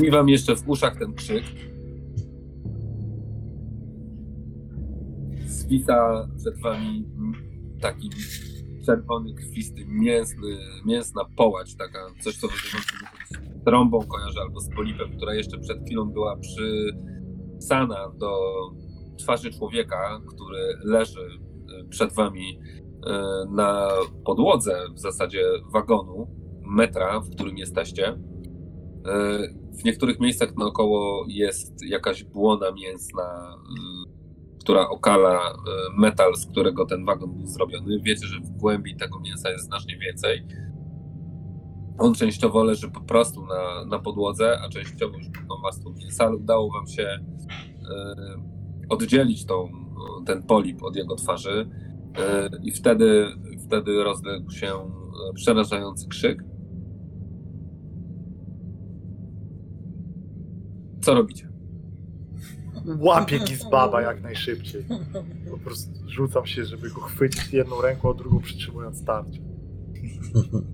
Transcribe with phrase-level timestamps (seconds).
[0.00, 1.44] Brzmi wam jeszcze w uszach ten krzyk.
[5.46, 7.04] Zwisa przed wami
[7.80, 8.10] taki
[8.86, 15.34] czerwony, krwisty, mięsny, mięsna połać, taka coś, co z trąbą kojarzy albo z polipem, która
[15.34, 18.38] jeszcze przed chwilą była przysana do
[19.18, 22.58] twarzy człowieka, który leży e, przed wami
[23.06, 23.88] e, na
[24.24, 26.26] podłodze w zasadzie wagonu,
[26.62, 28.18] metra, w którym jesteście.
[29.80, 33.56] W niektórych miejscach naokoło jest jakaś błona mięsna,
[34.60, 35.54] która okala
[35.98, 38.00] metal, z którego ten wagon był zrobiony.
[38.02, 40.46] Wiecie, że w głębi tego mięsa jest znacznie więcej.
[41.98, 46.36] On częściowo leży po prostu na, na podłodze, a częściowo już tą warstwą mięsa, ale
[46.36, 47.18] udało wam się
[48.88, 49.68] oddzielić tą,
[50.26, 51.70] ten polip od jego twarzy
[52.62, 53.26] i wtedy,
[53.66, 54.90] wtedy rozległ się
[55.34, 56.44] przerażający krzyk.
[61.10, 61.48] Co robicie?
[62.98, 64.84] Łapię Gizbaba jak najszybciej.
[65.50, 69.40] Po prostu rzucam się, żeby go chwycić jedną ręką, a drugą przytrzymując tarczę.
[70.36, 70.64] Mhm.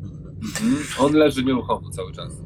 [0.98, 2.42] On leży nieruchomo cały czas.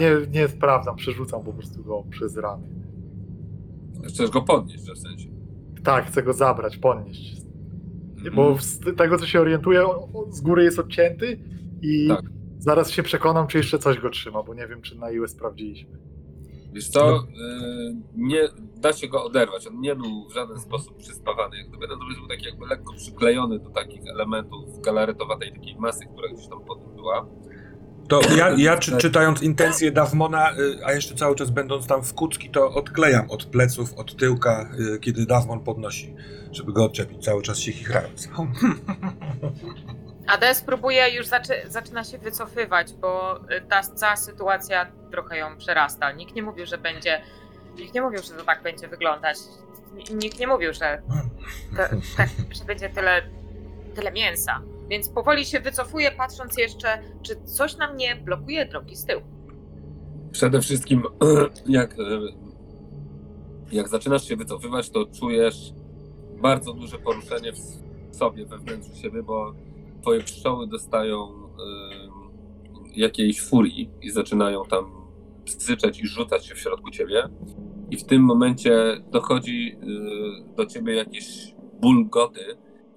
[0.00, 2.68] Nie, nie sprawdzam, przerzucam po prostu go przez ramię.
[4.08, 5.28] Chcesz go podnieść, w sensie.
[5.82, 7.42] Tak, chcę go zabrać, podnieść.
[8.16, 8.34] Mhm.
[8.34, 9.84] Bo z tego, co się orientuję,
[10.30, 11.38] z góry jest odcięty
[11.82, 12.22] i Tak.
[12.58, 15.98] zaraz się przekonam, czy jeszcze coś go trzyma, bo nie wiem, czy na ile sprawdziliśmy.
[16.76, 17.22] Wiesz co, y,
[18.16, 19.66] nie da się go oderwać.
[19.66, 23.58] On nie był w żaden sposób przyspawany, jak gdyby, natomiast był taki jakby lekko przyklejony
[23.58, 27.26] do takich elementów galaretowatej takiej masy, która gdzieś tam pod nim była.
[28.08, 32.14] To ja, ja czy, czytając intencje Dawmona, y, a jeszcze cały czas będąc tam w
[32.14, 36.14] kucki, to odklejam od pleców, od tyłka, y, kiedy Dawmon podnosi,
[36.52, 38.28] żeby go odczepić, cały czas się chichrając.
[40.26, 46.12] Ades próbuje już zaczy, zaczyna się wycofywać, bo y, ta cała sytuacja trochę ją przerasta.
[46.12, 47.22] Nikt nie mówił, że będzie.
[47.78, 49.36] Nikt nie mówił, że to tak będzie wyglądać.
[50.14, 51.02] Nikt nie mówił, że,
[51.76, 51.82] to,
[52.16, 52.28] tak,
[52.58, 53.22] że będzie tyle,
[53.94, 54.62] tyle mięsa.
[54.88, 59.22] Więc powoli się wycofuje, patrząc jeszcze, czy coś nam nie blokuje drogi z tyłu.
[60.32, 61.02] Przede wszystkim,
[61.66, 61.96] jak, e,
[63.72, 65.72] jak zaczynasz się wycofywać, to czujesz
[66.42, 69.54] bardzo duże poruszenie w sobie, we wnętrzu siebie, bo
[70.06, 71.28] twoje pszczoły dostają
[72.96, 74.84] jakiejś furii i zaczynają tam
[75.44, 77.28] bzyczeć i rzucać się w środku ciebie.
[77.90, 79.76] I w tym momencie dochodzi
[80.52, 82.40] y, do ciebie jakieś bulgoty,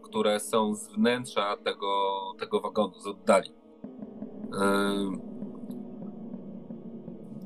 [0.02, 1.88] które są z wnętrza tego,
[2.40, 3.50] tego wagonu, z oddali.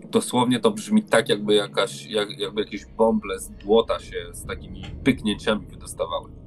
[0.10, 4.82] Dosłownie to brzmi tak, jakby, jakaś, jak, jakby jakieś bąble z błota się z takimi
[5.04, 6.43] pyknięciami wydostawały.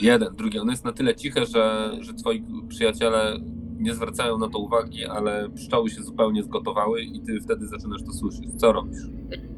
[0.00, 0.58] Jeden, drugi.
[0.58, 3.36] Ono jest na tyle ciche, że, że twoi przyjaciele
[3.78, 8.12] nie zwracają na to uwagi, ale pszczoły się zupełnie zgotowały i ty wtedy zaczynasz to
[8.12, 8.54] słyszeć.
[8.60, 8.98] Co robisz?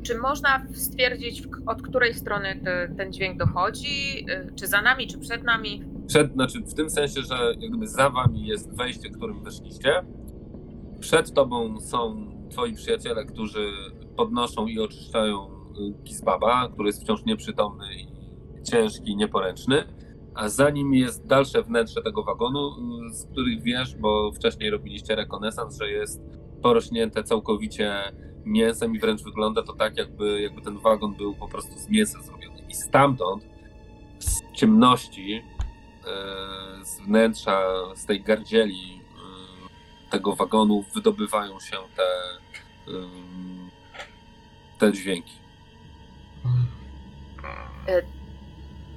[0.03, 4.27] Czy można stwierdzić, od której strony te, ten dźwięk dochodzi?
[4.31, 5.83] Y, Czy za nami, czy przed nami?
[6.07, 9.93] Przed, znaczy w tym sensie, że jak gdyby za wami jest wejście, którym weszliście.
[11.01, 13.69] Przed tobą są twoi przyjaciele, którzy
[14.17, 18.07] podnoszą i oczyszczają y, Gizbaba, który jest wciąż nieprzytomny i
[18.65, 19.85] ciężki, nieporęczny.
[20.37, 22.71] A za nim jest dalsze wnętrze tego wagonu,
[23.11, 26.21] z których wiesz, bo wcześniej robiliście rekonesans, że jest
[26.63, 28.13] porośnięte całkowicie
[28.45, 32.23] mięsem i wręcz wygląda to tak, jakby, jakby ten wagon był po prostu z mięsa
[32.23, 32.63] zrobiony.
[32.69, 33.45] I stamtąd,
[34.19, 37.63] z ciemności, y, z wnętrza,
[37.95, 39.01] z tej gardzieli
[40.07, 42.09] y, tego wagonu wydobywają się te,
[42.93, 43.71] ym,
[44.79, 45.35] te dźwięki.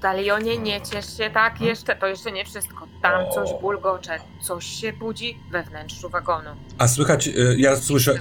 [0.02, 2.88] Dalionie, nie ciesz się tak jeszcze, to jeszcze nie wszystko.
[3.02, 6.50] Tam coś bulgocze, coś się budzi we wnętrzu wagonu.
[6.78, 8.16] A słychać, y, ja słyszę,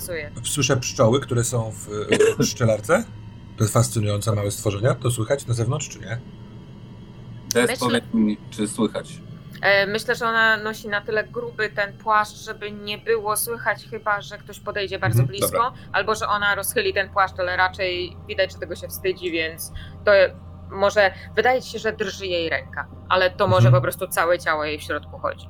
[0.44, 3.04] słyszę pszczoły, które są w, y, w pszczelarce.
[3.56, 4.94] To jest fascynujące małe stworzenia.
[4.94, 6.19] To słychać na zewnątrz, czy nie?
[7.54, 9.12] Myślę- powiedz mi, czy słychać?
[9.62, 14.20] E, Myślę, że ona nosi na tyle gruby ten płaszcz, żeby nie było słychać chyba,
[14.20, 15.72] że ktoś podejdzie bardzo Mhm, blisko, dobra.
[15.92, 19.72] albo że ona rozchyli ten płaszcz, ale raczej widać, że tego się wstydzi, więc
[20.04, 20.12] to
[20.70, 23.74] może wydaje ci się, że drży jej ręka, ale to może Mhm.
[23.74, 25.48] po prostu całe ciało jej w środku chodzi.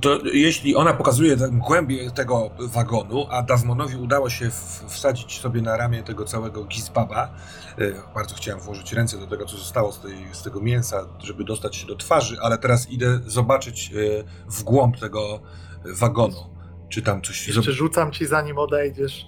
[0.00, 4.50] To jeśli ona pokazuje tę głębię tego wagonu, a Dawmonowi udało się
[4.88, 7.30] wsadzić sobie na ramię tego całego gizbaba,
[7.78, 11.44] e, bardzo chciałem włożyć ręce do tego, co zostało z, tej, z tego mięsa, żeby
[11.44, 15.40] dostać się do twarzy, ale teraz idę zobaczyć e, w głąb tego
[15.84, 16.50] wagonu,
[16.88, 17.48] czy tam coś...
[17.48, 19.26] Jeszcze rzucam ci, zanim odejdziesz.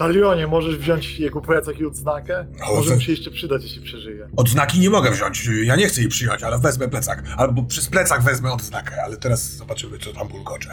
[0.00, 2.46] Talionie, możesz wziąć jego plecak i odznakę?
[2.70, 4.28] O, Może mi się jeszcze przydać, jeśli przeżyje.
[4.36, 8.22] Odznaki nie mogę wziąć, ja nie chcę jej przyjąć, ale wezmę plecak, albo przez plecak
[8.22, 10.70] wezmę odznakę, ale teraz zobaczymy, co tam bulgocze.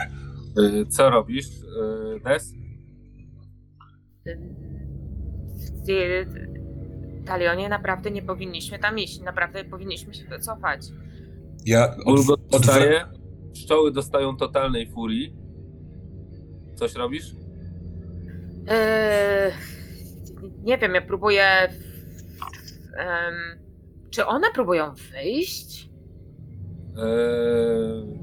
[0.60, 2.54] Y, Co robisz, y, Des?
[5.86, 6.28] Ty-
[7.26, 9.22] Talionie, naprawdę nie powinniśmy tam iść.
[9.22, 10.82] Naprawdę powinniśmy się wycofać.
[11.66, 11.96] Ja
[12.52, 13.06] dostaje,
[13.54, 15.36] pszczoły dostają totalnej furii.
[16.76, 17.36] Coś robisz?
[18.68, 19.54] Eee,
[20.64, 21.44] nie wiem, ja próbuję.
[24.10, 25.90] czy one próbują wyjść?
[26.98, 28.18] Eee...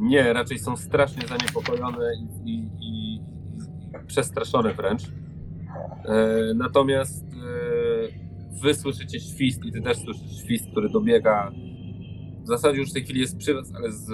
[0.00, 5.02] Nie, raczej są strasznie zaniepokojone i, i, i, i przestraszone wręcz.
[5.02, 8.14] Eee, natomiast eee,
[8.62, 11.52] wy słyszycie świst i ty też słyszysz świst, który dobiega.
[12.42, 14.06] W zasadzie już w tej chwili jest przy was, ale z,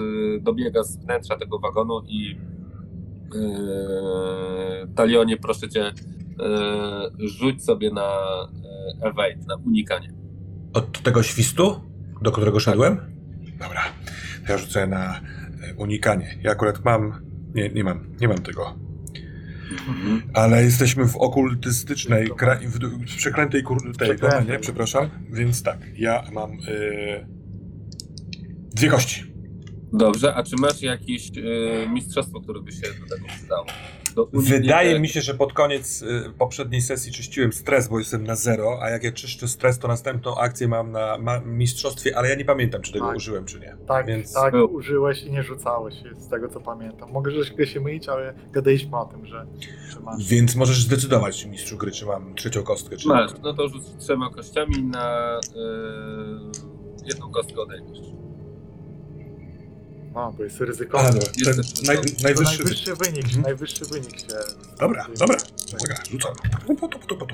[0.43, 2.37] dobiega z wnętrza tego wagonu i
[4.95, 5.93] Talionie, proszę cię, eee,
[7.27, 10.13] rzuć sobie na eee, evade, na unikanie.
[10.73, 11.81] od tego świstu,
[12.21, 12.97] do którego szedłem?
[13.59, 13.81] Dobra.
[14.49, 15.21] Ja rzucę na
[15.77, 16.37] unikanie.
[16.43, 17.25] Ja akurat mam.
[17.55, 18.75] Nie, nie mam, nie mam tego.
[20.33, 22.55] Ale jesteśmy w okultystycznej, kra...
[22.55, 23.81] w, przeklętej kur...
[23.83, 24.29] tej Przeklętej.
[24.39, 25.09] domenie, przepraszam.
[25.31, 26.55] Więc tak, ja mam e,
[28.75, 29.32] dwie kości.
[29.93, 33.65] Dobrze, a czy masz jakieś y, mistrzostwo, które by się do tego przydało?
[34.15, 38.35] Do Wydaje mi się, że pod koniec y, poprzedniej sesji czyściłem stres, bo jestem na
[38.35, 42.35] zero, a jak ja czyszczę stres, to następną akcję mam na ma mistrzostwie, ale ja
[42.35, 43.15] nie pamiętam, czy tego Tak.
[43.15, 43.75] użyłem, czy nie.
[43.87, 44.73] Tak, Więc tak Był.
[44.73, 47.11] użyłeś i nie rzucałeś, z tego co pamiętam.
[47.11, 49.45] Mogę troszkę się mylić, ale gadaliśmy o tym, że,
[49.89, 50.27] że masz.
[50.27, 54.29] Więc możesz zdecydować, mistrzu gry, czy mam trzecią kostkę, czy Masz, no to rzuć trzema
[54.29, 58.22] kościami na y, jedną kostkę odejmiesz.
[60.15, 61.09] No, bo jest A, ryzykowne.
[61.11, 61.27] dobra.
[61.45, 61.55] Ten
[61.87, 62.57] naj, To najwyższy.
[62.63, 63.41] najwyższy wynik, Mhm.
[63.41, 64.27] najwyższy wynik się...
[64.79, 65.37] Dobra, dobra.
[65.79, 66.33] Uwaga, rzucam.
[66.67, 67.25] Tupu, tupu.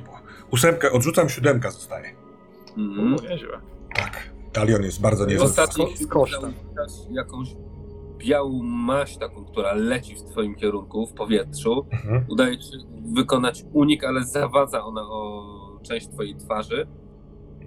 [0.51, 2.15] Ósemkę odrzucam, siódemka zostaje.
[2.77, 3.11] Mhm.
[3.11, 3.59] No, nieźle.
[3.95, 4.29] Tak.
[4.53, 5.45] Talion jest bardzo W niezły.
[5.45, 6.42] ostatniej z chwili kosztem.
[6.42, 7.47] zauważasz jakąś
[8.18, 11.85] białą maść taką, która leci w twoim kierunku w powietrzu.
[11.92, 12.25] Mhm.
[12.30, 12.77] Udaje ci się
[13.15, 15.44] wykonać unik, ale zawadza ona o
[15.83, 16.87] część twojej twarzy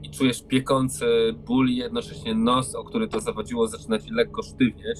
[0.02, 1.06] i czujesz piekący
[1.46, 4.98] ból i jednocześnie nos, o który to zawadziło, zaczyna ci lekko sztywnieć.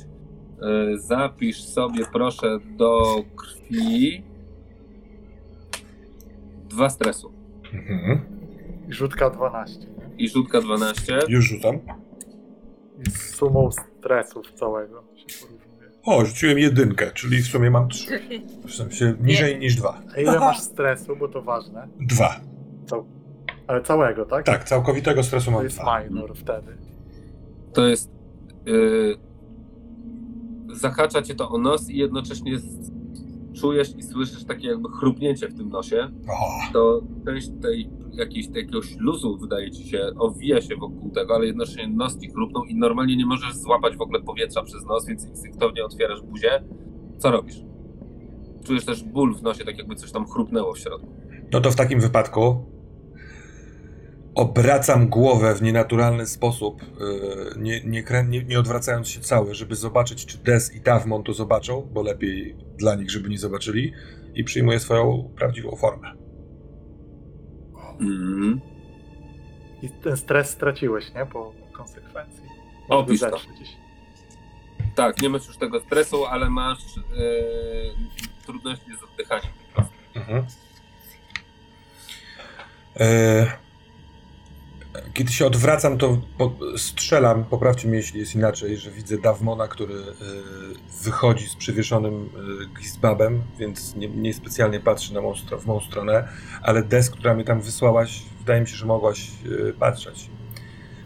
[0.62, 4.23] E, Zapisz sobie proszę do krwi
[6.68, 7.32] dwa stresu
[7.75, 8.21] Mhm.
[8.88, 9.78] I rzutka 12.
[9.87, 10.25] nie?
[10.25, 11.18] i rzutka 12.
[11.28, 11.78] Już rzucam.
[13.06, 15.90] I z sumą stresów całego się porównuje.
[16.04, 18.21] O, rzuciłem jedynkę, czyli w sumie mam trzy.
[18.68, 20.02] W sensie niżej niż dwa.
[20.16, 21.88] A ile masz stresu, bo to ważne?
[22.00, 22.40] Dwa.
[22.87, 23.06] Cał...
[23.72, 24.46] Ale całego, tak?
[24.46, 26.04] Tak, całkowitego stresu To mam jest dwa.
[26.04, 26.76] minor wtedy.
[27.72, 28.10] To jest.
[28.66, 29.16] Yy,
[30.72, 32.90] zahacza cię to o nos i jednocześnie z,
[33.60, 36.10] czujesz i słyszysz takie jakby chrupnięcie w tym nosie.
[36.28, 41.46] O, To część tej jakiejś, jakiegoś luzu wydaje ci się, owija się wokół tego, ale
[41.46, 45.26] jednocześnie nos ci chrupnął i normalnie nie możesz złapać w ogóle powietrza przez nos, więc
[45.26, 46.64] instynktownie otwierasz buzię.
[47.18, 47.56] Co robisz?
[48.64, 51.08] Czujesz też ból w nosie, tak jakby coś tam chrupnęło w środku.
[51.52, 52.71] no to w takim wypadku
[54.34, 60.26] obracam głowę w nienaturalny sposób, yy, nie, nie, nie, nie odwracając się cały, żeby zobaczyć,
[60.26, 63.92] czy Des i Tavmon to zobaczą, bo lepiej dla nich, żeby nie zobaczyli,
[64.34, 66.12] i przyjmuję swoją prawdziwą formę.
[68.00, 68.60] Mhm.
[69.82, 71.26] I ten stres straciłeś, nie?
[71.26, 72.42] Po konsekwencji.
[72.88, 73.40] Opisz to.
[74.94, 77.94] Tak, nie masz już tego stresu, ale masz yy,
[78.46, 79.94] trudności z oddychaniem po prostu.
[80.14, 80.46] Mhm.
[83.00, 83.62] E,
[85.14, 86.19] kiedy się odwracam, to
[86.76, 90.04] strzelam, poprawcie mnie, jeśli jest inaczej, że widzę Davmona, który e,
[91.02, 92.31] wychodzi z przywieszonym
[92.75, 96.28] e, Gizbabem, więc nie, nie specjalnie patrzy na mą, w moją stronę,
[96.62, 99.31] ale Des, która mnie tam wysłałaś, wydaje mi się, że mogłaś
[99.69, 100.31] e, patrzeć.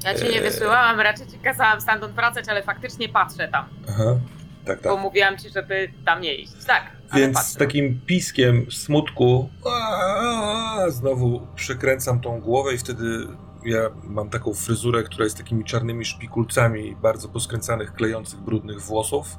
[0.05, 3.65] Ja cię nie wysyłałam, raczej ci kazałam stamtąd wracać, ale faktycznie patrzę tam.
[3.89, 4.17] Aha.
[4.65, 4.93] Tak, tak.
[4.93, 6.53] Bo mówiłam ci, żeby tam nie iść.
[6.67, 13.27] Tak, Więc z takim piskiem smutku aaa, znowu przekręcam tą głowę i wtedy
[13.67, 19.39] ja mam taką fryzurę, która jest takimi czarnymi szpikulcami bardzo poskręcanych, klejących, brudnych włosów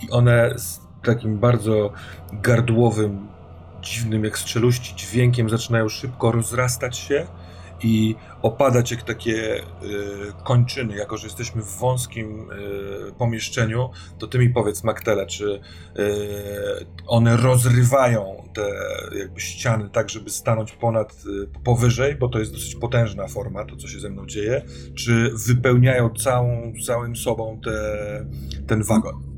[0.00, 1.92] i one z takim bardzo
[2.32, 3.28] gardłowym,
[3.82, 7.26] dziwnym jak strzeluści dźwiękiem zaczynają szybko rozrastać się
[7.86, 9.62] i opadać jak takie y,
[10.44, 15.60] kończyny, jako że jesteśmy w wąskim y, pomieszczeniu, to ty mi powiedz, Maktele, czy y,
[17.06, 18.68] one rozrywają te
[19.18, 21.22] jakby ściany tak, żeby stanąć ponad,
[21.64, 24.62] powyżej, bo to jest dosyć potężna forma, to co się ze mną dzieje,
[24.94, 28.26] czy wypełniają całą, całym sobą te,
[28.66, 29.35] ten wagon?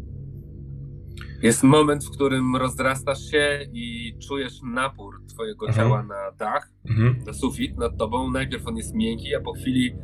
[1.42, 5.87] Jest moment, w którym rozrastasz się i czujesz napór twojego Mhm.
[5.88, 7.16] ciała na dach, Mhm.
[7.26, 8.30] na sufit nad tobą.
[8.30, 9.95] Najpierw on jest miękki, a po chwili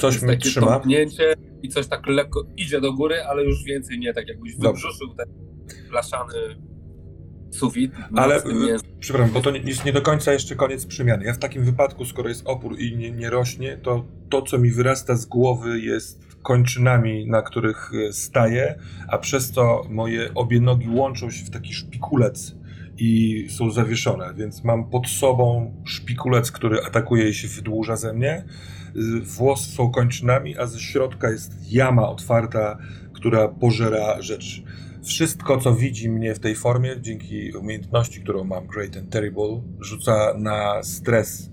[0.00, 0.66] Coś jest takie trzyma.
[0.66, 4.68] tąpnięcie i coś tak lekko idzie do góry, ale już więcej nie, tak jakbyś Dobrze.
[4.68, 5.26] wybrzuszył ten
[5.90, 6.34] blaszany
[7.50, 7.92] sufit.
[8.16, 8.88] Ale mięsny.
[9.00, 11.24] Przepraszam, bo to nie- jest nie do końca jeszcze koniec przemiany.
[11.24, 14.70] Ja w takim wypadku, skoro jest opór i nie, nie rośnie, to to, co mi
[14.70, 20.88] wyrasta z głowy, jest kończynami, na których e, staję, a przez to moje obie nogi
[20.88, 22.56] łączą się w taki szpikulec
[22.98, 28.44] i są zawieszone, więc mam pod sobą szpikulec, który atakuje i się wydłuża ze mnie.
[29.22, 32.78] Włosy są kończynami, a ze środka jest jama otwarta,
[33.12, 34.62] która pożera rzecz.
[35.04, 40.34] Wszystko, co widzi mnie w tej formie, dzięki umiejętności, którą mam, Great and Terrible, rzuca
[40.38, 41.50] na stres.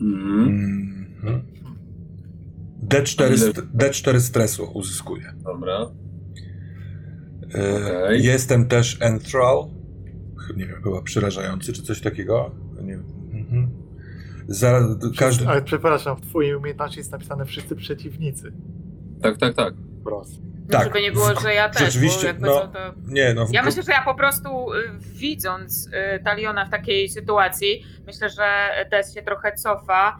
[0.00, 1.06] Mhm.
[1.22, 1.59] Mhm.
[2.88, 5.32] D4, st- D4 stresu uzyskuję.
[5.36, 5.90] Dobra.
[7.54, 8.24] E, Okej.
[8.24, 9.64] Jestem też enthrall.
[10.56, 12.54] Nie wiem, chyba przerażający, czy coś takiego.
[12.82, 13.04] Nie wiem.
[13.32, 13.70] Mhm.
[14.48, 14.80] Za,
[15.18, 18.52] każdy, Ale przepraszam, w twojej umiejętności jest napisane wszyscy przeciwnicy.
[19.22, 19.74] Tak, tak, tak.
[20.00, 20.40] Wprost.
[20.70, 22.78] Tak, Żeby nie było, że ja też, rzeczywiście, bo jakby no, to...
[23.06, 24.76] nie, no, w- Ja myślę, że ja po prostu y,
[25.14, 25.90] widząc y,
[26.24, 30.16] Taliona w takiej sytuacji, myślę, że Des się trochę cofa,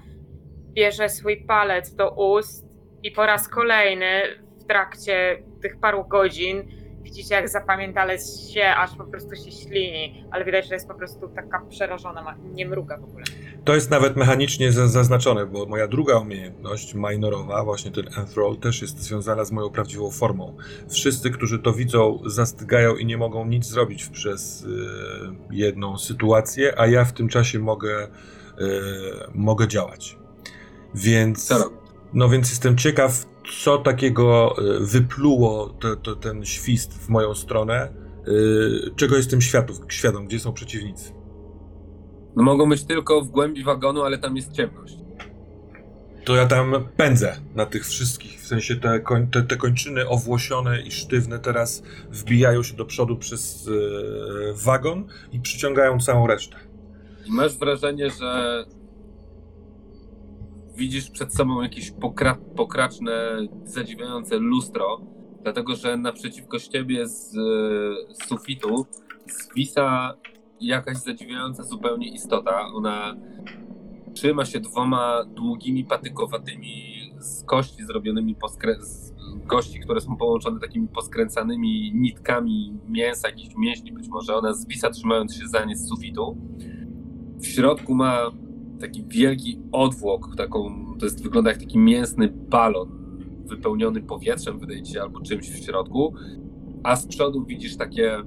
[0.73, 2.65] bierze swój palec do ust
[3.03, 4.23] i po raz kolejny
[4.61, 6.62] w trakcie tych paru godzin
[7.03, 11.29] widzicie jak zapamiętalec się, aż po prostu się ślini, ale widać, że jest po prostu
[11.29, 13.25] taka przerażona, nie mruga w ogóle.
[13.65, 18.83] To jest nawet mechanicznie za- zaznaczone, bo moja druga umiejętność, minorowa, właśnie ten enthrall, też
[18.83, 20.57] jest związana z moją prawdziwą formą.
[20.91, 24.67] Wszyscy, którzy to widzą, zastygają i nie mogą nic zrobić przez y,
[25.50, 28.09] jedną sytuację, a ja w tym czasie mogę, y,
[29.35, 30.20] mogę działać.
[30.94, 31.49] Więc,
[32.12, 33.26] no więc jestem ciekaw,
[33.64, 37.92] co takiego y, wypluło to, to, ten świst w moją stronę,
[38.28, 41.12] y, czego jestem świadom, świadom, gdzie są przeciwnicy.
[42.37, 44.97] No mogą być tylko w głębi wagonu, ale tam jest ciemność.
[46.25, 48.40] to ja tam pędzę na tych wszystkich.
[48.40, 53.16] W sensie te, koń, te, te kończyny owłosione i sztywne teraz wbijają się do przodu
[53.16, 53.73] przez e,
[54.54, 56.56] wagon i przyciągają całą resztę.
[57.26, 58.64] I masz wrażenie, że
[60.81, 63.13] widzisz przed sobą jakieś pokra pokraczne,
[63.65, 65.01] zadziwiające lustro,
[65.43, 68.87] dlatego że naprzeciwko ciebie z e, sufitu
[69.27, 70.15] zwisa
[70.61, 72.67] jakaś zadziwiająca zupełnie istota.
[72.75, 73.17] Ona
[74.15, 78.37] trzyma się dwoma długimi, patykowatymi z kości zrobionymi
[78.81, 79.13] z
[79.47, 84.37] kości, które są połączone takimi poskręcanymi nitkami mięsa, jakichś mięśni być może.
[84.37, 86.37] Ona zwisa trzymając się za nie z sufitu.
[87.37, 88.31] W środku ma
[88.81, 92.89] taki wielki odwłok, taką, to jest, wygląda jak taki mięsny balon
[93.47, 96.15] wypełniony powietrzem, wydaje ci się, albo czymś w środku,
[96.83, 98.23] a z przodu widzisz takie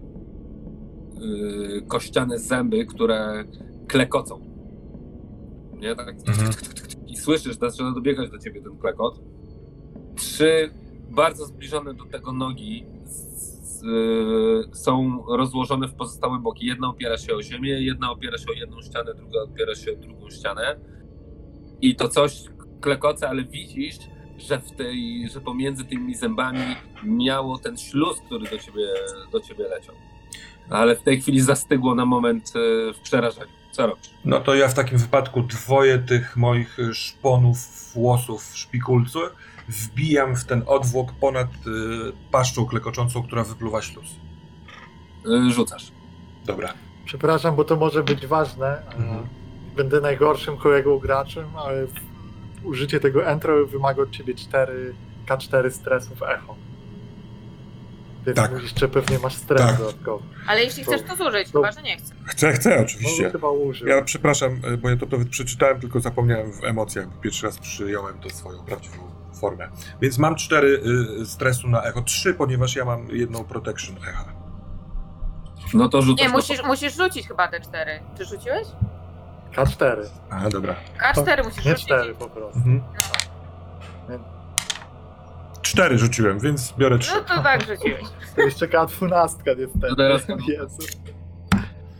[1.19, 3.43] yy, kościane zęby, które
[3.87, 4.39] klekocą.
[5.73, 5.95] Nie?
[5.95, 6.49] Tak, Mhm.
[7.07, 9.21] I słyszysz, zaczyna dobiegać do ciebie ten klekot.
[10.15, 10.69] Trzy
[11.09, 12.85] bardzo zbliżone do tego nogi
[14.73, 16.65] są rozłożone w pozostałe boki.
[16.65, 19.95] Jedna opiera się o ziemię, jedna opiera się o jedną ścianę, druga opiera się o
[19.95, 20.79] drugą ścianę.
[21.81, 22.43] I to coś
[22.81, 23.95] klekoce, ale widzisz,
[24.37, 28.87] że w tej, że pomiędzy tymi zębami miało ten śluz, który do ciebie,
[29.31, 29.95] do ciebie leciał.
[30.69, 33.51] Ale w tej chwili zastygło na moment e, w przerażeniu.
[33.71, 34.09] Co robisz?
[34.25, 37.57] No to ja w takim wypadku dwoje tych moich szponów,
[37.93, 39.19] włosów w szpikulcu
[39.67, 44.05] wbijam w ten odwłok ponad y, paszczą klekoczącą, która wypluwa śluz.
[45.47, 45.91] E, Rzucasz.
[46.45, 46.73] Dobra.
[47.05, 48.81] Przepraszam, bo to może być ważne.
[48.97, 49.27] Mhm.
[49.75, 51.93] Będę najgorszym kolegą graczem, ale w-
[52.63, 54.93] użycie tego entro wymaga od ciebie 4
[55.27, 56.55] K4 stresów echo.
[58.25, 58.51] Więc Tak.
[58.51, 59.77] mówisz, że pewnie masz stres Tak.
[59.77, 60.23] dodatkowy.
[60.47, 62.13] Ale jeśli chcesz to zużyć, To- chyba, że nie chcę.
[62.25, 63.29] Chcę, chcę, No oczywiście.
[63.31, 63.87] chyba użył.
[63.87, 67.07] Ja przepraszam, e, bo ja to nawet przeczytałem, tylko zapomniałem w emocjach.
[67.15, 69.12] bo Pierwszy raz przyjąłem to swoją prawdziwą
[69.43, 69.69] formę.
[70.01, 70.81] Więc mam cztery
[71.21, 72.01] y, stresu na echo.
[72.01, 74.25] Trzy, ponieważ ja mam jedną protection echa.
[75.73, 76.25] No to rzucasz.
[76.25, 77.99] Nie, na musisz, musisz rzucić chyba te cztery.
[78.17, 78.67] Czy rzuciłeś?
[79.55, 80.75] K4, A, dobra.
[81.01, 81.85] K4 musisz nie rzucić.
[81.85, 82.57] 4 po prostu.
[82.59, 82.81] Mhm.
[85.61, 87.11] Cztery rzuciłem, więc biorę trzy.
[87.15, 88.03] No to tak rzuciłeś.
[88.35, 89.87] To jeszcze K12 niestety.
[89.89, 90.77] To teraz- Jezu.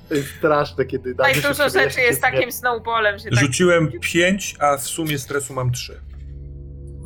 [0.09, 3.39] To jest straszne, kiedy damy Tak się dużo rzeczy jest takim snowballem, że tak...
[3.39, 6.12] Rzuciłem pięć, a w sumie stresu mam trzy.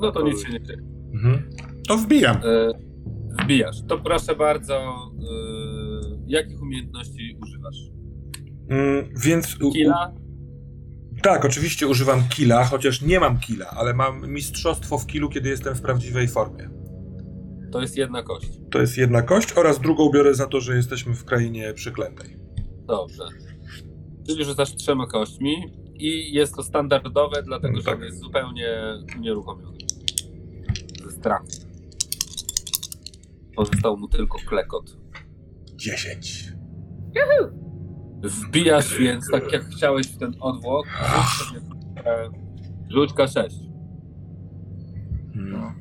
[0.01, 0.79] No to nic się nie dzieje.
[1.13, 1.49] Mhm.
[1.87, 2.37] To wbijam.
[2.37, 2.71] E,
[3.43, 3.75] wbijasz.
[3.87, 4.83] To proszę bardzo, e,
[6.27, 7.77] jakich umiejętności używasz?
[8.69, 9.61] Mm, więc.
[9.61, 10.13] u- Killa?
[11.23, 15.75] Tak, oczywiście używam killa, chociaż nie mam killa, ale mam mistrzostwo w killu, kiedy jestem
[15.75, 16.69] w prawdziwej formie.
[17.71, 18.49] To jest jedna kość.
[18.71, 22.37] To jest jedna kość oraz drugą biorę za to, że jesteśmy w krainie przeklętej.
[22.87, 23.23] Dobrze.
[24.27, 25.55] Czyli rzucasz trzema kośćmi
[25.95, 27.95] i jest to standardowe, dlatego No że tak.
[27.97, 28.67] on jest zupełnie
[29.17, 29.76] unieruchomiony.
[33.55, 34.97] Pozostał mu tylko klekot.
[35.75, 36.53] Dziesięć.
[38.23, 41.61] Wbijasz więc, tak jak chciałeś w ten odwłok, rzuć sobie
[42.05, 42.29] e,
[42.89, 43.49] rzuć K6.
[45.35, 45.73] Mm.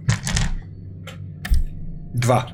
[2.15, 2.47] Dwa.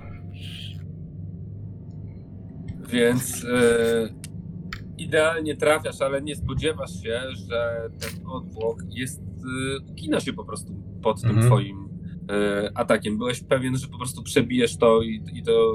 [2.89, 4.09] Więc e,
[4.99, 10.73] idealnie trafiasz, ale nie spodziewasz się, że ten odwłok jest, e, ugina się po prostu
[11.03, 11.47] pod tym Mhm.
[11.47, 11.82] twoim e,
[12.75, 13.19] atakiem.
[13.19, 15.75] Byłeś pewien, że po prostu przebijesz to i, i to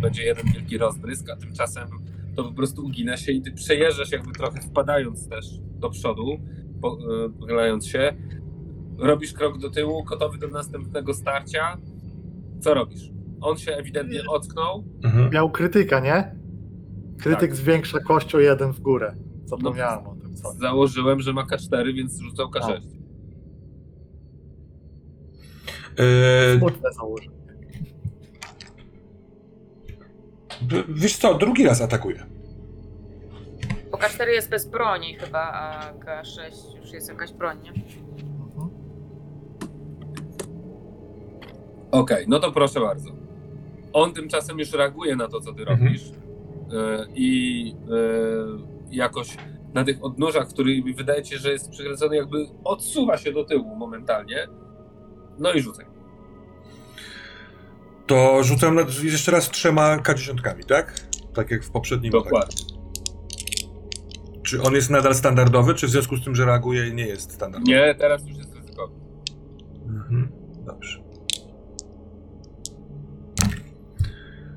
[0.00, 1.88] będzie jeden wielki rozbrysk, a tymczasem
[2.36, 5.46] to po prostu ugina się i ty przejeżdżasz jakby trochę wpadając też
[5.78, 8.12] do przodu, e, pochylając się.
[8.98, 11.76] Robisz krok do tyłu, gotowy do następnego starcia.
[12.60, 13.10] Co robisz?
[13.40, 14.84] On się ewidentnie ocknął.
[15.04, 15.30] Mhm.
[15.30, 16.34] Miał krytyka, nie?
[17.18, 17.56] Krytyk Tak.
[17.56, 19.14] zwiększa kość o jeden w górę.
[19.44, 20.34] Zapomniałem o tym.
[20.34, 20.52] Co?
[20.52, 22.70] Założyłem, że ma K4, więc rzucał K6.
[22.70, 22.80] Yy,
[26.58, 27.40] Smutne założenie.
[30.88, 32.26] wiesz co, drugi raz atakuje.
[33.90, 37.70] Bo K4 jest bez broni chyba, a K6 już jest jakaś broń, nie?
[37.70, 38.70] Mhm.
[41.90, 43.10] Okej, no to proszę bardzo.
[43.92, 45.78] On tymczasem już reaguje na to, co ty Mhm.
[45.84, 46.02] robisz.
[46.10, 49.36] E, I e, jakoś
[49.74, 53.76] na tych odnóżach, który wydaje ci się, że jest przykręcony, jakby odsuwa się do tyłu
[53.76, 54.46] momentalnie.
[55.40, 55.86] No i rzucaj.
[58.06, 61.00] To rzucam na, jeszcze raz trzema K10, tak?
[61.34, 62.12] Tak jak w poprzednim.
[62.12, 62.56] Dokładnie.
[64.42, 67.72] Czy on jest nadal standardowy, czy w związku z tym, że reaguje, nie jest standardowy?
[67.72, 69.00] Nie, teraz już jest ryzykowny.
[69.86, 70.32] Mhm.
[70.66, 71.02] Dobrze.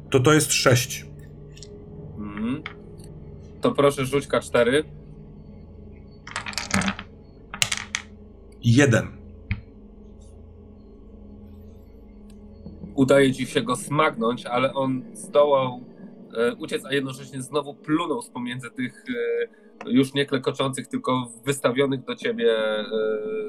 [0.10, 1.06] To to jest 6.
[2.17, 2.63] Mhm.
[3.62, 4.84] To proszę rzuć K4.
[8.62, 9.22] 1.
[12.95, 15.86] Udaje ci się go smagnąć, ale on zdołał
[16.38, 19.06] e, uciec, a jednocześnie znowu plunął z pomiędzy tych
[19.86, 22.86] e, już nie klekoczących, tylko wystawionych do ciebie e,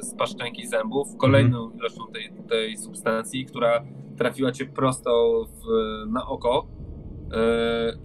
[0.00, 0.14] z
[0.70, 3.84] zębów kolejną ilością tej, tej substancji, która
[4.18, 5.62] trafiła cię prosto w,
[6.12, 6.66] na oko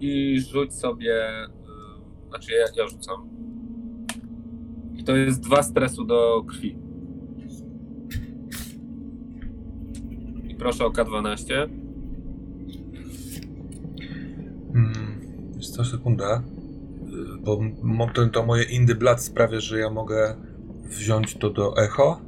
[0.00, 1.26] i rzuć sobie,
[2.28, 3.28] znaczy ja, ja rzucam.
[4.96, 6.89] I to jest dwa stresu do krwi.
[10.60, 11.68] Proszę o K12.
[14.74, 15.20] Mm,
[15.56, 16.42] jest to sekunda.
[17.36, 17.60] Y, Bo
[18.14, 20.36] to, to moje Indy Blood sprawia, że ja mogę
[20.84, 22.20] wziąć to do echo.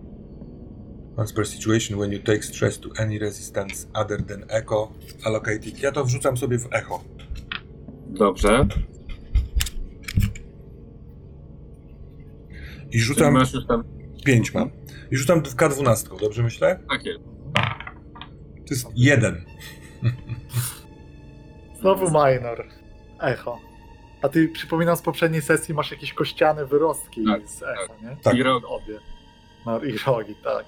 [1.16, 4.92] Once per situation, when you take stress to any resistance other than echo,
[5.25, 5.83] allocate it.
[5.83, 7.05] Ja to wrzucam sobie w echo.
[8.09, 8.66] Dobrze.
[12.87, 13.85] I Czyli rzucam masz już tam
[14.25, 14.71] 5 mam.
[15.11, 16.79] I rzucam w K12, dobrze myślę?
[16.90, 17.14] takie.
[18.72, 19.44] To jest 1.
[21.80, 22.68] Znowu minor.
[23.20, 23.58] Echo.
[24.22, 28.16] A ty przypominam z poprzedniej sesji masz jakieś kościane wyrostki Tak, z echo, nie?
[28.22, 28.35] Tak.
[28.37, 28.64] I rok.
[28.68, 28.98] Obie.
[29.66, 30.66] No i rogi, tak.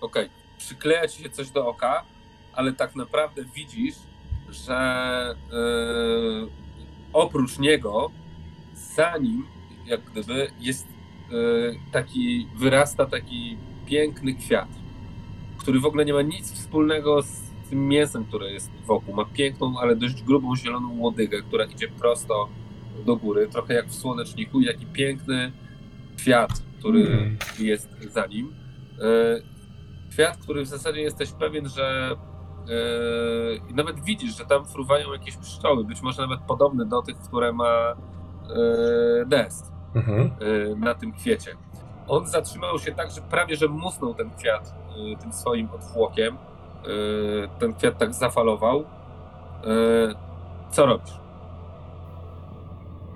[0.00, 0.28] Okej.
[0.58, 2.04] Przykleja ci się coś do oka,
[2.52, 3.94] ale tak naprawdę widzisz,
[4.50, 6.48] że yy,
[7.12, 8.10] oprócz niego,
[8.96, 9.46] za nim,
[9.86, 10.86] jak gdyby, jest
[11.30, 14.68] yy, taki, wyrasta taki piękny kwiat,
[15.60, 19.14] który w ogóle nie ma nic wspólnego z tym mięsem, które jest wokół.
[19.14, 22.48] Ma piękną, ale dość grubą zieloną łodygę, która idzie prosto
[23.06, 25.52] do góry, trochę jak w słoneczniku i taki piękny
[26.18, 27.36] kwiat, który Mm.
[27.58, 28.54] jest za nim.
[29.00, 29.50] E,
[30.10, 35.36] Kwiat, który w zasadzie jesteś pewien, że e, i nawet widzisz, że tam fruwają jakieś
[35.36, 37.96] pszczoły, być może nawet podobne do tych, które ma
[39.26, 40.20] Dest Mhm.
[40.20, 40.30] e,
[40.76, 41.56] na tym kwiecie.
[42.08, 44.74] On zatrzymał się tak, że prawie że musnął ten kwiat
[45.20, 46.36] tym swoim odwłokiem.
[46.36, 48.80] E, Ten kwiat tak zafalował.
[48.80, 48.84] E,
[50.70, 51.20] Co robisz?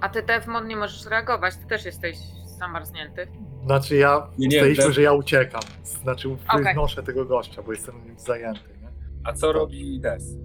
[0.01, 2.17] A ty, Devmon, nie możesz reagować, ty też jesteś
[2.59, 3.29] zamarznięty.
[3.67, 5.61] Znaczy ja, Nie, że ja uciekam.
[5.83, 6.29] Znaczy
[6.73, 8.89] wnoszę tego gościa, bo jestem nim zajęty, nie?
[9.25, 10.37] A co robi Des?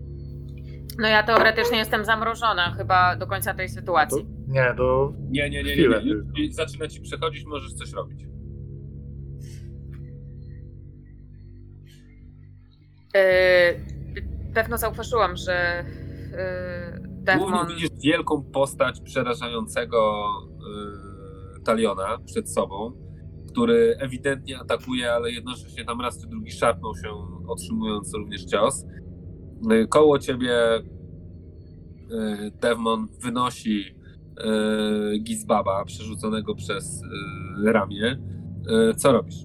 [1.00, 4.26] No ja teoretycznie jestem zamrożona chyba do końca tej To, sytuacji.
[4.48, 5.14] nie, do...
[5.30, 5.88] Nie, nie, nie, nie.
[5.88, 6.54] Nie.
[6.54, 8.20] Zaczyna ci przechodzić, możesz coś robić.
[14.54, 15.86] Pewno zauważyłam, że
[17.38, 17.68] Głównie Devmon...
[17.68, 20.24] widzisz wielką postać przerażającego
[21.56, 22.92] yy, Taliona przed sobą,
[23.52, 27.10] który ewidentnie atakuje, ale jednocześnie tam raz czy drugi szarpnął się,
[27.48, 28.86] otrzymując również cios.
[29.90, 30.54] Koło ciebie
[32.62, 33.96] Devmon wynosi
[35.24, 37.02] Gizbaba, przerzuconego przez
[37.66, 38.18] ramię.
[38.98, 39.36] Co robisz?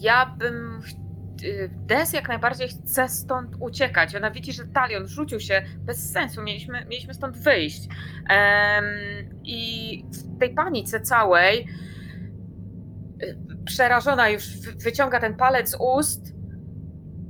[0.00, 0.80] Ja bym y,
[1.86, 4.16] Des jak najbardziej chce stąd uciekać.
[4.16, 6.42] Ona widzi, że talion rzucił się bez sensu.
[6.42, 7.88] Mieliśmy, mieliśmy stąd wyjść.
[9.44, 11.66] I w tej panice całej
[13.22, 16.34] y, przerażona już wy- wyciąga ten palec z ust,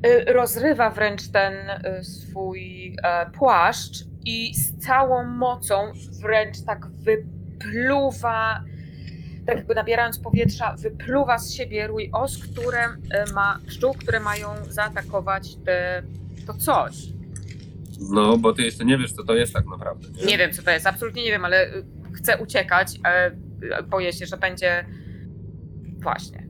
[0.07, 5.93] y, rozrywa wręcz ten y, swój e, płaszcz i z całą mocą
[6.23, 8.65] wręcz tak wypluwa,
[9.51, 14.49] tak jakby nabierając powietrza, wypluwa z siebie rój os, które e, ma, pszczół, które mają
[14.69, 16.03] zaatakować te,
[16.47, 16.97] to coś.
[18.01, 20.09] No, bo ty jeszcze nie wiesz, co to jest tak naprawdę.
[20.19, 23.01] Nie, Nie wiem, co to jest, absolutnie nie wiem, ale y, chcę uciekać.
[23.07, 23.31] e,
[23.83, 24.85] Boję się, że będzie.
[26.03, 26.47] Właśnie.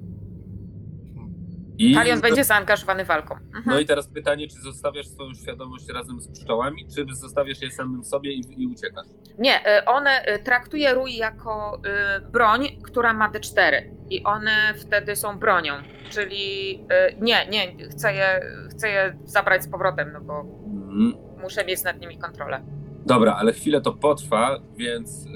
[1.80, 3.34] I, Talion będzie zaangażowany walką.
[3.34, 3.62] Mhm.
[3.66, 8.04] No i teraz pytanie, czy zostawiasz swoją świadomość razem z pszczołami, czy zostawiasz je samym
[8.04, 9.06] sobie i, i uciekasz?
[9.38, 13.72] Nie, e, one e, traktuje rój jako e, broń, która ma D4
[14.10, 15.72] i one wtedy są bronią,
[16.10, 16.78] czyli
[17.20, 18.40] nie, nie, chcę je,
[18.70, 20.44] chcę je zabrać z powrotem, no bo
[20.90, 21.14] Mhm.
[21.42, 22.62] muszę mieć nad nimi kontrolę.
[23.06, 25.30] Dobra, ale chwilę to potrwa, więc y,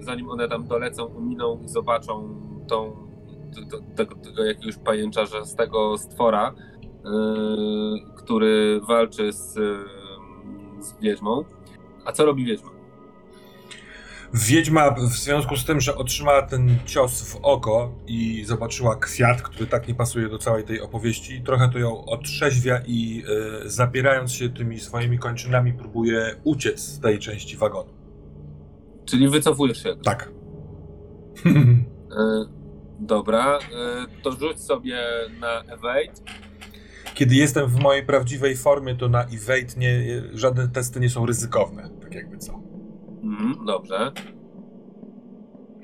[0.00, 2.96] zanim one tam dolecą, uminą i zobaczą tą,
[3.54, 7.00] t- t- tego, tego jakiegoś pajęczarza z tego stwora, y,
[8.16, 9.76] który walczy z, y,
[10.80, 11.44] z wiedźmą.
[12.04, 12.70] A co robi wiedźma?
[14.34, 19.66] Wiedźma w związku z tym, że otrzymała ten cios w oko i zobaczyła kwiat, który
[19.66, 23.22] tak nie pasuje do całej tej opowieści, trochę to ją otrzeźwia i
[23.64, 27.90] e, zapierając się tymi swoimi kończynami próbuje uciec z tej części wagonu.
[29.04, 29.96] Czyli wycofujesz się.
[30.04, 30.30] Tak.
[32.10, 32.59] Y,
[33.00, 34.98] dobra, y, to rzuć sobie
[35.40, 36.12] na evade.
[37.14, 40.02] Kiedy jestem w mojej prawdziwej formie, to na evade nie,
[40.34, 42.60] żadne testy nie są ryzykowne, tak jakby co.
[43.22, 44.12] Mhm, dobrze.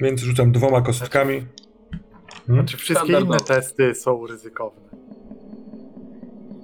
[0.03, 1.47] Więc rzucam dwoma kostkami.
[2.47, 2.67] Hmm?
[2.67, 3.33] Czy wszystkie Standardowo.
[3.35, 4.83] inne testy są ryzykowne?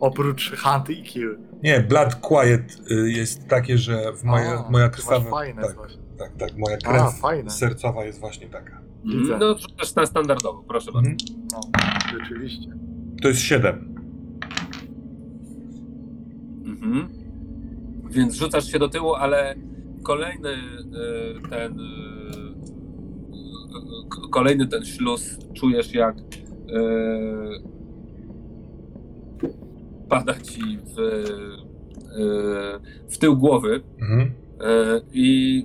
[0.01, 1.39] Oprócz hunt i kill.
[1.63, 5.31] Nie, Blood Quiet y, jest takie, że w moja, A, moja krwawa...
[5.31, 5.93] fajne Tak, coś.
[6.19, 7.03] tak, tak, moja krew
[7.47, 8.81] A, sercowa jest właśnie taka.
[9.05, 9.39] Widzę.
[9.39, 11.11] no rzucasz na standardowo, proszę bardzo.
[11.11, 11.49] Mhm.
[11.53, 11.61] No,
[12.19, 12.69] rzeczywiście.
[13.23, 13.95] To jest 7.
[16.65, 17.09] Mhm.
[18.11, 19.55] Więc rzucasz się do tyłu, ale
[20.03, 21.85] kolejny y, ten y,
[24.11, 26.23] k- kolejny ten śluz czujesz jak y,
[30.09, 31.23] pada ci w, y,
[33.11, 34.21] w tył głowy Mhm.
[34.21, 34.31] y,
[35.13, 35.65] i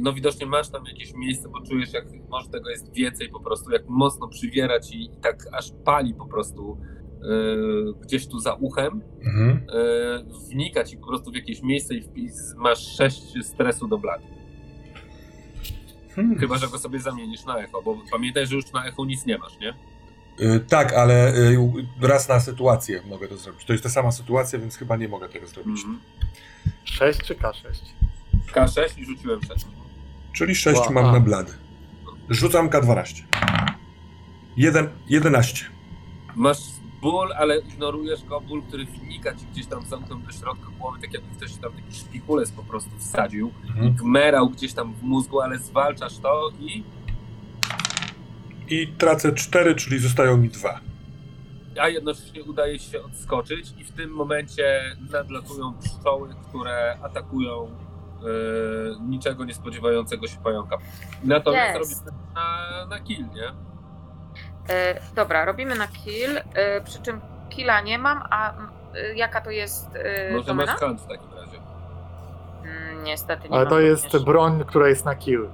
[0.00, 3.70] no widocznie masz tam jakieś miejsce, bo czujesz jak może tego jest więcej po prostu,
[3.70, 6.78] jak mocno przywiera ci i tak aż pali po prostu
[7.22, 7.26] y,
[8.00, 9.66] gdzieś tu za uchem Mhm.
[9.68, 14.24] e, wnika ci po prostu w jakieś miejsce i wpis, masz 6 stresu do blady.
[16.14, 16.38] Hmm.
[16.38, 19.38] Chyba, że go sobie zamienisz na echo, bo pamiętaj, że już na echo nic nie
[19.38, 19.74] masz, nie?
[20.40, 21.58] Y, tak, ale y,
[22.02, 23.64] raz na sytuację mogę to zrobić.
[23.64, 25.76] To jest ta sama sytuacja, więc chyba nie mogę tego zrobić.
[25.84, 26.00] Mhm.
[26.84, 27.64] 6 czy K6?
[28.54, 29.66] K6 i rzuciłem 6.
[30.32, 30.92] Czyli 6 Wow.
[30.92, 31.52] mam na blady.
[32.30, 33.22] Rzucam K12.
[34.56, 35.64] 1, 11.
[36.36, 36.58] Masz
[37.02, 41.14] ból, ale ignorujesz go, ból, który wnika ci gdzieś tam zamknął do środka głowy, tak
[41.14, 43.94] jakby ktoś ci tam taki szpikulec po prostu wsadził i Mhm.
[43.94, 46.84] gmerał gdzieś tam w mózgu, ale zwalczasz to i
[48.68, 50.80] I tracę 4, czyli zostają mi 2.
[51.80, 57.70] a jednocześnie udaje się odskoczyć i w tym momencie nadlatują pszczoły, które atakują
[59.00, 60.76] niczego nie spodziewającego się pająka.
[61.24, 62.02] Natomiast Yes.
[62.06, 63.48] robimy na, na kill, nie?
[64.74, 68.52] E, dobra, robimy na kill, e, przy czym killa nie mam, a
[68.94, 70.72] e, jaka to jest e, Może domena?
[70.72, 71.58] masz hunt w takim razie.
[72.64, 74.24] Mm, niestety nie Ale mam to jest również.
[74.24, 75.48] broń, która jest na kill.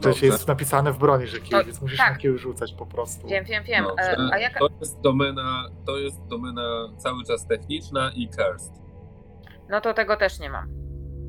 [0.00, 0.26] To Dobrze.
[0.26, 2.10] jest napisane w broni, że kill, To- więc musisz tak.
[2.12, 3.28] na kill rzucać po prostu.
[3.28, 3.84] Wiem, wiem, wiem.
[3.84, 4.12] Dobrze.
[4.12, 4.58] E, a jaka...
[4.60, 8.72] To jest domena, to jest domena cały czas techniczna i cursed.
[9.68, 10.81] No to tego też nie mam.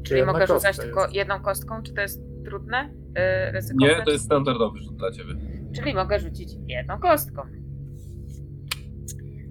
[0.04, 1.14] Czyli mogę rzucać kostka tylko jest.
[1.14, 2.90] jedną kostką, czy to jest trudne?
[3.16, 3.88] E, ryzykowne?
[3.88, 5.34] Nie, to jest standardowy rzut dla ciebie.
[5.76, 7.42] Czyli mogę rzucić jedną kostką.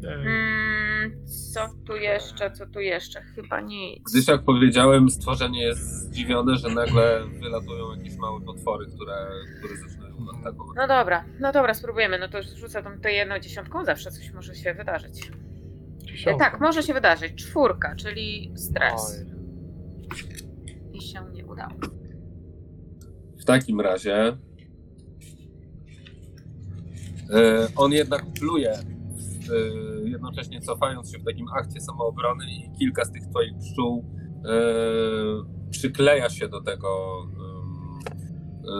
[0.08, 3.22] Ej, Mm, co tu jeszcze, co tu jeszcze?
[3.22, 4.02] Chyba nic.
[4.12, 9.26] Gdyż jak powiedziałem, stworzenie jest zdziwione, że nagle wylatują jakieś małe potwory, które,
[9.58, 10.76] które zaczynają atakować.
[10.76, 12.18] No dobra, no dobra, spróbujemy.
[12.18, 15.30] No to rzucę tą tę jedną dziesiątką, zawsze coś może się wydarzyć.
[15.98, 16.50] Dziesiątka.
[16.50, 17.34] tak, może się wydarzyć.
[17.44, 19.24] Czwórka, czyli stres.
[20.92, 21.72] I się nie udało.
[23.40, 24.36] W takim razie e,
[27.76, 28.82] on jednak pluje, e,
[30.04, 34.04] jednocześnie cofając się w takim akcie samoobrony i kilka z tych twoich pszczół
[34.44, 34.50] e,
[35.70, 36.88] przykleja się do tego,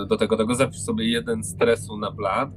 [0.09, 2.51] do tego, tego zapisz sobie jeden stresu na blad.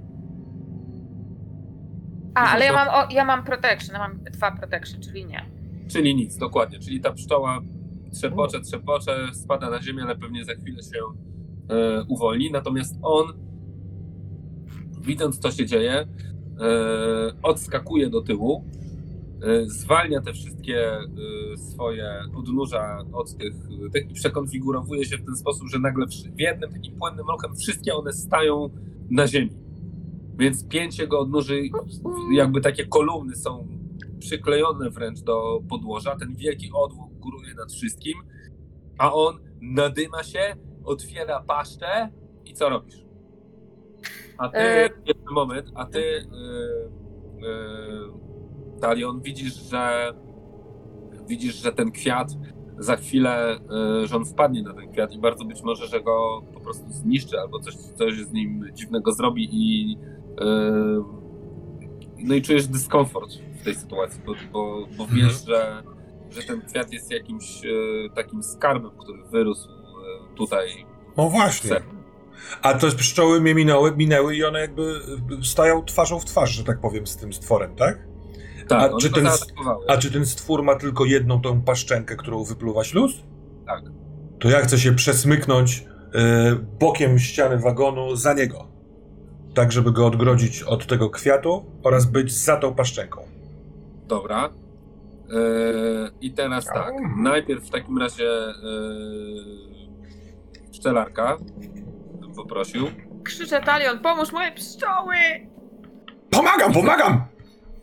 [2.36, 5.46] A, ale ja mam, o, ja mam protection, ja mam dwa protection, czyli nie.
[5.92, 6.80] Czyli nic, dokładnie.
[6.80, 7.62] Czyli ta pszczoła
[8.16, 11.00] trzepocze, trzepocze, spada na ziemię, ale pewnie za chwilę się
[11.70, 12.52] e, uwolni.
[12.52, 13.26] Natomiast on,
[15.02, 16.08] widząc co się dzieje, e,
[17.44, 18.66] odskakuje do tyłu,
[19.44, 23.54] e, zwalnia te wszystkie e, swoje odnóża od tych,
[23.94, 27.94] tych i przekonfigurowuje się w ten sposób, że nagle w jednym takim płynnym ruchem wszystkie
[27.94, 28.70] one stają
[29.10, 29.66] na ziemi.
[30.38, 31.62] Więc pięć jego odnóży,
[32.34, 33.68] jakby takie kolumny są
[34.20, 36.16] przyklejone wręcz do podłoża.
[36.16, 38.14] Ten wielki odwłok góruje nad wszystkim,
[38.98, 42.10] a on nadyma się, otwiera paszczę
[42.46, 43.06] i co robisz?
[44.38, 46.92] A ty, E- jeden moment, a ty, yy,
[47.42, 50.14] yy, Talion, widzisz, że
[51.28, 52.32] widzisz, że ten kwiat
[52.78, 53.60] za chwilę,
[54.02, 56.92] yy, że on wpadnie na ten kwiat i bardzo być może, że go po prostu
[56.92, 61.04] zniszczy albo coś, coś z nim dziwnego zrobi i yy,
[62.18, 65.84] no i czujesz dyskomfort w tej sytuacji, bo, bo, bo wiesz, że,
[66.36, 67.70] że ten kwiat jest jakimś e,
[68.16, 70.86] takim skarbem, który wyrósł e, tutaj.
[71.18, 71.82] No właśnie.
[72.62, 75.00] A te pszczoły mnie minęły, minęły i one jakby
[75.44, 78.08] stają twarzą w twarz, że tak powiem, z tym stworem, tak?
[78.68, 79.28] Tak, A czy ten-.
[79.88, 83.12] A czy ten stwór ma tylko jedną tą paszczenkę, którą wypluwa śluz?
[83.68, 83.84] Tak.
[84.40, 88.68] To ja chcę się przesmyknąć e, bokiem ściany wagonu za niego.
[89.54, 93.22] Tak, żeby go odgrodzić od tego kwiatu oraz być za tą paszczenką.
[94.08, 94.50] Dobra.
[96.22, 96.94] I teraz tak.
[97.18, 98.54] Najpierw w takim razie e,
[100.72, 101.38] pszczelarka
[102.22, 102.88] bym poprosił.
[103.24, 105.16] Krzyczę Talion, pomóż moje pszczoły!
[106.30, 107.26] Pomagam, pomagam!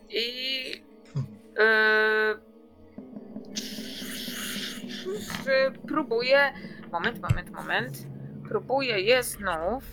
[0.09, 0.23] I...
[1.57, 2.39] Yy,
[5.45, 6.53] yy, próbuję...
[6.91, 8.07] Moment, moment, moment.
[8.49, 9.83] Próbuję je znów.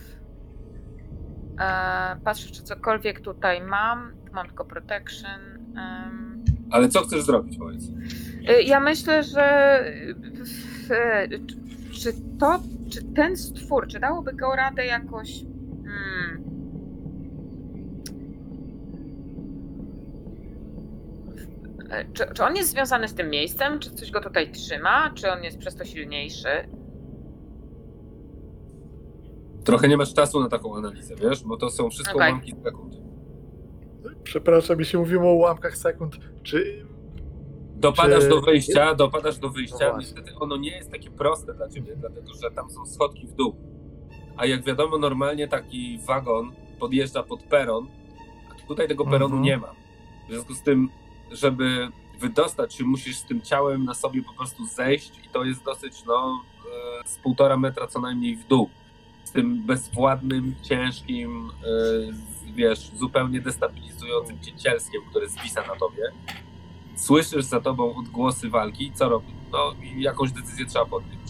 [1.60, 4.12] E, patrzę, czy cokolwiek tutaj mam.
[4.32, 5.40] Mam tylko protection.
[6.06, 6.29] Ym.
[6.70, 7.84] Ale co chcesz zrobić, powiedz?
[8.50, 9.80] Y, Ja myślę, że
[10.90, 11.40] y,
[11.92, 15.44] czy to, czy ten stwór, czy dałoby go radę jakoś.
[15.84, 16.40] Hmm,
[21.90, 23.78] E, czy, czy on jest związany z tym miejscem?
[23.78, 25.10] Czy coś go tutaj trzyma?
[25.14, 26.48] Czy on jest przez to silniejszy?
[29.64, 31.44] Trochę nie masz czasu na taką analizę, wiesz?
[31.44, 32.30] Bo to są wszystko Okej.
[32.32, 32.99] ułamki sekund.
[34.24, 36.86] Przepraszam, jeśli mówimy o ułamkach sekund, czy
[37.76, 39.92] Dopadasz Czy- do wyjścia, dopadasz do wyjścia.
[39.92, 39.98] No.
[39.98, 43.56] Niestety ono nie jest takie proste dla ciebie, dlatego że tam są schodki w dół.
[44.36, 47.86] A jak wiadomo, normalnie taki wagon podjeżdża pod peron,
[48.50, 49.42] a tutaj tego peronu Mhm.
[49.42, 49.72] nie ma.
[50.28, 50.88] W związku z tym,
[51.30, 51.88] żeby
[52.20, 56.04] wydostać się, musisz z tym ciałem na sobie po prostu zejść i to jest dosyć,
[56.06, 56.40] no,
[57.04, 58.68] e, z półtora metra co najmniej w dół.
[59.24, 66.02] Z tym bezwładnym, ciężkim, e, wiesz, zupełnie destabilizującym cięcielskiem, które zwisa na tobie
[66.96, 69.34] słyszysz za tobą odgłosy walki co robisz?
[69.52, 71.20] No i jakąś decyzję trzeba podjąć.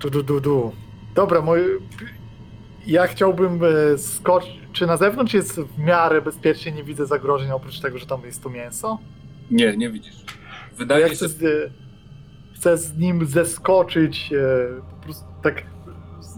[0.00, 0.72] Du, du, du, du.
[1.14, 1.60] Dobra, mój...
[2.86, 3.60] ja chciałbym
[3.96, 4.62] skoczyć.
[4.72, 8.42] Czy na zewnątrz jest w miarę bezpiecznie, nie widzę zagrożeń oprócz tego, że tam jest
[8.42, 8.98] to mięso?
[9.50, 10.24] Nie, nie widzisz.
[10.24, 11.72] Ja Wydaje się, chcę z,
[12.54, 15.62] chcę z nim zeskoczyć, e, po prostu tak,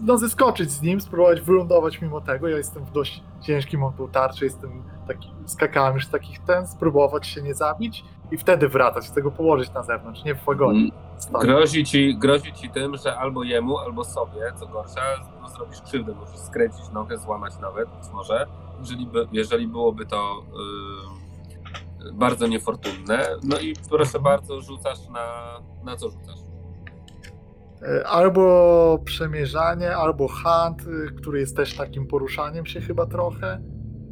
[0.01, 2.47] no zeskoczyć z nim, spróbować wylądować mimo tego.
[2.47, 7.27] Ja jestem w dość ciężkim, tą tarczę, jestem taki, skakałem już z takich ten, spróbować
[7.27, 10.79] się nie zabić i wtedy wracać, chcę go położyć na zewnątrz, nie w wagonie.
[10.79, 11.41] Mm, Stoi.
[11.41, 15.01] grozi ci, grozi ci tym, że albo jemu, albo sobie, co gorsza,
[15.41, 18.47] no, zrobisz krzywdę, możesz skręcić nogę, złamać nawet, być może,
[18.79, 20.43] jeżeli, by, jeżeli byłoby to
[22.03, 23.27] yy, bardzo niefortunne.
[23.43, 25.59] No i proszę bardzo, rzucasz na...
[25.83, 26.44] na co rzucasz?
[27.81, 33.61] E, Albo przemierzanie, albo hunt, y, który jest też takim poruszaniem się chyba trochę.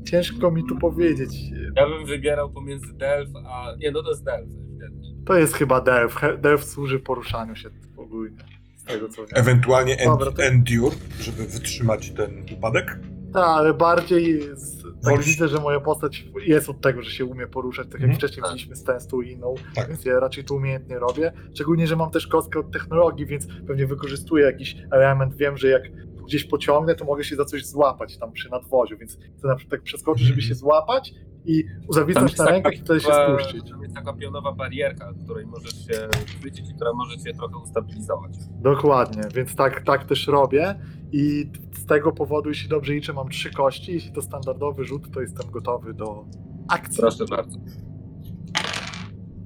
[0.05, 1.35] Ciężko mi tu powiedzieć.
[1.75, 3.75] Ja bym wybierał pomiędzy Delf a...
[3.77, 5.09] Nie, no to jest Delf, ewidentnie.
[5.25, 6.15] To jest chyba Delf.
[6.41, 8.37] Delf służy poruszaniu się ogólnie.
[8.77, 9.29] Z tego co wiem.
[9.35, 12.99] Ewentualnie en- Dobra, to- endure, żeby wytrzymać ten upadek.
[13.33, 17.25] Tak, ale bardziej z, tak Wolisz- widzę, że moja postać jest od tego, że się
[17.25, 18.17] umie poruszać, tak jak Mhm.
[18.17, 18.51] wcześniej Tak.
[18.51, 19.87] widzieliśmy z testu i inną, Tak.
[19.87, 21.31] więc ja raczej to umiejętnie robię.
[21.53, 25.35] Szczególnie, że mam też kostkę od technologii, więc pewnie wykorzystuję jakiś element.
[25.35, 25.83] Wiem, że jak
[26.23, 29.79] gdzieś pociągnę, to mogę się za coś złapać tam przy nadwoziu, więc chcę na przykład
[29.79, 31.13] tak przeskoczyć, żeby się złapać
[31.45, 33.69] i zawisnąć na rękach i wtedy się spuścić.
[33.69, 38.31] Tam jest taka pionowa barierka, której możesz się chwycić i która może cię trochę ustabilizować.
[38.61, 40.75] Dokładnie, więc tak, tak też robię
[41.11, 43.93] i z tego powodu, jeśli dobrze liczę, mam trzy kości.
[43.93, 46.25] Jeśli to standardowy rzut, to jestem gotowy do
[46.69, 46.97] akcji.
[46.99, 47.59] Proszę bardzo.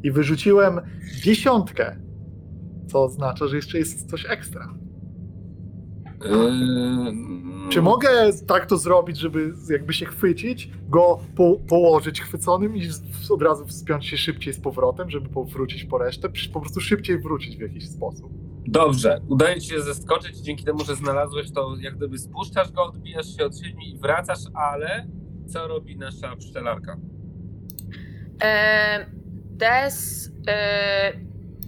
[0.04, 0.80] I wyrzuciłem
[1.22, 2.00] dziesiątkę,
[2.88, 4.74] co oznacza, że jeszcze jest coś ekstra.
[6.26, 8.10] Yy, Czy mogę
[8.48, 12.90] tak to zrobić, żeby jakby się chwycić, go po, położyć chwyconym i
[13.30, 16.30] od razu wspiąć się szybciej z powrotem, żeby powrócić po resztę?
[16.30, 18.32] Przecież po prostu szybciej wrócić w jakiś sposób.
[18.68, 23.38] Dobrze, udaje ci się zeskoczyć dzięki temu, że znalazłeś to, jak gdyby spuszczasz go, odbijasz
[23.38, 25.08] się od siebie i wracasz, ale
[25.48, 26.98] co robi nasza pszczelarka?
[28.44, 29.06] E,
[29.52, 31.14] Des e,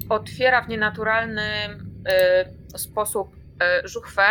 [0.09, 3.38] otwiera w nienaturalny e, sposób
[3.83, 4.23] żuchwę.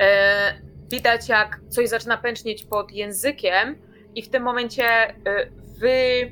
[0.00, 0.54] E,
[0.90, 3.76] widać, jak coś zaczyna pęcznieć pod językiem,
[4.14, 5.14] i w tym momencie e,
[5.78, 6.30] wy,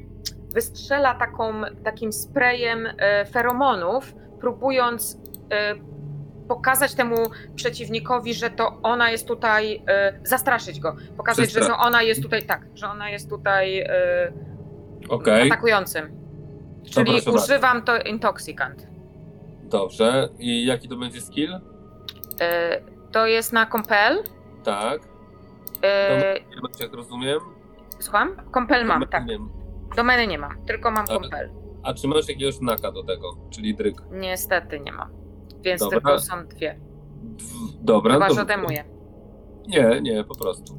[0.55, 5.21] wystrzela taką, takim sprayem e, feromonów, próbując
[5.53, 5.75] e,
[6.49, 7.17] pokazać temu
[7.55, 12.23] przeciwnikowi, że to ona jest tutaj, e, zastraszyć go, pokazać, że Przestra- to ona jest
[12.23, 14.33] tutaj, tak, że ona jest tutaj e,
[15.09, 16.11] Okej, atakującym.
[16.91, 17.45] Czyli proszę bardzo.
[17.45, 18.87] używam to intoxicant.
[19.63, 20.29] dobrze.
[20.39, 21.61] I jaki to będzie skill?
[22.41, 22.81] E,
[23.13, 24.23] to jest na compel.
[24.65, 25.01] Tak,
[25.85, 26.35] E,
[26.81, 27.39] jak rozumiem.
[28.01, 28.37] słucham?
[28.55, 29.27] Compel mam, tak.
[29.27, 29.39] Nie.
[29.97, 31.51] Domeny nie mam, tylko mam Ale- compel.
[31.83, 33.97] A czy masz jakiegoś naka do tego, czyli dryg?
[34.11, 35.09] Niestety nie mam.
[35.61, 36.01] Więc Dobra.
[36.01, 36.81] tylko są dwie.
[37.37, 38.15] Dw- Dobra.
[38.15, 38.85] Chyba, że odejmuję.
[39.69, 40.79] Nie, nie, po prostu.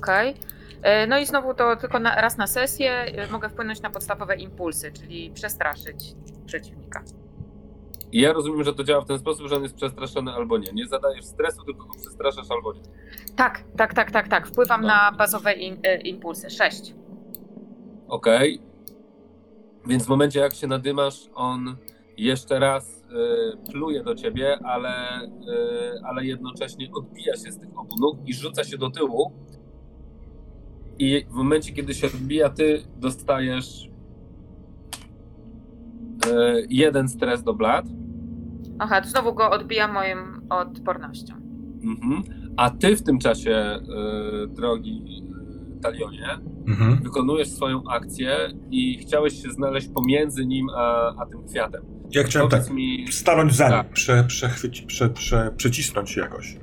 [0.00, 0.34] Okej.
[0.82, 4.92] E, No i znowu to tylko na, raz na sesję mogę wpłynąć na podstawowe impulsy,
[4.92, 6.14] czyli przestraszyć
[6.46, 7.02] przeciwnika.
[8.12, 10.72] I ja rozumiem, że to działa w ten sposób, że on jest przestraszony albo nie.
[10.72, 12.80] Nie zadajesz stresu, tylko go przestraszasz albo nie.
[13.36, 14.46] Tak, tak, tak, tak, tak.
[14.46, 14.88] Wpływam No.
[14.88, 16.50] na bazowe in, e, impulsy.
[16.50, 16.94] Sześć.
[18.08, 18.60] Okej.
[19.86, 21.76] Więc w momencie, jak się nadymasz, on
[22.16, 23.04] jeszcze raz
[23.66, 25.30] y, pluje do ciebie, ale, y,
[26.04, 29.32] ale jednocześnie odbija się z tych obu nóg i rzuca się do tyłu.
[30.98, 33.84] I w momencie, kiedy się odbija, ty dostajesz
[36.26, 37.86] y, jeden stres do blat.
[38.78, 40.16] Aha, to znowu go odbijam moją
[40.50, 41.34] odpornością.
[41.84, 42.22] Mhm.
[42.56, 43.78] A ty w tym czasie,
[44.44, 45.22] y, drogi
[45.78, 46.26] y, Talionie,
[46.68, 47.02] Mhm.
[47.02, 48.36] wykonujesz swoją akcję
[48.70, 51.82] i chciałeś się znaleźć pomiędzy nim a, a tym kwiatem.
[52.10, 53.90] Ja chciałem tak Powiedz mi, stanąć za nim, Tak.
[53.92, 56.56] prze, przechwyci, prze, prze, przecisnąć się jakoś.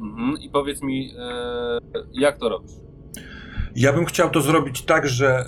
[0.00, 1.78] mhm, i powiedz mi, e,
[2.12, 2.72] jak to robisz?
[3.76, 5.44] Ja bym chciał to zrobić tak, że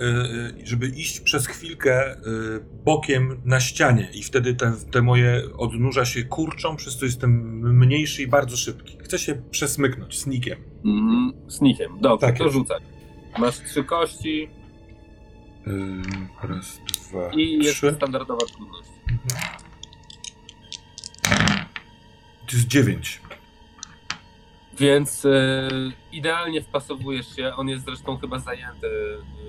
[0.57, 2.21] y, y, żeby iść przez chwilkę y,
[2.85, 7.31] bokiem na ścianie i wtedy te, te moje odnóża się kurczą, przez co jestem
[7.79, 8.99] mniejszy i bardzo szybki.
[9.03, 10.59] Chcę się przesmyknąć snikiem.
[10.85, 12.01] Mhm, snikiem.
[12.01, 12.55] Dobrze, Tak to jest.
[12.57, 12.81] rzucaj.
[13.38, 14.49] Masz trzy kości
[15.67, 16.03] Ym,
[16.43, 16.79] raz,
[17.11, 17.93] dwa, i jest trzy.
[17.97, 18.88] standardowa trudność.
[22.47, 23.20] To jest dziewięć.
[24.79, 25.68] Więc e,
[26.12, 27.55] idealnie wpasowujesz się.
[27.57, 28.87] On jest zresztą chyba zajęty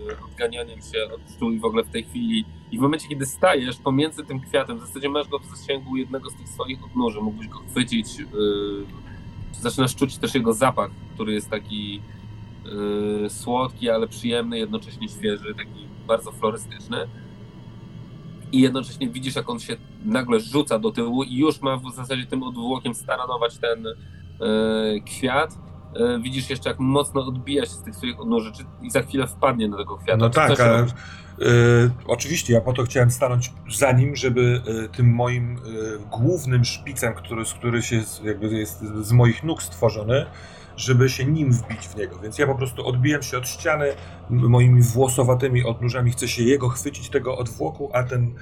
[0.09, 2.45] e, odganianiem się od pszczół i w ogóle w tej chwili.
[2.71, 6.29] I w momencie, kiedy stajesz pomiędzy tym kwiatem, w zasadzie masz go w zasięgu jednego
[6.29, 8.07] z tych swoich odnóży, mógłbyś go chwycić.
[8.19, 8.25] e,
[9.61, 12.01] zaczynasz czuć też jego zapach, który jest taki
[13.29, 16.97] słodki, ale przyjemny, jednocześnie świeży, taki bardzo florystyczny.
[18.51, 22.25] I jednocześnie widzisz, jak on się nagle rzuca do tyłu i już ma w zasadzie
[22.25, 23.85] tym odwłokiem staranować ten,
[25.05, 25.57] kwiat.
[25.95, 29.67] E, widzisz jeszcze, jak mocno odbija się z tych swoich odnóży i za chwilę wpadnie
[29.67, 30.17] na tego kwiata.
[30.17, 30.87] No Czy tak, ale y,
[32.07, 35.59] oczywiście ja po to chciałem stanąć za nim, żeby y, tym moim y,
[36.11, 40.25] głównym szpicem, który, z który się jakby jest z moich nóg stworzony,
[40.75, 42.19] żeby się nim wbić w niego.
[42.19, 43.93] Więc ja po prostu odbiłem się od ściany
[44.29, 48.35] moimi włosowatymi odnóżami, chcę się jego chwycić, tego odwłoku, a ten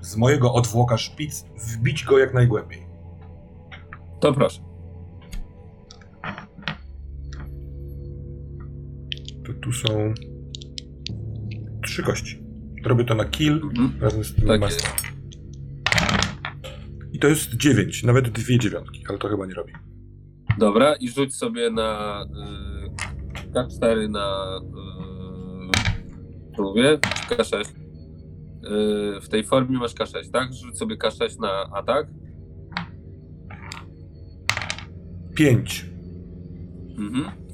[0.00, 2.86] z mojego odwłoka szpic wbić go jak najgłębiej.
[4.20, 4.67] To proszę.
[9.48, 10.14] To tu są
[11.84, 12.42] trzy kości.
[12.84, 13.92] Robię to na kill Mhm.
[14.00, 14.90] razem z tym Tak master.
[17.12, 19.72] I to jest dziewięć, nawet dwie dziewiątki, ale to chyba nie robi.
[20.58, 24.58] Dobra, i rzuć sobie na y, K4 na
[26.58, 26.98] y, mówię?
[27.30, 27.60] K6.
[27.60, 27.70] Y,
[29.20, 30.52] w tej formie masz K6, tak?
[30.52, 32.06] Rzuć sobie K6 na atak.
[35.34, 35.86] Pięć.
[36.98, 37.47] Mhm.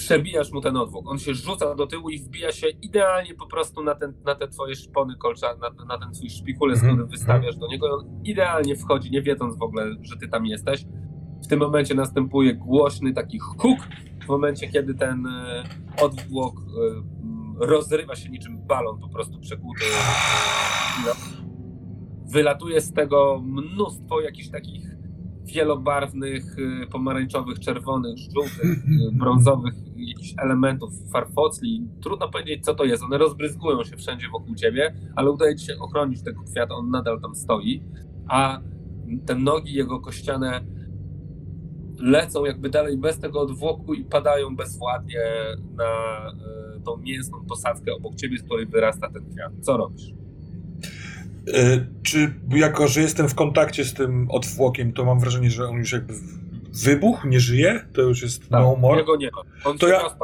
[0.00, 1.08] Przebijasz mu ten odwłok.
[1.08, 4.48] On się rzuca do tyłu i wbija się idealnie po prostu na, ten, na te
[4.48, 6.96] twoje szpony kolcza, na, na ten twój szpikulec, Mhm.
[6.96, 7.86] który wystawiasz do niego.
[7.88, 10.84] I on idealnie wchodzi, nie wiedząc w ogóle, że ty tam jesteś.
[11.44, 13.78] W tym momencie następuje głośny taki huk.
[14.24, 15.64] W momencie, kiedy ten e,
[16.02, 19.84] odwłok e, rozrywa się niczym balon po prostu przekłuty.
[22.32, 24.89] Wylatuje z tego mnóstwo jakichś takich
[25.52, 31.88] wielobarwnych, y, pomarańczowych, czerwonych, żółtych, y, brązowych jakichś elementów, farfocli.
[32.02, 33.02] Trudno powiedzieć, co to jest.
[33.02, 37.20] One rozbryzgują się wszędzie wokół ciebie, ale udaje ci się ochronić tego kwiata, on nadal
[37.20, 37.82] tam stoi,
[38.28, 38.60] a
[39.26, 40.60] te nogi jego kościane
[42.00, 45.20] lecą jakby dalej bez tego odwłoku i padają bezwładnie
[45.76, 45.84] na
[46.76, 49.52] e, tą mięsną posadzkę obok ciebie, z której wyrasta ten kwiat.
[49.60, 50.19] Co robisz?
[51.54, 55.76] E, Czy jako, że jestem w kontakcie z tym odwłokiem, to mam wrażenie, że on
[55.76, 56.14] już jakby
[56.84, 57.84] wybuchł, nie żyje?
[57.92, 59.00] To już jest no more?
[59.00, 59.70] Jego nie ma.
[59.70, 60.16] On To ja-.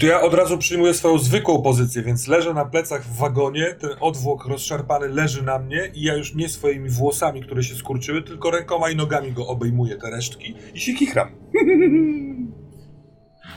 [0.00, 3.90] To ja od razu przyjmuję swoją zwykłą pozycję, więc leżę na plecach w wagonie, ten
[4.00, 8.50] odwłok rozszarpany leży na mnie i ja już nie swoimi włosami, które się skurczyły, tylko
[8.50, 11.28] rękoma i nogami go obejmuję, te resztki i się kichram.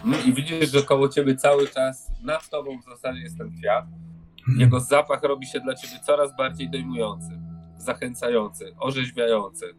[0.05, 3.85] No i widzisz, że koło ciebie cały czas, nad tobą w zasadzie jest ten kwiat.
[4.57, 7.39] Jego zapach robi się dla ciebie coraz bardziej dojmujący,
[7.77, 9.73] zachęcający, orzeźwiający.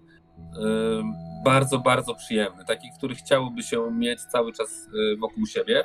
[1.45, 2.65] Bardzo, bardzo przyjemny.
[2.65, 5.85] Taki, który chciałoby się mieć cały czas y, wokół siebie.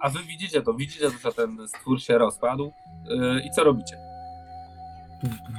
[0.00, 2.64] a wy widzicie to, widzicie, że ten stwór się rozpadł.
[2.66, 3.98] Y, I co robicie?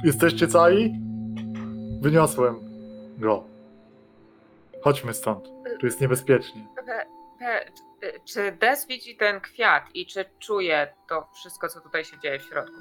[0.04, 1.00] Jesteście cali?
[2.00, 2.56] Wyniosłem
[3.18, 3.44] go.
[4.82, 5.48] Chodźmy stąd.
[5.80, 6.66] Tu jest niebezpiecznie.
[8.00, 12.38] Pe, czy Des widzi ten kwiat i czy czuje to wszystko, co tutaj się dzieje
[12.38, 12.76] w środku?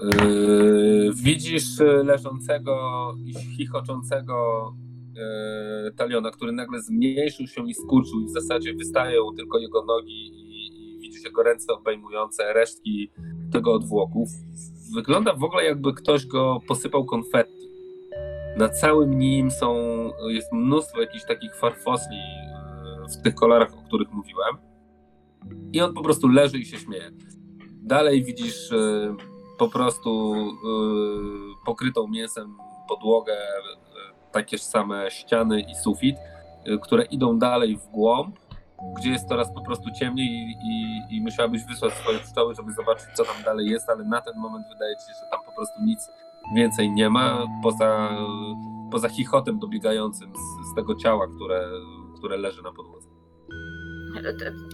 [0.00, 4.72] Yy, widzisz leżącego i chichoczącego
[5.84, 10.30] yy, taliona, który nagle zmniejszył się i skurczył i w zasadzie wystają tylko jego nogi
[10.34, 13.10] i, widzisz jego ręce obejmujące resztki
[13.52, 14.26] tego odwłoku.
[14.94, 17.55] Wygląda w ogóle jakby ktoś go posypał konfetti.
[18.56, 19.74] Na całym nim są,
[20.28, 24.56] jest mnóstwo jakichś takich farfosli yy, w tych kolorach, o których mówiłem.
[25.72, 27.10] I on po prostu leży i się śmieje.
[27.82, 29.16] Dalej widzisz yy,
[29.58, 32.56] po prostu y, pokrytą mięsem
[32.88, 33.36] podłogę,
[34.32, 36.16] takie same ściany i sufit,
[36.82, 38.38] które idą dalej w głąb,
[38.96, 43.06] gdzie jest coraz po prostu ciemniej i, i, i musiałabyś wysłać swoje pszczoły, żeby zobaczyć,
[43.14, 45.82] co tam dalej jest, ale na ten moment wydaje ci się, że tam po prostu
[45.82, 46.08] nic
[46.54, 48.10] więcej nie ma, poza,
[48.90, 51.68] poza chichotem dobiegającym z, z tego ciała, które,
[52.18, 53.08] które leży na podłodze.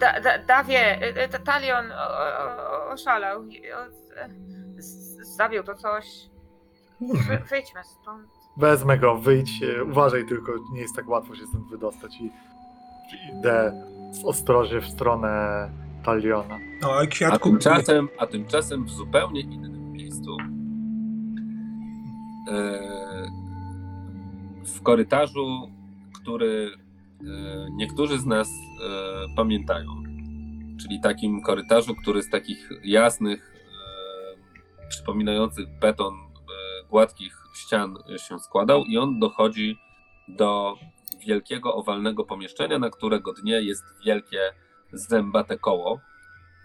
[0.00, 1.84] Da, da, Dawie, e, e, Talion
[2.92, 3.42] oszalał.
[5.36, 6.06] Zabił to coś.
[7.00, 8.28] Wy, wyjdźmy stąd.
[8.56, 9.62] Wezmę go, wyjdź.
[9.62, 12.30] e, Uważaj tylko, nie jest tak łatwo się stąd wydostać i
[13.38, 13.84] idę
[14.24, 15.70] ostrożnie w stronę
[16.04, 16.58] Taliona.
[16.82, 17.48] No, a A kwiatku...
[17.50, 20.36] tymczasem, a tymczasem w zupełnie innym miejscu,
[24.64, 25.70] w korytarzu,
[26.22, 26.70] który
[27.20, 27.24] e,
[27.70, 28.52] niektórzy z nas e,
[29.36, 29.88] pamiętają,
[30.80, 37.94] czyli takim korytarzu, który z takich jasnych, e, przypominających beton, e, gładkich ścian
[38.28, 39.76] się składał i on dochodzi
[40.28, 40.76] do
[41.26, 44.40] wielkiego owalnego pomieszczenia, na którego dnie jest wielkie
[44.92, 46.00] zębate koło.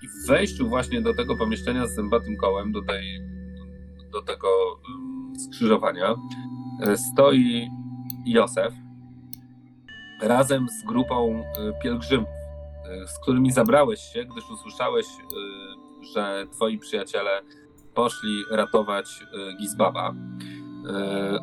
[0.04, 3.22] I w wejściu właśnie do tego pomieszczenia z zębatym kołem, do, tej,
[4.12, 4.48] do tego
[4.90, 6.16] mm, skrzyżowania,
[6.82, 7.70] e, stoi
[8.26, 8.74] Józef
[10.22, 12.30] razem z grupą e, pielgrzymów,
[12.86, 15.06] e, z którymi zabrałeś się, gdyż usłyszałeś,
[16.14, 17.42] że twoi przyjaciele
[17.94, 19.26] poszli ratować
[19.60, 20.14] Gizbaba,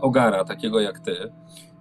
[0.01, 1.33] Ogara, takiego jak ty.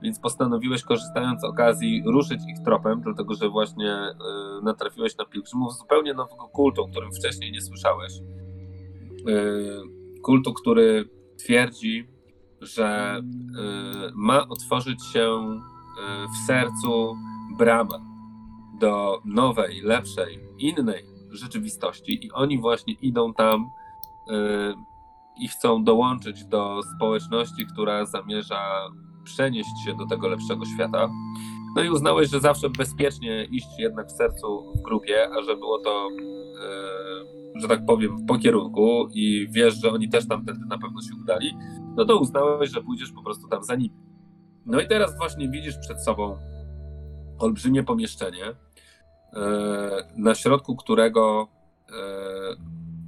[0.02, 3.98] Więc postanowiłeś, korzystając z okazji, ruszyć ich tropem, dlatego że właśnie
[4.64, 8.14] natrafiłeś na pielgrzymów zupełnie nowego kultu, o którym wcześniej nie słyszałeś.
[10.24, 12.08] Kultu, który twierdzi,
[12.62, 17.16] że y, ma otworzyć się y, w sercu
[17.58, 18.00] brama
[18.80, 24.74] do nowej, lepszej, innej rzeczywistości i oni właśnie idą tam y,
[25.38, 28.90] i chcą dołączyć do społeczności, która zamierza
[29.24, 31.10] przenieść się do tego lepszego świata.
[31.76, 35.80] No i uznałeś, że zawsze bezpiecznie iść jednak w sercu w grupie, a że było
[35.80, 36.10] to,
[37.56, 41.16] e, że tak powiem, po kierunku i wiesz, że oni też tamtędy na pewno się
[41.22, 41.58] udali,
[41.96, 43.96] no to uznałeś, że pójdziesz po prostu tam za nimi.
[44.66, 46.38] No i teraz właśnie widzisz przed sobą
[47.40, 48.56] olbrzymie pomieszczenie, e,
[50.18, 51.48] na środku którego
[51.90, 51.96] e,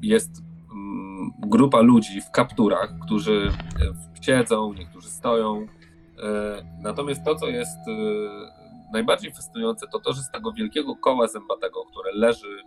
[0.01, 3.51] jest mm, grupa ludzi w kapturach, którzy
[4.21, 5.67] siedzą, niektórzy stoją,
[6.23, 7.91] E, Natomiast to, co jest e,
[8.95, 12.63] najbardziej fascynujące, to to, że z tego wielkiego koła zębatego, które leży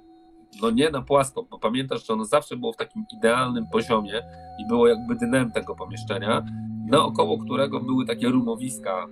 [0.62, 4.22] no nie na płasko, bo pamiętasz, że ono zawsze było w takim idealnym poziomie
[4.58, 6.42] i było jakby dnem tego pomieszczenia,
[6.86, 9.06] naokoło którego były takie rumowiska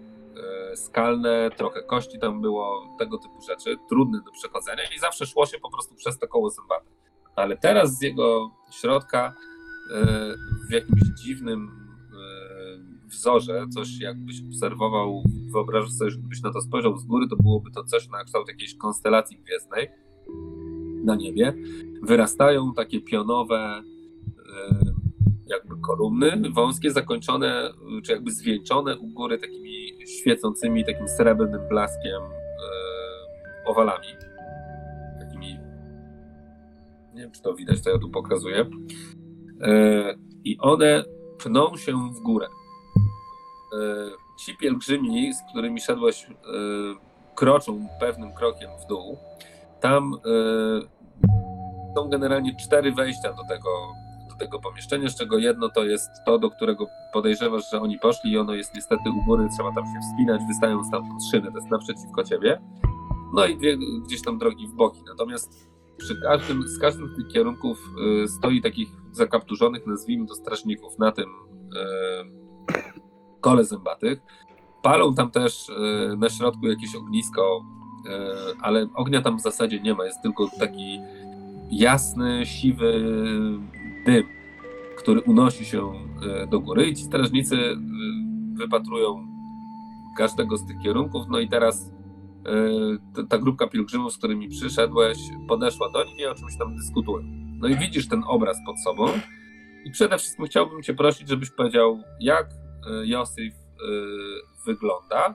[0.73, 5.47] e, skalne, trochę kości tam było, tego typu rzeczy, trudne do przechodzenia i zawsze szło
[5.47, 6.87] się po prostu przez to koło zębate.
[7.37, 9.35] Ale teraz z jego środka
[9.95, 10.07] e,
[10.69, 11.86] w jakimś dziwnym
[13.07, 17.71] wzorze, coś jakbyś obserwował, wyobrażasz sobie, że gdybyś na to spojrzał z góry, to byłoby
[17.71, 19.89] to coś na kształt jakiejś konstelacji gwiezdnej
[21.05, 21.55] na niebie.
[22.03, 23.83] Wyrastają takie pionowe,
[24.57, 24.85] e,
[25.47, 27.71] jakby kolumny wąskie, zakończone,
[28.05, 34.07] czy jakby zwieńczone u góry takimi świecącymi, takim srebrnym blaskiem e, owalami.
[35.21, 35.59] Takimi,
[37.15, 38.71] nie wiem czy to widać, to ja tu pokazuję.
[39.61, 41.05] E, I one
[41.39, 42.47] pną się w górę.
[43.77, 46.31] E, ci pielgrzymi, z którymi szedłeś, e,
[47.35, 49.19] kroczą pewnym krokiem w dół.
[49.81, 53.71] Tam e, są generalnie cztery wejścia do tego,
[54.29, 58.33] do tego pomieszczenia, z czego jedno to jest to, do którego podejrzewasz, że oni poszli
[58.33, 61.71] i ono jest niestety u góry, trzeba tam się wspinać, wystają stamtąd szyny, to jest
[61.71, 62.61] naprzeciwko ciebie.
[63.35, 65.01] No i dwie gdzieś tam drogi w boki.
[65.09, 67.79] Natomiast przy każdym, z każdym z tych kierunków
[68.27, 71.27] stoi takich zakapturzonych, nazwijmy to strażników na tym
[73.47, 74.23] kole zębatych.
[74.83, 77.65] Palą tam też y, na środku jakieś ognisko,
[78.07, 78.11] y,
[78.61, 81.01] ale ognia tam w zasadzie nie ma, jest tylko taki
[81.71, 83.05] jasny, siwy
[84.07, 84.25] dym,
[84.99, 85.93] który unosi się
[86.45, 87.57] y, do góry i ci strażnicy
[88.53, 89.27] wypatrują
[90.17, 91.93] każdego z tych kierunków, no i teraz
[93.29, 95.19] ta- grupka pielgrzymów, z którymi przyszedłeś,
[95.49, 97.19] podeszła do nich i o czymś tam dyskutują.
[97.61, 99.07] No i widzisz ten obraz pod sobą
[99.85, 102.47] i przede wszystkim chciałbym cię prosić, żebyś powiedział, jak
[103.05, 103.57] Josif y,
[104.67, 105.35] wygląda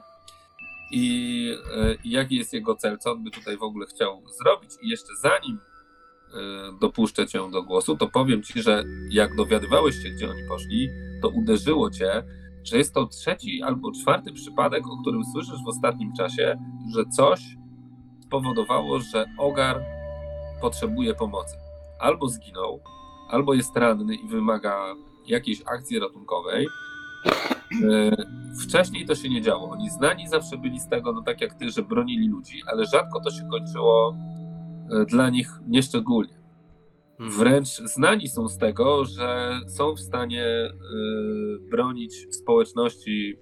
[0.92, 4.70] i y, jaki jest jego cel, co on by tutaj w ogóle chciał zrobić.
[4.82, 6.38] I jeszcze zanim y,
[6.80, 10.88] dopuszczę cię do głosu, to powiem ci, że jak dowiadywałeś się, gdzie oni poszli,
[11.22, 12.22] to uderzyło cię,
[12.64, 16.58] że jest to trzeci albo czwarty przypadek, o którym słyszysz w ostatnim czasie,
[16.94, 17.40] że coś
[18.26, 19.84] spowodowało, że Ogar
[20.60, 21.56] potrzebuje pomocy.
[22.00, 22.80] Albo zginął,
[23.28, 24.94] albo jest ranny i wymaga
[25.26, 26.66] jakiejś akcji ratunkowej.
[27.26, 29.70] E, Wcześniej to się nie działo.
[29.70, 33.20] Oni znani zawsze byli z tego, no tak jak ty, że bronili ludzi, ale rzadko
[33.20, 34.16] to się kończyło
[34.90, 36.42] e, dla nich nieszczególnie.
[37.18, 40.70] Wręcz znani są z tego, że są w stanie y,
[41.70, 43.36] bronić społeczności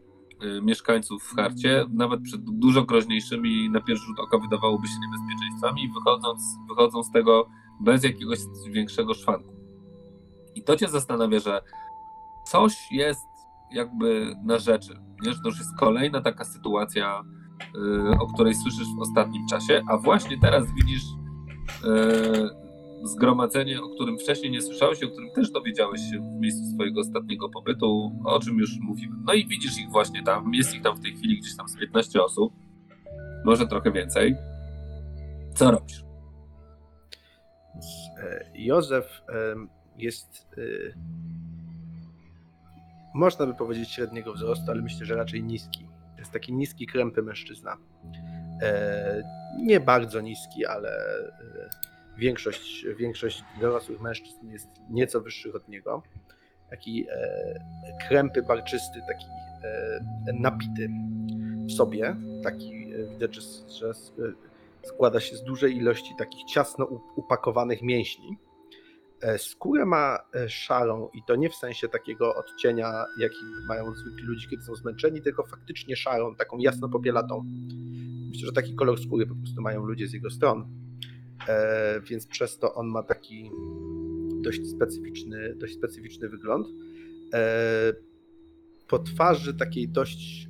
[0.63, 6.43] mieszkańców w harcie, nawet przed dużo groźniejszymi na pierwszy rzut oka wydawałoby się niebezpieczeństwami, wychodząc,
[6.69, 7.49] wychodzą z tego
[7.81, 8.39] bez jakiegoś
[8.71, 9.55] większego szwanku.
[10.55, 11.61] I to cię zastanawia, że
[12.47, 13.21] coś jest
[13.73, 14.95] jakby na rzeczy.
[15.23, 15.33] Nie?
[15.33, 17.23] Że to już jest kolejna taka sytuacja,
[17.77, 21.03] y, o której słyszysz w ostatnim czasie, a właśnie teraz widzisz
[21.85, 27.01] y, zgromadzenie, o którym wcześniej nie słyszałeś, o którym też dowiedziałeś się w miejscu swojego
[27.01, 29.23] ostatniego pobytu, o czym już mówiłem.
[29.27, 31.77] No i widzisz ich właśnie tam, jest ich tam w tej chwili gdzieś tam z
[31.77, 32.53] 15 osób,
[33.45, 34.35] może trochę więcej.
[35.55, 36.05] Co robisz?
[38.55, 39.23] Józef
[39.97, 40.61] jest, e,
[43.15, 45.87] można by powiedzieć, średniego wzrostu, ale myślę, że raczej niski.
[46.19, 47.77] Jest taki niski, krępy mężczyzna.
[48.63, 49.23] E,
[49.63, 51.31] Nie bardzo niski, ale e,
[52.19, 56.03] większość, większość dorosłych mężczyzn jest nieco wyższych od niego.
[56.71, 59.27] Taki e, krępy, barczysty, taki
[60.41, 60.89] napity
[61.69, 62.17] w sobie.
[62.45, 63.35] Taki widać,
[63.79, 63.93] że,
[64.83, 68.37] składa się z dużej ilości takich ciasno up- upakowanych mięśni.
[69.23, 73.37] E, Skórę ma e, szarą i to nie w sensie takiego odcienia, jaki
[73.69, 77.45] mają zwykli ludzie, kiedy są zmęczeni, tylko faktycznie szarą, taką jasno popielatą.
[78.31, 80.69] Myślę, że taki kolor skóry po prostu mają ludzie z jego stron.
[81.49, 83.51] E, więc przez to on ma taki
[84.43, 86.67] dość specyficzny, dość specyficzny wygląd.
[88.89, 90.49] Po twarzy takiej dość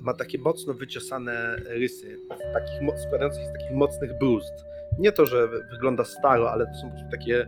[0.00, 2.20] ma takie mocno wyciosane rysy,
[2.52, 4.52] takich, składających się z takich mocnych bruzd.
[4.98, 7.46] Nie to, że wy- wygląda staro, ale to są takie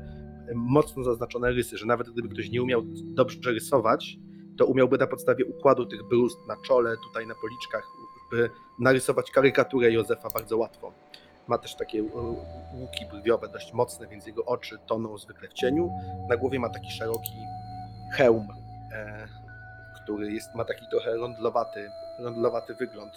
[0.55, 4.19] mocno zaznaczone rysy, że nawet gdyby ktoś nie umiał dobrze rysować,
[4.57, 7.87] to umiałby na podstawie układu tych bruzd na czole, tutaj na policzkach,
[8.31, 10.93] by narysować karykaturę Józefa bardzo łatwo.
[11.49, 12.05] Ma też takie e,
[12.75, 15.91] łuki brwiowe dość mocne, więc jego oczy toną zwykle w cieniu.
[16.29, 17.33] Na głowie ma taki szeroki
[18.13, 18.49] hełm,
[18.93, 19.29] e,
[20.03, 23.13] który jest, ma taki trochę rondlowaty, rondlowaty wygląd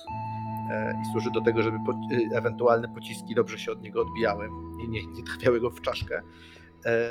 [0.72, 4.50] e, i służy do tego, żeby po, e, ewentualne pociski dobrze się od niego odbijały
[4.84, 6.22] i nie, nie trafiały go w czaszkę.
[6.86, 7.10] E,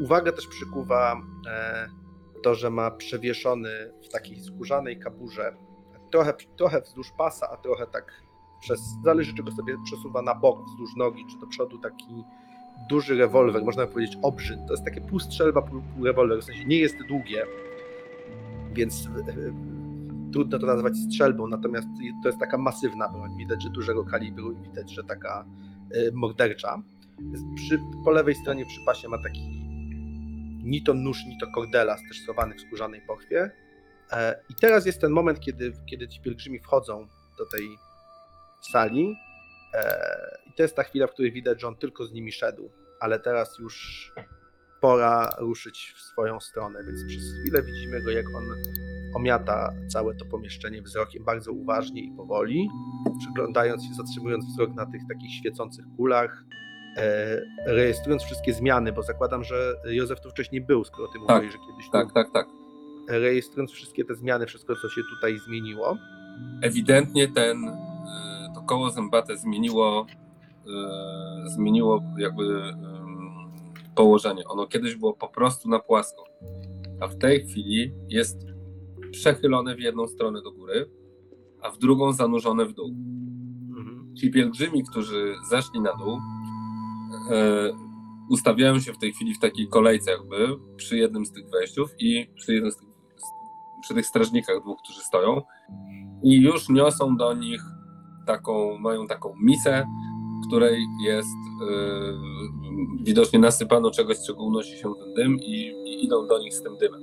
[0.00, 1.88] uwagę też przykuwa e,
[2.42, 3.70] to, że ma przewieszony
[4.02, 5.56] w takiej skórzanej kaburze
[6.10, 8.22] trochę, trochę wzdłuż pasa, a trochę tak
[8.60, 12.24] przez, zależy czego sobie przesuwa na bok, wzdłuż nogi, czy do przodu taki
[12.88, 14.58] duży rewolwer, można powiedzieć obrzyd.
[14.66, 17.46] To jest takie pół strzelba, pół, pół rewolwer, w sensie nie jest długie,
[18.72, 19.52] więc e,
[20.32, 21.88] trudno to nazwać strzelbą, natomiast
[22.22, 23.36] to jest taka masywna broń.
[23.36, 25.44] Widać, że dużego kalibru i widać, że taka
[26.12, 26.82] mordercza.
[27.56, 29.60] Przy, po lewej stronie przy pasie ma taki
[30.64, 33.50] ni to nóż, ni to kordelas, też schowany w skórzanej pochwie.
[34.12, 37.06] E, I teraz jest ten moment, kiedy, kiedy ci pielgrzymi wchodzą
[37.38, 37.68] do tej
[38.72, 39.14] sali.
[39.74, 42.70] E, I to jest ta chwila, w której widać, że on tylko z nimi szedł,
[43.00, 44.12] ale teraz już
[44.80, 48.44] pora ruszyć w swoją stronę, więc przez chwilę widzimy go, jak on
[49.14, 52.68] omiata całe to pomieszczenie wzrokiem bardzo uważnie i powoli,
[53.18, 56.44] przyglądając się, zatrzymując wzrok na tych takich świecących kulach,
[57.66, 61.58] rejestrując wszystkie zmiany, bo zakładam, że Józef tu wcześniej był, skoro ty Tak, mówiłeś, że
[61.70, 62.46] kiedyś tu Tak, tak, tak.
[63.08, 65.96] rejestrując wszystkie te zmiany, wszystko, co się tutaj zmieniło.
[66.62, 67.72] ewidentnie ten, y,
[68.54, 70.06] to koło zębate zmieniło,
[71.46, 72.62] y, zmieniło jakby
[73.94, 74.44] położenie.
[74.48, 76.24] Ono kiedyś było po prostu na płasko,
[77.00, 78.46] a w tej chwili jest
[79.10, 80.90] przechylone w jedną stronę do góry,
[81.62, 82.88] a w drugą zanurzone w dół.
[83.78, 84.16] Mhm.
[84.16, 86.18] Ci pielgrzymi, którzy zeszli na dół,
[87.30, 87.72] e,
[88.30, 92.26] ustawiają się w tej chwili w takiej kolejce jakby przy jednym z tych wejściów i
[92.34, 92.88] przy jednym z tych,
[93.82, 95.42] przy tych strażnikach dwóch, którzy stoją
[96.22, 97.62] i już niosą do nich
[98.26, 99.86] taką, mają taką misę,
[100.44, 101.36] w której jest
[101.70, 101.74] e,
[103.04, 106.62] widocznie nasypano czegoś, z czego unosi się ten dym i, i idą do nich z
[106.62, 107.00] tym dymem.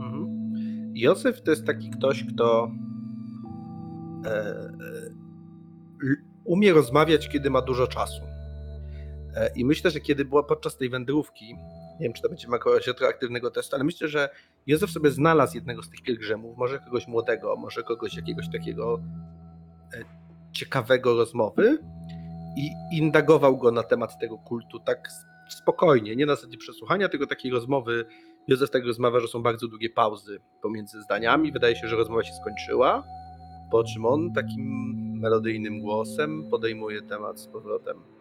[0.00, 0.26] Mhm.
[0.94, 2.70] Józef to jest taki ktoś, kto
[4.24, 4.72] e, e,
[6.44, 8.22] umie rozmawiać, kiedy ma dużo czasu.
[9.38, 11.54] E, I myślę, że kiedy była podczas tej wędrówki,
[12.00, 14.28] nie wiem, czy to będzie jakiegoś retroaktywnego testu, ale myślę, że
[14.66, 19.00] Józef sobie znalazł jednego z tych pielgrzymów, może kogoś młodego, może kogoś jakiegoś takiego
[19.94, 20.04] e,
[20.52, 21.78] ciekawego rozmowy
[22.56, 25.08] i indagował go na temat tego kultu tak
[25.48, 28.04] spokojnie, nie na zasadzie przesłuchania, tylko takiej rozmowy
[28.48, 31.52] Józef tak rozmawia, że są bardzo długie pauzy pomiędzy zdaniami.
[31.52, 33.04] Wydaje się, że rozmowa się skończyła.
[33.70, 38.17] Po czym on takim melodyjnym głosem podejmuje temat z powrotem.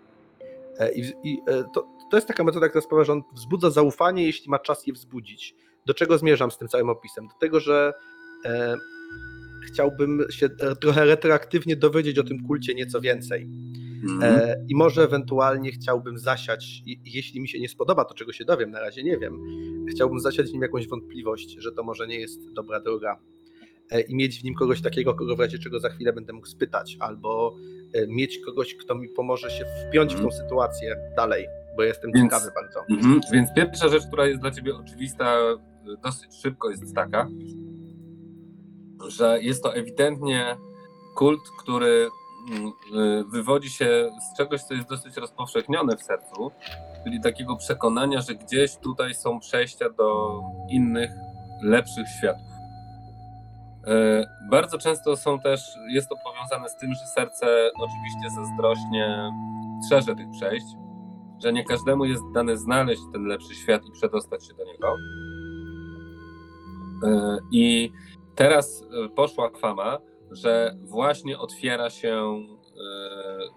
[0.80, 4.24] E, I, i e, to, to jest taka metoda, która sprawia, że on wzbudza zaufanie,
[4.26, 5.56] jeśli ma czas je wzbudzić.
[5.86, 7.28] Do czego zmierzam z tym całym opisem?
[7.28, 7.94] Do tego, że
[8.46, 8.76] e,
[9.68, 10.50] chciałbym się
[10.82, 13.50] trochę retroaktywnie dowiedzieć o tym kulcie nieco więcej.
[14.24, 18.46] E, I może ewentualnie chciałbym zasiać, i- jeśli mi się nie spodoba to, czego się
[18.46, 19.40] dowiem, na razie nie wiem,
[19.92, 23.20] chciałbym zasiać w nim jakąś wątpliwość, że to może nie jest dobra droga.
[23.92, 26.48] E, I mieć w nim kogoś takiego, kogo w razie czego za chwilę będę mógł
[26.48, 27.56] spytać, albo
[27.94, 32.26] e, mieć kogoś, kto mi pomoże się wpiąć w tą sytuację dalej, bo jestem Więc-
[32.26, 32.84] ciekawy bardzo.
[32.90, 33.22] Mhm.
[33.34, 37.28] Więc pierwsza rzecz, która jest dla ciebie oczywista y, dosyć szybko, jest taka,
[39.08, 40.58] że jest to ewidentnie
[41.16, 42.10] kult, który
[42.52, 46.52] mm, wywodzi się z czegoś, co jest dosyć rozpowszechnione w sercu,
[47.04, 51.12] czyli takiego przekonania, że gdzieś tutaj są przejścia do innych,
[51.64, 52.57] lepszych światów.
[53.88, 59.32] E, Bardzo często są też, jest to powiązane z tym, że serce oczywiście zazdrośnie
[59.86, 60.66] strzeże tych przejść,
[61.44, 64.96] że nie każdemu jest dane znaleźć ten lepszy świat i przedostać się do niego.
[67.04, 67.92] E, I
[68.36, 69.98] teraz e, poszła fama,
[70.32, 72.42] że właśnie otwiera się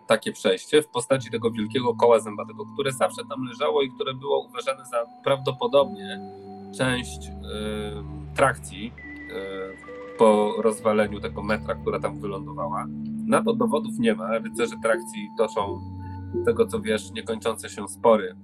[0.08, 4.46] takie przejście w postaci tego wielkiego koła zębatego, które zawsze tam leżało i które było
[4.46, 6.20] uważane za prawdopodobnie
[6.78, 7.30] część
[8.36, 8.92] trakcji
[10.20, 12.86] po rozwaleniu tego metra, która tam wylądowała.
[13.26, 14.38] Na to dowodów nie ma.
[14.38, 15.80] Rycerze trakcji toczą
[16.34, 18.36] z tego co wiesz, niekończące się spory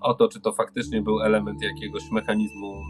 [0.00, 2.82] o to, czy to faktycznie był element jakiegoś mechanizmu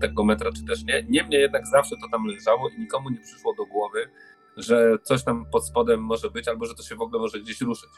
[0.00, 1.06] tego metra, czy też nie.
[1.08, 4.10] Niemniej jednak zawsze to tam leżało i nikomu nie przyszło do głowy,
[4.56, 7.60] że coś tam pod spodem może być, albo że to się w ogóle może gdzieś
[7.60, 7.90] ruszyć.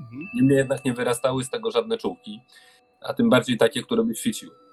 [0.00, 0.28] Mhm.
[0.34, 2.40] Niemniej jednak nie wyrastały z tego żadne czułki,
[3.00, 4.63] a tym bardziej takie, które by świeciły.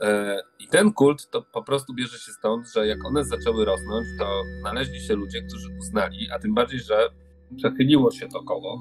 [0.00, 4.06] E, I ten kult to po prostu bierze się stąd, że jak one zaczęły rosnąć,
[4.18, 7.08] to znaleźli się ludzie, którzy uznali, a tym bardziej, że
[7.56, 8.78] przechyliło się to koło,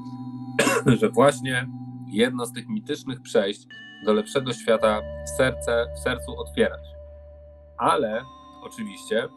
[1.01, 1.67] że właśnie
[2.11, 3.67] jedno z tych mitycznych przejść
[4.05, 6.81] do lepszego świata w, serce, w sercu otwierać.
[7.77, 8.23] Ale
[8.63, 9.27] oczywiście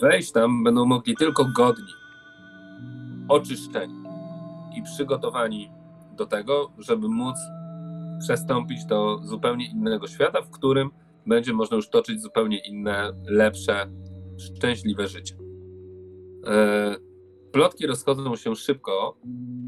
[0.00, 1.92] wejść tam będą mogli tylko godni,
[3.28, 4.02] oczyszczeni
[4.76, 5.70] i przygotowani
[6.16, 7.36] do tego, żeby móc
[8.22, 10.90] przestąpić do zupełnie innego świata, w którym
[11.26, 13.86] będzie można już toczyć zupełnie inne, lepsze,
[14.38, 15.36] szczęśliwe życie.
[16.46, 16.96] E,
[17.52, 19.16] Plotki rozchodzą się szybko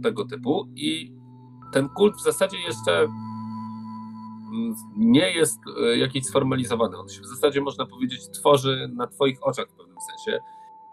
[0.03, 1.13] tego typu i
[1.73, 6.97] ten kult w zasadzie jeszcze mm, nie jest e, jakiś sformalizowany.
[6.97, 10.41] On się w zasadzie, można powiedzieć, tworzy na Twoich oczach w pewnym sensie.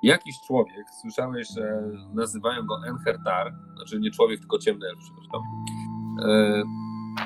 [0.03, 5.41] Jakiś człowiek, słyszałeś, że nazywają go Enhertar, znaczy nie człowiek, tylko ciemny przepraszam,
[6.29, 6.63] e,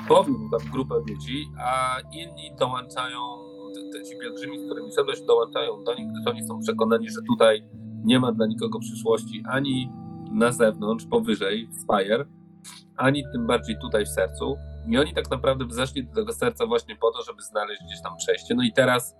[0.08, 3.20] powiódł tam grupę ludzi, a inni dołączają,
[3.92, 7.68] te, ci pielgrzymi, z którymi szedłeś, dołączają do nich, gdyż oni są przekonani, że tutaj
[8.04, 9.92] nie ma dla nikogo przyszłości ani
[10.32, 12.24] na zewnątrz, powyżej, w Spire,
[12.96, 14.56] ani tym bardziej tutaj w sercu.
[14.88, 18.16] I oni tak naprawdę zeszli do tego serca właśnie po to, żeby znaleźć gdzieś tam
[18.16, 18.54] przejście.
[18.54, 19.16] No i teraz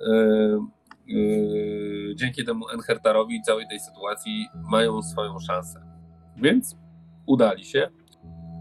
[0.00, 0.58] yy,
[1.06, 5.80] yy, dzięki temu Enhertarowi i całej tej sytuacji mają swoją szansę.
[6.36, 6.76] Więc
[7.26, 7.88] udali się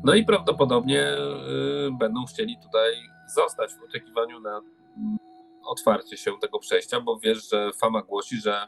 [0.04, 2.94] No i prawdopodobnie y, będą chcieli tutaj
[3.36, 4.62] zostać w oczekiwaniu na
[4.98, 5.18] mm,
[5.64, 8.68] otwarcie się tego przejścia, bo wiesz, że fama głosi, że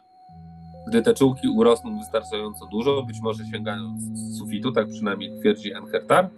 [0.87, 4.01] gdy te czułki urosną wystarczająco dużo, być może sięgając
[4.39, 6.29] sufitu, tak przynajmniej twierdzi Enhertar, y,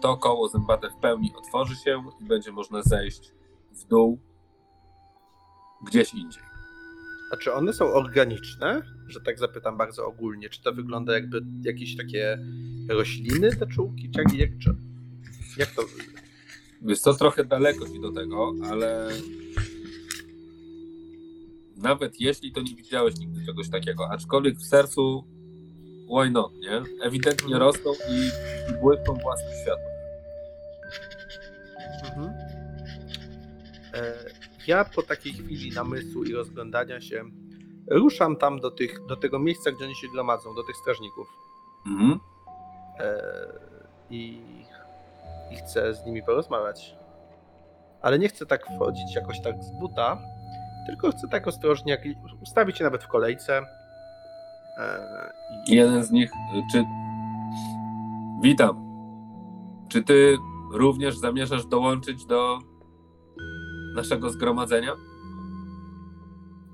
[0.00, 3.32] to koło zębate w pełni otworzy się i będzie można zejść
[3.72, 4.18] w dół
[5.82, 6.53] gdzieś indziej.
[7.34, 8.82] A czy one są organiczne?
[9.08, 10.48] Że tak zapytam bardzo ogólnie.
[10.48, 12.38] Czy to wygląda jakby jakieś takie
[12.88, 14.10] rośliny, te czułki?
[14.10, 14.74] Czy jak, czy,
[15.56, 15.82] jak to?
[16.82, 19.08] Wiesz co, trochę daleko ci do tego, ale
[21.76, 25.24] nawet jeśli to nie widziałeś nigdy czegoś takiego, aczkolwiek w sercu
[26.08, 26.82] why not, nie?
[27.02, 28.16] Ewidentnie rosną i,
[28.70, 28.74] i
[29.22, 29.94] własnym światłem.
[32.04, 32.34] Mhm.
[33.94, 34.23] E,
[34.68, 37.24] ja po takiej chwili namysłu i rozglądania się
[37.90, 41.28] ruszam tam do, tych, do tego miejsca, gdzie oni się gromadzą, do tych strażników.
[41.86, 42.20] Mhm.
[43.00, 43.22] E,
[44.10, 44.42] i,
[45.50, 46.96] i chcę z nimi porozmawiać.
[48.02, 50.18] Ale nie chcę tak wchodzić jakoś tak z buta,
[50.86, 52.00] tylko chcę tak ostrożnie, jak,
[52.42, 53.62] ustawić się nawet w kolejce.
[54.78, 55.32] E,
[55.68, 56.84] i, Jeden z nich, y, czy...
[58.42, 58.84] Witam.
[59.88, 60.36] Czy ty
[60.72, 62.58] również zamierzasz dołączyć do
[63.94, 64.92] naszego zgromadzenia?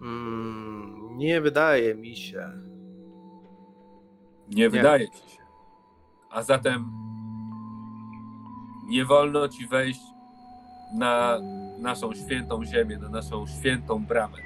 [0.02, 2.50] mm, nie wydaje mi się.
[4.48, 5.42] Nie wydaje ci się.
[6.30, 6.92] A zatem
[8.88, 10.00] nie wolno ci wejść
[10.94, 11.38] na
[11.78, 14.38] naszą świętą ziemię, na naszą świętą bramę.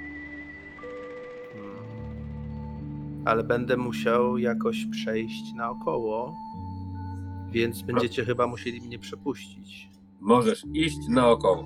[1.55, 1.75] Mm.
[3.25, 6.35] Ale będę musiał jakoś przejść naokoło,
[7.51, 9.89] więc będziecie chyba musieli mnie przepuścić.
[10.21, 11.65] Możesz iść naokoło.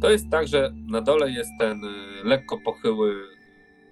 [0.00, 3.14] To jest tak, że na dole jest ten y, lekko pochyły,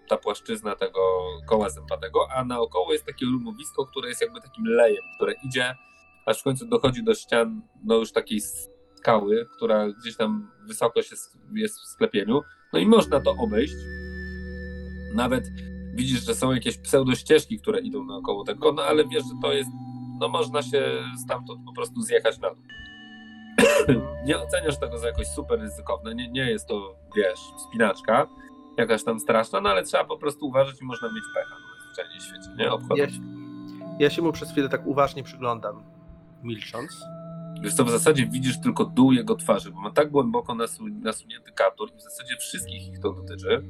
[0.08, 1.00] ta płaszczyzna tego
[1.46, 5.74] koła zębatego, a naokoło jest takie lumowisko, które jest jakby takim lejem, które idzie,
[6.26, 8.40] aż w końcu dochodzi do ścian, no już takiej
[8.94, 11.00] skały, która gdzieś tam wysoko
[11.54, 12.40] jest w sklepieniu.
[12.72, 13.74] No i można to obejść.
[15.14, 15.44] Nawet
[15.94, 19.70] widzisz, że są jakieś pseudościeżki, które idą naokoło tego, no ale wiesz, że to jest,
[20.20, 22.64] no można się stamtąd po prostu zjechać na dół.
[24.26, 28.26] nie oceniasz tego za jakoś super ryzykowne, nie, nie jest to, wiesz, wspinaczka
[28.76, 32.20] jakaś tam straszna, no ale trzeba po prostu uważać i można mieć pecha, no zwyczajnie
[32.20, 32.72] w świecie, nie?
[32.72, 32.94] Obchodzą.
[32.96, 33.20] Ja, się-
[33.98, 35.82] ja się mu przez chwilę tak uważnie przyglądam,
[36.42, 37.00] milcząc.
[37.62, 41.52] Wiesz co, w zasadzie widzisz tylko dół jego twarzy, bo ma tak głęboko nasu, nasunięty
[41.52, 43.62] kaptur i w zasadzie wszystkich ich to dotyczy,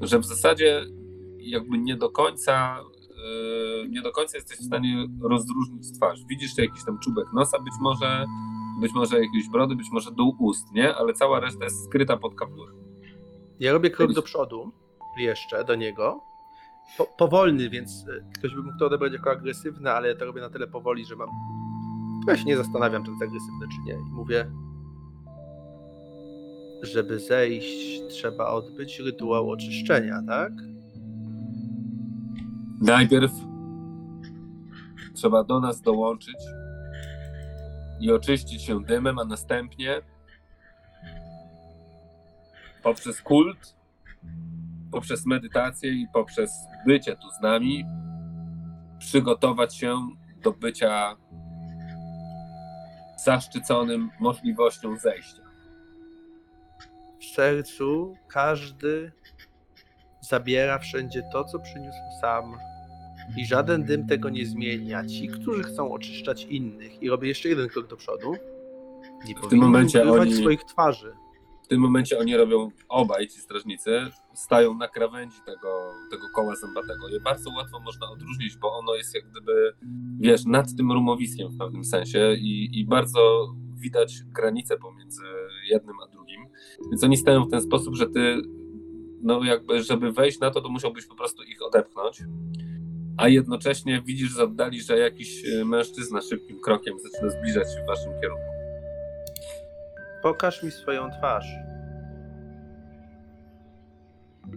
[0.00, 0.84] że w zasadzie
[1.38, 2.78] jakby nie do końca
[3.82, 6.20] yy, nie do końca jesteś w stanie rozróżnić twarz.
[6.28, 8.26] Widzisz jakiś tam czubek nosa być może,
[8.80, 10.94] być może jakieś brody, być może dół ust, nie?
[10.94, 12.74] Ale cała reszta jest skryta pod kapturem.
[13.60, 14.72] Ja robię krok do przodu,
[15.18, 16.20] jeszcze do niego.
[16.98, 20.40] Po, powolny, więc e, ktoś by mógł to odebrać jako agresywne, ale ja to robię
[20.40, 21.28] na tyle powoli, że mam.
[22.28, 24.08] Ja się nie zastanawiam, czy to jest agresywne, czy nie.
[24.08, 24.50] I mówię,
[26.82, 30.52] żeby zejść, trzeba odbyć rytuał oczyszczenia, tak?
[32.80, 33.32] Najpierw
[35.14, 36.36] trzeba do nas dołączyć
[38.00, 40.00] i oczyścić się dymem, a następnie
[42.82, 43.76] poprzez kult,
[44.92, 46.50] poprzez medytację i poprzez
[46.86, 47.84] bycie tu z nami
[48.98, 50.08] przygotować się
[50.42, 51.16] do bycia
[53.24, 55.42] zaszczyconym możliwością zejścia.
[57.20, 59.12] W sercu każdy
[60.20, 62.58] zabiera wszędzie to, co przyniósł sam.
[63.36, 67.48] I żaden dym tego nie zmieni, a ci, którzy chcą oczyszczać innych, i robię jeszcze
[67.48, 68.32] jeden krok do przodu,
[69.26, 71.12] nie tym powinni momencie oni- swoich twarzy.
[71.64, 74.00] W tym momencie oni robią, obaj ci strażnicy,
[74.34, 77.08] stają na krawędzi tego, tego koła zębatego.
[77.08, 79.72] Je bardzo łatwo można odróżnić, bo ono jest jak gdyby,
[80.20, 85.22] wiesz, nad tym rumowiskiem w pewnym sensie i, i bardzo widać granicę pomiędzy
[85.70, 86.46] jednym a drugim.
[86.90, 88.36] Więc oni stają w ten sposób, że ty,
[89.22, 92.22] no jakby, żeby wejść na to, to musiałbyś po prostu ich odepchnąć.
[93.18, 97.86] A jednocześnie widzisz z oddali, że jakiś e, mężczyzna szybkim krokiem zaczyna zbliżać się w
[97.86, 98.44] waszym kierunku.
[100.22, 101.46] Pokaż mi swoją twarz.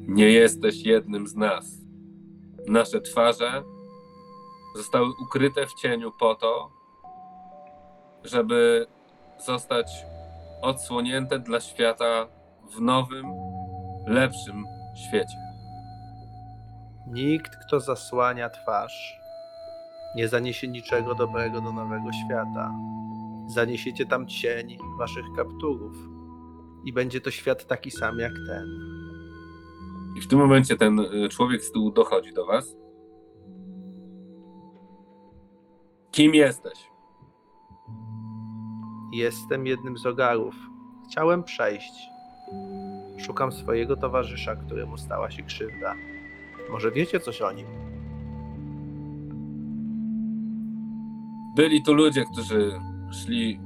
[0.08, 1.66] Nie jesteś jednym z nas.
[2.68, 3.64] Nasze twarze
[4.76, 6.72] zostały ukryte w cieniu po to,
[8.24, 8.86] żeby
[9.46, 9.88] zostać
[10.62, 12.28] odsłonięte dla świata
[12.76, 13.26] w nowym,
[14.08, 14.66] lepszym
[15.08, 15.51] świecie.
[17.12, 19.20] Nikt, kto zasłania twarz,
[20.16, 22.74] nie zaniesie niczego dobrego do nowego świata.
[23.48, 25.96] Zaniesiecie tam cień waszych kapturów
[26.86, 28.66] i będzie to świat taki sam jak ten.
[30.18, 32.76] I w tym momencie ten y, człowiek z tyłu dochodzi do was.
[36.12, 36.92] Kim jesteś?
[39.14, 40.56] Jestem jednym z ogarów.
[41.10, 41.94] Chciałem przejść.
[43.18, 45.96] Szukam swojego towarzysza, któremu stała się krzywda.
[46.72, 47.68] Może wiecie coś o nim?
[51.56, 52.80] Byli tu ludzie, którzy
[53.12, 53.60] szli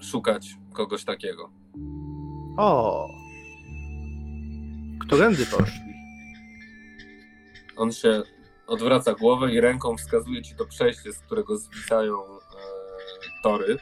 [0.00, 1.50] szukać kogoś takiego.
[2.56, 3.08] O!
[5.00, 5.86] Którędy poszli?
[7.76, 8.22] On się
[8.66, 12.38] odwraca głowę i ręką wskazuje ci to przejście, z którego zwisają e,
[13.42, 13.78] tory.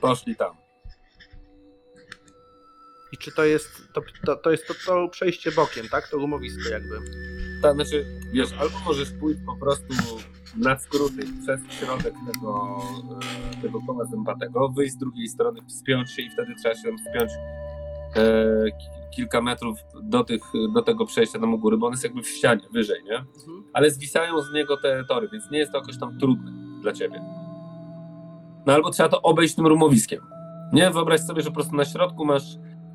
[0.00, 0.67] Poszli tam.
[3.12, 6.08] I czy to jest to, to, to jest to, to przejście bokiem, tak?
[6.08, 6.98] To rumowisko jakby.
[7.62, 9.94] Ta, znaczy, wiesz, albo możesz pójść po prostu
[10.56, 12.78] na skróty przez środek tego,
[13.58, 16.98] e, tego koła zębatego, wyjść z drugiej strony, wspiąć się i wtedy trzeba się tam
[16.98, 17.30] wspiąć
[18.16, 20.42] e, ki- kilka metrów do, tych,
[20.74, 23.24] do tego przejścia tam u góry, bo on jest jakby w ścianie, wyżej, nie?
[23.72, 26.52] Ale zwisają z niego te tory, więc nie jest to jakoś tam trudne
[26.82, 27.20] dla ciebie.
[28.66, 30.20] No albo trzeba to obejść tym rumowiskiem.
[30.72, 30.90] Nie?
[30.90, 32.42] Wyobraź sobie, że po prostu na środku masz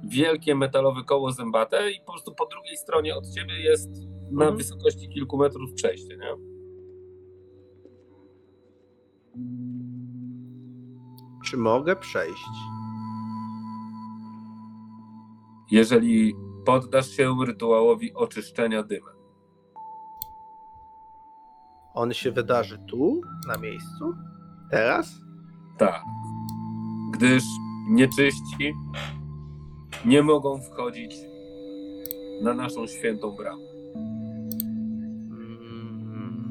[0.04, 3.90] wielkie metalowe koło zębate i po prostu po drugiej stronie od ciebie jest
[4.32, 4.58] na Mhm.
[4.58, 6.36] wysokości kilku metrów przejście, nie?
[11.46, 12.46] Czy mogę przejść?
[15.72, 16.34] Jeżeli
[16.66, 19.14] poddasz się rytuałowi oczyszczenia dymem.
[21.94, 24.14] On się wydarzy tu, na miejscu?
[24.72, 25.22] Teraz?
[25.78, 26.02] Tak.
[27.14, 27.44] Gdyż
[27.90, 28.74] nieczyści
[30.06, 31.16] nie mogą wchodzić
[32.42, 33.64] na naszą świętą bramę.
[36.06, 36.44] Mm.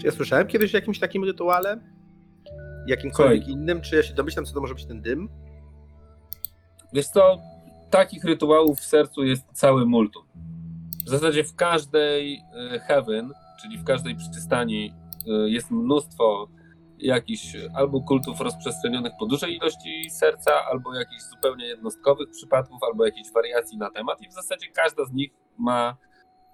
[0.00, 1.80] Czy ja słyszałem kiedyś o jakimś takim rytuale?
[2.86, 3.52] Jakimkolwiek Słuchaj.
[3.52, 3.80] innym?
[3.80, 5.28] Czy ja się domyślam, co to może być ten dym?
[6.92, 7.38] Wiesz co,
[7.90, 10.22] takich rytuałów w sercu jest cały multum.
[11.06, 12.42] W zasadzie w każdej
[12.74, 14.94] e, heaven, czyli w każdej przystani
[15.26, 16.48] e, jest mnóstwo
[17.02, 23.28] jakichś albo kultów rozprzestrzenionych po dużej ilości serca, albo jakichś zupełnie jednostkowych przypadków, albo jakichś
[23.34, 25.96] wariacji na temat i w zasadzie każda z nich ma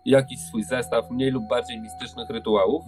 [0.05, 2.85] jakiś swój zestaw mniej lub bardziej mistycznych rytuałów,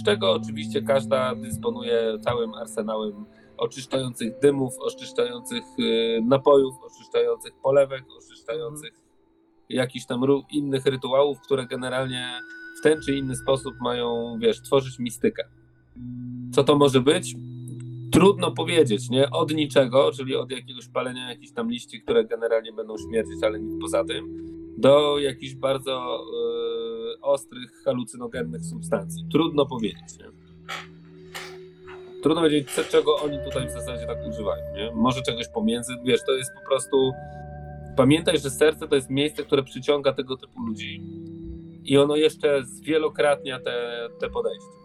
[0.00, 3.26] z czego oczywiście każda dysponuje całym arsenałem
[3.56, 8.92] oczyszczających dymów, oczyszczających y, napojów, oczyszczających polewek, oczyszczających
[9.68, 12.40] jakichś tam innych rytuałów, które generalnie
[12.80, 15.44] w ten czy inny sposób mają, wiesz, tworzyć mistykę.
[16.52, 17.34] Co to może być?
[18.12, 19.30] Trudno powiedzieć, nie?
[19.30, 23.80] Od niczego, czyli od jakiegoś palenia jakichś tam liści, które generalnie będą śmierdzić, ale nic
[23.80, 24.24] poza tym,
[24.78, 26.24] do jakichś bardzo
[27.16, 29.24] y, ostrych, halucynogennych substancji.
[29.32, 30.26] Trudno powiedzieć, nie?
[32.22, 34.92] Trudno powiedzieć, czego oni tutaj w zasadzie tak używają, nie?
[34.94, 37.12] Może czegoś pomiędzy, wiesz, to jest po prostu...
[37.96, 41.02] Pamiętaj, że serce to jest miejsce, które przyciąga tego typu ludzi
[41.84, 44.81] i ono jeszcze zwielokrotnia te, te podejście.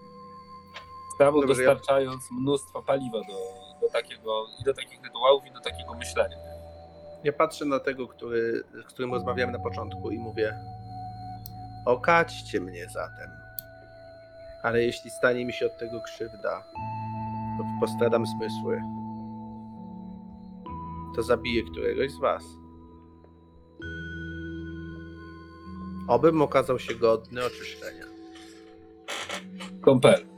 [1.17, 3.33] Samo Dobrze, ja- dostarczając mnóstwo paliwa do,
[3.81, 6.37] do takiego, i do takich rytuałów, i do takiego myślenia.
[7.23, 10.59] Ja patrzę na tego, który, z którym rozmawiałem na początku i mówię:
[11.85, 13.29] Okaćcie mnie zatem.
[14.63, 16.63] Ale jeśli stanie mi się od tego krzywda,
[17.57, 18.81] lub postradam zmysły,
[21.15, 22.43] to zabiję któregoś z was.
[26.07, 28.05] Obym okazał się godny oczyszczenia.
[29.81, 30.36] Kompel.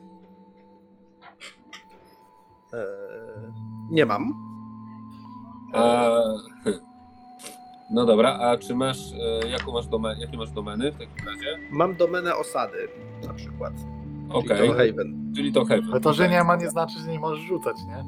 [2.74, 3.52] Eee,
[3.92, 4.34] nie mam.
[5.74, 6.10] A,
[7.92, 8.98] no dobra, a czy masz,
[9.44, 11.58] e, jaką masz domenę, jakie masz domeny w takim razie?
[11.72, 12.88] Mam domenę osady,
[13.28, 13.74] na przykład.
[14.30, 15.34] Okej, Czyli to Haven.
[15.36, 15.92] czyli to heaven.
[15.92, 18.04] Ale to, że nie ma, nie znaczy, że nie możesz rzucać, nie?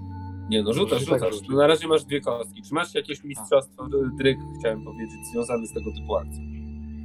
[0.49, 1.33] Nie no, rzucasz, tak rzucasz.
[1.35, 1.49] rzucić.
[1.49, 2.61] Na razie masz dwie kostki.
[2.61, 6.43] Czy masz jakieś mistrzostwo, e, dryk, chciałem powiedzieć, związany z tego typu akcją?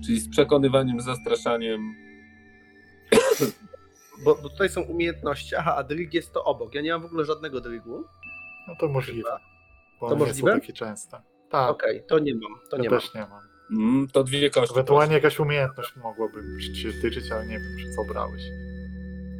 [0.04, 1.80] Czyli z przekonywaniem, zastraszaniem.
[4.24, 5.54] Bo, bo tutaj są umiejętności.
[5.56, 6.74] Aha, a dryg jest to obok.
[6.74, 8.04] Ja nie mam w ogóle żadnego drygu.
[8.68, 9.30] No to możliwe.
[10.00, 10.52] Bo To nie możliwe?
[10.52, 11.22] są takie częste.
[11.50, 12.52] Tak, Okej, to nie mam.
[12.70, 13.00] To ja nie mam.
[13.00, 13.40] też nie mam.
[13.72, 14.74] Mm, to dwie kości.
[14.74, 16.42] Ewentualnie jakaś umiejętność mogłaby
[16.82, 18.42] cię tyczyć, ale nie wiem, czy co brałeś.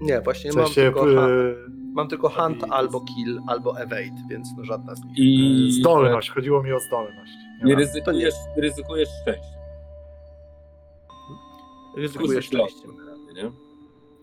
[0.01, 1.57] Nie, właśnie W mam sensie, tylko, ha- y,
[1.95, 5.19] mam tylko hunt i- albo kill, albo evade, więc no żadna z nich.
[5.19, 7.33] I zdolność, chodziło mi o zdolność.
[7.65, 7.81] Nie ma.
[7.81, 9.57] ryzykujesz, ryzykujesz szczęście.
[11.99, 12.91] Śladu szczęściem.
[13.37, 13.51] nie?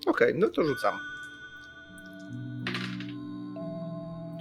[0.08, 0.94] Okej, no to rzucam.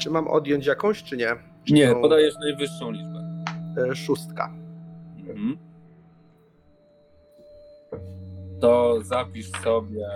[0.00, 1.36] Czy mam odjąć jakąś, czy nie?
[1.64, 3.44] Czy Nie, tą- podajesz najwyższą liczbę.
[3.90, 4.54] e, Szóstka.
[5.18, 5.56] Mhm.
[8.60, 10.08] To zapisz sobie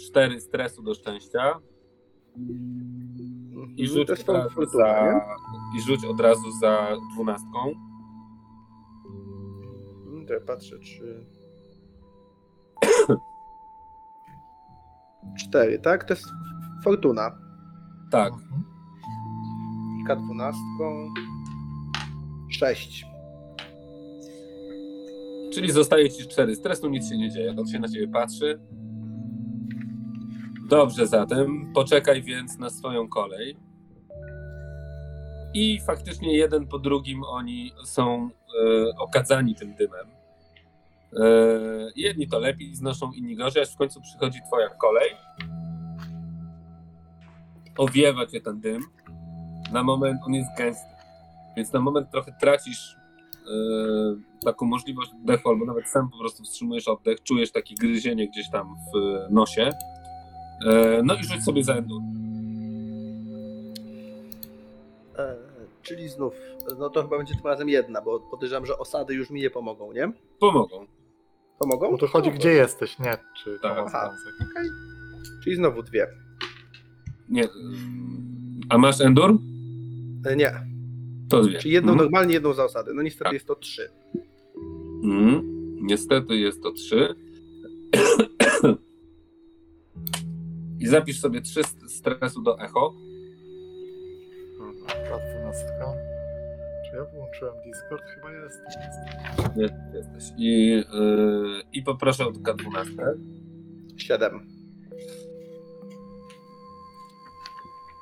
[0.00, 1.60] cztery stresu do szczęścia
[3.76, 5.20] i Mhm, rzuć, to jest od razu fortunę, za,
[5.78, 7.58] i rzuć od razu za dwunastką.
[10.06, 11.26] Mhm, To ja patrzę, czy...
[15.38, 16.04] 4, tak?
[16.04, 16.26] To jest
[16.84, 17.38] fortuna.
[18.10, 18.32] Tak.
[20.00, 20.52] I K12.
[22.50, 23.06] 6.
[25.54, 27.54] Czyli zostaje ci cztery stresu, nic się nie dzieje.
[27.58, 28.60] On się na ciebie patrzy.
[30.68, 33.56] Dobrze, zatem poczekaj więc na swoją kolej.
[35.54, 40.13] I faktycznie jeden po drugim oni są e, okadzani tym dymem.
[41.20, 45.10] E, jedni to lepiej znoszą, inni gorzej, aż w końcu przychodzi twoja kolej.
[47.78, 48.82] Owiewa cię ten dym.
[49.72, 50.94] Na moment on jest gęsty,
[51.56, 53.50] więc na moment trochę tracisz e,
[54.44, 58.76] taką możliwość oddechu, albo nawet sam po prostu wstrzymujesz oddech, czujesz takie gryzienie gdzieś tam
[58.76, 59.70] w nosie.
[60.66, 62.02] E, no i rzuć sobie za endur.
[65.18, 65.36] E,
[65.82, 66.34] czyli znów,
[66.78, 69.92] no to chyba będzie tym razem jedna, bo podejrzewam, że osady już mi nie pomogą,
[69.92, 70.12] nie?
[70.38, 70.86] Pomogą.
[71.58, 71.90] Pomogą?
[71.90, 72.38] Bo to chodzi, Pomogą.
[72.40, 73.16] gdzie jesteś, nie?
[73.44, 73.72] Czy Tak.
[73.86, 74.02] Aha.
[74.02, 74.34] obowiązek.
[74.50, 74.68] Okej.
[75.44, 76.06] Czyli znowu dwie.
[77.28, 77.48] Nie.
[78.68, 79.38] A masz endur?
[80.26, 80.52] E, nie,
[81.28, 81.58] To dwie.
[81.58, 82.04] czyli jedną Mhm.
[82.10, 82.94] normalnie, jedną za osady.
[82.94, 83.32] No niestety Tak.
[83.32, 83.90] jest to trzy.
[85.04, 85.42] Mhm.
[85.82, 87.14] Niestety jest to trzy.
[90.80, 92.94] I zapisz sobie trzy st- stresu do echo.
[94.56, 95.92] Dwunastka.
[96.94, 98.02] Ja włączyłem Discord?
[98.14, 98.60] Chyba jest.
[99.56, 99.68] Nie,
[99.98, 100.32] jesteś.
[100.36, 103.14] I, yy, I poproszę od K12.
[103.96, 104.46] Siedem.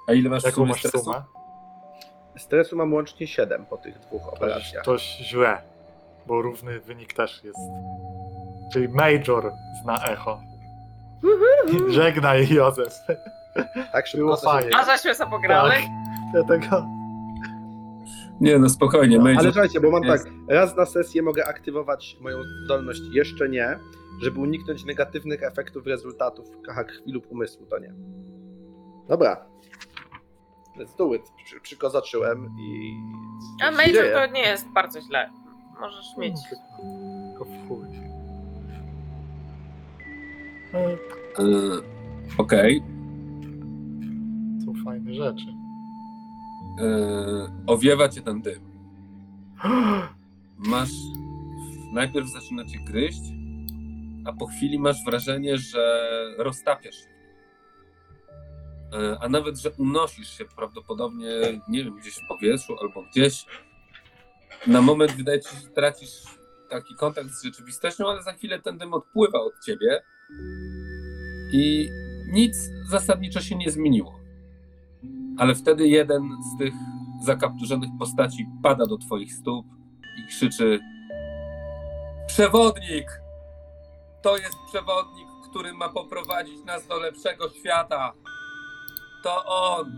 [0.08, 0.98] A ile masz w Jaką sumie masz stresu?
[0.98, 1.22] sumę?
[2.38, 4.84] Stresu mam łącznie siedem po tych dwóch To, operacjach.
[4.84, 5.58] to źle,
[6.26, 7.58] bo równy wynik też jest.
[8.72, 10.40] Czyli Major zna echo.
[11.88, 12.92] Żegnaj, Józef.
[13.92, 14.70] Tak szybko Było to się fajnie.
[14.76, 15.70] A zaśmy sobie pograły?
[15.70, 15.80] Tak.
[16.34, 16.86] Ja tego.
[18.42, 19.18] Nie, no spokojnie.
[19.18, 19.38] Major.
[19.38, 23.78] Ale słuchajcie, bo mam jest- tak, raz na sesję mogę aktywować moją zdolność, jeszcze nie,
[24.22, 27.94] żeby uniknąć negatywnych efektów rezultatów kaha krwi lub umysłu, to nie.
[29.08, 29.44] Dobra.
[30.78, 31.22] Let's do it.
[31.44, 32.94] Przy, przykozaczyłem i...
[33.62, 35.30] A Major to nie jest bardzo źle.
[35.80, 36.36] Możesz mieć.
[37.28, 37.86] Tylko w chuj.
[40.74, 41.42] E,
[42.38, 42.82] Okej.
[44.64, 45.46] Są fajne rzeczy.
[46.78, 48.72] Yy, owiewa cię ten dym.
[50.58, 50.90] Masz.
[51.92, 53.22] Najpierw zaczyna cię gryźć,
[54.24, 57.12] a po chwili masz wrażenie, że roztapiasz się.
[58.92, 61.28] Yy, A nawet, że unosisz się prawdopodobnie,
[61.68, 63.46] nie wiem, gdzieś w powietrzu albo gdzieś.
[64.66, 66.22] Na moment wydaje ci się, że tracisz
[66.70, 70.02] taki kontakt z rzeczywistością, ale za chwilę ten dym odpływa od ciebie
[71.52, 71.90] i
[72.32, 72.56] nic
[72.90, 74.21] zasadniczo się nie zmieniło.
[75.42, 76.74] Ale wtedy jeden z tych
[77.22, 79.66] zakapturzonych postaci pada do twoich stóp
[80.18, 80.80] i krzyczy:
[82.26, 83.20] Przewodnik!
[84.22, 88.12] To jest przewodnik, który ma poprowadzić nas do lepszego świata.
[89.22, 89.92] To on.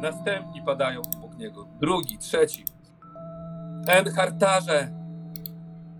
[0.00, 1.68] Następni padają obok niego.
[1.80, 2.64] Drugi, trzeci.
[3.88, 4.92] Enhartarze!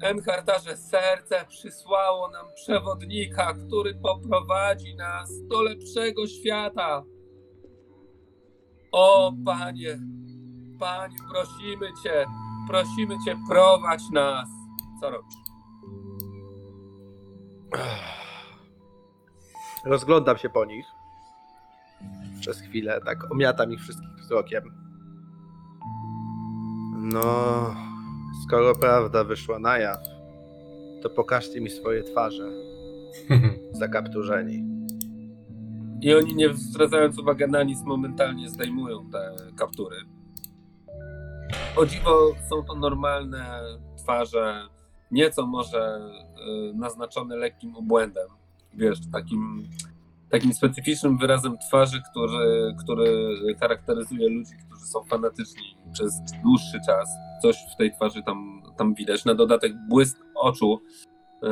[0.02, 7.02] Enhartarze, serce przysłało nam przewodnika, który poprowadzi nas do lepszego świata.
[8.92, 9.98] O panie,
[10.78, 12.26] panie, prosimy cię,
[12.68, 14.48] prosimy cię, prowadź nas.
[15.00, 15.34] Co robisz?
[19.84, 20.86] Rozglądam się po nich.
[22.40, 24.62] Przez chwilę, tak omiatam ich wszystkich wzrokiem.
[26.96, 27.74] No,
[28.46, 29.98] skoro prawda wyszła na jaw,
[31.02, 32.50] to pokażcie mi swoje twarze,
[33.80, 34.71] zakapturzeni.
[36.02, 39.96] I oni, nie zwracając uwagi na nic, momentalnie zdejmują te kaptury.
[41.76, 43.60] O dziwo, są to normalne
[43.98, 44.68] twarze,
[45.10, 46.10] nieco może
[46.70, 48.28] y, naznaczone lekkim obłędem.
[48.74, 49.68] Wiesz, takim,
[50.30, 57.08] takim specyficznym wyrazem twarzy, który, który charakteryzuje ludzi, którzy są fanatyczni przez dłuższy czas.
[57.42, 59.24] Coś w tej twarzy tam, tam widać.
[59.24, 60.80] Na dodatek błysk oczu,
[61.44, 61.48] y,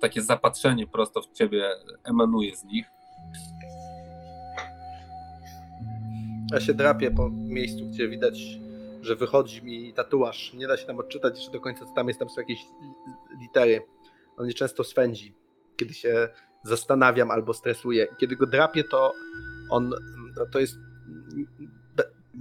[0.00, 1.68] takie zapatrzenie prosto w ciebie
[2.04, 2.90] emanuje z nich.
[6.52, 8.40] Ja się drapię po miejscu, gdzie widać,
[9.02, 10.54] że wychodzi mi tatuaż.
[10.54, 12.20] Nie da się tam odczytać jeszcze do końca, co tam jest.
[12.20, 13.80] Tam są jakieś li- litery.
[14.36, 15.34] On mnie często swędzi,
[15.76, 16.28] kiedy się
[16.64, 18.06] zastanawiam albo stresuję.
[18.20, 19.12] Kiedy go drapię, to
[19.70, 19.90] on,
[20.36, 20.74] to, to jest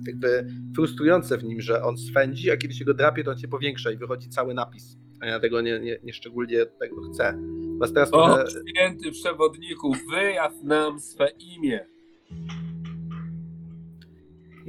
[0.07, 3.47] jakby frustrujące w nim, że on swędzi, a kiedy się go drapie, to on się
[3.47, 4.97] powiększa i wychodzi cały napis.
[5.21, 7.39] A ja tego nie, nie, nie szczególnie tego chcę.
[7.79, 8.45] Was teraz O, może...
[8.69, 11.85] święty przewodniku, wyjaw nam swe imię.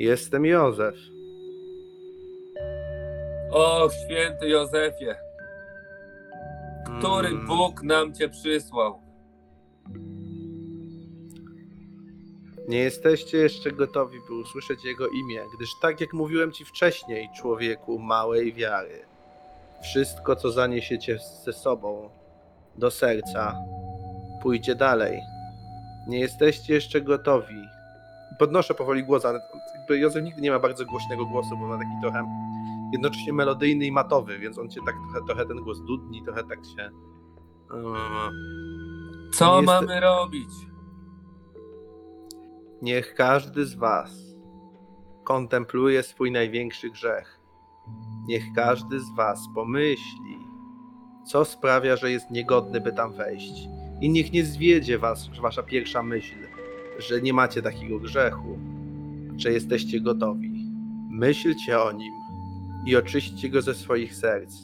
[0.01, 0.95] Jestem Józef.
[3.51, 5.15] O, święty Józefie,
[6.99, 7.47] który Mm.
[7.47, 9.01] Bóg nam cię przysłał.
[12.69, 17.99] Nie jesteście jeszcze gotowi, by usłyszeć jego imię, gdyż tak jak mówiłem ci wcześniej, człowieku
[17.99, 19.03] małej wiary,
[19.83, 22.11] wszystko co zaniesiecie ze sobą
[22.77, 23.57] do serca
[24.43, 25.21] pójdzie dalej.
[26.09, 27.80] Nie jesteście jeszcze gotowi.
[28.41, 29.41] Podnoszę powoli głos, ale
[29.89, 32.25] Józef nigdy nie ma bardzo głośnego głosu, bo ma taki trochę
[32.93, 36.59] jednocześnie melodyjny i matowy, więc on cię tak trochę, trochę ten głos dudni, trochę tak
[36.65, 36.91] się...
[39.33, 40.51] Co Jest- mamy robić?
[42.83, 44.11] Niech każdy z Was
[45.25, 47.41] kontempluje swój największy grzech.
[48.29, 50.39] Niech każdy z Was pomyśli,
[51.27, 53.69] co sprawia, że jest niegodny, by tam wejść.
[54.01, 56.50] I niech nie zwiedzie Was Wasza pierwsza myśl,
[57.01, 58.59] że nie macie takiego grzechu,
[59.37, 60.51] że jesteście gotowi.
[61.11, 62.13] Myślcie o nim
[62.87, 64.55] i oczyśćcie go ze swoich serc,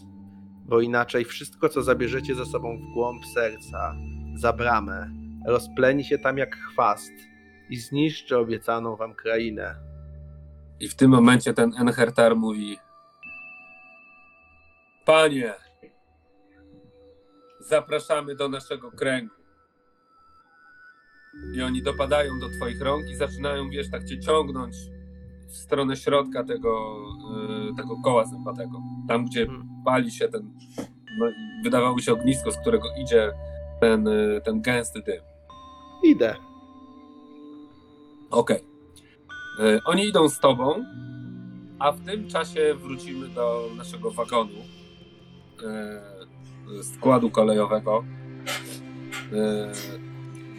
[0.65, 3.97] bo inaczej wszystko, co zabierzecie ze sobą w głąb serca,
[4.35, 5.11] za bramę,
[5.47, 7.13] rozpleni się tam jak chwast
[7.71, 9.75] i zniszczy obiecaną wam krainę.
[10.81, 12.79] I w tym momencie ten Enhertar mówi:
[15.05, 15.55] Panie,
[17.61, 19.36] zapraszamy do naszego kręgu.
[21.55, 24.77] I oni dopadają do twoich rąk i zaczynają, wiesz, tak cię ciągnąć
[25.49, 26.97] w stronę środka tego,
[27.73, 28.83] y, tego koła zębatego.
[29.09, 29.69] Tam, gdzie Hmm.
[29.85, 30.55] pali się ten,
[31.19, 31.27] no,
[31.65, 33.33] wydawało się ognisko, z którego idzie
[33.81, 35.21] ten, y, ten gęsty dym.
[36.05, 36.37] Idę.
[38.31, 38.61] Okej.
[39.61, 40.85] Y, Oni idą z tobą,
[41.79, 44.53] a w tym czasie wrócimy do naszego wagonu
[46.83, 48.05] składu kolejowego,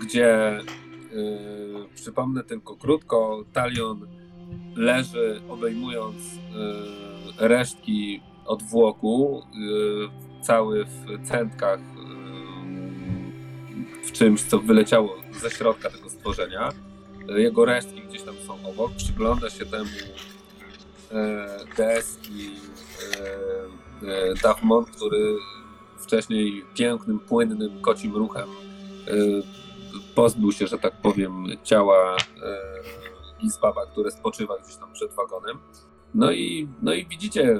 [0.01, 0.63] gdzie y,
[1.95, 4.07] przypomnę tylko krótko, Talion
[4.75, 6.27] leży obejmując y,
[7.47, 9.41] resztki odwłoku,
[10.41, 11.83] y, cały w centkach, y,
[14.07, 16.69] w czymś, co wyleciało ze środka tego stworzenia.
[17.35, 19.89] Jego resztki gdzieś tam są obok, przygląda się temu
[21.11, 21.47] e,
[21.77, 22.51] Des i
[24.03, 25.35] e, e, Dafmon, który
[25.99, 28.49] wcześniej pięknym, płynnym kocim ruchem
[30.17, 32.19] pozbył się, że tak powiem, ciała e,
[33.41, 35.59] Gispaba, które spoczywa gdzieś tam przed wagonem.
[36.13, 37.59] No i, no i widzicie e,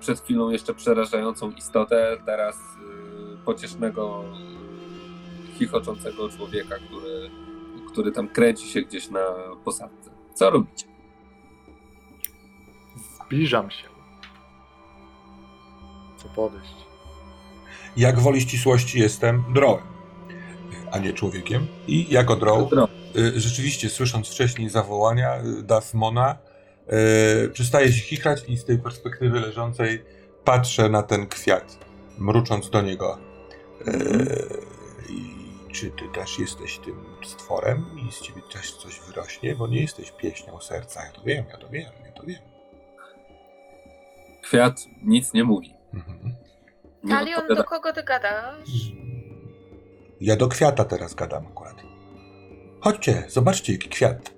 [0.00, 7.30] przed chwilą jeszcze przerażającą istotę, teraz e, pociesznego, e, chichoczącego człowieka, który
[7.92, 9.24] który tam kręci się gdzieś na
[9.64, 10.10] posadce.
[10.34, 10.86] Co robicie?
[13.24, 13.88] Zbliżam się.
[16.18, 16.74] Chcę podejść.
[17.96, 19.97] Jak woli ścisłości jestem drołem,
[20.92, 21.66] a nie człowiekiem.
[21.86, 22.70] I jako droł,
[23.16, 26.38] y, rzeczywiście słysząc wcześniej zawołania y, Dafmona,
[27.44, 30.04] y, przestaje się chichrać i z tej perspektywy leżącej
[30.44, 31.78] patrzę na ten kwiat,
[32.18, 33.18] mrucząc do niego.
[35.10, 39.54] I czy ty też jesteś tym stworem i z ciebie też coś wyrośnie?
[39.56, 41.04] Bo nie jesteś pieśnią serca.
[41.04, 42.40] Ja to wiem, ja to wiem, ja to wiem.
[44.42, 45.74] Kwiat nic nie mówi.
[45.94, 46.34] Mhm.
[47.08, 48.68] Talion, do kogo ty gadasz?
[50.20, 51.76] Ja do kwiata teraz gadam akurat.
[52.80, 54.30] Chodźcie, zobaczcie jaki kwiat.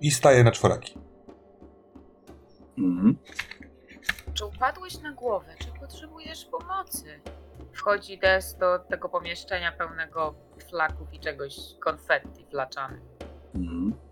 [0.00, 0.98] I staję na czworaki.
[2.78, 3.16] Mhm.
[4.34, 5.54] Czy upadłeś na głowę?
[5.58, 7.20] Czy potrzebujesz pomocy?
[7.72, 10.34] Wchodzi Des do tego pomieszczenia pełnego
[10.70, 13.00] flaków i czegoś konfetti flaczany.
[13.54, 14.07] Mhm.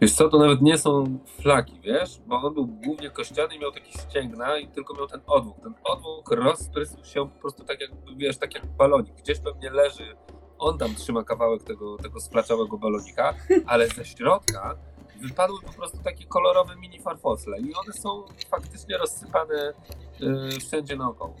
[0.00, 2.20] Wiesz co, to nawet nie są flaki, wiesz?
[2.26, 5.60] Bo on był głównie kościany i miał takie ścięgna i tylko miał ten odwłok.
[5.62, 9.14] Ten odwłok rozprysł się po prostu tak jak, wiesz, tak jak balonik.
[9.14, 10.16] Gdzieś pewnie leży,
[10.58, 13.34] on tam trzyma kawałek tego, tego splaczałego balonika,
[13.66, 14.76] ale ze środka
[15.20, 19.72] wypadły po prostu takie kolorowe mini farfocle i one są faktycznie rozsypane
[20.20, 21.34] yy, wszędzie naokoło.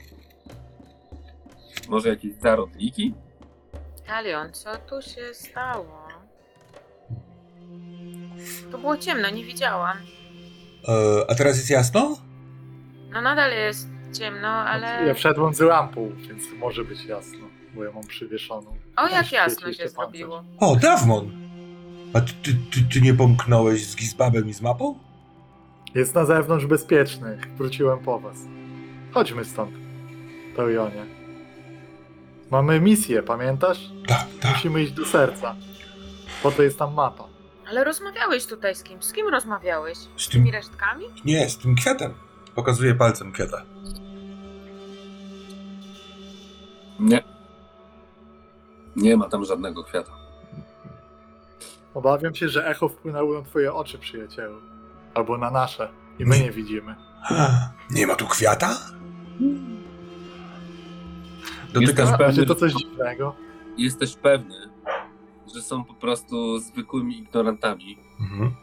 [1.88, 3.14] Może jakieś zarodniki?
[4.06, 6.05] Talion, co tu się stało?
[8.72, 9.96] To było ciemno, nie widziałam.
[10.88, 12.16] E, a teraz jest jasno?
[13.12, 13.88] No nadal jest
[14.18, 15.06] ciemno, ale...
[15.06, 17.38] Ja wszedłem z lampą, więc może być jasno,
[17.74, 18.70] bo ja mam przywieszoną.
[18.96, 19.90] O, Tam jak jasno się pancerz.
[19.92, 20.44] zrobiło.
[20.60, 21.30] O, Dawmon!
[22.14, 24.98] A ty, ty, ty, ty nie pomknąłeś z Gizbabem i z mapą?
[25.94, 27.38] Jest na zewnątrz bezpieczny.
[27.56, 28.36] Wróciłem po was.
[29.12, 29.70] Chodźmy stąd,
[30.56, 31.06] Teojonie.
[32.50, 33.78] Mamy misję, pamiętasz?
[34.08, 34.52] Tak, tak.
[34.52, 35.56] Musimy iść do serca.
[36.42, 37.24] Po to jest tam mapa.
[37.68, 39.02] Ale rozmawiałeś tutaj z kim?
[39.02, 39.98] Z kim rozmawiałeś?
[39.98, 41.04] Z Z tym, tymi resztkami?
[41.24, 42.14] nie, z tym kwiatem.
[42.54, 43.62] Pokazuję palcem kwiata.
[47.00, 47.22] Nie.
[48.96, 50.12] Nie ma tam żadnego kwiata.
[51.94, 54.60] Obawiam się, że echo wpłynęło na twoje oczy, przyjacielu.
[55.14, 55.88] Albo na nasze.
[56.18, 56.44] I my Nie.
[56.44, 56.94] nie widzimy.
[57.90, 58.68] Nie ma tu kwiata?
[61.74, 63.34] Jesteś Dotykam, pewny, to coś dziwnego.
[63.78, 64.54] jesteś pewny,
[65.54, 68.54] że są po prostu zwykłymi ignorantami, Mhm.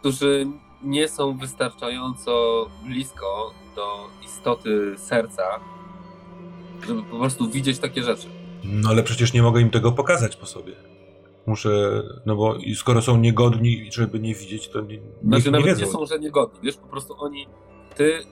[0.00, 0.46] którzy
[0.82, 5.42] nie są wystarczająco blisko do istoty serca,
[6.86, 8.28] żeby po prostu widzieć takie rzeczy.
[8.64, 10.72] No ale przecież nie mogę im tego pokazać po sobie.
[11.46, 15.80] Muszę, no bo skoro są niegodni, żeby nie widzieć, to nie, Znaczy nie wiedzą.
[15.86, 17.46] nie są, że niegodni, wiesz, po prostu oni,
[17.96, 18.24] ty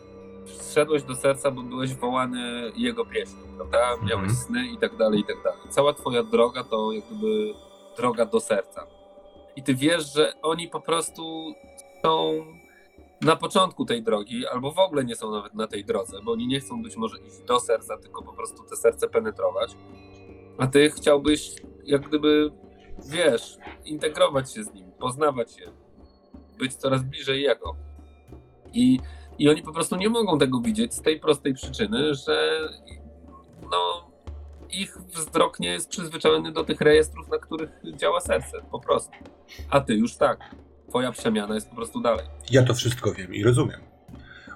[0.70, 3.78] wszedłeś do serca, bo byłeś wołany jego pieśnią, prawda?
[3.96, 4.34] Miałeś Mhm.
[4.34, 5.60] sny i tak dalej, i tak dalej.
[5.70, 7.54] Cała twoja droga to jak gdyby
[7.96, 8.86] droga do serca.
[9.56, 11.54] I ty wiesz, że oni po prostu
[12.02, 12.44] są
[13.20, 16.46] na początku tej drogi, albo w ogóle nie są nawet na tej drodze, bo oni
[16.46, 19.76] nie chcą być może iść do serca, tylko po prostu te serce penetrować.
[20.58, 21.54] A ty chciałbyś
[21.84, 22.50] jak gdyby,
[23.08, 25.72] wiesz, integrować się z nim, poznawać je,
[26.58, 27.76] być coraz bliżej jego.
[28.72, 29.00] I,
[29.38, 32.60] I oni po prostu nie mogą tego widzieć z tej prostej przyczyny, że
[33.70, 34.10] no,
[34.80, 39.12] ich wzrok nie jest przyzwyczajony do tych rejestrów, na których działa serce, po prostu.
[39.70, 40.38] A ty już tak.
[40.88, 42.26] Twoja przemiana jest po prostu dalej.
[42.50, 43.80] Ja to wszystko wiem i rozumiem.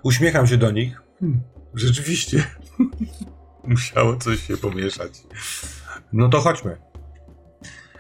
[0.03, 1.03] Uśmiecham się do nich.
[1.21, 1.41] Hmm,
[1.75, 2.45] rzeczywiście.
[3.65, 5.13] Musiało coś się pomieszać.
[6.13, 6.77] No to chodźmy.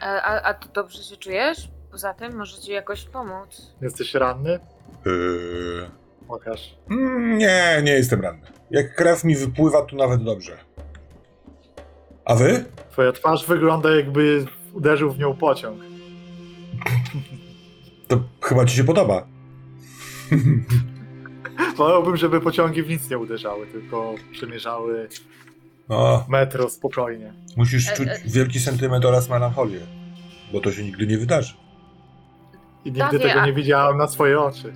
[0.00, 1.68] A, a, a ty dobrze się czujesz?
[1.90, 3.74] Poza tym może ci jakoś pomóc.
[3.82, 4.60] Jesteś ranny?
[5.06, 5.90] Yy...
[6.28, 6.74] Pokaż.
[6.90, 8.46] Mm, Nie, nie jestem ranny.
[8.70, 10.58] Jak krew mi wypływa, to nawet dobrze.
[12.28, 12.64] A wy?
[12.92, 15.80] Twoja twarz wygląda jakby uderzył w nią pociąg.
[18.08, 19.26] To chyba ci się podoba.
[21.76, 25.08] Wolałbym, żeby pociągi w nic nie uderzały, tylko przemierzały
[25.88, 27.32] O, metro spokojnie.
[27.56, 28.18] musisz E, czuć e.
[28.26, 29.80] wielki sentyment oraz melancholię.
[30.52, 31.54] Bo to się nigdy nie wydarzy.
[32.84, 34.72] I nigdy Dawie, tego a- nie widziałem na swoje oczy.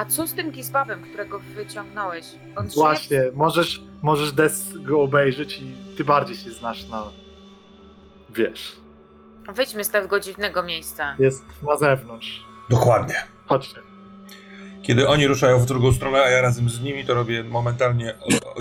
[0.00, 2.26] A co z tym gizbabem, którego wyciągnąłeś?
[2.56, 2.74] On żyje?
[2.74, 7.04] Właśnie, możesz, możesz Des go obejrzeć i ty bardziej się znasz na...
[8.30, 8.76] Wiesz,
[9.54, 11.16] Wyjdźmy z tego dziwnego miejsca.
[11.18, 12.44] jest na zewnątrz.
[12.70, 13.14] Dokładnie.
[13.46, 13.80] Chodźcie.
[14.82, 18.14] Kiedy oni ruszają w drugą stronę, a ja razem z nimi, to robię momentalnie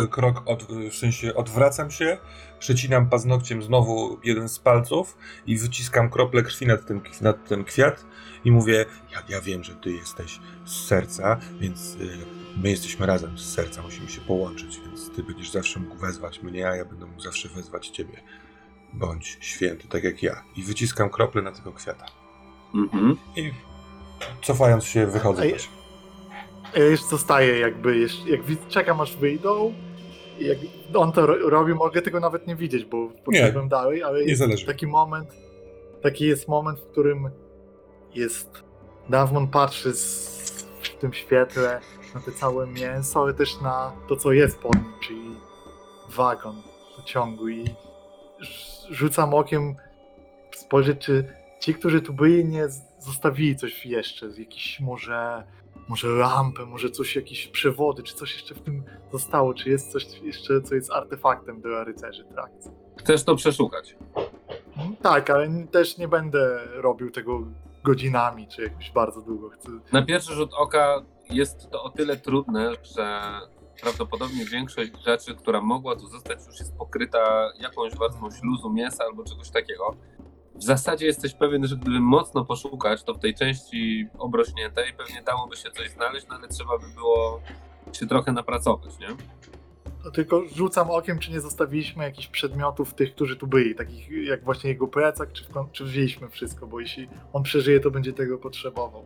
[0.09, 2.17] krok, od, w sensie odwracam się,
[2.59, 5.17] przecinam paznokciem znowu jeden z palców
[5.47, 8.05] i wyciskam krople krwi nad ten, nad ten kwiat
[8.45, 12.17] i mówię, ja, ja wiem, że ty jesteś z serca, więc y,
[12.57, 16.69] my jesteśmy razem z serca, musimy się połączyć, więc ty będziesz zawsze mógł wezwać mnie,
[16.69, 18.21] a ja będę mógł zawsze wezwać ciebie.
[18.93, 20.43] Bądź święty, tak jak ja.
[20.55, 22.05] I wyciskam krople na tego kwiata.
[22.75, 23.17] Mhm.
[23.35, 23.51] I
[24.41, 25.69] cofając się, wychodzę też.
[26.75, 29.73] Ja już zostaję jakby, jeszcze- jak czekam aż wyjdą.
[30.39, 30.57] Jak
[30.93, 34.65] on to ro- robi, mogę tego nawet nie widzieć, bo podszedłem dalej, ale jest zależy.
[34.65, 35.29] taki moment,
[36.01, 37.29] taki jest moment, w którym
[38.15, 38.63] jest,
[39.09, 40.29] Davmon patrzy z,
[40.81, 41.79] w tym świetle
[42.15, 45.35] na te całe mięso, ale też na to, co jest pod nim, czyli
[46.09, 46.55] wagon
[46.95, 47.63] pociągu i
[48.41, 49.75] rz- rzucam okiem
[50.55, 52.67] spojrzeć, czy ci, którzy tu byli, nie
[52.99, 55.43] zostawili coś jeszcze, jakiś może
[55.89, 60.21] może lampę, może coś, jakieś przewody, czy coś jeszcze w tym zostało, czy jest coś
[60.21, 62.71] jeszcze, co jest artefaktem dla rycerzy trakcji.
[62.97, 63.95] Chcesz to przeszukać.
[64.77, 67.41] Mm, Tak, ale też nie będę robił tego
[67.83, 69.49] godzinami, czy jakoś bardzo długo.
[69.49, 69.69] Chcę...
[69.93, 73.21] Na pierwszy rzut oka jest to o tyle trudne, że
[73.81, 79.23] prawdopodobnie większość rzeczy, która mogła tu zostać, już jest pokryta jakąś warstwą śluzu, mięsa albo
[79.23, 79.95] czegoś takiego.
[80.60, 85.56] W zasadzie jesteś pewien, że gdyby mocno poszukać, to w tej części obrośniętej pewnie dałoby
[85.56, 87.41] się coś znaleźć, no ale trzeba by było
[87.94, 89.07] się trochę napracować, nie?
[90.06, 94.44] No tylko rzucam okiem, czy nie zostawiliśmy jakichś przedmiotów tych, którzy tu byli, takich jak
[94.44, 99.03] właśnie jego plecak, czy, czy wzięliśmy wszystko, bo jeśli on przeżyje, to będzie tego potrzebował.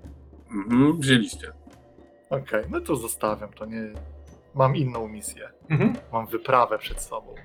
[0.52, 1.52] Mhm, wzięliście.
[2.30, 3.94] Okej, no to zostawiam, to nie...
[4.56, 5.50] Mam inną misję.
[5.70, 5.94] Mhm.
[6.12, 7.36] Mam wyprawę przed sobą.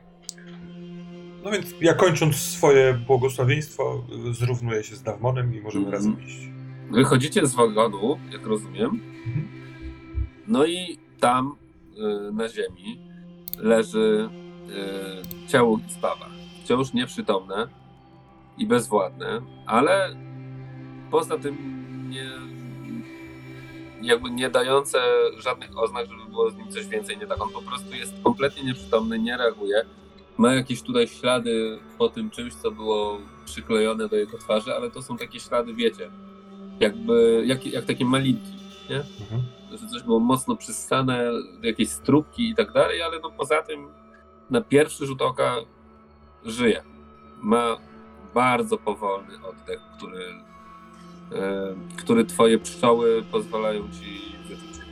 [1.44, 5.92] No więc ja kończąc swoje błogosławieństwo, y, zrównuję się z Dawmonem i możemy Mhm.
[5.94, 6.38] razem iść.
[6.90, 9.00] Wychodzicie z wagonu, jak rozumiem.
[9.26, 9.48] Mhm.
[10.48, 11.56] No i tam
[12.28, 12.98] y, na ziemi
[13.58, 14.28] leży
[15.46, 16.28] y, ciało Gizbawa.
[16.64, 17.68] Wciąż nieprzytomne
[18.58, 20.16] i bezwładne, ale
[21.10, 21.56] poza tym
[22.10, 22.24] nie,
[24.02, 24.98] jakby nie dające
[25.38, 27.42] żadnych oznak, żeby było z nim coś więcej nie tak.
[27.42, 29.82] On po prostu jest kompletnie nieprzytomny, nie reaguje.
[30.38, 35.02] Ma jakieś tutaj ślady po tym czymś, co było przyklejone do jego twarzy, ale to
[35.02, 36.10] są takie ślady, wiecie,
[36.80, 38.52] jakby, jak, jak takie malinki,
[38.90, 38.96] nie?
[38.96, 39.42] Mhm.
[39.70, 41.30] że coś było mocno przyssane,
[41.62, 43.88] jakieś strubki i tak dalej, ale no poza tym
[44.50, 45.56] na pierwszy rzut oka
[46.44, 46.82] żyje.
[47.42, 47.76] Ma
[48.34, 50.24] bardzo powolny oddech, który,
[51.32, 54.86] e, który twoje pszczoły pozwalają ci wyczuć.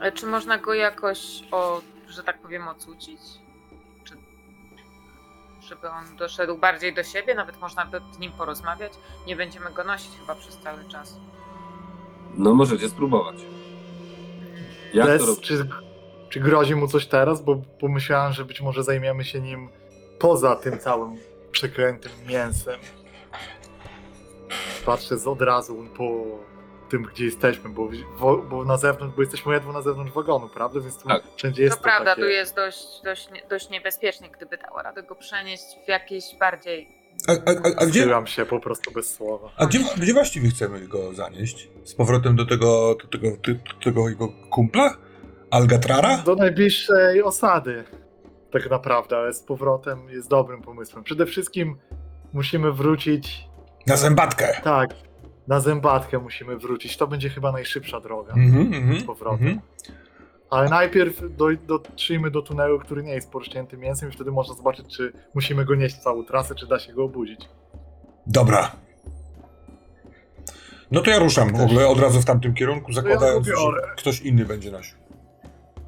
[0.00, 3.20] Ale czy można go jakoś, o, że tak powiem, ocucić?
[5.68, 8.92] Żeby on doszedł bardziej do siebie, nawet można by z nim porozmawiać.
[9.26, 11.16] Nie będziemy go nosić chyba przez cały czas.
[12.34, 13.36] No możecie spróbować.
[14.94, 15.46] Jak Des, to robić?
[15.46, 15.68] czy,
[16.28, 17.42] czy grozi mu coś teraz?
[17.42, 19.68] Bo pomyślałem, że być może zajmiemy się nim
[20.18, 21.16] poza tym całym
[21.52, 22.80] przekrętym mięsem.
[24.86, 26.04] Patrzę z od razu po
[26.88, 27.88] tym, gdzie jesteśmy, bo,
[28.18, 30.80] wo- bo na zewnątrz, bo jesteśmy ledwo na zewnątrz wagonu, prawda?
[30.80, 31.22] Więc tu Tak.
[31.36, 32.22] wszędzie jest to prawda, takie...
[32.22, 36.88] tu jest dość, dość, dość niebezpiecznie, gdyby dała radę go przenieść w jakieś bardziej...
[37.28, 39.48] A, a, a, a, gdzie, się po prostu bez słowa.
[39.56, 41.68] a gdzie, gdzie właściwie chcemy go zanieść?
[41.84, 44.96] Z powrotem do tego, do tego, do tego jego kumpla?
[45.50, 46.16] Algatrara?
[46.16, 47.84] Do najbliższej osady,
[48.52, 51.04] tak naprawdę, ale z powrotem jest dobrym pomysłem.
[51.04, 51.78] Przede wszystkim
[52.32, 53.48] musimy wrócić
[53.86, 54.60] Na zębatkę.
[54.64, 54.90] Tak,
[55.48, 56.96] na zębatkę musimy wrócić.
[56.96, 59.46] To będzie chyba najszybsza droga Mhm, mhm, z powrotem.
[59.46, 59.60] mhm.
[60.50, 64.96] Ale najpierw do, dotrzyjmy do tunelu, który nie jest porżnięty mięsem i wtedy można zobaczyć,
[64.96, 67.48] czy musimy go nieść całą trasę, czy da się go obudzić.
[68.26, 68.72] Dobra.
[70.90, 74.20] No to ja ruszam w ogóle od razu w tamtym kierunku, zakładając, ja że ktoś
[74.20, 74.96] inny będzie nosił.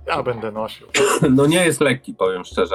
[0.06, 0.86] Ja będę nosił.
[1.36, 2.74] No nie jest lekki, powiem szczerze.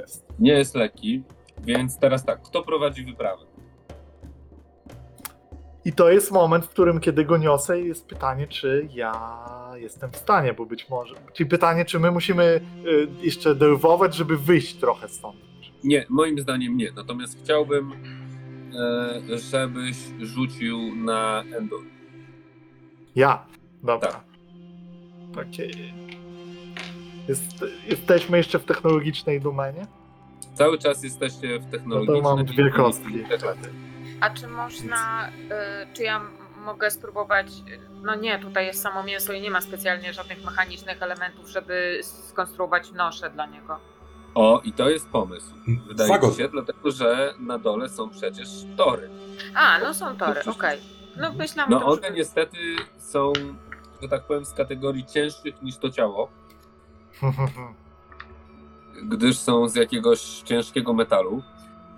[0.00, 0.26] Jest.
[0.38, 1.22] Nie jest lekki,
[1.64, 3.42] więc teraz tak, kto prowadzi wyprawę?
[5.90, 9.38] I to jest moment, w którym kiedy go niosę jest pytanie, czy ja
[9.74, 11.14] jestem w stanie, bo być może...
[11.32, 15.36] Czyli pytanie, czy my musimy y, jeszcze derwować, żeby wyjść trochę stąd.
[15.84, 16.92] Nie, moim zdaniem nie.
[16.92, 17.92] Natomiast chciałbym,
[19.32, 21.80] e, żebyś rzucił na Endor.
[23.16, 23.46] Ja.
[23.82, 24.10] Dobra.
[24.10, 24.24] Tak.
[25.34, 25.70] Takie...
[27.28, 29.86] Jest, jesteśmy jeszcze w technologicznej domenie?
[30.54, 32.22] Cały czas jesteście w No technologicznej...
[32.22, 33.24] to mam dwie kostki.
[34.20, 36.20] A czy można, y, czy ja
[36.56, 37.46] mogę spróbować,
[38.02, 42.92] no nie, tutaj jest samo mięso i nie ma specjalnie żadnych mechanicznych elementów, żeby skonstruować
[42.92, 43.78] nosze dla niego.
[44.34, 45.46] O, i to jest pomysł.
[45.88, 46.30] Wydaje Wagon.
[46.30, 49.10] mi się, dlatego że na dole są przecież tory.
[49.54, 50.80] A, no są tory, okej.
[51.16, 52.58] No myślałam, No one niestety
[52.98, 53.32] są,
[54.02, 56.28] że tak powiem, z kategorii cięższych niż to ciało,
[59.12, 61.42] gdyż są z jakiegoś ciężkiego metalu.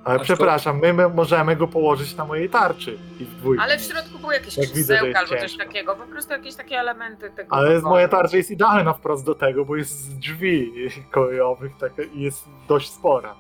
[0.05, 3.62] Ale A przepraszam, my, my możemy go położyć na mojej tarczy i w dwójkę.
[3.65, 5.65] Ale w środku były jakieś Jak widzę, że krzesełka jest albo coś ciężko.
[5.66, 7.55] takiego, po prostu jakieś takie elementy tego.
[7.55, 7.89] Ale wagonu.
[7.95, 10.73] moja tarcza jest idealna wprost do tego, bo jest z drzwi
[11.11, 13.35] kolejowych tak, i jest dość spora.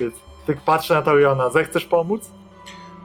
[0.00, 0.14] Więc
[0.46, 2.30] tak patrzę na Tauriona, zechcesz pomóc?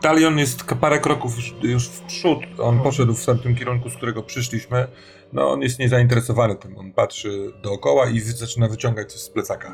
[0.01, 2.39] Talion jest k- parę kroków już, już w przód.
[2.59, 4.87] On poszedł w tamtym kierunku, z którego przyszliśmy.
[5.33, 6.77] No, on jest niezainteresowany tym.
[6.77, 9.73] On patrzy dookoła i wy- zaczyna wyciągać coś z plecaka.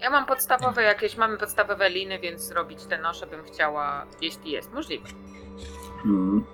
[0.00, 4.72] Ja mam podstawowe jakieś, mamy podstawowe liny, więc zrobić te nosze bym chciała, jeśli jest
[4.72, 5.08] możliwe.
[6.04, 6.44] Mm.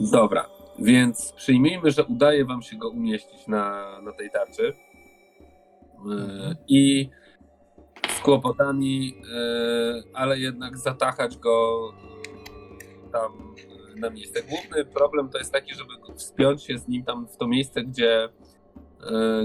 [0.00, 0.46] Dobra,
[0.78, 4.72] więc przyjmijmy, że udaje wam się go umieścić na, na tej tarczy.
[6.06, 7.10] Yy, I
[8.08, 11.80] z kłopotami, yy, ale jednak zatachać go
[13.04, 13.54] yy, tam
[13.96, 14.42] na miejsce.
[14.42, 18.28] Główny problem to jest taki, żeby wspiąć się z nim tam w to miejsce, gdzie,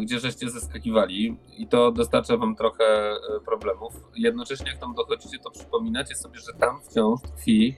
[0.01, 2.83] gdzie żeście zeskakiwali i to dostarcza wam trochę
[3.33, 3.93] yy, problemów.
[4.15, 7.75] Jednocześnie jak tam dochodzicie, to przypominacie sobie, że tam wciąż tkwi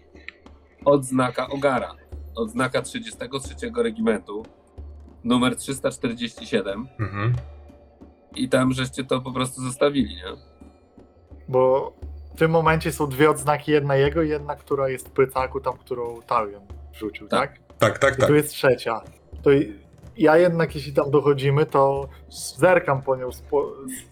[0.86, 1.96] odznaka Ogara.
[2.36, 4.44] Odznaka 33 Regimentu,
[5.24, 7.34] numer 347 Mhm.
[8.36, 10.24] i tam żeście to po prostu zostawili, nie?
[11.48, 11.94] Bo
[12.36, 15.78] w tym momencie są dwie odznaki, jedna jego i jedna, która jest w plecaku, tam
[15.78, 16.62] którą Taurion
[16.94, 17.52] wrzucił, Tak.
[17.54, 17.60] tak?
[17.78, 18.28] Tak, tak, I tak.
[18.30, 19.02] tu jest trzecia.
[19.44, 19.87] To i-
[20.18, 22.10] ja jednak, jeśli tam dochodzimy, to
[22.58, 23.30] zerkam po nią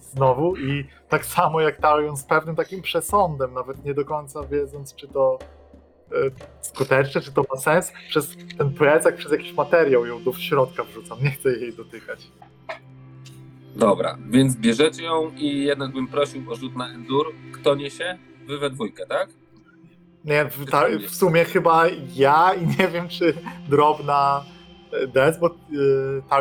[0.01, 4.95] znowu i tak samo jak Taurion z pewnym takim przesądem, nawet nie do końca wiedząc,
[4.95, 5.39] czy to
[6.11, 6.15] e,
[6.61, 11.23] skuteczne, czy to ma sens, przez ten plecak, przez jakiś materiał ją do środka wrzucam.
[11.23, 12.27] Nie chcę jej dotykać.
[13.75, 17.33] Dobra, więc bierzecie ją i jednak bym prosił o rzut na Endur.
[17.53, 18.17] Kto niesie?
[18.47, 19.29] Wy we dwójkę, tak?
[20.25, 21.83] Nie, w, ta, w sumie chyba
[22.15, 23.33] ja i nie wiem, czy
[23.69, 24.45] drobna
[25.07, 25.47] Des, bo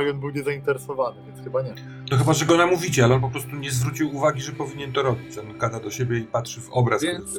[0.08, 1.74] y, był niezainteresowany, więc chyba nie.
[2.10, 5.02] No chyba, że go namówicie, ale on po prostu nie zwrócił uwagi, że powinien to
[5.02, 5.38] robić.
[5.38, 7.02] On gada do siebie i patrzy w obraz.
[7.02, 7.38] Więc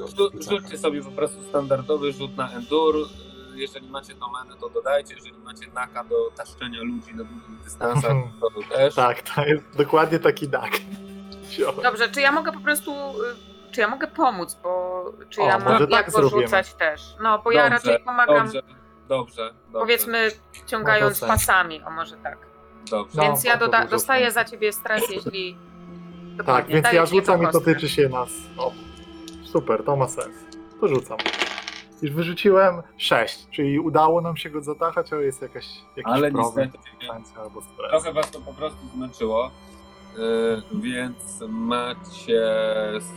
[0.50, 2.96] rzućcie sobie po prostu standardowy rzut na Endur.
[3.56, 5.16] Jeżeli macie domenę, to dodajcie.
[5.16, 8.96] Jeżeli macie naka do taszczenia ludzi na długich dystansach, to też.
[8.96, 10.72] Tak, to jest dokładnie taki dak.
[11.84, 15.60] Dobrze, czy ja mogę po prostu, y, czy ja mogę pomóc, bo czy O, ja
[15.62, 16.42] tak jak go zrobimy.
[16.42, 17.16] rzucać też?
[17.24, 18.62] No, bo ja Dobrze, raczej pomagam, Dobrze,
[19.08, 19.80] dobrze, dobrze.
[19.80, 20.32] powiedzmy,
[20.66, 22.38] ciągając pasami, o może tak.
[22.90, 23.18] Dobrze.
[23.18, 25.58] No, Więc ja to doda- dostaję za ciebie stres, jeśli...
[26.46, 28.30] Tak, więc ja rzucam i to tyczy się nas.
[28.58, 28.72] O,
[29.44, 30.36] super, to ma sens.
[30.82, 31.18] To rzucam.
[32.02, 35.66] Już wyrzuciłem 6, czyli udało nam się go zatachać, ale jest jakaś,
[35.96, 36.72] jakiś Ale problem.
[36.74, 37.90] niestety albo stres.
[37.90, 39.52] trochę was to po prostu zmęczyło.
[40.74, 42.44] więc macie,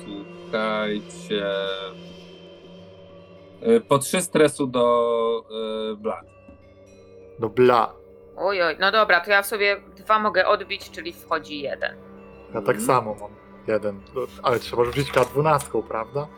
[0.04, 1.46] słuchajcie,
[3.88, 5.44] po trzy stresu do
[5.92, 6.24] y, blat.
[7.38, 7.92] No bla.
[8.36, 11.96] Oj, oj, no dobra, to ja sobie dwa mogę odbić, czyli wchodzi jeden.
[12.48, 12.80] Ja tak Mhm.
[12.86, 13.30] samo mam
[13.68, 14.00] jeden.
[14.14, 16.28] No, Ale trzeba rzucić K12, prawda?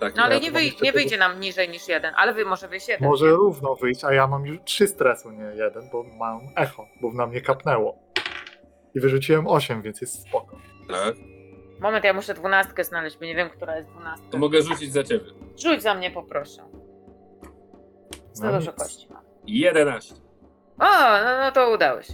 [0.00, 2.14] Tak, No ale Ja nie, mam wyj- jeszcze nie tego- wyjdzie nam niżej niż jeden,
[2.16, 3.08] ale wy może wyjść jeden.
[3.08, 7.12] Może równo wyjść, a ja mam już trzy stresu, nie jeden, bo mam echo, bo
[7.12, 7.98] na mnie kapnęło.
[8.94, 10.56] I wyrzuciłem 8, więc jest spoko.
[10.88, 11.14] tak.
[11.80, 14.26] Moment, ja muszę dwunastkę znaleźć, bo nie wiem, która jest dwunastka.
[14.30, 15.24] To mogę rzucić za ciebie.
[15.58, 16.62] Rzuć za mnie, poproszę.
[18.32, 18.80] Za No dużo nic.
[18.80, 19.22] kości mam.
[19.46, 20.14] 11.
[20.78, 20.84] O,
[21.24, 22.12] no, no to udało się.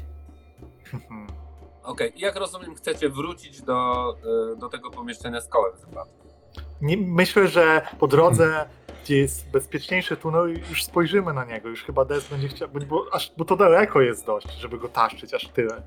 [1.83, 4.05] Okej, jak rozumiem, chcecie wrócić do,
[4.55, 6.05] y, do tego pomieszczenia z kołem chyba.
[6.81, 8.69] Nie, myślę, że po drodze,
[9.05, 11.69] gdzie jest bezpieczniejszy tunel, już spojrzymy na niego.
[11.69, 14.89] Już chyba Des będzie chciał, bo, bo, aż, bo to daleko jest dość, żeby go
[14.89, 15.83] taszczyć aż tyle.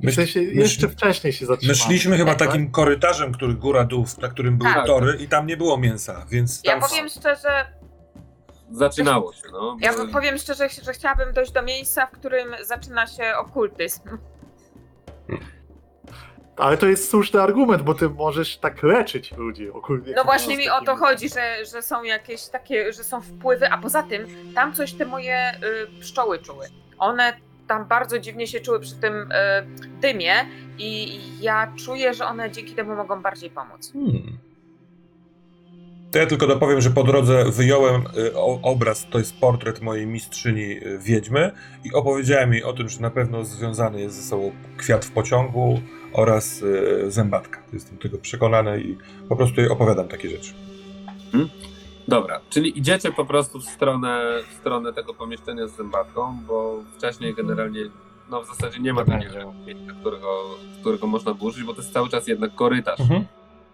[0.00, 1.72] W Myśl- sensie jeszcze wcześniej się zatrzymamy.
[1.78, 2.48] Myśleliśmy chyba tak?
[2.48, 4.86] takim korytarzem, który góra-dół, na którym były Tak.
[4.86, 6.88] tory i tam nie było mięsa, więc Ja tam...
[6.88, 7.66] powiem szczerze,
[8.70, 9.76] Zaczynało się, no.
[9.80, 14.00] ja bo- powiem szczerze, że chciałabym dojść do miejsca, w którym zaczyna się okultyzm.
[16.56, 19.70] Ale to jest słuszny argument, bo ty możesz tak leczyć ludzi.
[19.70, 23.70] Ogólnie, No właśnie mi o to chodzi, że, że są jakieś takie, że są wpływy,
[23.70, 25.52] a poza tym tam coś te moje
[25.96, 26.66] y, pszczoły czuły.
[26.98, 27.32] One
[27.68, 29.26] tam bardzo dziwnie się czuły przy tym y,
[30.00, 30.34] dymie
[30.78, 33.92] i ja czuję, że one dzięki temu mogą bardziej pomóc.
[33.92, 34.38] Hmm.
[36.10, 38.04] To ja tylko dopowiem, że po drodze wyjąłem
[38.34, 41.50] o, obraz, to jest portret mojej mistrzyni y, wiedźmy
[41.84, 45.80] i opowiedziałem jej o tym, że na pewno związany jest ze sobą kwiat w pociągu
[46.12, 46.64] oraz
[47.08, 47.62] zębatka.
[47.72, 50.54] Jestem tego przekonany i po prostu jej opowiadam takie rzeczy.
[52.08, 57.34] Dobra, czyli idziecie po prostu w stronę, w stronę tego pomieszczenia z zębatką, bo wcześniej
[57.34, 57.80] generalnie,
[58.30, 60.44] no w zasadzie nie ma To takiego miejsca, którego,
[60.80, 63.00] którego można by użyć, bo to jest cały czas jednak korytarz.
[63.00, 63.24] Mhm.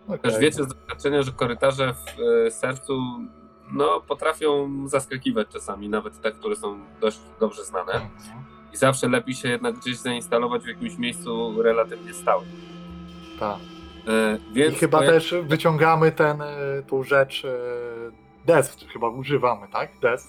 [0.06, 0.18] Okej.
[0.18, 3.02] Też wiecie z doświadczenia, że korytarze w e, sercu
[3.72, 7.92] no, potrafią zaskakiwać czasami, nawet te, które są dość dobrze znane.
[7.92, 8.10] Mhm.
[8.72, 12.48] I zawsze lepiej się jednak gdzieś zainstalować w jakimś miejscu relatywnie stałym.
[13.40, 13.58] Tak.
[14.08, 16.46] E, I więc chyba poja- też wyciągamy ten, y,
[16.88, 17.48] tą rzecz, y,
[18.46, 19.90] Des, chyba używamy, tak?
[20.02, 20.28] Des.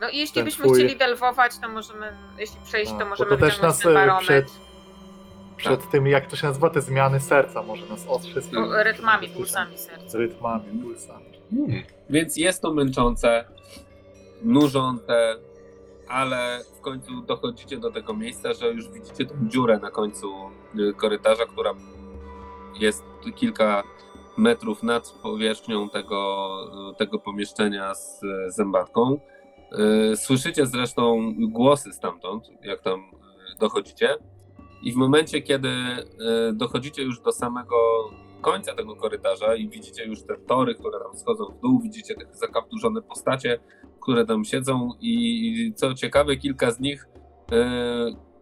[0.00, 3.30] No i jeśli Ten byśmy twój- chcieli delwować, to możemy, jeśli przejść, A, to możemy
[3.30, 4.50] to też nas, e, przed-
[5.56, 8.48] Przed tym, jak to się nazywa, te zmiany serca może nas ostrzec.
[8.52, 10.18] i- No, rytmami, pulsami serca.
[10.18, 11.24] Rytmami, pulsami.
[11.50, 11.82] Hmm.
[12.10, 13.44] Więc jest to męczące,
[14.42, 15.36] nużące,
[16.08, 20.34] ale w końcu dochodzicie do tego miejsca, że już widzicie tą dziurę na końcu
[20.78, 21.74] y, korytarza, która
[22.80, 23.82] jest kilka
[24.36, 26.56] metrów nad powierzchnią tego,
[26.98, 29.20] tego pomieszczenia z zębatką.
[30.12, 34.16] Y, Słyszycie zresztą głosy stamtąd, jak tam y, dochodzicie.
[34.82, 37.76] I w momencie, kiedy y, dochodzicie już do samego
[38.40, 42.26] końca tego korytarza i widzicie już te tory, które tam schodzą w dół, widzicie te
[42.32, 43.58] zakapturzone postacie,
[44.00, 47.08] które tam siedzą i co ciekawe, kilka z nich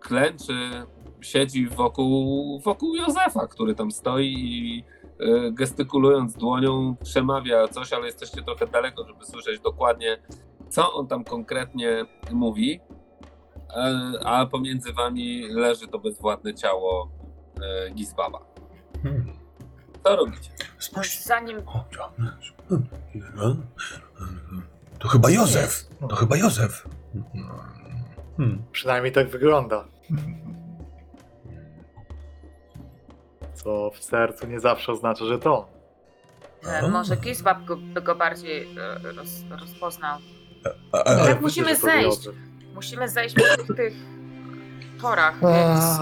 [0.00, 0.86] klęczy,
[1.22, 4.84] siedzi wokół, wokół Józefa, który tam stoi i
[5.20, 10.18] e, gestykulując dłonią przemawia coś, ale jesteście trochę daleko, żeby słyszeć dokładnie,
[10.68, 12.80] co on tam konkretnie mówi.
[13.70, 17.10] E, a pomiędzy wami leży to bezwładne ciało
[17.86, 18.38] e, Gizbaba.
[19.02, 19.32] Hmm.
[20.04, 20.50] Co robicie?
[20.78, 21.18] Spójrz.
[21.20, 23.56] Zanim to-
[24.98, 25.88] To chyba Józef.
[26.08, 26.88] To chyba Józef.
[28.36, 28.62] Hmm.
[28.72, 29.84] Przynajmniej tak wygląda.
[33.64, 35.68] Co w sercu nie zawsze oznacza, że to.
[36.66, 39.30] e, może Gizbab go, by go bardziej e, roz,
[39.60, 40.18] rozpoznał.
[40.92, 42.28] A, a, Tak, a, myślę, musimy że to zejść.
[42.74, 43.92] Musimy zejść po tych, tych
[45.02, 45.48] torach, A,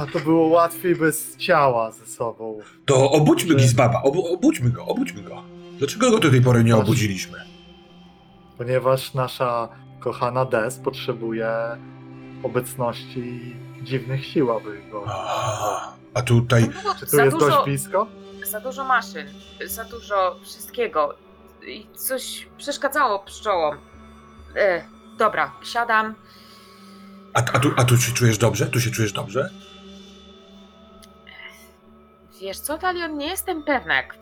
[0.00, 0.12] więc...
[0.12, 2.58] to było łatwiej bez ciała ze sobą.
[2.86, 4.02] to obudźmy Gizbaba.
[4.02, 5.42] Obu, obudźmy go, obudźmy go.
[5.78, 7.38] Dlaczego go do tej pory nie obudziliśmy?
[8.58, 9.68] Ponieważ nasza
[10.00, 11.48] kochana Des potrzebuje
[12.42, 15.04] obecności dziwnych sił, aby go.
[15.08, 16.62] A, a tutaj.
[16.62, 18.06] Tam było Czy tu jest dużo, dość blisko?
[18.44, 19.26] za dużo maszyn,
[19.66, 21.14] za dużo wszystkiego
[21.66, 23.78] i coś przeszkadzało pszczołom.
[24.56, 24.84] E,
[25.18, 26.14] dobra, siadam.
[27.34, 28.66] A, a, tu, a tu się czujesz dobrze?
[28.66, 29.50] Tu się czujesz dobrze?
[32.40, 33.94] Wiesz co, Talion, nie jestem pewna.
[33.94, 34.14] Jak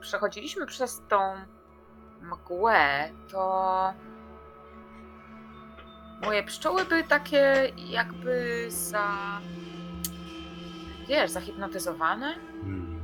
[0.00, 1.34] przechodziliśmy przez tą
[2.22, 3.94] mgłę, to
[6.22, 9.40] moje pszczoły były takie jakby za...
[11.12, 12.34] Wiesz, zahipnotyzowane?
[12.62, 13.00] Hmm.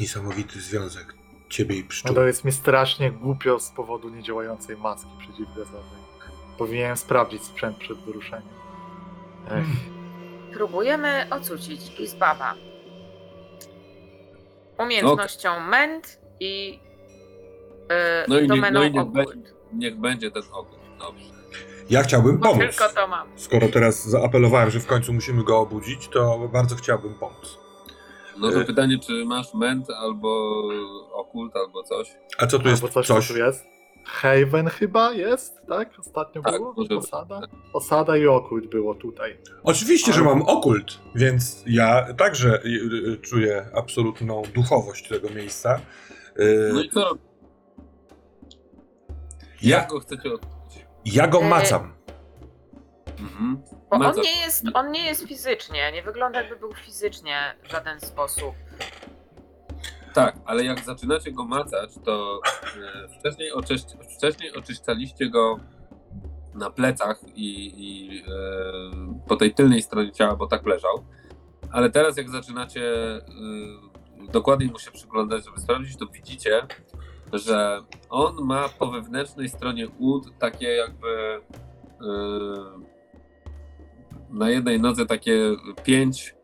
[0.00, 1.14] Niesamowity związek
[1.50, 2.14] ciebie i No pszczół.
[2.14, 6.00] to jest mi strasznie głupio z powodu niedziałającej maski przeciwgazowej.
[6.58, 8.48] Powinienem sprawdzić sprzęt przed wyruszeniem.
[9.44, 9.50] Ech.
[9.50, 9.76] Hmm.
[10.52, 12.54] Próbujemy ocucić Gizbaba.
[14.78, 16.80] umiejętnością ment i
[17.90, 19.54] e, No i nie- domeną no i nie okult.
[19.72, 20.80] Niech będzie ten okult.
[20.98, 21.35] Dobrze.
[21.90, 22.60] Ja chciałbym Bo pomóc.
[22.76, 23.28] tylko to mam.
[23.36, 27.58] Skoro teraz zaapelowałem, że w końcu musimy go obudzić, to bardzo chciałbym pomóc.
[28.38, 28.64] No to E.
[28.64, 30.62] pytanie, czy masz ment albo
[31.12, 32.08] okult, albo coś?
[32.38, 33.26] A co tu jest Albo coś, coś?
[33.28, 33.64] co tu jest.
[34.04, 35.90] Haven chyba jest, tak?
[35.98, 36.74] Ostatnio Tak, było?
[36.76, 36.96] może.
[36.96, 37.40] Osada?
[37.72, 39.38] Osada i okult było tutaj.
[39.62, 42.68] Oczywiście, że Ale- mam okult, więc ja także y,
[43.12, 45.80] y, czuję absolutną duchowość tego miejsca.
[46.40, 47.10] Y, No i co?
[49.62, 50.55] Ja, Jak go chcecie odkryć?
[51.06, 51.92] Ja go E, macam.
[53.18, 53.62] Mhm.
[53.90, 58.00] Bo on nie, jest, on nie jest fizycznie, nie wygląda jakby był fizycznie w żaden
[58.00, 58.54] sposób.
[60.14, 62.40] Tak, ale jak zaczynacie go macać, to
[63.04, 63.84] e, wcześniej, oczyść,
[64.16, 65.60] wcześniej oczyszczaliście go
[66.54, 68.22] na plecach i, i e,
[69.28, 71.04] po tej tylnej stronie ciała, bo tak leżał.
[71.72, 72.82] Ale teraz jak zaczynacie
[73.14, 73.20] e,
[74.32, 76.62] dokładniej mu się przyglądać, żeby sprawdzić, to widzicie,
[77.32, 81.40] że on ma po wewnętrznej stronie ud takie jakby
[82.00, 82.10] e,
[84.30, 86.34] na jednej nodze takie pięć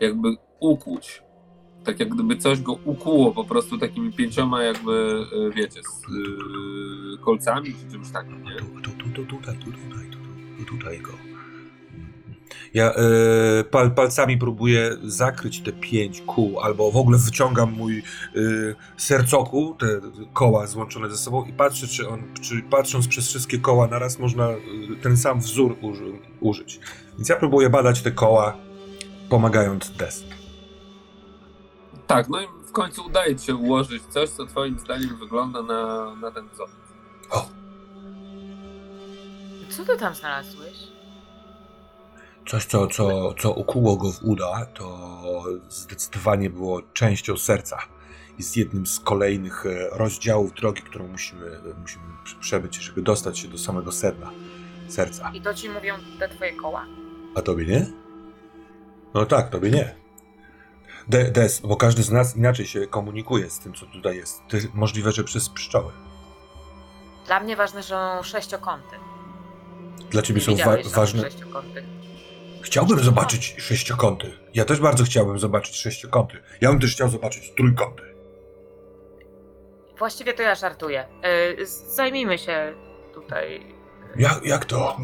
[0.00, 1.22] jakby ukłuć
[1.84, 7.18] tak jak gdyby coś go ukuło po prostu takimi pięcioma jakby, e, wiecie, z y,
[7.18, 8.56] kolcami czy czymś takim, nie?
[8.56, 10.18] Tu, tu, tu, tu, tutaj, tu, tutaj, tu,
[10.64, 11.31] tu, tutaj go.
[12.74, 18.02] Ja e, pal, palcami próbuję zakryć te pięć kół, albo w ogóle wyciągam mój e,
[18.96, 19.86] sercokół, te
[20.32, 24.48] koła złączone ze sobą i patrzę, czy on, czy patrząc przez wszystkie koła naraz można
[24.48, 24.56] e,
[25.02, 26.80] ten sam wzór uży, użyć.
[27.16, 28.56] Więc ja próbuję badać te koła,
[29.28, 30.24] pomagając Des.
[32.06, 36.14] Tak, no i w końcu udaje ci się ułożyć coś, co twoim zdaniem wygląda na,
[36.14, 36.82] na ten wzorzec.
[39.70, 40.91] Co ty tam znalazłeś?
[42.48, 44.98] Coś, co, co, co ukuło go w uda, to
[45.68, 47.78] zdecydowanie było częścią serca.
[48.38, 51.46] Jest jednym z kolejnych e, rozdziałów drogi, którą musimy,
[51.80, 54.30] musimy prze- przebyć, żeby dostać się do samego sedna
[54.88, 55.30] serca.
[55.34, 56.86] I to ci mówią te twoje koła?
[57.36, 57.86] A tobie nie?
[59.14, 59.94] No tak, tobie nie.
[61.08, 64.42] De, des, bo każdy z nas inaczej się komunikuje z tym, co tutaj jest.
[64.48, 65.92] Ty, możliwe, że przez pszczoły.
[67.26, 68.96] Dla mnie ważne, że są sześciokąty.
[70.10, 71.22] Dla ciebie Nie są wa- ważne.
[71.22, 71.82] sześciokąty.
[72.62, 74.32] Chciałbym zobaczyć sześciokąty.
[74.54, 76.36] Ja też bardzo chciałbym zobaczyć sześciokąty.
[76.60, 78.02] Ja bym też chciał zobaczyć trójkąty.
[79.98, 81.06] Właściwie to ja żartuję.
[81.58, 82.74] Yy, zajmijmy się
[83.14, 83.74] tutaj.
[84.16, 84.96] Jak, jak to?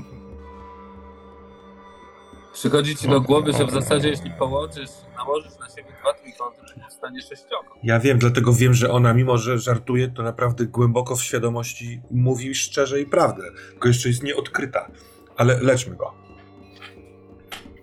[2.53, 6.81] Przychodzi ci do głowy, że w zasadzie jeśli połączysz, nałożysz na siebie dwa trójkąty, to
[6.81, 7.81] powstanie sześciokąt.
[7.83, 12.55] Ja wiem, dlatego wiem, że ona, mimo że żartuje, to naprawdę głęboko w świadomości mówi
[12.55, 13.43] szczerze i prawdę.
[13.71, 14.91] Tylko jeszcze jest nieodkryta.
[15.37, 16.28] Ale leczmy go.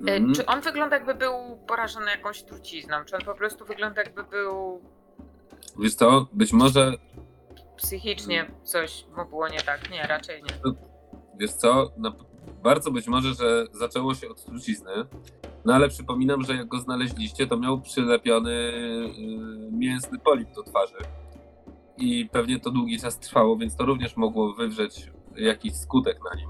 [0.06, 0.34] Yy, Mhm.
[0.34, 1.34] Czy on wygląda jakby był
[1.68, 2.96] porażony jakąś trucizną?
[3.06, 4.82] Czy on po prostu wygląda jakby był
[5.80, 6.94] Wiesz co, być może
[7.78, 9.92] psychicznie coś mu było nie tak?
[9.92, 10.74] Nie, raczej nie.
[11.40, 12.14] Wiesz co, na,
[12.64, 14.92] bardzo być może, że zaczęło się od trucizny,
[15.66, 20.98] no ale przypominam, że jak go znaleźliście, to miał przylepiony y, mięsny polip do twarzy.
[21.98, 26.50] I pewnie to długi czas trwało, więc to również mogło wywrzeć jakiś skutek na nim.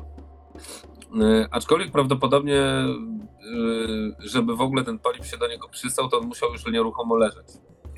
[1.21, 2.61] Y, aczkolwiek prawdopodobnie,
[4.19, 7.47] żeby w ogóle ten polip się do niego przystał, to on musiał już nieruchomo leżeć.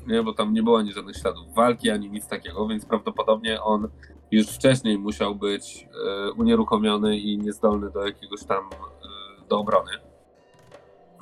[0.06, 3.88] Nie, bo tam nie było ani żadnych śladów walki, ani nic takiego, więc prawdopodobnie on
[4.30, 9.90] już wcześniej musiał być e, unieruchomiony i niezdolny do jakiegoś tam e, do obrony.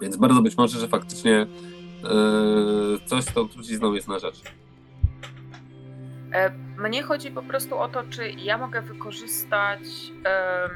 [0.01, 1.47] Więc bardzo być może, że faktycznie
[3.07, 4.43] coś z tą trucizną jest na rzecz.
[6.33, 9.81] E, Mnie chodzi po prostu o to, czy ja mogę wykorzystać
[10.25, 10.71] em,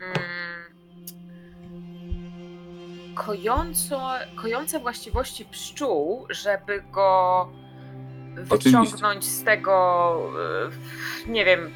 [0.00, 0.61] mm,
[3.14, 7.48] kojąco, kojące właściwości pszczół, żeby go
[8.34, 10.16] wyciągnąć z tego,
[11.26, 11.70] e, nie wiem,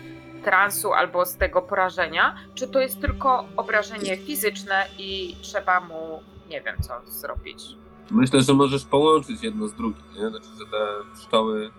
[0.44, 6.60] transu albo z tego porażenia, czy to jest tylko obrażenie fizyczne i trzeba mu, nie
[6.62, 7.64] wiem, co zrobić.
[8.10, 10.30] Myślę, że możesz połączyć jedno z drugim, nie?
[10.30, 11.70] Znaczy, że te pszczoły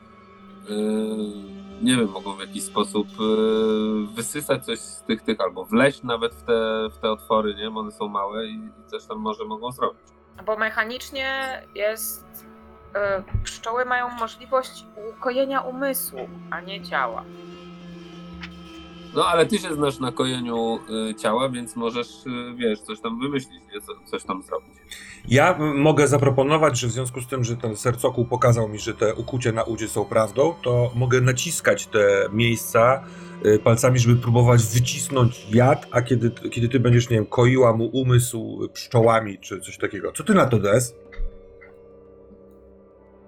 [1.81, 6.35] nie wiem, mogą w jakiś sposób e, wysysać coś z tych, tych albo wleźć nawet
[6.35, 7.71] w te, w te otwory, nie?
[7.71, 10.01] Bo one są małe i, coś tam może mogą zrobić.
[10.45, 12.45] Bo mechanicznie jest.
[12.95, 14.85] e, Pszczoły mają możliwość
[15.17, 16.19] ukojenia umysłu,
[16.51, 17.23] a nie ciała.
[19.17, 20.79] No ale ty się znasz na kojeniu
[21.09, 23.81] y, ciała, więc możesz, y, wiesz, coś tam wymyślić, nie?
[23.81, 24.69] Co, coś tam zrobić.
[25.27, 29.15] Ja mogę zaproponować, że w związku z tym, że ten sercokół pokazał mi, że te
[29.15, 33.03] ukucie na udzie są prawdą, to mogę naciskać te miejsca
[33.45, 37.85] y, palcami, żeby próbować wycisnąć jad, a kiedy, kiedy ty będziesz, nie wiem, koiła mu
[37.85, 40.11] umysł pszczołami czy coś takiego.
[40.11, 40.95] Co ty na to, Des?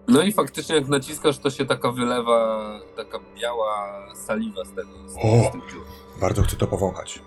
[0.09, 2.59] No i faktycznie jak naciskasz, to się taka wylewa,
[2.95, 5.49] taka biała saliwa z tego, z, O!
[5.49, 5.83] z tych dziur.
[6.21, 7.21] Bardzo chcę to powąchać.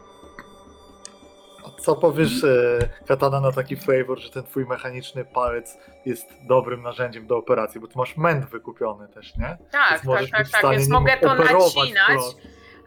[1.67, 6.83] A Co powiesz, e, Katana, na taki flavor, że ten twój mechaniczny palec jest dobrym
[6.83, 9.59] narzędziem do operacji, bo ty masz męd wykupiony też, nie?
[9.71, 12.39] Tak, tak, tak, tak, więc mogę to nacinać, wprost.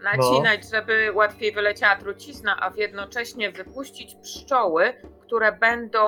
[0.04, 6.00] nacinać, żeby łatwiej wyleciała trucizna, a jednocześnie wypuścić pszczoły, które będą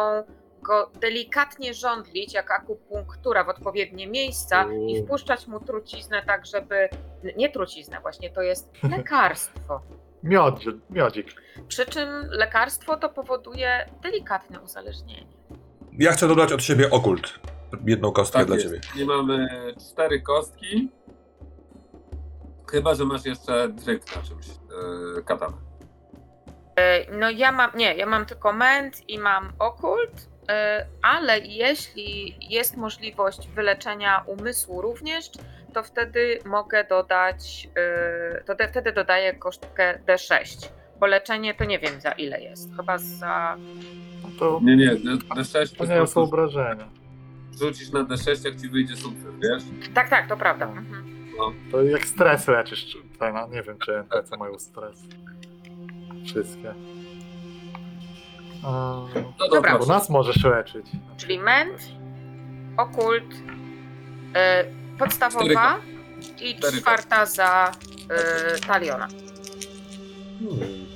[0.67, 6.89] go delikatnie żądlić, jak akupunktura w odpowiednie miejsca i wpuszczać mu truciznę tak, żeby...
[7.37, 9.81] Nie truciznę właśnie, to jest lekarstwo.
[10.23, 11.27] Miodzik, miodzik.
[11.67, 15.27] Przy czym lekarstwo to powoduje delikatne uzależnienie.
[15.99, 17.39] Ja chcę dodać od siebie okult.
[17.85, 18.67] Jedną kostkę Tak dla jest.
[18.67, 18.81] ciebie.
[19.03, 19.47] I mamy
[19.91, 20.91] cztery kostki.
[22.71, 25.57] Chyba, że masz jeszcze dryk na czymś, yy, katana.
[26.75, 30.29] E, No ja mam, nie, ja mam tylko ment i mam okult,
[31.01, 35.25] ale jeśli jest możliwość wyleczenia umysłu również,
[35.73, 40.67] to wtedy mogę dodać, e, to de, wtedy dodaję kosztkę D6,
[40.99, 43.57] bo leczenie to nie wiem za ile jest, chyba za...
[44.23, 44.95] No to, Nie, nie, D-
[45.35, 46.87] D6 to nie są prostu obrażenia.
[47.59, 49.63] rzucisz na D6, jak ci wyjdzie sukces, wiesz?
[49.93, 50.65] Tak, tak, to prawda.
[50.65, 51.07] Mhm.
[51.71, 52.97] To jak stres leczysz, czy-
[53.51, 54.99] nie wiem, czy NPC mają stres.
[56.25, 56.73] Wszystkie.
[58.63, 58.93] A,
[59.39, 59.77] No Dobra.
[59.79, 60.85] bo nas możesz leczyć.
[61.17, 61.81] Czyli ment,
[62.77, 63.23] okult,
[64.35, 64.63] e,
[64.99, 65.79] podstawowa
[66.41, 67.71] i czwarta za
[68.09, 69.07] e, taliona.
[70.39, 70.87] Hmm.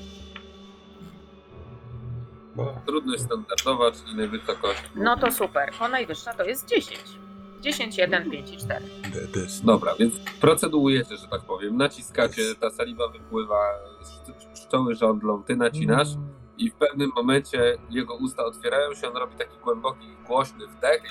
[2.56, 4.82] Bo- Trudność standardowa, czyli najwyższa kość.
[4.96, 7.00] No to super, bo najwyższa to jest 10.
[7.62, 8.86] 10, 1, 5 i 4.
[9.04, 11.78] D- D- Dobra, więc procedujecie, że tak powiem.
[11.78, 13.60] Naciskacie, ta saliwa wypływa,
[14.02, 16.08] sz- pszczoły żądlą, ty nacinasz
[16.62, 21.04] i w pewnym momencie jego usta otwierają się, on robi taki głęboki, głośny wdech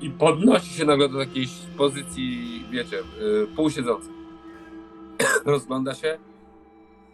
[0.00, 4.12] i, i podnosi się nagle do jakiejś pozycji, wiecie, yy, półsiedzącej.
[5.44, 6.18] Rozgląda się.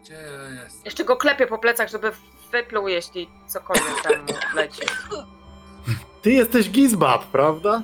[0.03, 0.85] Gdzie ja jest?
[0.85, 2.11] Jeszcze go klepię po plecach, żeby
[2.51, 4.81] wypluł, jeśli cokolwiek tam mu leci.
[6.21, 7.83] Ty jesteś Gizbab, prawda?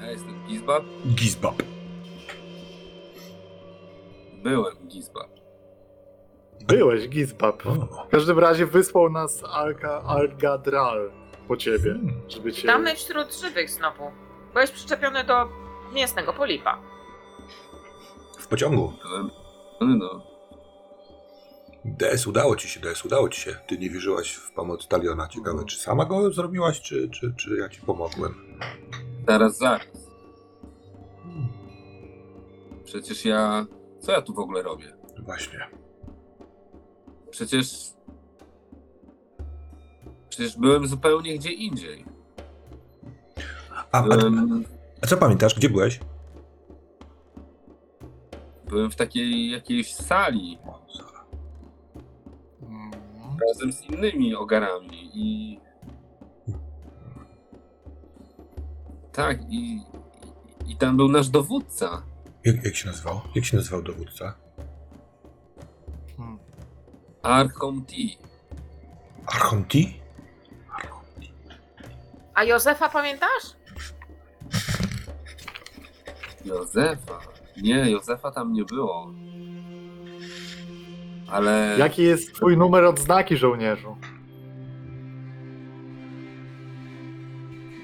[0.00, 0.84] Ja jestem Gizbab.
[1.14, 1.62] Gizbab.
[4.42, 5.39] Byłem Gizbab.
[6.70, 7.66] Byłeś Gizbab.
[7.66, 8.04] O.
[8.06, 11.10] W każdym razie wysłał nas Alka, Algadral
[11.48, 12.20] po ciebie, Hmm.
[12.28, 12.66] żeby cię...
[12.66, 14.10] Damy wśród żywych znowu.
[14.52, 15.48] Byłeś przyczepiony do
[15.94, 16.78] mięsnego polipa.
[18.38, 18.92] W pociągu.
[19.80, 20.22] No, no.
[21.84, 23.56] DS udało ci się, DS udało ci się.
[23.66, 25.28] Ty nie wierzyłaś w pomoc Taliona.
[25.28, 28.34] Ciekawe, czy sama go zrobiłaś, czy, czy, czy ja ci pomogłem?
[29.28, 29.86] Zaraz, zaraz.
[32.84, 33.66] Przecież ja.
[34.00, 34.96] Co ja tu w ogóle robię?
[35.18, 35.79] Właśnie.
[37.30, 37.92] Przecież.
[40.28, 42.04] Przecież byłem zupełnie gdzie indziej.
[43.92, 44.64] A, a, Byłem,
[45.02, 45.54] a co pamiętasz?
[45.54, 46.00] Gdzie byłeś?
[48.68, 50.58] byłem w takiej jakiejś sali.
[52.62, 52.90] Mm.
[53.48, 55.60] razem z innymi ogarami i.
[59.12, 59.80] Tak, i.
[60.66, 62.02] I tam był nasz dowódca.
[62.44, 63.20] Jak, jak się nazywał?
[63.34, 64.34] Jak się nazywał dowódca?
[67.22, 67.94] Archon T.
[69.26, 70.00] Archonti?
[72.34, 73.56] A Józefa pamiętasz?
[76.44, 77.20] Józefa.
[77.62, 79.12] Nie, Józefa tam nie było.
[81.30, 81.76] Ale.
[81.78, 83.96] Jaki jest twój numer odznaki, żołnierzu?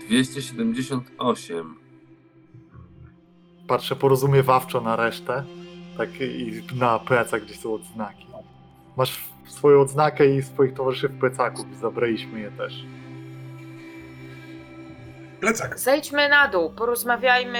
[0.08, 1.76] 278.
[3.68, 5.44] Patrzę porozumiewawczo na resztę.
[5.98, 8.25] Tak i na plecach gdzieś są odznaki.
[8.96, 11.66] Masz swoją odznakę i swoich towarzyszy w plecaku.
[11.80, 12.84] Zabraliśmy je też.
[15.40, 15.78] Plecak.
[15.80, 17.58] Zejdźmy na dół, porozmawiajmy.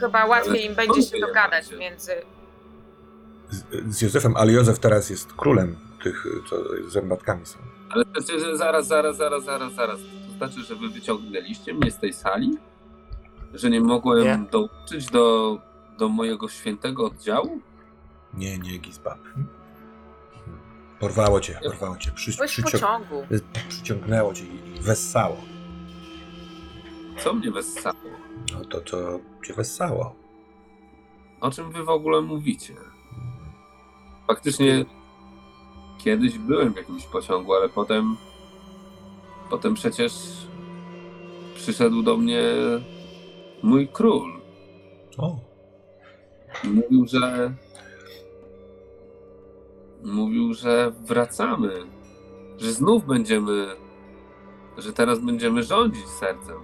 [0.00, 2.12] Chyba łatwiej im będzie się dogadać między.
[3.50, 3.64] Z,
[3.96, 6.56] z Józefem, ale Józef teraz jest królem tych, co
[6.88, 7.58] zębatkami są.
[7.90, 9.98] Ale przecież zaraz, zaraz, zaraz, zaraz, zaraz.
[10.26, 12.58] To znaczy, że wy wyciągnęliście mnie z tej sali?
[13.54, 14.38] Że nie mogłem Nie.
[14.50, 15.58] dołączyć do,
[15.98, 17.60] do mojego świętego oddziału?
[18.34, 19.18] Nie, nie, Gizbab.
[21.00, 22.10] Porwało cię, porwało cię.
[22.12, 23.26] Przy, Byłeś w przycią- pociągu.
[23.68, 25.36] przyciągnęło cię i i wessało.
[27.18, 27.96] Co mnie wessało?
[28.52, 28.96] No to, co
[29.46, 30.14] cię wessało.
[31.40, 32.74] O czym wy w ogóle mówicie?
[34.26, 34.84] Faktycznie
[35.98, 38.16] kiedyś byłem w jakimś pociągu, ale potem
[39.50, 40.12] potem przecież
[41.54, 42.42] przyszedł do mnie
[43.62, 44.40] mój król.
[45.18, 45.36] O,
[46.64, 47.54] Mówił, że
[50.04, 51.70] mówił, że wracamy,
[52.58, 53.66] że znów będziemy
[54.78, 56.56] że teraz będziemy rządzić sercem.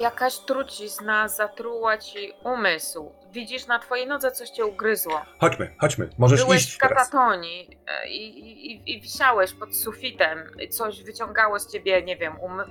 [0.00, 3.12] Jakaś trucizna zatruła ci umysł.
[3.32, 5.20] Widzisz, na twojej nodze coś cię ugryzło.
[5.40, 6.10] Chodźmy, chodźmy.
[6.18, 7.10] Możesz Byłeś iść w teraz.
[7.10, 8.38] katatonii e, i,
[8.72, 10.38] i, i, wisiałeś pod sufitem.
[10.70, 12.62] Coś wyciągało z ciebie, nie wiem, um,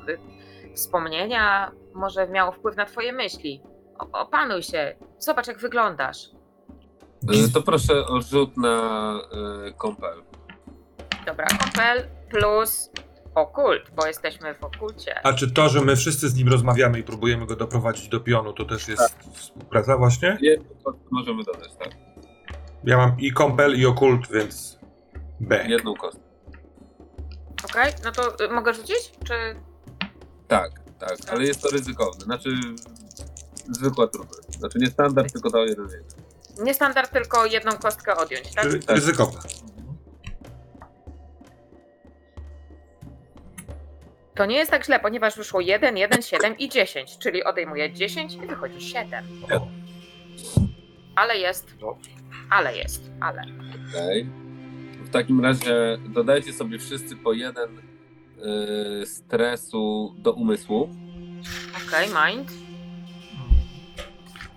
[0.76, 3.64] wspomnienia, może miało wpływ na twoje myśli.
[4.00, 6.18] O, opanuj się, zobacz jak wyglądasz.
[7.24, 9.16] Y, To proszę o rzut na
[9.68, 10.22] y, kąpel.
[11.26, 12.90] Dobra, kompel plus
[13.36, 15.26] okult, bo jesteśmy w okulcie.
[15.26, 18.54] A czy to, że my wszyscy z nim rozmawiamy i próbujemy go doprowadzić do pionu,
[18.54, 20.38] to też jest współpraca właśnie?
[20.42, 21.90] Jedną kostkę możemy dodać, tak?
[22.84, 24.80] Ja mam i kompel, i okult, więc
[25.40, 25.66] B.
[25.68, 26.24] Jedną kostkę.
[27.70, 29.12] Okej, no to y, mogę rzucić?
[29.28, 29.34] Czy
[30.48, 32.26] Tak, tak, ale jest to ryzykowne.
[32.26, 32.50] Znaczy,
[33.72, 34.38] zwykła trudna.
[34.60, 36.20] Znaczy nie standard, tylko to jeden więcej.
[36.64, 38.66] Nie standard, tylko jedną kostkę odjąć, tak?
[38.66, 38.96] Ry- Tak.
[38.96, 39.40] Ryzykowne.
[44.36, 48.34] To nie jest tak źle, ponieważ wyszło 1, 1, 7 i 10, czyli odejmuję 10
[48.34, 49.26] i wychodzi 7.
[49.54, 49.68] O,
[51.16, 51.78] Ale jest.
[51.78, 52.10] Dobrze.
[52.50, 53.42] Ale jest, ale.
[53.90, 54.28] Okej.
[55.04, 57.70] W takim razie dodajcie sobie wszyscy po jeden
[59.02, 60.90] y, stresu do umysłu.
[61.88, 62.52] Okej, mind.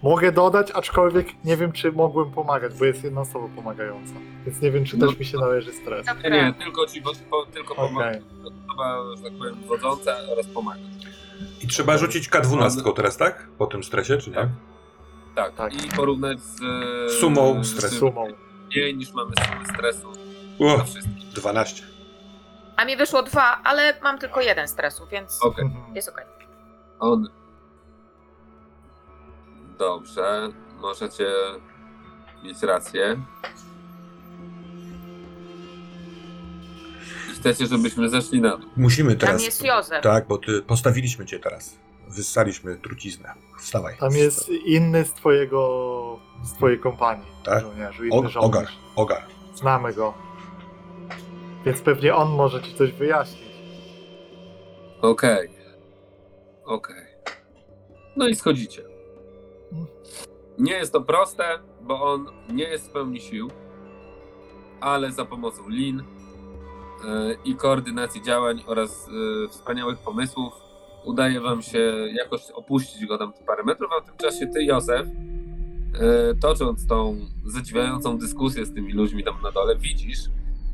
[0.03, 4.15] Mogę dodać, aczkolwiek nie wiem, czy mogłem pomagać, bo jest jedna osoba pomagająca.
[4.47, 6.07] Więc nie wiem, czy No też mi się należy stres.
[6.24, 7.89] Nie, nie, tylko ci, bo, po, tylko Okej.
[7.89, 8.19] pomaga.
[8.45, 10.81] Osoba, że tak powiem, wodząca oraz pomaga.
[11.62, 13.49] I trzeba rzucić K12 teraz, tak?
[13.59, 14.37] Po tym stresie, czy nie?
[14.37, 14.49] Tak.
[15.35, 15.85] Tak, Tak.
[15.85, 16.61] i porównać z
[17.20, 17.97] Sumą z- stresu.
[17.99, 18.27] Sumą.
[18.66, 20.12] Mniej niż mamy sumy stresu
[20.61, 21.29] O, wszystkich.
[21.35, 21.83] 12.
[22.77, 25.97] A mi wyszło 2, ale mam tylko jeden stresu, więc Okej, Mhm.
[25.97, 26.24] jest okej.
[27.01, 27.29] on.
[29.83, 30.49] Dobrze,
[30.81, 31.27] możecie
[32.45, 33.17] mieć rację.
[37.31, 38.71] I chcecie, żebyśmy zeszli na dół.
[38.77, 39.45] Musimy Tam teraz.
[39.45, 40.03] jest Józef.
[40.03, 41.79] Tak, bo ty postawiliśmy cię teraz.
[42.09, 43.35] Wyssaliśmy truciznę.
[43.59, 43.97] Wstawaj.
[44.01, 47.63] Tam jest inny z twojego, z twojej kompanii, Tak?
[47.63, 49.23] żołnierzu, inny O, ogar, ogar.
[49.55, 50.15] Znamy go.
[51.65, 53.53] Więc pewnie on może ci coś wyjaśnić.
[55.01, 55.49] Okej.
[56.65, 57.07] Okej.
[58.17, 58.91] No i schodzicie.
[60.59, 61.44] Nie jest to proste,
[61.82, 63.51] bo on nie jest w pełni sił,
[64.81, 66.05] ale za pomocą lin e,
[67.44, 70.53] i koordynacji działań oraz e, wspaniałych pomysłów
[71.05, 71.78] udaje wam się
[72.15, 77.16] jakoś opuścić go tam parę metrów, a w tym czasie ty, Józef, e, tocząc tą
[77.44, 80.20] zadziwiającą dyskusję z tymi ludźmi tam na dole, widzisz,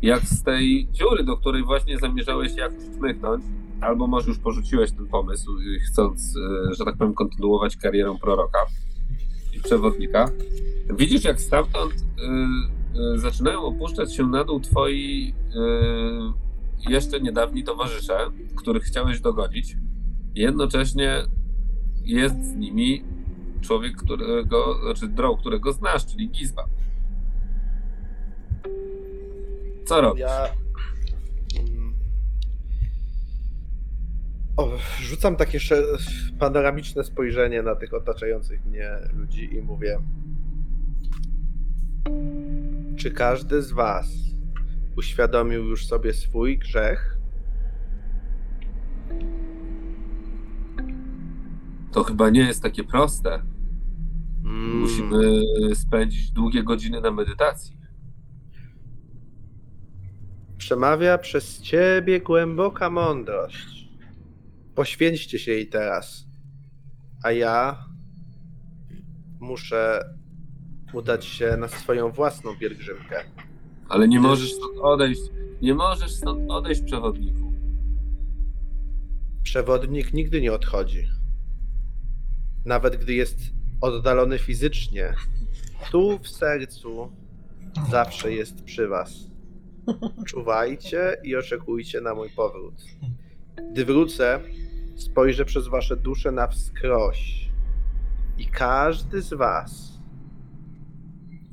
[0.02, 3.44] jak z tej dziury, do której właśnie zamierzałeś jakoś czmychnąć,
[3.80, 5.56] albo może już porzuciłeś ten pomysł,
[5.86, 6.34] chcąc,
[6.70, 8.58] że tak powiem, kontynuować karierę proroka
[9.62, 10.30] przewodnika.
[10.90, 15.34] Widzisz, jak stamtąd y, y, zaczynają opuszczać się na dół twoi
[16.86, 18.18] y, jeszcze niedawni towarzysze,
[18.56, 19.76] których chciałeś dogodzić.
[20.34, 21.22] Jednocześnie
[22.04, 23.04] jest z nimi
[23.60, 26.64] człowiek, którego, znaczy droł, którego znasz, czyli Gizba.
[29.84, 30.20] Co robisz?
[30.20, 30.67] Ja.
[34.58, 34.68] O,
[35.00, 35.82] rzucam takie sze-
[36.38, 39.98] panoramiczne spojrzenie na tych otaczających mnie ludzi i mówię:
[42.96, 44.08] Czy każdy z Was
[44.96, 47.18] uświadomił już sobie swój grzech?
[51.92, 53.42] To chyba nie jest takie proste.
[54.44, 55.42] Mm, Musimy
[55.74, 57.78] spędzić długie godziny na medytacji.
[60.58, 63.87] Przemawia przez Ciebie głęboka mądrość.
[64.78, 66.26] Poświęćcie się jej teraz.
[67.22, 67.84] A ja
[69.40, 70.14] muszę
[70.92, 73.24] udać się na swoją własną pielgrzymkę.
[73.88, 75.20] Ale nie możesz stąd odejść.
[75.62, 77.52] Nie możesz stąd odejść, przewodniku.
[79.42, 81.08] Przewodnik nigdy nie odchodzi.
[82.64, 83.38] Nawet gdy jest
[83.80, 85.14] oddalony fizycznie,
[85.90, 87.12] tu w sercu
[87.90, 89.12] zawsze jest przy Was.
[90.26, 92.74] Czuwajcie i oczekujcie na mój powrót.
[93.72, 94.40] Gdy wrócę,
[94.98, 97.48] spojrzę przez Wasze dusze na wskroś
[98.38, 99.98] i każdy z Was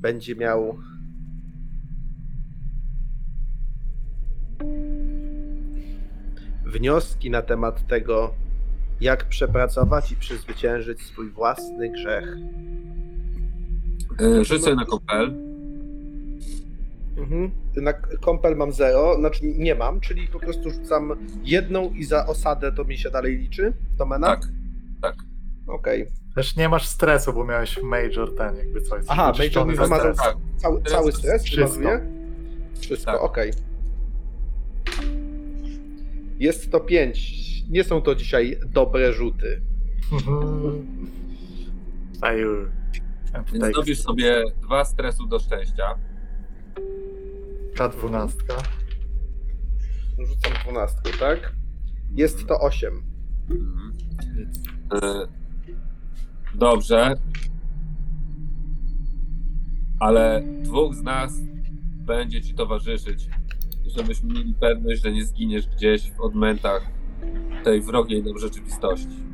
[0.00, 0.78] będzie miał
[6.66, 8.34] wnioski na temat tego,
[9.00, 12.36] jak przepracować i przezwyciężyć swój własny grzech.
[14.20, 15.55] E, Rzucę na kopel.
[17.16, 17.50] Mhm.
[17.76, 21.12] Na kompel mam zero, znaczy nie mam, czyli po prostu rzucam
[21.44, 23.72] jedną i za osadę to mi się dalej liczy?
[23.98, 24.26] Domena?
[24.26, 24.40] Tak,
[25.02, 25.14] tak.
[25.66, 26.06] Okej.
[26.34, 29.04] Też nie masz stresu, bo miałeś major ten, jakby coś.
[29.08, 30.22] Aha, major mi stresu.
[30.22, 30.36] Tak.
[30.56, 31.88] cały, cały stres Wszystko.
[32.80, 33.22] Wszystko, Tak.
[33.22, 33.52] okej.
[36.38, 37.46] Jest to 5.
[37.70, 39.60] Nie są to dzisiaj dobre rzuty.
[42.20, 42.68] Fail.
[43.52, 45.94] Więc zrobisz sobie dwa stresu do szczęścia.
[47.76, 48.32] K12.
[50.18, 51.52] Rzucam 12, tak?
[52.14, 53.02] Jest to 8.
[53.50, 53.92] Mhm.
[54.92, 55.26] E,
[56.54, 57.14] Dobrze.
[60.00, 61.32] Ale dwóch z nas
[61.96, 63.28] będzie ci towarzyszyć,
[63.86, 66.90] żebyśmy mieli pewność, że nie zginiesz gdzieś w odmętach
[67.64, 69.24] tej wrogiej nam rzeczywistości.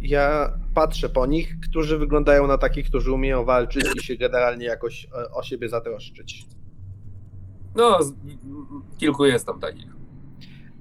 [0.00, 5.04] Ja patrzę po nich, którzy wyglądają na takich, którzy umieją walczyć i się generalnie jakoś
[5.04, 6.46] e, o siebie zatroszczyć.
[7.76, 8.14] No, z-
[8.98, 9.86] kilku jest tam takich.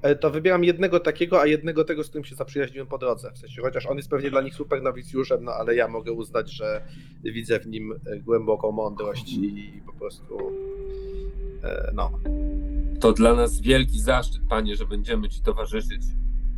[0.01, 3.31] E, To wybieram jednego takiego, a jednego tego, z którym się zaprzyjaźniłem po drodze.
[3.31, 6.51] W sensie, chociaż on jest pewnie dla nich super nowicjuszem, no ale ja mogę uznać,
[6.51, 6.81] że
[7.23, 10.37] widzę w nim e, głęboką mądrość i po prostu.
[11.63, 12.11] e, No.
[12.99, 16.01] To dla nas wielki zaszczyt, panie, że będziemy ci towarzyszyć.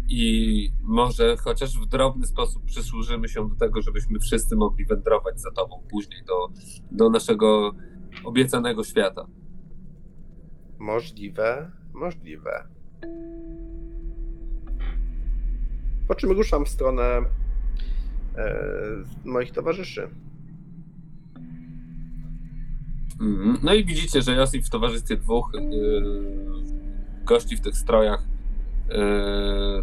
[0.10, 5.52] I może chociaż w drobny sposób przysłużymy się do tego, żebyśmy wszyscy mogli wędrować za
[5.52, 6.48] tobą później do,
[6.92, 7.72] do naszego
[8.24, 9.28] obiecanego świata.
[10.80, 12.68] Możliwe, możliwe.
[16.08, 17.26] Po czym ruszam w stronę e,
[19.26, 20.10] moich towarzyszy.
[23.22, 23.58] Mhm.
[23.64, 28.28] No i widzicie, że Josip w towarzystwie dwóch yy, gości w tych strojach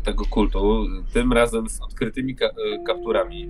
[0.05, 3.41] tego kultu, tym razem z odkrytymi ka- yy, kapturami.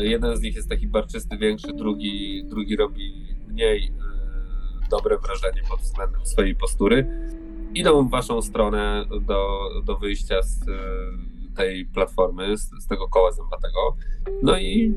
[0.00, 3.12] Yy, jeden z nich jest taki barczysty, większy, drugi, drugi robi
[3.48, 3.92] mniej
[4.90, 7.06] dobre wrażenie pod względem swojej postury.
[7.74, 10.60] Idą w waszą stronę do, do wyjścia z
[11.56, 13.96] tej platformy, z, z tego koła zębatego.
[14.42, 14.94] No i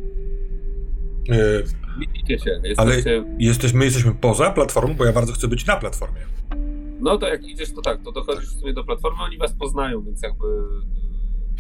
[1.29, 1.63] E,
[1.99, 2.51] widzicie się.
[2.77, 6.21] Ale- Jesteście jesteś, my jesteśmy poza platformą, bo ja bardzo chcę być na platformie.
[7.05, 10.01] No to jak idziesz, to tak, to dochodzisz w sumie do platformy, oni was poznają,
[10.03, 10.45] więc jakby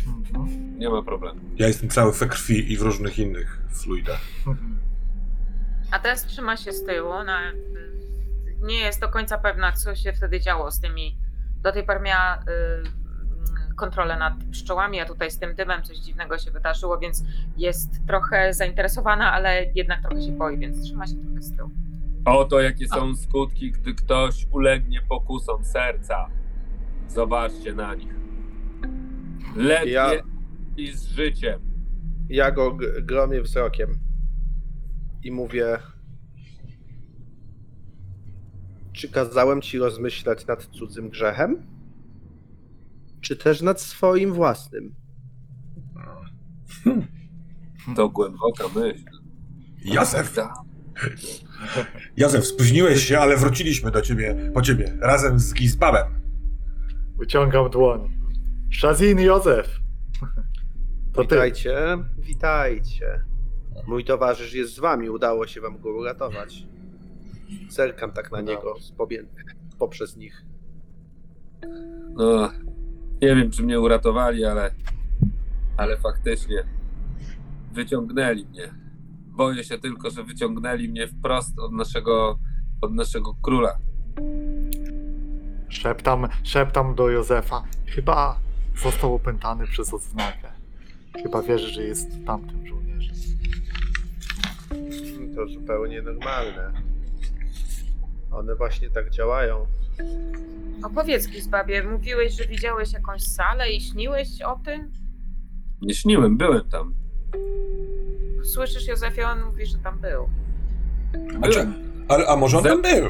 [0.07, 0.79] Mhm.
[0.79, 1.39] nie ma problemu.
[1.55, 4.19] Ja jestem cały we krwi i w różnych innych fluidach.
[5.91, 7.09] A teraz trzyma się z tyłu.
[7.23, 7.39] Na,
[8.61, 11.17] nie jest do końca pewna, co się wtedy działo z tymi.
[11.61, 16.37] Do tej pory miała y, kontrolę nad pszczołami, a tutaj z tym dymem coś dziwnego
[16.37, 17.23] się wydarzyło, więc
[17.57, 21.69] jest trochę zainteresowana, ale jednak trochę się boi, więc trzyma się trochę z tyłu.
[22.25, 26.27] Oto jakie są skutki, gdy ktoś ulegnie pokusom serca.
[27.07, 28.15] Zobaczcie na nich.
[29.55, 30.11] Ledwie Ja-
[30.77, 31.59] i z życiem.
[32.29, 33.99] Ja go g- gromię wzrokiem
[35.23, 35.77] i mówię:
[38.93, 41.67] Czy kazałem ci rozmyślać nad cudzym grzechem?
[43.21, 44.95] Czy też nad swoim własnym?
[47.95, 49.05] To głęboka myśl.
[49.85, 50.53] Józef, Tak.
[52.17, 56.07] Józef, spóźniłeś się, ale wróciliśmy do ciebie, po ciebie, razem z Gizbabem.
[57.17, 58.09] Wyciągam dłoń.
[58.73, 59.79] Shazin Józef.
[61.13, 61.35] To ty.
[61.35, 63.23] Witajcie, witajcie.
[63.87, 66.63] Mój towarzysz jest z wami, udało się wam go uratować.
[67.69, 69.25] Zerkam tak na niego z pobie-
[69.79, 70.45] poprzez nich.
[72.15, 72.51] No,
[73.21, 74.71] nie wiem, czy mnie uratowali, ale,
[75.77, 76.63] ale faktycznie
[77.73, 78.73] wyciągnęli mnie.
[79.35, 82.39] Boję się tylko, że wyciągnęli mnie wprost od naszego,
[82.81, 83.77] od naszego króla.
[85.69, 87.63] Szeptam, szeptam do Józefa.
[87.87, 88.39] Chyba
[88.83, 90.51] został opętany przez odznakę.
[91.23, 93.15] Chyba wierzy, że jest tamtym żołnierzem.
[95.35, 96.73] To zupełnie normalne.
[98.31, 99.65] One właśnie tak działają.
[100.83, 104.91] Opowiedz, Gizbabie, mówiłeś, że widziałeś jakąś salę i śniłeś o tym?
[105.81, 106.93] Nie śniłem, byłem tam.
[108.45, 110.29] Słyszysz, Józefie, on mówi, że tam był.
[111.41, 111.67] A, czy,
[112.07, 113.05] ale, a może on tam był?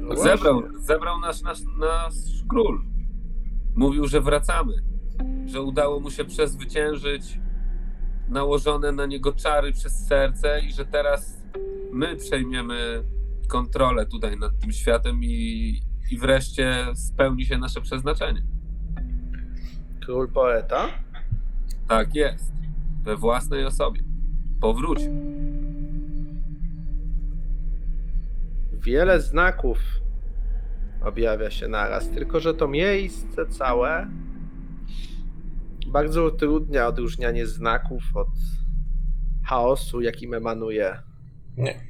[0.00, 2.14] No Zebrał, zebrał nasz, nasz, nasz
[2.48, 2.80] król.
[3.74, 4.72] Mówił, że wracamy.
[5.46, 7.40] Że udało mu się przezwyciężyć
[8.28, 11.42] nałożone na niego czary przez serce i że teraz
[11.92, 13.04] my przejmiemy
[13.48, 15.80] kontrolę tutaj nad tym światem i,
[16.10, 18.42] i wreszcie spełni się nasze przeznaczenie.
[20.04, 20.88] Król poeta?
[21.88, 22.52] Tak jest.
[23.06, 24.00] We własnej osobie.
[24.60, 25.12] Powrócił.
[28.72, 29.78] Wiele znaków
[31.02, 34.10] objawia się naraz, tylko że to miejsce całe
[35.86, 38.28] bardzo utrudnia odróżnianie znaków od
[39.44, 40.98] chaosu, jakim emanuje.
[41.56, 41.80] Nie.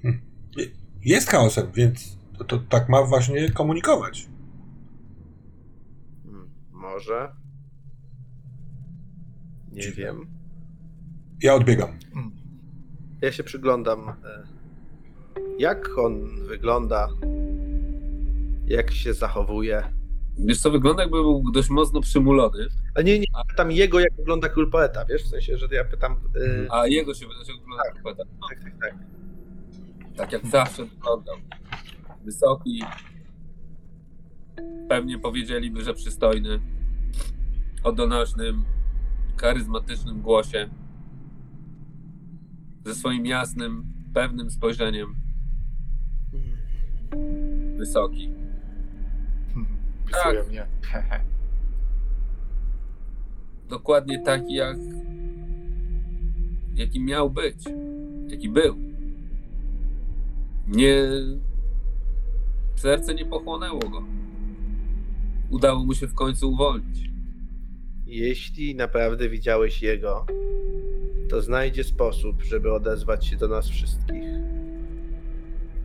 [0.57, 0.67] Je-
[1.05, 4.29] Jest chaosem, więc to, to tak ma właśnie komunikować.
[6.25, 7.33] Hmm, Może?
[9.73, 9.97] Nie Dziwne.
[10.05, 10.36] wiem.
[11.43, 11.99] Ja odbiegam.
[13.23, 14.15] Ja się przyglądam, e,
[15.59, 17.09] jak on wygląda
[18.67, 19.83] jak się zachowuje.
[20.39, 24.49] Wiesz co, wygląda jakby był dość mocno przymulony, A nie, nie pytam jego, jak wygląda
[24.49, 25.23] król poeta, wiesz?
[25.23, 26.21] W sensie, że ja pytam.
[26.35, 28.23] Yy, a jego się wydaje, że wygląda jak poeta.
[28.41, 28.95] No, tak, tak, tak.
[30.17, 31.37] tak jak zawsze wyglądał.
[32.25, 32.83] Wysoki.
[34.89, 36.61] Pewnie powiedzieliby, że przystojny.
[37.85, 38.65] O donośnym,
[39.37, 40.71] charyzmatycznym głosie.
[42.87, 43.85] Ze swoim jasnym,
[44.15, 45.17] pewnym spojrzeniem.
[47.77, 48.31] Wysoki.
[50.07, 50.49] Pisuje Tak.
[50.49, 50.67] mnie.
[53.69, 54.77] Dokładnie taki, jak.
[56.75, 57.65] jaki miał być.
[58.29, 58.77] Jaki był.
[60.69, 61.03] Nie.
[62.75, 64.03] Serce nie pochłonęło go.
[65.51, 67.11] Udało mu się w końcu uwolnić.
[68.07, 70.27] Jeśli naprawdę widziałeś jego,
[71.29, 74.25] to znajdzie sposób, żeby odezwać się do nas wszystkich.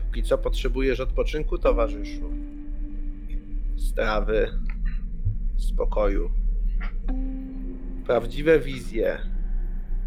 [0.05, 2.33] Póki co potrzebujesz odpoczynku, towarzyszu.
[3.77, 4.47] Strawy,
[5.57, 6.31] spokoju.
[8.05, 9.17] Prawdziwe wizje,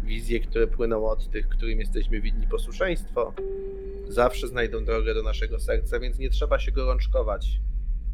[0.03, 3.33] wizje, które płyną od tych, którym jesteśmy winni posłuszeństwo,
[4.07, 7.59] zawsze znajdą drogę do naszego serca, więc nie trzeba się gorączkować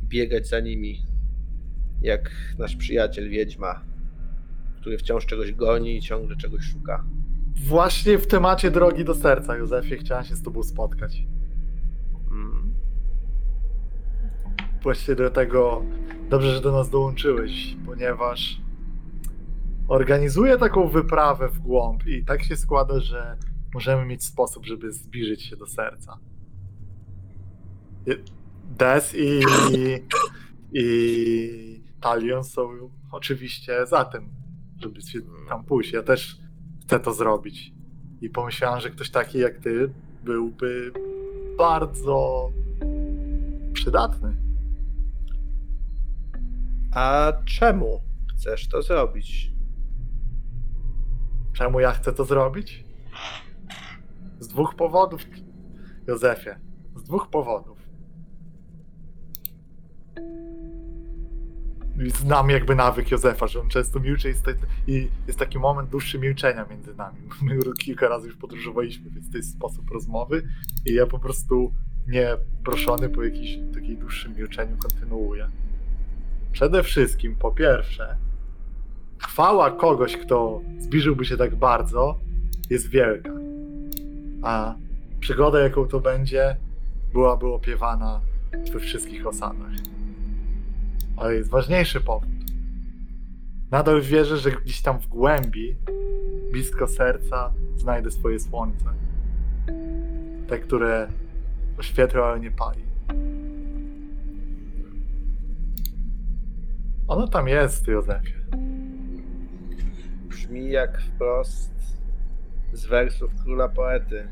[0.04, 1.06] biegać za nimi,
[2.02, 3.91] jak nasz przyjaciel wiedźma,
[4.82, 7.06] który wciąż czegoś goni i ciągle czegoś szuka.
[7.66, 11.24] Właśnie w temacie drogi do serca, Józefie, chciałem się z tobą spotkać.
[12.32, 12.74] Mm.
[14.84, 15.84] Właśnie do tego
[16.30, 18.62] dobrze, że do nas dołączyłeś, ponieważ
[19.88, 23.38] organizuję taką wyprawę w głąb i tak się składa, że
[23.74, 26.18] możemy mieć sposób, żeby zbliżyć się do serca.
[28.78, 29.40] Des i,
[30.74, 32.70] i Talion są
[33.12, 34.41] oczywiście za tym,
[34.84, 35.94] żeby się tam pójść.
[35.94, 36.38] Ja też
[36.82, 37.74] chcę to zrobić.
[38.22, 39.94] I pomyślałem, że ktoś taki jak ty
[40.24, 40.92] byłby
[41.58, 42.50] bardzo
[43.74, 44.36] przydatny.
[46.96, 49.52] A czemu chcesz to zrobić?
[51.54, 52.86] Czemu ja chcę to zrobić?
[54.40, 55.22] Z dwóch powodów,
[56.08, 56.50] Józefie.
[56.96, 57.81] Z dwóch powodów.
[62.10, 64.34] Znam jakby nawyk Józefa, że on często milczy i
[64.92, 67.18] i jest taki moment dłuższy milczenia między nami.
[67.42, 70.44] My kilka razy już podróżowaliśmy, więc to jest sposób rozmowy
[70.86, 71.74] i ja po prostu
[72.08, 75.48] nie proszony po jakimś takim dłuższym milczeniu kontynuuję.
[76.52, 78.18] Przede wszystkim, po pierwsze,
[79.18, 82.20] chwała kogoś, kto zbliżyłby się tak bardzo,
[82.70, 83.32] jest wielka.
[84.42, 84.76] A
[85.20, 86.58] przygoda, jaką to będzie,
[87.14, 88.22] byłaby opiewana
[88.74, 89.72] we wszystkich osadach.
[91.22, 92.30] Ale jest ważniejszy powód.
[93.72, 95.76] Nadal wierzę, że gdzieś tam w głębi,
[96.52, 98.86] blisko serca, znajdę swoje słońce.
[100.48, 101.08] Te, które
[101.78, 102.84] oświetla, ale nie pali.
[107.08, 108.34] Ono tam jest, Józefie.
[110.30, 111.72] Brzmi jak wprost
[112.74, 114.28] z wersów króla poety.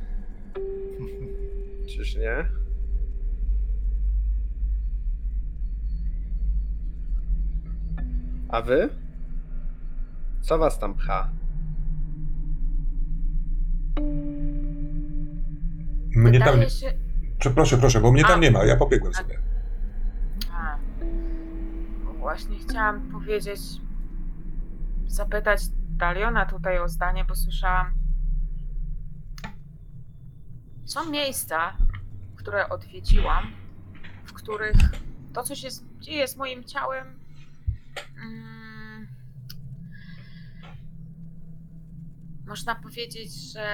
[1.88, 2.59] Czyż nie?
[8.50, 8.90] A wy?
[10.42, 11.30] Co was tam pcha?
[16.16, 16.66] Mnie tam nie...
[16.66, 16.94] Wydaje się...
[17.40, 18.28] Przepraszam, proszę, bo mnie A.
[18.28, 19.40] tam nie ma, ja pobiegłem sobie.
[20.54, 20.78] A,
[22.20, 23.62] właśnie chciałam powiedzieć,
[25.08, 27.94] zapytać Daliona tutaj o zdanie, bo słyszałam.
[30.86, 31.74] Są miejsca,
[32.36, 33.52] które odwiedziłam,
[34.26, 34.76] w których
[35.34, 35.68] to, co się
[36.00, 37.19] dzieje z moim ciałem,
[38.24, 39.08] mm,
[42.48, 43.66] można powiedzieć, że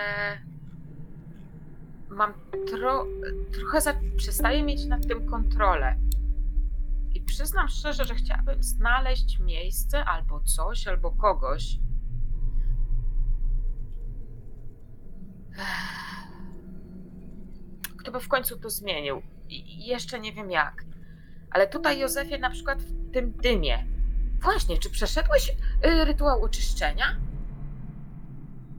[2.10, 2.34] mam
[2.68, 3.06] tro,
[3.54, 5.96] trochę za, przestaję mieć nad tym kontrolę.
[7.14, 11.80] I przyznam szczerze, że chciałabym znaleźć miejsce albo coś, albo kogoś.
[17.98, 19.22] Kto by w końcu to zmienił?
[19.50, 20.86] I jeszcze nie wiem jak.
[21.52, 23.95] Ale tutaj, Józefie, na przykład w tym dymie.
[24.42, 25.50] Właśnie, czy przeszedłeś
[25.86, 27.06] y, rytuał oczyszczenia?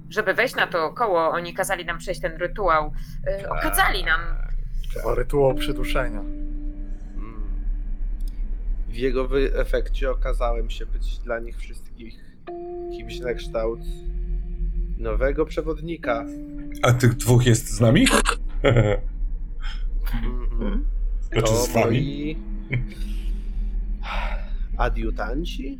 [0.08, 2.92] Żeby wejść na to koło, oni kazali nam przejść ten rytuał.
[3.42, 4.20] Y, okazali nam
[4.94, 6.20] Chyba rytuał przyduszenia.
[6.20, 7.42] Mm.
[8.88, 12.36] W jego wy- efekcie okazałem się być dla nich wszystkich
[12.96, 13.80] kimś na kształt
[14.98, 16.24] nowego przewodnika.
[16.82, 18.06] A tych dwóch jest z nami?
[18.62, 18.98] Mhm.
[21.20, 21.84] Znaczy To z wami?
[21.84, 22.36] moi
[24.76, 25.78] adiutanci?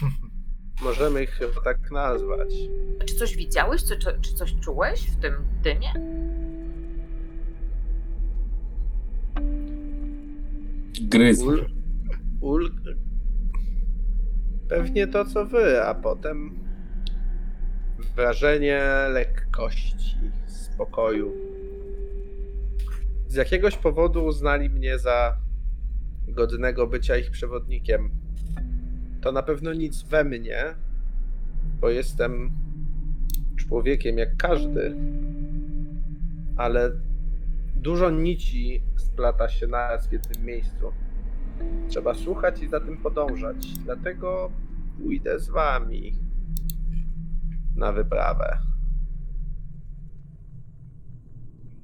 [0.84, 2.54] Możemy ich chyba tak nazwać.
[3.06, 5.92] Czy coś widziałeś, czy, czy, czy coś czułeś w tym dymie?
[11.00, 11.42] Gryz.
[11.42, 11.64] Ul,
[12.40, 12.70] ul...
[14.68, 16.58] Pewnie to co wy, a potem
[18.16, 21.32] wrażenie lekkości, spokoju.
[23.26, 25.43] Z jakiegoś powodu uznali mnie za
[26.28, 28.10] godnego bycia ich przewodnikiem.
[29.20, 30.74] To na pewno nic we mnie,
[31.80, 32.52] bo jestem
[33.56, 34.96] człowiekiem jak każdy,
[36.56, 36.90] ale
[37.76, 40.92] dużo nici splata się naraz w jednym miejscu.
[41.88, 43.66] Trzeba słuchać i za tym podążać.
[43.84, 44.50] Dlatego
[44.98, 46.18] pójdę z wami
[47.76, 48.58] na wyprawę.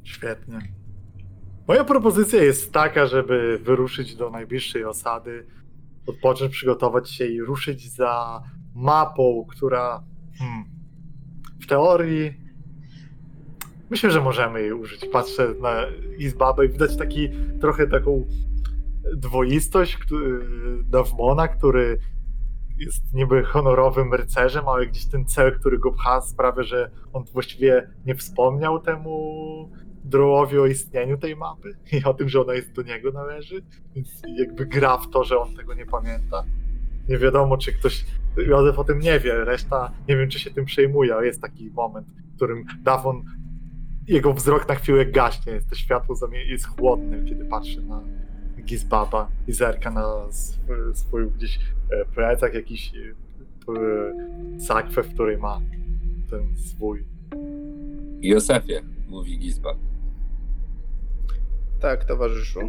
[0.04, 0.79] Świetnie.
[1.70, 5.46] Moja propozycja jest taka, żeby wyruszyć do najbliższej osady,
[6.06, 8.42] odpocząć, przygotować się i ruszyć za
[8.74, 10.04] mapą, która
[10.38, 10.64] hmm,
[11.62, 12.34] w teorii
[13.90, 15.06] myślę, że możemy jej użyć.
[15.12, 15.86] Patrzę na
[16.18, 17.28] Izbabę i widać taki
[17.60, 18.26] trochę taką
[19.16, 19.98] dwoistość
[20.84, 21.98] Dawmona, który
[22.78, 27.90] jest niby honorowym rycerzem, ale gdzieś ten cel, który go pcha, sprawia, że on właściwie
[28.06, 29.70] nie wspomniał temu
[30.04, 33.62] Drołowi o istnieniu tej mapy i o tym, że ona jest do niego należy,
[33.94, 36.44] więc jakby gra w to, że on tego nie pamięta.
[37.08, 38.04] Nie wiadomo, czy ktoś,
[38.36, 41.70] Józef o tym nie wie, reszta nie wiem, czy się tym przejmuje, ale jest taki
[41.70, 43.22] moment, w którym Dawon,
[44.08, 46.16] jego wzrok na chwilę gaśnie, jest to światło
[46.46, 48.02] jest chłodny, kiedy patrzy na
[48.64, 51.58] Gizbaba i zerka na sw- swój gdzieś
[51.90, 55.60] e, plecak, jakiś e, sakwę, w której ma
[56.30, 57.04] ten swój
[58.22, 58.74] Józefie,
[59.10, 59.74] mówi Gizba.
[61.80, 62.60] Tak, towarzyszu.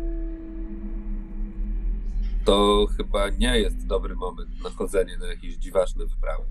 [2.46, 6.44] To chyba nie jest dobry moment na chodzenie na jakieś dziwaczne wyprawy.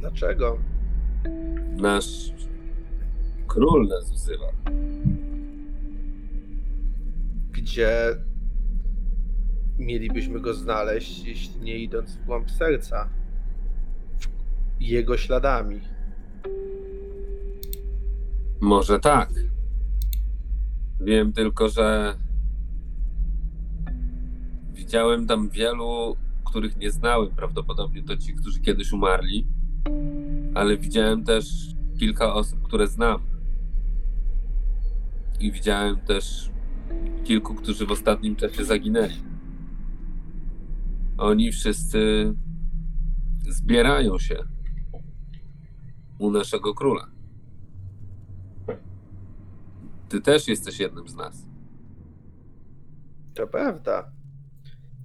[0.00, 0.58] Dlaczego?
[1.76, 2.32] Nasz
[3.46, 4.52] król nas wzywa.
[7.52, 8.16] Gdzie
[9.78, 13.08] mielibyśmy go znaleźć, jeśli nie idąc w głąb serca?
[14.80, 15.80] Jego śladami.
[18.60, 19.30] Może tak.
[21.00, 22.14] Wiem tylko, że
[24.72, 27.30] widziałem tam wielu, których nie znałem.
[27.30, 29.46] Prawdopodobnie to ci, którzy kiedyś umarli.
[30.54, 31.46] Ale widziałem też
[31.98, 33.20] kilka osób, które znam.
[35.40, 36.50] I widziałem też
[37.24, 39.22] kilku, którzy w ostatnim czasie zaginęli.
[41.18, 42.32] Oni wszyscy
[43.48, 44.36] zbierają się
[46.20, 47.06] u naszego króla.
[50.08, 51.46] Ty też jesteś jednym z nas.
[53.34, 54.12] To prawda.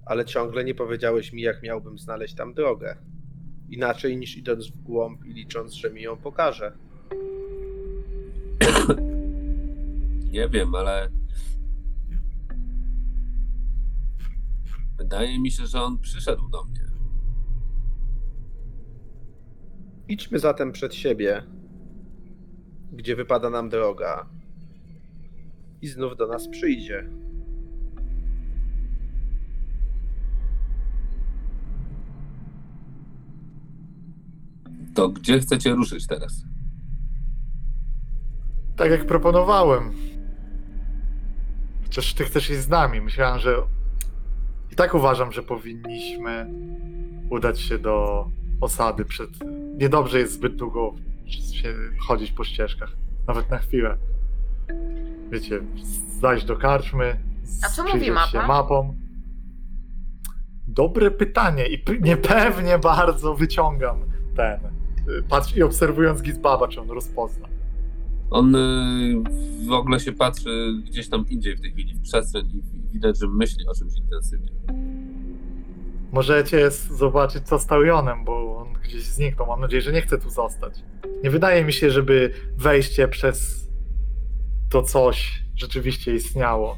[0.06, 2.98] Ale ciągle nie powiedziałeś mi, jak miałbym znaleźć tam drogę.
[3.70, 6.78] Inaczej niż idąc w głąb i licząc, że mi ją pokaże.
[10.32, 11.10] Nie wiem, ale.
[14.98, 16.85] Wydaje mi się, że on przyszedł do mnie.
[20.08, 21.44] Idźmy zatem przed siebie,
[22.94, 24.26] gdzie wypada nam droga.
[25.82, 27.10] I znów do nas przyjdzie.
[34.96, 36.44] To gdzie chcecie ruszyć teraz?
[38.76, 39.94] Tak jak proponowałem.
[41.84, 43.02] Chociaż ty chcesz iść z nami.
[43.02, 43.56] Myślałem, że.
[44.72, 46.54] I tak uważam, że powinniśmy
[47.30, 48.28] udać się do
[48.62, 49.30] osady przed.
[49.78, 50.94] Niedobrze jest zbyt długo
[51.54, 51.74] się
[52.08, 52.92] chodzić po ścieżkach.
[53.28, 53.98] Nawet na chwilę.
[55.32, 55.62] Wiecie,
[56.20, 57.20] zajść do karczmy.
[57.64, 58.48] A co mówi przyjrzeć się mapa?
[58.48, 58.96] mapom.
[60.68, 64.00] Dobre pytanie i niepewnie bardzo wyciągam
[64.36, 64.60] ten.
[65.10, 67.48] y, Patrz i obserwując Gizbaba, czy on rozpozna.
[68.30, 69.24] On y,
[69.68, 72.62] w ogóle się patrzy gdzieś tam indziej w tej chwili, w przestrzeń i
[72.94, 74.50] widać, że myśli o czymś intensywnie.
[76.16, 79.48] Możecie zobaczyć, co z Talionem, bo on gdzieś zniknął.
[79.48, 80.84] Mam nadzieję, że nie chce tu zostać.
[81.24, 83.70] Nie wydaje mi się, żeby wejście przez
[84.70, 86.78] to coś rzeczywiście istniało.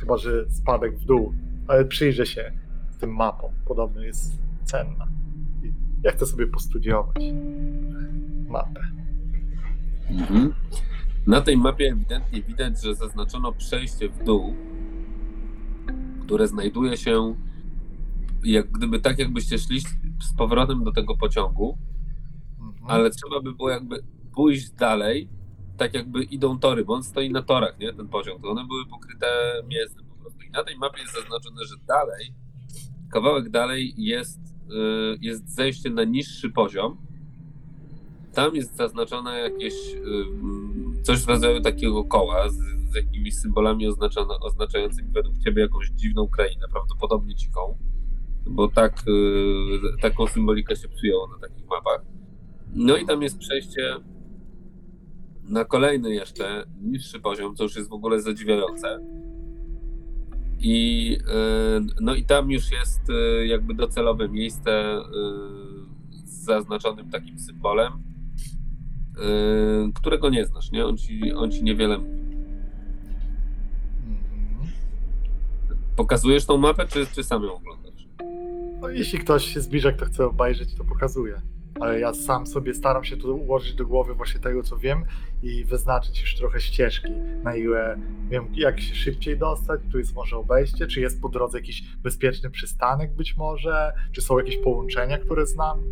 [0.00, 1.34] Chyba, że spadek w dół.
[1.68, 2.52] Ale przyjrzę się
[3.00, 3.52] tym mapom.
[3.64, 5.08] Podobno jest cenna.
[5.62, 5.72] I
[6.02, 7.22] ja chcę sobie postudiować
[8.48, 8.80] mapę.
[10.10, 10.54] Mhm.
[11.26, 14.54] Na tej mapie ewidentnie widać, że zaznaczono przejście w dół,
[16.20, 17.34] które znajduje się
[18.44, 21.78] jak gdyby tak, jakbyście szli z powrotem do tego pociągu,
[22.60, 22.90] Mhm.
[22.90, 24.02] ale trzeba by było jakby
[24.34, 25.28] pójść dalej,
[25.76, 28.86] tak jakby idą tory, bo on stoi na torach, nie, ten pociąg, to one były
[28.86, 29.26] pokryte
[29.68, 30.42] mięsem po prostu.
[30.42, 32.34] I na tej mapie jest zaznaczone, że dalej,
[33.12, 36.96] kawałek dalej jest, y, jest zejście na niższy poziom.
[38.34, 42.56] Tam jest zaznaczone jakieś y, coś w rodzaju takiego koła z,
[42.92, 43.86] z jakimiś symbolami
[44.40, 47.78] oznaczającymi według ciebie jakąś dziwną krainę, prawdopodobnie dziką,
[48.46, 52.00] bo tak, y, taką symbolikę się przyjęło na takich mapach.
[52.74, 53.96] No i tam jest przejście
[55.42, 58.98] na kolejny jeszcze niższy poziom, co już jest w ogóle zadziwiające.
[60.58, 65.00] I, y, no i tam już jest y, jakby docelowe miejsce
[66.24, 67.92] z zaznaczonym takim symbolem,
[69.94, 70.86] którego nie znasz, nie?
[70.86, 72.20] On ci, on ci niewiele mówi.
[74.06, 74.70] Mhm.
[75.96, 77.75] Pokazujesz tą mapę, czy, czy sam ją oglądasz?
[78.86, 81.40] No, jeśli ktoś się zbliża, kto chce obejrzeć, to pokazuje.
[81.80, 85.04] Ale ja sam sobie staram się tu ułożyć do głowy właśnie tego, co wiem
[85.42, 87.98] i wyznaczyć już trochę ścieżki, na ile
[88.28, 92.50] wiem, jak się szybciej dostać, tu jest może obejście, czy jest po drodze jakiś bezpieczny
[92.50, 95.82] przystanek być może, czy są jakieś połączenia, które znam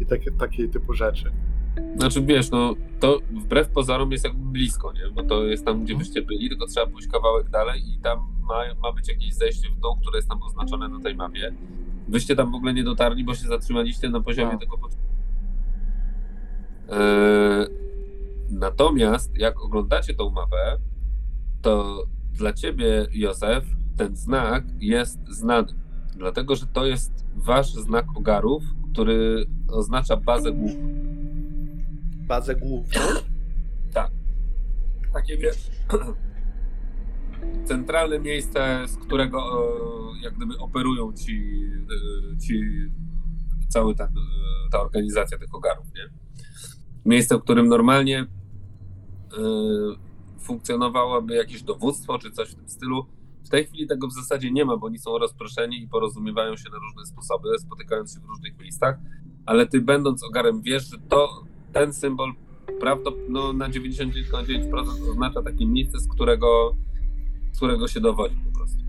[0.00, 1.32] i takie, takie typu rzeczy.
[1.96, 5.10] Znaczy wiesz, no to wbrew pozorom jest jakby blisko, nie?
[5.10, 8.18] Bo to jest tam, gdzie wyście byli, tylko trzeba pójść kawałek dalej i tam
[8.48, 11.54] ma, ma być jakieś zejście w dół, które jest tam oznaczone na tej mapie.
[12.08, 14.60] Wyście tam w ogóle nie dotarli, bo się zatrzymaliście na poziomie Tak.
[14.60, 15.04] tego początku.
[16.90, 17.66] Eee,
[18.50, 20.78] natomiast jak oglądacie tą mapę,
[21.62, 23.64] to dla ciebie, Józef,
[23.96, 25.68] ten znak jest znany.
[26.16, 28.62] Dlatego, że to jest wasz znak ogarów,
[28.92, 30.88] który oznacza bazę główną.
[32.28, 33.00] Bazę główną.
[35.12, 35.70] takie wiesz,
[37.64, 39.38] centralne miejsce, z którego
[40.20, 41.64] e, jak gdyby operują ci,
[42.34, 42.60] e, ci
[43.68, 46.08] cały ten, e, ta organizacja tych ogarów, nie?
[47.04, 48.26] Miejsce, w którym normalnie
[50.40, 53.06] funkcjonowałoby jakieś dowództwo czy coś w tym stylu.
[53.44, 56.70] W tej chwili tego w zasadzie nie ma, bo oni są rozproszeni i porozumiewają się
[56.70, 58.98] na różne sposoby, spotykając się w różnych miejscach,
[59.46, 62.32] ale ty będąc ogarem wiesz, że to ten symbol
[62.80, 66.76] prawdopodobnie no, na 99,9% oznacza takie miejsce, z którego,
[67.56, 68.84] którego się dowodzi po prostu.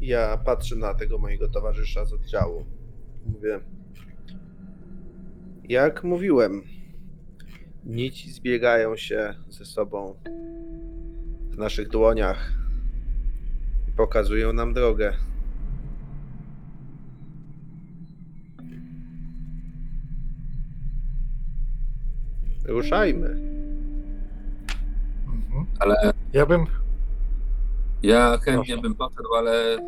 [0.00, 2.66] Ja patrzę na tego mojego towarzysza z oddziału.
[3.26, 3.60] Mówię.
[5.68, 6.62] Jak mówiłem,
[7.84, 10.14] nici zbiegają się ze sobą
[11.50, 12.52] w naszych dłoniach
[13.88, 15.16] i pokazują nam drogę.
[22.64, 23.49] Ruszajmy.
[25.60, 25.76] Mhm.
[25.78, 26.66] Ale Ja bym
[28.02, 28.82] ja chętnie Proszę.
[28.82, 29.78] bym poszedł, ale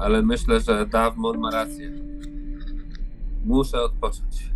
[0.00, 1.90] ale myślę, że Dawmon ma rację.
[3.44, 4.50] Muszę odpocząć.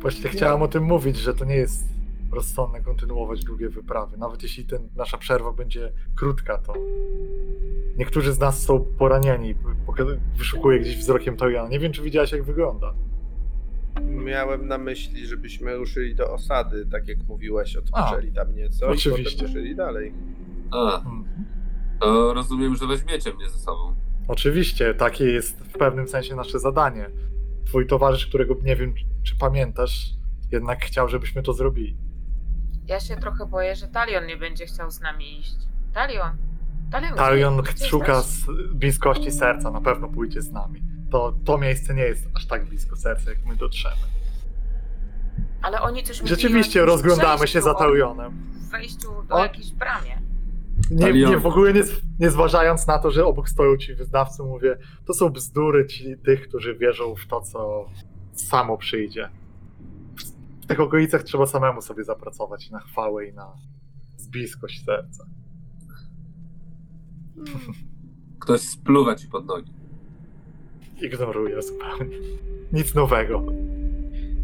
[0.00, 1.88] Właśnie chciałem o tym mówić, że to nie jest
[2.32, 4.16] rozsądne kontynuować długie wyprawy.
[4.16, 6.74] Nawet jeśli ten, nasza przerwa będzie krótka, to
[7.96, 9.54] niektórzy z nas są poranieni.
[9.86, 11.68] Poka- Wyszukuję gdzieś wzrokiem Tojana.
[11.68, 12.94] Nie wiem, czy widziałeś, jak wygląda.
[14.04, 19.36] Miałem na myśli, żebyśmy ruszyli do osady, tak jak mówiłeś, odpoczęli tam nieco i oczywiście.
[19.36, 20.14] potem ruszyli dalej.
[20.70, 21.24] A, Mhm.
[22.00, 23.94] to rozumiem, że weźmiecie mnie ze sobą.
[24.28, 27.10] Oczywiście, takie jest w pewnym sensie nasze zadanie.
[27.66, 30.10] Twój towarzysz, którego nie wiem, czy- czy pamiętasz,
[30.52, 31.96] jednak chciał, żebyśmy to zrobili.
[32.86, 35.56] Ja się trochę boję, że Talion nie będzie chciał z nami iść.
[35.94, 36.30] Talion.
[36.90, 38.44] Talion, gdzie- Talion gdzie szuka jesteś?
[38.44, 40.82] z bliskości serca, na pewno pójdzie z nami.
[41.10, 43.96] To, to miejsce nie jest aż tak blisko serca, jak my dotrzemy.
[45.62, 48.30] Ale oni coś mówili o Rzeczywiście jakimś rozglądamy się przejściu, za o.
[48.70, 49.38] Wejściu do O.
[49.38, 50.22] jakiejś bramie.
[50.90, 51.82] Nie, nie, w ogóle nie,
[52.18, 56.48] nie zważając na to, że obok stoją ci wyznawcy, mówię, to są bzdury ci tych,
[56.48, 57.90] którzy wierzą w to, co
[58.32, 59.28] samo przyjdzie.
[60.16, 60.22] W,
[60.64, 63.52] w tych okolicach trzeba samemu sobie zapracować na chwałę i na
[64.30, 65.24] bliskość serca.
[68.40, 69.77] Ktoś spluwa ci pod nogi.
[71.00, 72.16] Ignoruję zupełnie.
[72.72, 73.42] Nic nowego.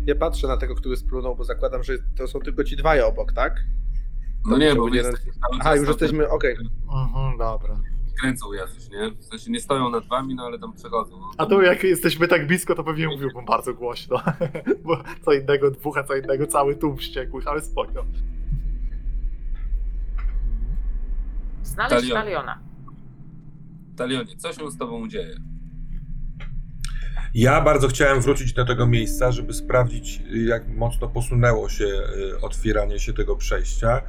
[0.06, 3.32] Ja patrzę na tego, który splunął, bo zakładam, że to są tylko ci dwaj obok,
[3.32, 3.64] tak?
[4.46, 6.56] No nie, bo jesteśmy cały Aha, już jesteśmy, okej.
[6.92, 7.80] Mhm, dobra.
[8.20, 9.10] Kręcą jacyś, nie?
[9.10, 11.20] W sensie nie stoją nad wami, no ale tam przechodzą.
[11.20, 11.30] No.
[11.38, 14.20] A tu jak jesteśmy tak blisko, to pewnie mówiłbym bardzo głośno.
[14.84, 18.04] Bo co innego dwóch, a co innego cały tłum wściekłych, ale spoko.
[21.62, 22.18] Znaleźć Talion.
[22.18, 22.58] Taliona.
[23.96, 25.36] Talionie, co się z tobą dzieje?
[27.34, 32.98] Ja bardzo chciałem wrócić do tego miejsca, żeby sprawdzić, jak mocno posunęło się y, otwieranie
[33.00, 34.02] się tego przejścia.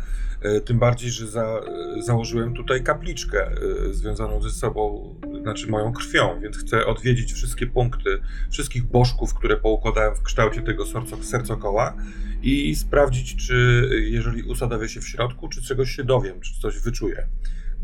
[0.57, 1.61] Y, Tym bardziej, że za,
[1.97, 3.52] y, założyłem tutaj kapliczkę
[3.91, 8.19] związaną ze sobą, znaczy moją krwią, więc chcę odwiedzić wszystkie punkty,
[8.52, 11.93] wszystkich bożków, które poukładałem w kształcie tego serco- sercokoła
[12.41, 17.27] i sprawdzić, czy jeżeli usadowię się w środku, czy czegoś się dowiem, czy coś wyczuję.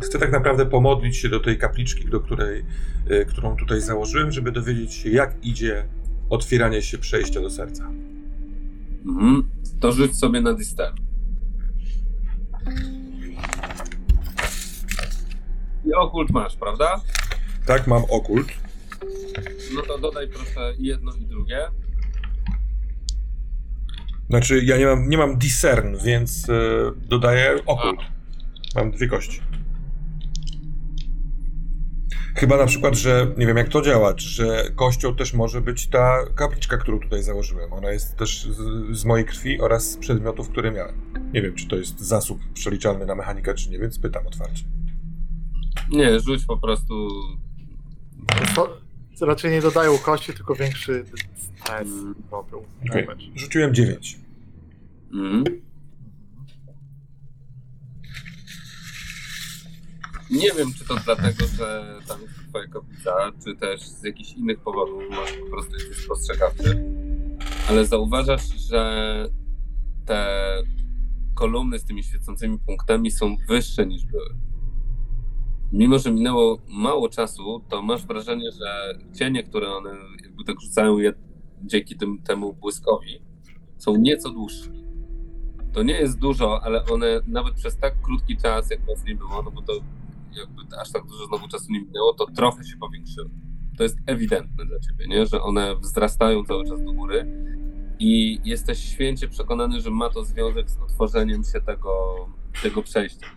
[0.01, 2.65] Chcę tak naprawdę pomodlić się do tej kapliczki, do której
[3.11, 5.85] y, którą tutaj założyłem, żeby dowiedzieć się, jak idzie
[6.29, 7.89] otwieranie się przejścia do serca.
[9.05, 9.49] Mhm.
[9.79, 10.95] To rzuć sobie na discern.
[15.85, 17.01] I okult masz, prawda?
[17.65, 18.47] Tak, mam okult.
[19.75, 21.67] No to dodaj proszę jedno i drugie.
[24.29, 26.53] Znaczy, ja nie mam, nie mam discern, więc e,
[26.95, 27.99] dodaję okult.
[28.75, 29.41] Mam dwie kości.
[32.35, 35.87] Chyba na przykład, że nie wiem jak to działa, czy że kością też może być
[35.87, 37.73] ta kapliczka, którą tutaj założyłem.
[37.73, 40.95] Ona jest też z, z mojej krwi oraz z przedmiotów, które miałem.
[41.33, 44.63] Nie wiem, czy to jest zasób przeliczalny na mechanikę, czy nie, więc pytam otwarcie.
[45.89, 47.09] Nie, rzuć po prostu.
[48.55, 51.05] To raczej nie dodają kości, tylko większy
[51.35, 51.87] stres
[52.31, 52.63] robią.
[52.89, 53.07] Okej.
[53.35, 54.19] Rzuciłem 9.
[55.13, 55.61] Mhm.
[60.31, 64.59] Nie wiem, czy to dlatego, że tam jest twoja kobieta, czy też z jakichś innych
[64.59, 66.83] powodów, może po prostu jesteś spostrzegawczy,
[67.69, 69.25] ale zauważasz, że
[70.05, 70.41] te
[71.35, 74.35] kolumny z tymi świecącymi punktami są wyższe niż były.
[75.71, 79.89] Mimo, że minęło mało czasu, to masz wrażenie, że cienie, które one
[80.23, 81.13] jakby tak rzucają je
[81.63, 83.21] dzięki tym, temu błyskowi,
[83.77, 84.71] są nieco dłuższe.
[85.73, 89.41] To nie jest dużo, ale one nawet przez tak krótki czas, jak was nie było,
[89.43, 89.73] no bo to
[90.35, 93.29] jakby aż tak dużo znowu czasu nie minęło, to trochę się powiększyły.
[93.77, 95.25] To jest ewidentne dla ciebie, nie?
[95.25, 97.25] że one wzrastają cały czas do góry
[97.99, 101.91] i jesteś święcie przekonany, że ma to związek z otworzeniem się tego,
[102.63, 103.27] tego przejścia.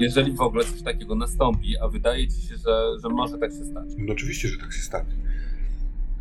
[0.00, 3.64] Jeżeli w ogóle coś takiego nastąpi, a wydaje ci się, że, że może tak się
[3.64, 3.88] stać.
[3.98, 5.14] No oczywiście, że tak się stanie.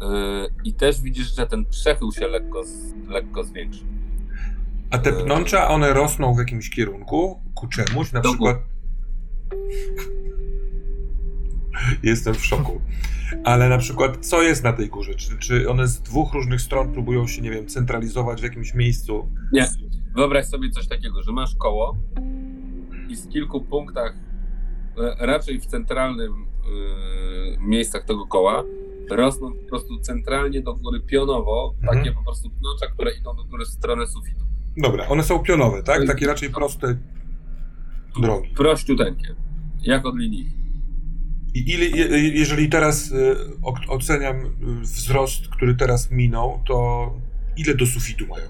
[0.01, 0.07] Yy,
[0.63, 2.63] I też widzisz, że ten przechył się lekko,
[3.07, 3.87] lekko zwiększył.
[4.91, 8.57] A te pnącza, one rosną w jakimś kierunku, ku czemuś, na Do przykład...
[12.03, 12.81] Jestem w szoku.
[13.43, 15.15] Ale na przykład, co jest na tej górze?
[15.15, 19.31] Czy, czy one z dwóch różnych stron próbują się, nie wiem, centralizować w jakimś miejscu?
[19.53, 19.67] Nie.
[20.15, 21.97] Wyobraź sobie coś takiego, że masz koło
[23.09, 24.13] i w kilku punktach,
[24.97, 28.63] e, raczej w centralnym e, miejscach tego koła,
[29.11, 31.97] rosną po prostu centralnie do góry pionowo, Mhm.
[31.99, 34.41] takie po prostu pnącza, które idą do góry w stronę sufitu.
[34.77, 36.07] Dobra, one są pionowe, tak?
[36.07, 36.97] Takie raczej proste
[38.21, 38.49] drogi.
[38.49, 39.35] Prościuteńkie,
[39.81, 40.49] jak od linii.
[41.53, 43.35] I ile, je, jeżeli teraz y,
[43.87, 47.11] oceniam y, wzrost, który teraz minął, to
[47.57, 48.45] ile do sufitu mają?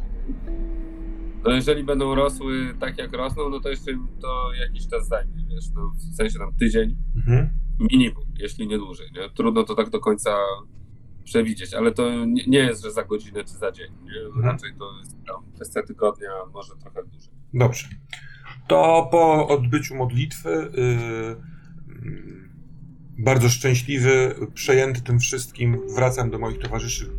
[1.43, 3.91] To jeżeli będą rosły tak jak rosną, no to jeszcze
[4.21, 7.49] to jakiś czas zajmie, wiesz, no, w sensie tam tydzień, Mhm.
[7.91, 9.07] minimum, jeśli nie dłużej.
[9.11, 9.29] Nie?
[9.29, 10.35] Trudno to tak do końca
[11.23, 13.91] przewidzieć, ale to nie, nie jest, że za godzinę czy za dzień.
[14.25, 14.45] Mhm.
[14.45, 17.29] Raczej to jest tam kwestia tygodnia, może trochę dłużej.
[17.53, 17.87] Dobrze.
[18.67, 21.35] To po odbyciu modlitwy, yy,
[23.19, 27.11] bardzo szczęśliwy, przejęty tym wszystkim, wracam do moich towarzyszy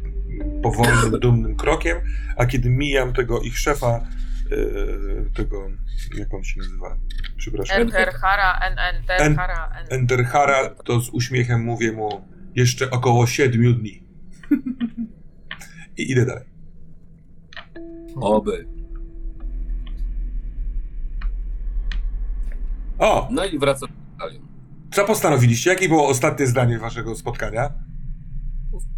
[0.63, 1.99] powolnym, dumnym krokiem,
[2.37, 4.07] a kiedy mijam tego ich szefa,
[4.51, 5.71] yy, tego,
[6.19, 6.97] jak on się nazywa?
[7.37, 7.81] Przepraszam.
[7.83, 14.03] Enterhara, en, En- Enterhara, en, Enderhara, to z uśmiechem mówię mu jeszcze około siedmiu dni.
[15.99, 16.45] I idę dalej.
[18.17, 18.78] Oby.
[22.99, 23.89] O, No i wracam
[24.19, 24.41] dalej.
[24.93, 25.71] co postanowiliście?
[25.71, 27.71] Jakie było ostatnie zdanie waszego spotkania?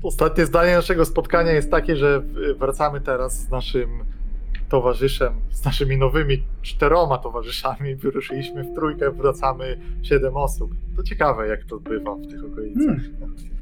[0.03, 2.23] Ostatnie zdanie naszego spotkania jest takie, że
[2.59, 3.91] wracamy teraz z naszym
[4.69, 7.97] towarzyszem, z naszymi nowymi czteroma towarzyszami.
[7.97, 10.71] Wyruszyliśmy w trójkę, wracamy siedem osób.
[10.97, 12.97] To ciekawe, jak to bywa w tych okolicach.
[12.97, 13.60] W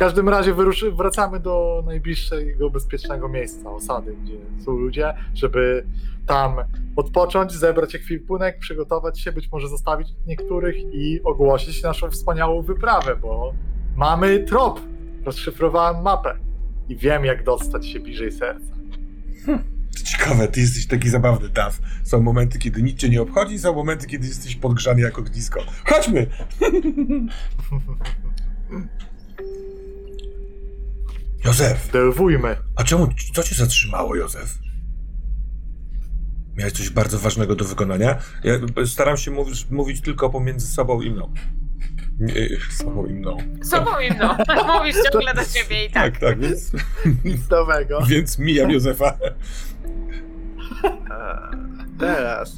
[0.00, 5.86] każdym razie wyruszy, wracamy do najbliższego bezpiecznego miejsca, osady, gdzie są ludzie, żeby
[6.26, 6.56] tam
[6.96, 13.54] odpocząć, zebrać ekwipunek, przygotować się, być może zostawić niektórych i ogłosić naszą wspaniałą wyprawę, bo
[13.96, 14.80] mamy trop.
[15.24, 16.36] Rozszyfrowałem mapę
[16.88, 18.74] i wiem, jak dostać się bliżej serca.
[19.98, 21.78] To ciekawe, ty jesteś taki zabawny, Daw.
[22.04, 25.60] Są momenty, kiedy nic cię nie obchodzi, są momenty, kiedy jesteś podgrzany jak ognisko.
[25.84, 26.26] Chodźmy!
[31.44, 32.56] Józef, Delwujmy.
[32.76, 34.58] a czemu, co cię zatrzymało, Józef?
[36.56, 38.18] Miałeś coś bardzo ważnego do wykonania?
[38.44, 38.54] Ja
[38.86, 41.34] staram się mówić, mówić tylko pomiędzy sobą i mną.
[42.18, 42.34] Nie,
[42.70, 43.36] sobą i mną.
[43.62, 44.34] Sobą i mną.
[44.78, 46.12] Mówisz ciągle do siebie i tak.
[46.12, 46.72] Tak, tak, więc,
[47.24, 48.00] Nic nowego.
[48.08, 49.18] więc mijam Józefa.
[51.10, 51.50] A,
[51.98, 52.52] teraz,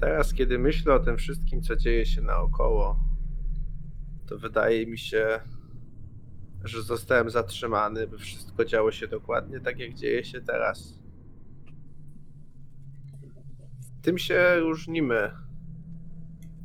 [0.00, 3.00] teraz, kiedy myślę o tym wszystkim, co dzieje się naokoło,
[4.28, 5.40] to wydaje mi się,
[6.66, 10.98] że zostałem zatrzymany, by wszystko działo się dokładnie tak, jak dzieje się teraz.
[14.02, 15.30] Tym się różnimy,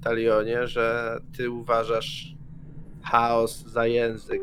[0.02, 2.36] Talionie, że ty uważasz
[3.04, 4.42] chaos za język,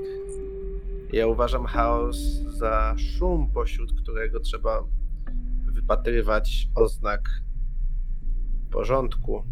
[1.12, 2.16] Ja uważam chaos
[2.46, 4.84] za szum, pośród którego trzeba
[5.66, 7.20] wypatrywać oznak
[8.70, 9.44] porządku.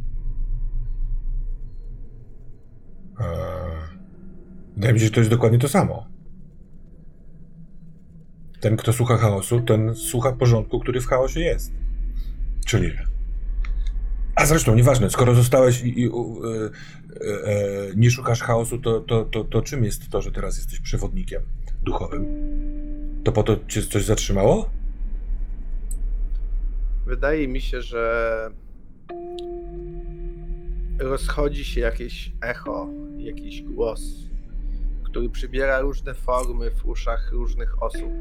[3.20, 4.05] Eee,
[4.76, 6.06] wydaje mi się, że to jest dokładnie to samo.
[8.60, 11.72] Ten, kto słucha chaosu, ten słucha porządku, który w chaosie jest.
[12.66, 12.92] Czyli.
[14.34, 19.24] A zresztą, nieważne, skoro zostałeś i, i e, e, e, nie szukasz chaosu, to, to,
[19.24, 21.42] to, to czym jest to, że teraz jesteś przewodnikiem
[21.82, 22.26] duchowym?
[23.24, 24.70] To po to cię coś zatrzymało?
[27.06, 28.50] Wydaje mi się, że
[30.98, 32.88] rozchodzi się jakieś echo,
[33.18, 34.25] jakiś głos,
[35.16, 38.12] który przybiera różne formy w uszach różnych osób.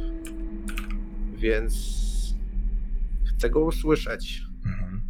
[1.33, 1.75] Więc
[3.25, 4.43] chcę go usłyszeć.
[4.65, 5.01] Mhm.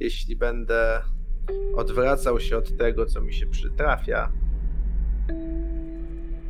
[0.00, 1.02] Jeśli będę
[1.76, 4.32] odwracał się od tego, co mi się przytrafia,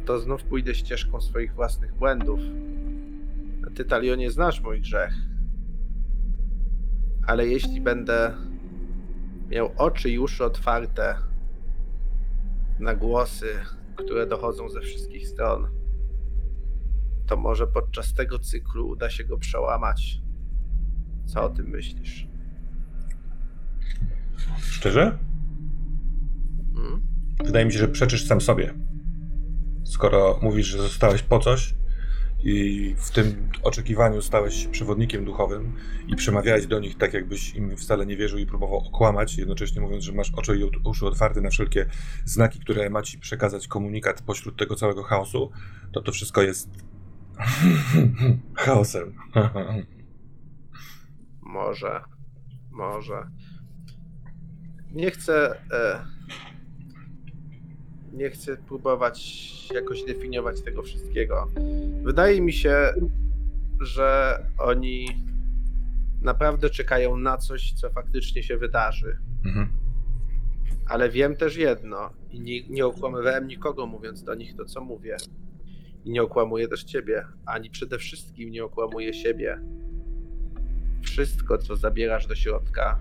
[0.04, 2.40] to znów pójdę ścieżką swoich własnych błędów.
[3.66, 5.14] A Ty, Talionie, znasz mój grzech.
[7.26, 8.34] Ale jeśli będę
[9.48, 11.14] miał oczy i uszy otwarte
[12.78, 13.48] na głosy,
[13.97, 15.66] które dochodzą ze wszystkich stron,
[17.27, 20.20] to może podczas tego cyklu uda się go przełamać.
[21.27, 22.28] Co o tym myślisz?
[24.59, 25.18] Szczerze?
[26.74, 27.02] Hmm?
[27.44, 28.74] Wydaje mi się, że przeczysz sam sobie.
[29.85, 31.74] Skoro mówisz, że zostałeś po coś
[32.48, 35.73] i w tym oczekiwaniu stałeś się przewodnikiem duchowym
[36.09, 40.05] i przemawiałeś do nich tak, jakbyś im wcale nie wierzył i próbował okłamać, jednocześnie mówiąc,
[40.05, 41.86] że masz oczy i uszy otwarte na wszelkie
[42.24, 45.51] znaki, które ma ci przekazać komunikat pośród tego całego chaosu,
[45.93, 46.70] to to wszystko jest
[48.64, 49.14] chaosem.
[51.43, 52.01] Może,
[52.70, 53.31] może.
[54.93, 55.60] Nie chcę.
[55.73, 56.05] E,
[58.16, 59.18] nie chcę próbować
[59.74, 61.48] jakoś definiować tego wszystkiego.
[62.02, 62.94] Wydaje mi się,
[63.80, 65.06] że oni
[66.22, 69.18] naprawdę czekają na coś, co faktycznie się wydarzy.
[69.44, 69.68] Mhm.
[70.88, 75.16] Ale wiem też jedno i nie, nie okłamywałem nikogo, mówiąc do nich to, co mówię.
[76.05, 79.60] I nie okłamuję też ciebie, ani przede wszystkim nie okłamuję siebie.
[81.02, 82.98] Wszystko, co zabierasz do środka,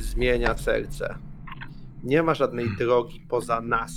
[0.00, 1.18] zmienia serce.
[2.06, 3.92] Nie ma żadnej drogi poza nas.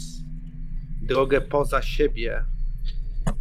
[1.02, 2.46] Drogę poza siebie.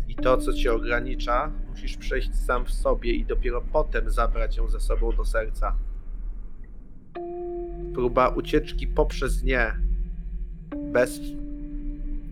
[0.09, 4.69] I to, co cię ogranicza, musisz przejść sam w sobie i dopiero potem zabrać ją
[4.69, 5.77] ze sobą do serca.
[7.95, 9.73] Próba ucieczki poprzez nie,
[10.93, 11.21] bez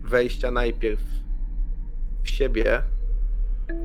[0.03, 1.01] wejścia najpierw
[2.23, 2.81] w siebie,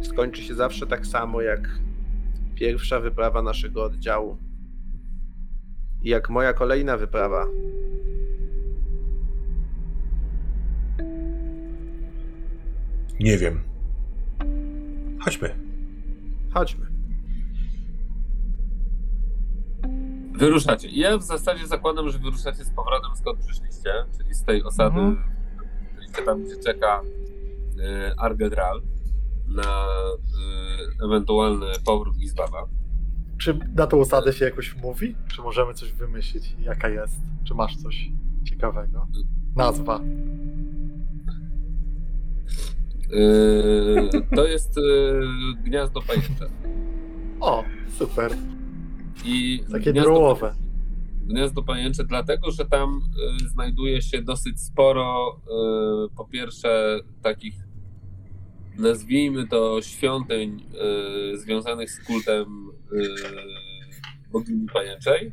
[0.02, 1.68] skończy się zawsze tak samo jak
[2.54, 4.36] pierwsza wyprawa naszego oddziału.
[6.02, 7.46] I jak moja kolejna wyprawa.
[13.22, 13.62] Nie wiem.
[15.24, 15.54] Chodźmy.
[16.54, 16.86] Chodźmy.
[20.32, 20.88] Wyruszacie.
[20.88, 25.24] Ja w zasadzie zakładam, że wyruszacie z powrotem skąd przyszliście, czyli z tej osady, Mhm.
[25.94, 28.82] byliście tam, gdzie czeka y, Argedral
[29.48, 29.86] na
[31.02, 32.66] y, ewentualny powrót Gizbaba.
[33.38, 35.16] Czy na tą osadę się jakoś mówi?
[35.28, 36.56] Czy możemy coś wymyślić?
[36.60, 37.20] Jaka jest?
[37.44, 38.08] Czy masz coś
[38.44, 39.06] ciekawego?
[39.56, 40.00] Nazwa.
[43.12, 44.82] Y, to jest y,
[45.64, 46.46] gniazdo pajęcze.
[47.40, 47.64] O,
[47.98, 48.32] super.
[49.24, 50.54] I Takie gniazdo- drołowe.
[51.26, 53.00] Gniazdo Pajęcze, dlatego że tam
[53.44, 55.40] y, znajduje się dosyć sporo,
[56.16, 57.54] po pierwsze, takich,
[58.78, 60.64] nazwijmy to, świątyń
[61.34, 62.70] związanych z kultem
[64.32, 65.32] bogini pajęczej,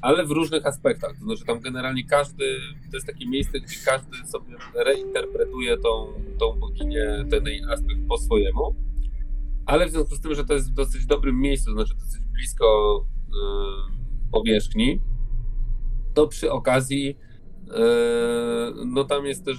[0.00, 1.12] ale w różnych aspektach.
[1.18, 2.44] To znaczy, tam generalnie każdy,
[2.90, 6.06] to jest takie miejsce, gdzie każdy sobie reinterpretuje tą,
[6.38, 8.74] tą boginię, ten jej aspekt po swojemu.
[9.66, 12.26] Ale w związku z tym, że to jest w dosyć dobrym miejscu, to znaczy dosyć
[12.26, 15.00] blisko y, powierzchni,
[16.14, 17.16] to przy okazji
[17.70, 19.58] e, no tam jest też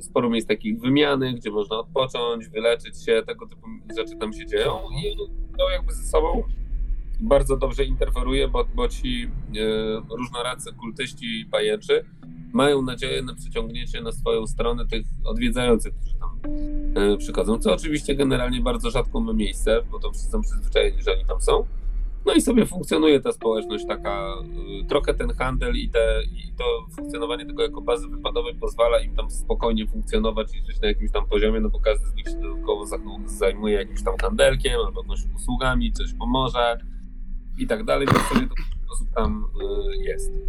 [0.00, 3.66] sporo miejsc takich wymiany, gdzie można odpocząć, wyleczyć się, tego typu
[3.96, 5.16] rzeczy tam się dzieją i
[5.58, 6.42] to jakby ze sobą
[7.20, 12.04] bardzo dobrze interferuje, bo, bo ci e, różnoracy kultyści pajęczy
[12.52, 16.40] mają nadzieję na przyciągnięcie na swoją stronę tych odwiedzających, którzy tam
[16.96, 21.12] e, przychodzą, co oczywiście generalnie bardzo rzadko ma miejsce, bo to wszyscy są przyzwyczajeni, że
[21.12, 21.66] oni tam są.
[22.26, 24.34] No i sobie funkcjonuje ta społeczność taka,
[24.82, 26.64] y, trochę ten handel i, te, i to
[26.96, 31.26] funkcjonowanie tego jako bazy wypadowej pozwala im tam spokojnie funkcjonować i żyć na jakimś tam
[31.26, 35.20] poziomie, no bo każdy z nich się dodatkowo za- zajmuje jakimś tam handelkiem albo jakąś
[35.36, 36.78] usługami, coś pomoże
[37.60, 40.32] i tak dalej, więc sobie to w sposób tam y, jest.
[40.32, 40.40] Y,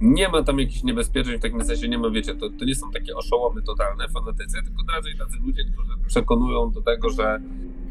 [0.00, 2.90] nie ma tam jakichś niebezpieczeństw, w takim sensie nie ma, wiecie, to, to nie są
[2.90, 7.40] takie oszołomy totalne, fanatycy, tylko raczej tacy ludzie, którzy przekonują do tego, że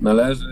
[0.02, 0.48] należy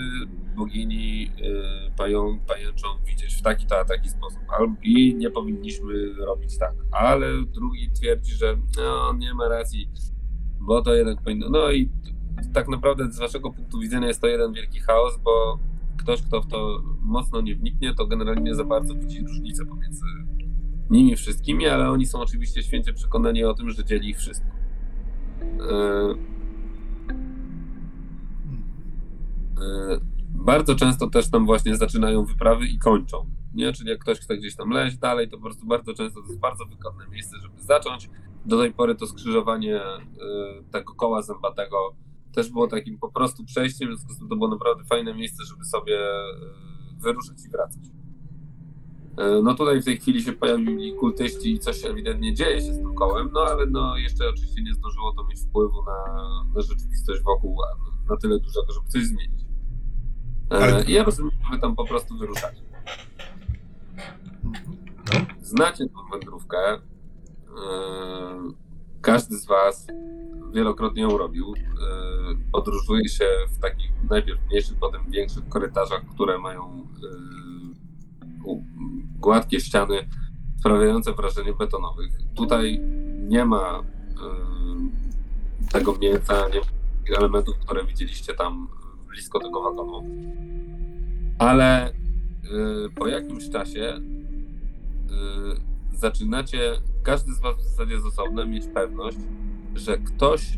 [0.56, 4.40] bogini y, pają, pajęczą widzieć w taki to, a taki sposób.
[4.84, 6.74] I nie powinniśmy robić tak.
[6.92, 9.90] Ale drugi twierdzi, że no, nie ma racji,
[10.60, 11.50] bo to jednak powinno.
[11.50, 11.90] No i
[12.54, 15.60] tak naprawdę z waszego punktu widzenia jest to jeden wielki chaos, bo
[15.98, 20.06] ktoś, kto w to mocno nie wniknie, to generalnie nie za bardzo widzi różnicę pomiędzy
[20.90, 24.48] nimi wszystkimi, ale oni są oczywiście święcie przekonani o tym, że dzieli ich wszystko.
[25.42, 26.18] Yy,
[29.60, 30.00] yy,
[30.30, 33.30] bardzo często też tam właśnie zaczynają wyprawy i kończą.
[33.54, 33.74] Nie?
[33.74, 36.40] Czyli jak ktoś chce gdzieś tam leźć dalej, to po prostu bardzo często to jest
[36.40, 38.10] bardzo wygodne miejsce, żeby zacząć.
[38.46, 41.96] Do tej pory to skrzyżowanie yy, tego koła zębatego
[42.36, 45.44] też było takim po prostu przejściem, w związku z tym to było naprawdę fajne miejsce,
[45.45, 47.84] żeby sobie yy, wyruszyć i wracać.
[49.18, 52.78] Yy, No tutaj w tej chwili się pojawili kultyści i coś ewidentnie dzieje się z
[52.78, 56.03] tym kołem, no ale no jeszcze oczywiście nie zdążyło to mieć wpływu na,
[56.56, 57.68] na rzeczywistość wokół a
[58.10, 59.45] na tyle dużego, żeby coś zmienić.
[60.49, 62.62] Ale- I ja rozumiem, że tam po prostu wyruszacie.
[64.44, 64.78] Mhm.
[65.41, 66.57] Znacie tą wędrówkę.
[69.06, 69.88] Każdy z Was
[70.53, 71.53] wielokrotnie ją robił.
[72.52, 76.88] Podróżuje się w takich najpierw mniejszych, potem większych korytarzach, które mają
[78.45, 78.64] u-
[79.19, 80.07] gładkie ściany
[80.60, 82.11] sprawiające wrażenie betonowych.
[82.36, 82.80] Tutaj
[83.30, 83.84] nie ma
[85.64, 88.68] yy, tego miejsca, nie ma elementów, które widzieliście tam
[89.10, 90.03] blisko tego wagonu.
[91.40, 91.94] Ale
[92.95, 93.99] po jakimś czasie
[96.00, 96.60] zaczynacie,
[97.04, 99.18] każdy z was w zasadzie z osobna, mieć pewność,
[99.76, 100.58] że ktoś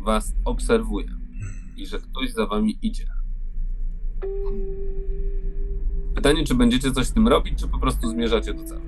[0.00, 1.08] was obserwuje
[1.76, 3.06] i że ktoś za wami idzie.
[6.14, 8.80] Pytanie, czy będziecie coś z tym robić, czy po prostu zmierzacie do celu?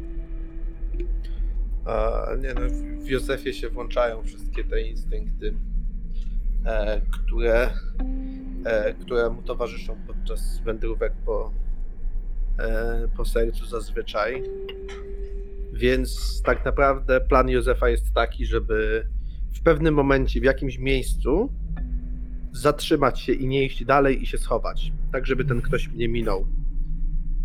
[1.84, 2.60] A, nie no,
[3.04, 5.54] w- Józefie się włączają wszystkie te instynkty,
[6.66, 7.70] e, które,
[8.64, 11.52] e, które mu towarzyszą podczas wędrówek po,
[12.58, 14.42] e, po sercu zazwyczaj.
[15.80, 19.08] Więc tak naprawdę plan Józefa jest taki, żeby
[19.54, 21.52] w pewnym momencie, w jakimś miejscu
[22.52, 26.46] zatrzymać się i nie iść dalej i się schować, tak żeby ten ktoś mnie minął.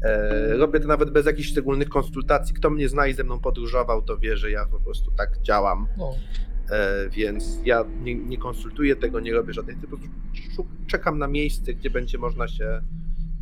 [0.03, 2.55] E, robię to nawet bez jakichś szczególnych konsultacji.
[2.55, 5.87] Kto mnie zna i ze mną podróżował, to wie, że ja po prostu tak działam.
[5.97, 6.13] No,
[6.71, 9.77] E, więc ja nie, nie konsultuję tego, nie robię żadnych.
[10.57, 12.81] Szuk- Czekam na miejsce, gdzie będzie można się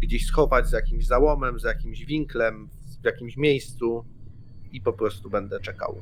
[0.02, 2.70] gdzieś schować z jakimś załomem, z jakimś winklem,
[3.02, 4.06] w jakimś miejscu
[4.74, 5.96] i po prostu będę czekał.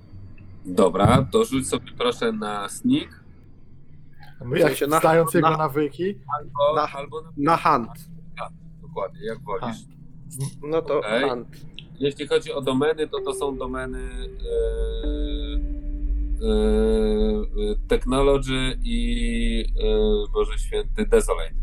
[0.66, 3.22] Dobra, to rzuć sobie proszę na sneak
[4.46, 7.58] my W jak sensie na- znając jego na- nawyki, albo Na- na, albo na, Na
[7.58, 7.90] hunt.
[8.82, 9.78] Dokładnie, jak wolisz.
[10.64, 11.30] No to Okej.
[11.30, 11.48] hunt.
[12.00, 14.12] Jeśli chodzi o domeny, to to są domeny e,
[16.42, 21.54] e, technology i e, Boże Święty Desolate.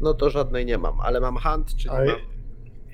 [0.00, 2.06] No to żadnej nie mam, ale mam hunt, czyli A mam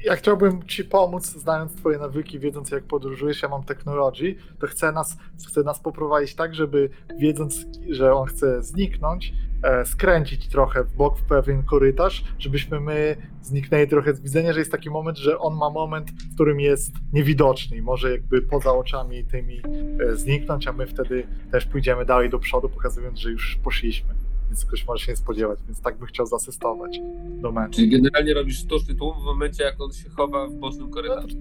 [0.04, 4.92] ja chciałbym ci pomóc, znając twoje nawyki, wiedząc jak podróżujesz, ja mam technologii, to chcę
[4.92, 5.16] nas,
[5.48, 11.18] chcę nas poprowadzić tak, żeby wiedząc, że on chce zniknąć, e, skręcić trochę w bok
[11.18, 15.56] w pewien korytarz, żebyśmy my zniknęli trochę z widzenia, że jest taki moment, że on
[15.56, 19.62] ma moment, w którym jest niewidoczny i może jakby poza oczami tymi
[20.10, 24.21] e, zniknąć, a my wtedy też pójdziemy dalej do przodu, pokazując, że już poszliśmy.
[24.52, 27.00] Więc ktoś może się nie spodziewać, więc tak bym chciał zasystować
[27.40, 27.72] do meczu.
[27.72, 31.36] Czyli generalnie robisz sztuczny tłum w momencie, jak on się chowa w bocznym korytarzu.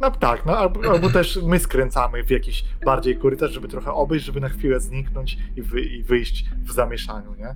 [0.00, 4.24] No tak, no albo, albo też my skręcamy w jakiś bardziej korytarz, żeby trochę obejść,
[4.24, 7.54] żeby na chwilę zniknąć i, wy, i wyjść w zamieszaniu, nie?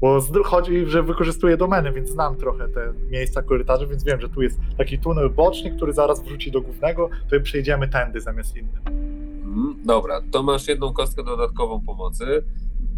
[0.00, 4.28] Bo z, chodzi, że wykorzystuję domeny, więc znam trochę te miejsca korytarzy, więc wiem, że
[4.28, 8.82] tu jest taki tunel boczny, który zaraz wróci do głównego, to przejdziemy tędy zamiast innym.
[8.86, 12.42] Mhm, Dobra, to masz jedną kostkę dodatkową pomocy.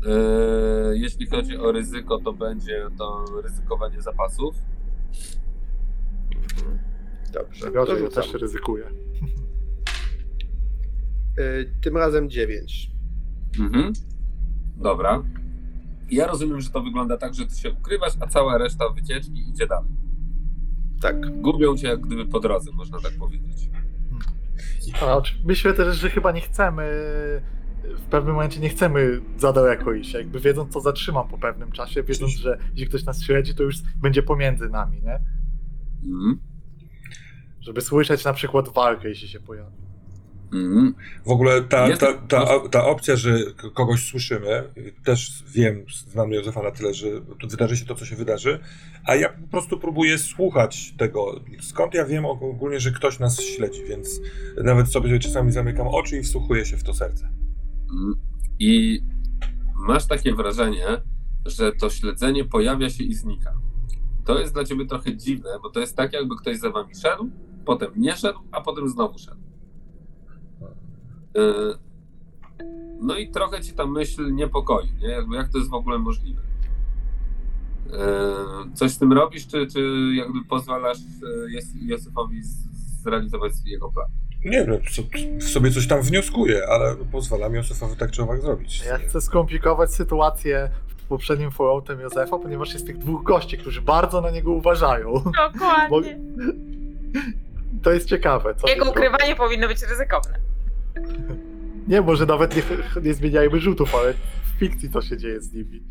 [0.07, 4.55] E, jeśli chodzi o ryzyko, to będzie to ryzykowanie zapasów.
[6.35, 6.79] Mhm.
[7.33, 8.85] Dobrze, Gorzej, to ja też ryzykuję.
[11.39, 12.91] Y, Tym razem 9.
[13.61, 13.93] Mhm.
[14.77, 15.23] Dobra.
[16.11, 19.67] Ja rozumiem, że to wygląda tak, że ty się ukrywasz, a cała reszta wycieczki idzie
[19.67, 19.91] dalej.
[21.01, 21.41] Tak.
[21.41, 23.71] Gubią cię jak gdyby po drodze, można tak powiedzieć.
[25.03, 26.83] A, myślę też, że chyba nie chcemy,
[27.97, 30.15] w pewnym momencie nie chcemy za daleko iść.
[30.15, 33.77] Jakby wiedząc, co zatrzymam po pewnym czasie, wiedząc, że jeśli ktoś nas śledzi, to już
[34.03, 35.19] będzie pomiędzy nami, nie?
[36.11, 36.39] Mhm.
[37.61, 39.89] Żeby słyszeć na przykład walkę, jeśli się pojawi.
[40.53, 40.95] Mhm.
[41.27, 43.39] W ogóle ta, ta, ta, ta opcja, że
[43.75, 44.65] kogoś słyszymy,
[45.05, 47.07] też wiem, znam Józefa na tyle, że
[47.39, 48.59] tu wydarzy się to, co się wydarzy,
[49.05, 51.41] a ja po prostu próbuję słuchać tego.
[51.61, 54.21] Skąd ja wiem ogólnie, że ktoś nas śledzi, więc
[54.65, 57.29] nawet sobie czasami zamykam oczy i wsłuchuję się w to serce.
[57.91, 58.15] Mm.
[58.59, 59.01] I
[59.75, 60.87] masz takie wrażenie,
[61.47, 63.53] że to śledzenie pojawia się i znika.
[64.25, 67.31] To jest dla ciebie trochę dziwne, bo to jest tak, jakby ktoś za wami szedł,
[67.65, 69.41] potem nie szedł, a potem znowu szedł.
[71.35, 71.75] Yy,
[73.01, 75.09] No i trochę ci ta myśl niepokoi, nie?
[75.09, 76.41] Jakby jak to jest w ogóle możliwe.
[77.87, 79.81] Yy, Coś z tym robisz, czy, czy
[80.15, 80.99] jakby pozwalasz
[81.75, 84.07] Józefowi z- zrealizować jego plan?
[84.45, 85.03] Nie wiem, co,
[85.39, 88.85] w sobie coś tam wnioskuję, ale pozwalam Józefowi tak czy owak zrobić.
[88.87, 90.71] Ja chcę skomplikować sytuację
[91.09, 95.15] poprzednim Falloutem Józefa, ponieważ jest tych dwóch gości, którzy bardzo na niego uważają.
[95.53, 96.19] Dokładnie.
[97.83, 98.55] To jest ciekawe.
[98.55, 100.39] Co Jego ukrywanie powinno być ryzykowne.
[101.89, 102.63] Nie, może nawet nie,
[103.03, 105.83] nie zmieniajmy rzutów, ale w fikcji to się dzieje z nimi.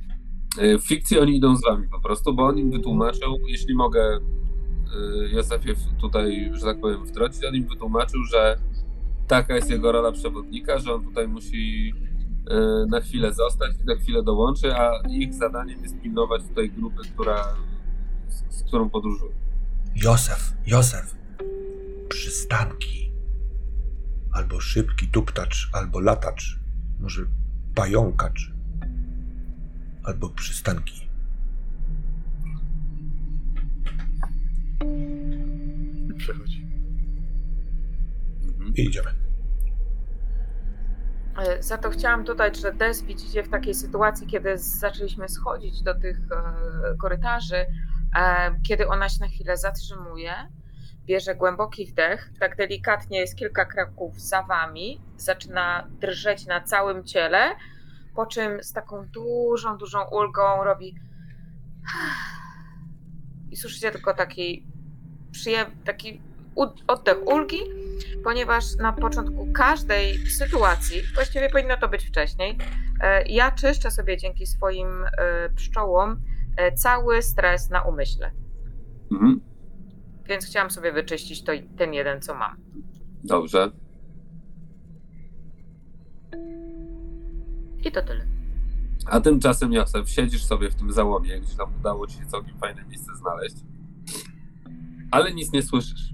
[0.59, 4.19] E, W fikcji oni idą z wami po prostu, bo on im wytłumaczył, jeśli mogę
[5.32, 8.57] Józefie w- tutaj, że tak powiem, wtrącić, on im wytłumaczył, że
[9.27, 11.93] taka jest jego rola przewodnika, że on tutaj musi
[12.49, 17.01] e, na chwilę zostać i na chwilę dołączy, a ich zadaniem jest pilnować tej grupy,
[17.14, 17.56] która,
[18.27, 19.32] z, z którą podróżuje.
[19.95, 21.16] Józef, Józef,
[22.09, 23.11] przystanki.
[24.33, 26.59] Albo szybki tuptacz, albo latacz.
[26.99, 27.22] Może
[27.75, 28.51] pająkacz.
[30.03, 31.07] Albo przystanki.
[36.27, 36.67] Przechodzi.
[38.43, 38.73] Mhm.
[38.75, 39.09] I idziemy.
[41.38, 45.99] E, Za to chciałam dodać, że Des widzicie w takiej sytuacji, kiedy zaczęliśmy schodzić do
[45.99, 47.65] tych e, korytarzy,
[48.15, 50.33] e, kiedy ona się na chwilę zatrzymuje,
[51.06, 57.56] bierze głęboki wdech, tak delikatnie jest kilka kroków za wami, zaczyna drżeć na całym ciele,
[58.15, 60.95] po czym z taką dużą, dużą ulgą robi
[63.51, 64.76] i słyszycie tylko taki
[65.31, 66.22] przyjem, taki
[66.88, 67.59] oddech ulgi,
[68.23, 72.57] ponieważ na początku każdej sytuacji, właściwie powinno to być wcześniej,
[73.01, 76.22] e, ja czyszczę sobie dzięki swoim e, pszczołom
[76.57, 78.31] e, cały stres na umyśle.
[79.11, 79.41] Mhm.
[80.25, 82.56] Więc chciałam sobie wyczyścić to, ten jeden, co mam.
[83.23, 83.72] Dobrze.
[87.83, 88.25] I to tyle.
[89.06, 92.85] A tymczasem, Józef, siedzisz sobie w tym załomie, gdzie tam udało ci się całkiem fajne
[92.85, 93.56] miejsce znaleźć,
[95.11, 96.14] ale nic nie słyszysz.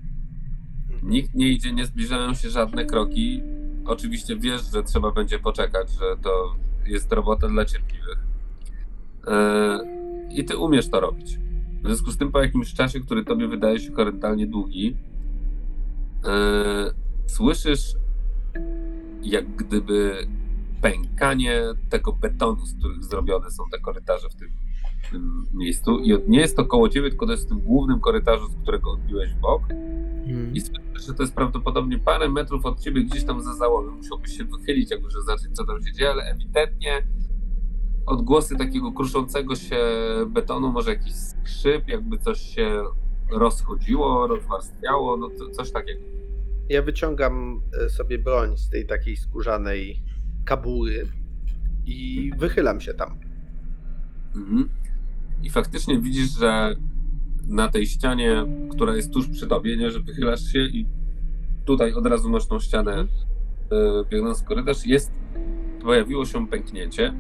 [1.04, 3.42] Nikt nie idzie, nie zbliżają się żadne kroki.
[3.86, 6.56] Oczywiście wiesz, że trzeba będzie poczekać, że to
[6.86, 8.26] jest robota dla cierpliwych.
[9.28, 9.80] Eee,
[10.40, 11.38] I ty umiesz to robić.
[11.84, 14.98] W związku z tym, po jakimś czasie, który tobie wydaje się horrendalnie długi,
[16.26, 16.92] eee,
[17.28, 17.96] słyszysz
[19.24, 20.28] jak gdyby
[20.82, 24.50] pękanie tego betonu, z których zrobione są te korytarze w tym,
[25.04, 26.00] w tym miejscu.
[26.00, 28.56] I od- nie jest to koło ciebie, tylko to jest w tym głównym korytarzu, z
[28.56, 29.62] którego odbiłeś w bok.
[30.54, 33.96] I słyszysz, że to jest prawdopodobnie parę metrów od ciebie, gdzieś tam za załomem.
[33.96, 37.08] Musiałbyś się wychylić, jakby żeby zobaczyć, co tam się dzieje, ale ewidentnie
[38.06, 39.78] odgłosy takiego kruszącego się
[40.30, 42.84] betonu, może jakiś skrzyp, jakby coś się
[43.32, 46.02] rozchodziło, rozwarstwiało, no to, coś takiego.
[46.70, 50.02] Ja wyciągam e, sobie broń z tej takiej skórzanej
[50.46, 51.08] kabury
[51.86, 53.20] i wychylam się tam.
[54.36, 54.70] Mhm.
[55.44, 56.76] I faktycznie widzisz, że
[57.48, 60.86] na tej ścianie, która jest tuż przy tobie, nie, że wychylasz się i
[61.66, 63.06] tutaj od razu masz tą ścianę e,
[64.10, 65.12] biegnąc w korytarz, jest,
[65.82, 67.14] pojawiło się pęknięcie.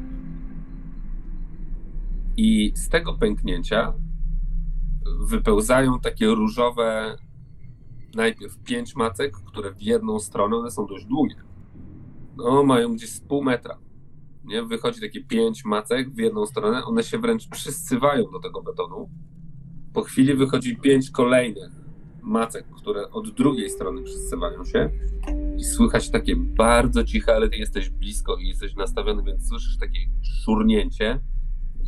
[2.37, 3.93] I z tego pęknięcia
[5.19, 7.17] wypełzają takie różowe
[8.15, 11.35] najpierw pięć macek, które w jedną stronę, one są dość długie.
[12.37, 13.82] No, mają gdzieś z pół metra
[14.43, 14.63] nie?
[14.63, 19.09] Wychodzi takie pięć macek w jedną stronę, one się wręcz przyscywają do tego betonu.
[19.93, 21.71] Po chwili wychodzi pięć kolejnych
[22.21, 24.89] macek, które od drugiej strony przyscywają się
[25.57, 29.99] i słychać takie bardzo ciche, ale ty jesteś blisko i jesteś nastawiony, więc słyszysz takie
[30.43, 31.19] szurnięcie.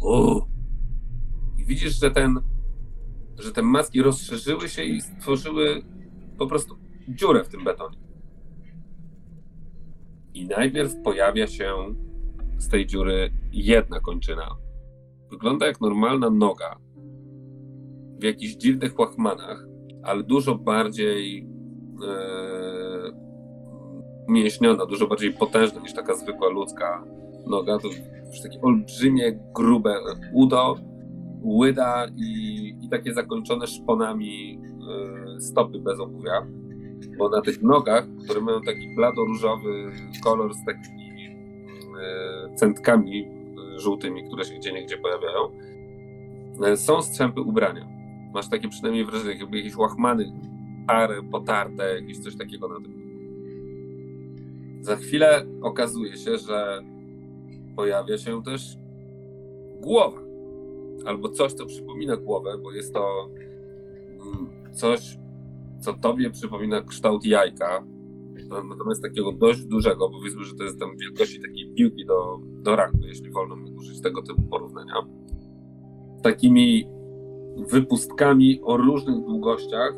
[0.02, 0.48] Uuu.
[1.58, 2.40] I widzisz, że ten,
[3.38, 5.84] że te macki rozszerzyły się i stworzyły
[6.38, 6.78] po prostu
[7.08, 7.98] dziurę w tym betonie.
[10.34, 11.96] I najpierw pojawia się
[12.58, 14.56] z tej dziury jedna kończyna.
[15.32, 16.76] Wygląda jak normalna noga.
[18.20, 19.66] W jakichś dziwnych łachmanach,
[20.04, 21.48] ale dużo bardziej
[22.08, 23.26] e,
[24.28, 27.04] mięśniona, dużo bardziej potężna niż taka zwykła ludzka
[27.48, 27.80] noga.
[27.80, 27.88] To
[28.28, 29.96] już takie olbrzymie, grube
[30.34, 30.76] udo,
[31.44, 34.60] łyda i, i takie zakończone szponami
[35.38, 36.48] e, stopy bez obuwia.
[37.18, 39.92] bo na tych nogach, które mają taki blado-różowy
[40.24, 41.05] kolor z takimi
[42.56, 45.52] centkami e, żółtymi, które się gdzie niegdzie pojawiają,
[46.66, 47.88] e, są strzępy ubrania.
[48.34, 50.32] Masz takie przynajmniej wrażenie, jakby jakieś łachmany,
[50.88, 53.06] pary, potarte, jakieś coś takiego na tym.
[54.82, 56.82] Za chwilę okazuje się, że
[57.76, 58.78] pojawia się też
[59.82, 60.22] głowa.
[61.06, 63.30] Albo coś, co przypomina głowę, bo jest to
[64.12, 65.18] mm, coś,
[65.80, 67.84] co tobie przypomina kształt jajka.
[68.50, 72.76] No, Natomiast takiego dość dużego, powiedzmy, że to jest tam wielkości takiej piłki do, do
[72.76, 74.94] rugby, jeśli wolno mi użyć tego typu porównania.
[76.24, 76.88] Takimi
[77.70, 79.94] wypustkami o różnych długościach,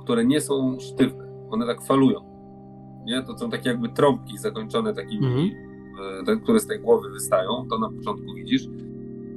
[0.00, 1.32] które nie są sztywne.
[1.50, 2.20] One tak falują.
[3.06, 3.22] Nie?
[3.22, 5.50] To są takie jakby trąbki zakończone takimi, Mhm.
[6.20, 7.66] e, te, które z tej głowy wystają.
[7.70, 8.68] To na początku widzisz.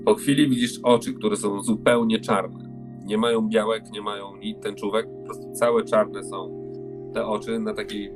[0.06, 2.70] Po chwili widzisz oczy, które są zupełnie czarne.
[3.06, 6.66] Nie mają białek, nie mają nic tęczówek, po prostu całe czarne są
[7.14, 8.12] te oczy na takiej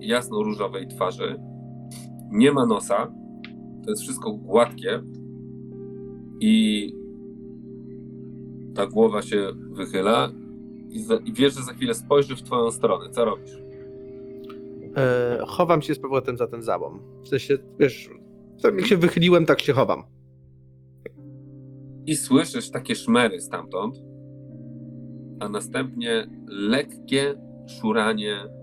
[0.00, 1.40] jasno-różowej twarzy.
[2.30, 3.12] Nie ma nosa.
[3.84, 5.02] To jest wszystko gładkie.
[6.40, 6.92] I
[8.74, 10.32] ta głowa się wychyla
[10.90, 13.10] i, za, i wiesz, że za chwilę spojrzy w twoją stronę.
[13.10, 13.58] Co robisz?
[14.96, 17.00] E, chowam się z powrotem za ten załom.
[17.24, 18.10] W sensie, wiesz,
[18.62, 20.02] tak jak się wychyliłem, tak się chowam.
[22.06, 23.96] I słyszysz takie szmery stamtąd,
[25.40, 27.34] a następnie lekkie
[27.80, 28.57] szuranie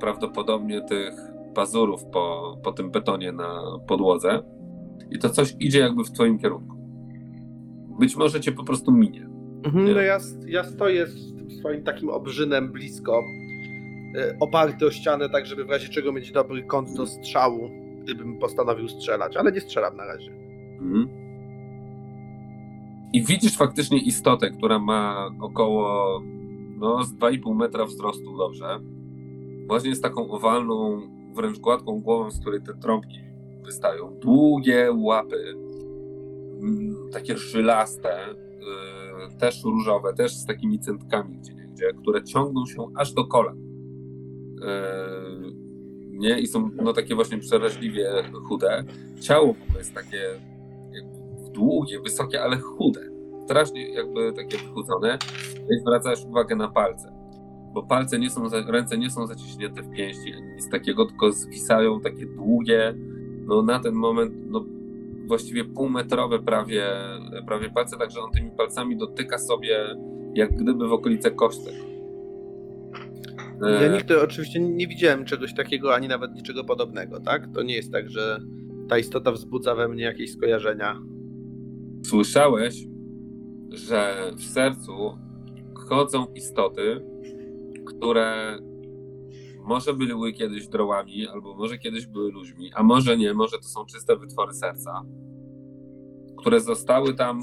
[0.00, 1.14] prawdopodobnie tych
[1.54, 4.42] pazurów po, po tym betonie na podłodze.
[5.10, 6.76] I to coś idzie jakby w twoim kierunku.
[7.98, 9.28] Być może cię po prostu minie.
[9.64, 13.22] Mhm, no ja, ja stoję z tym swoim takim obrzynem blisko,
[14.16, 17.70] e, oparty o ścianę, tak żeby w razie czego mieć dobry kąt do strzału,
[18.02, 20.30] gdybym postanowił strzelać, ale nie strzelam na razie.
[20.80, 21.08] Mhm.
[23.12, 26.20] I widzisz faktycznie istotę, która ma około
[26.78, 28.80] no, z 2,5 metra wzrostu dobrze.
[29.68, 31.00] Właśnie z taką owalną,
[31.34, 33.20] wręcz gładką głową, z której te trąbki
[33.64, 34.14] wystają.
[34.20, 35.54] Długie łapy,
[36.60, 38.34] mm, takie żylaste,
[39.30, 43.58] yy, też różowe, też z takimi centkami gdzie niegdzie, które ciągną się aż do kolan.
[44.60, 45.52] Yy,
[46.10, 46.40] nie?
[46.40, 48.10] I są no, takie właśnie przeraźliwie
[48.48, 48.84] chude.
[49.20, 50.40] Ciało w ogóle jest takie
[51.52, 53.00] długie, wysokie, ale chude.
[53.44, 55.18] Strasznie jakby takie wychudzone.
[55.70, 57.17] I zwracasz uwagę na palce.
[57.74, 61.32] Bo palce nie są, za- ręce nie są zaciśnięte w pięści, ani nic takiego, tylko
[61.32, 62.94] zwisają takie długie,
[63.46, 64.64] no na ten moment, no
[65.26, 66.84] właściwie półmetrowe prawie,
[67.46, 69.78] prawie palce, także on tymi palcami dotyka sobie
[70.34, 71.74] jak gdyby w okolice kostek.
[73.60, 77.48] Ja E, nigdy oczywiście nie widziałem czegoś takiego, ani nawet niczego podobnego, tak?
[77.54, 78.40] To nie jest tak, że
[78.88, 81.00] ta istota wzbudza we mnie jakieś skojarzenia.
[82.06, 82.86] słyszałeś,
[83.72, 85.18] że w sercu
[85.74, 87.00] chodzą istoty,
[87.88, 88.58] które
[89.64, 93.84] może były kiedyś drołami, albo może kiedyś były ludźmi, a może nie, może to są
[93.84, 95.04] czyste wytwory serca,
[96.36, 97.40] które zostały tam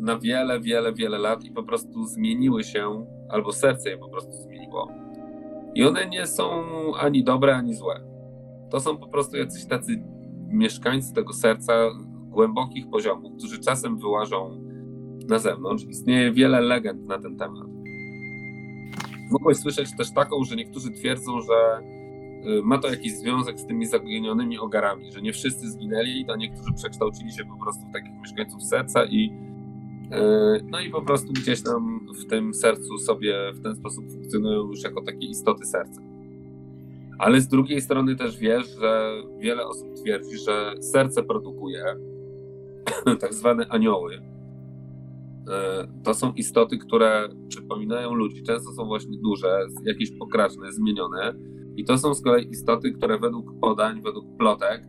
[0.00, 4.32] na wiele, wiele, wiele lat i po prostu zmieniły się, albo serce je po prostu
[4.32, 4.88] zmieniło.
[5.74, 6.64] I one nie są
[7.00, 8.00] ani dobre, ani złe.
[8.70, 10.02] To są po prostu jacyś tacy
[10.48, 11.72] mieszkańcy tego serca
[12.28, 14.64] głębokich poziomów, którzy czasem wyłażą
[15.28, 15.84] na zewnątrz.
[15.84, 17.81] Istnieje wiele legend na ten temat.
[19.32, 21.80] Mogłeś słyszeć też taką, że niektórzy twierdzą, że
[22.58, 26.72] y, ma to jakiś związek z tymi zaginionymi ogarami, że nie wszyscy zginęli, a niektórzy
[26.72, 29.32] przekształcili się po prostu w takich mieszkańców serca i
[30.12, 34.68] y, no i po prostu gdzieś tam w tym sercu sobie w ten sposób funkcjonują
[34.68, 36.00] już jako takie istoty serca.
[37.18, 41.84] Ale z drugiej strony też wiesz, że wiele osób twierdzi, że serce produkuje
[43.20, 44.31] tak zwane anioły.
[45.48, 48.42] E, To są istoty, które przypominają ludzi.
[48.42, 51.34] Często są właśnie duże, jakieś pokraczne, zmienione.
[51.76, 54.82] I to są z kolei istoty, które według podań, według plotek,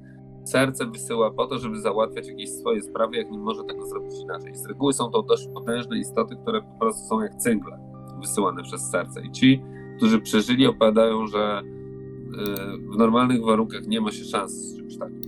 [0.45, 4.56] serce wysyła po to, żeby załatwiać jakieś swoje sprawy, jak nie może tego zrobić inaczej.
[4.56, 7.80] Z reguły są to dość potężne istoty, które po prostu są jak cyngle
[8.22, 9.22] wysyłane przez serce.
[9.22, 9.61] I ci,
[9.98, 15.22] którzy przeżyli, opowiadają, że y, w normalnych warunkach nie ma się szans z czymś takim.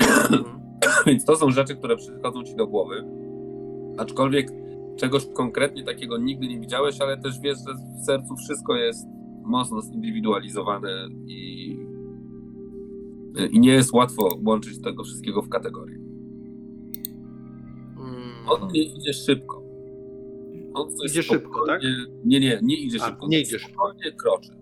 [1.06, 3.19] Więc to są rzeczy, które przychodzą ci do głowy.
[4.00, 4.48] Aczkolwiek
[4.96, 9.06] czegoś konkretnie takiego nigdy nie widziałeś, ale też wiesz, że w sercu wszystko jest
[9.44, 11.70] mocno zindywidualizowane i,
[13.50, 15.96] i nie jest łatwo łączyć tego wszystkiego w kategorie.
[17.96, 18.48] Mm.
[18.48, 19.62] On nie idzie szybko.
[20.74, 21.82] On coś Idzie szybko, tak?
[22.24, 23.26] Nie, nie, nie idzie A, szybko.
[23.28, 23.92] nie idzie szybko.
[24.16, 24.52] Kroczy.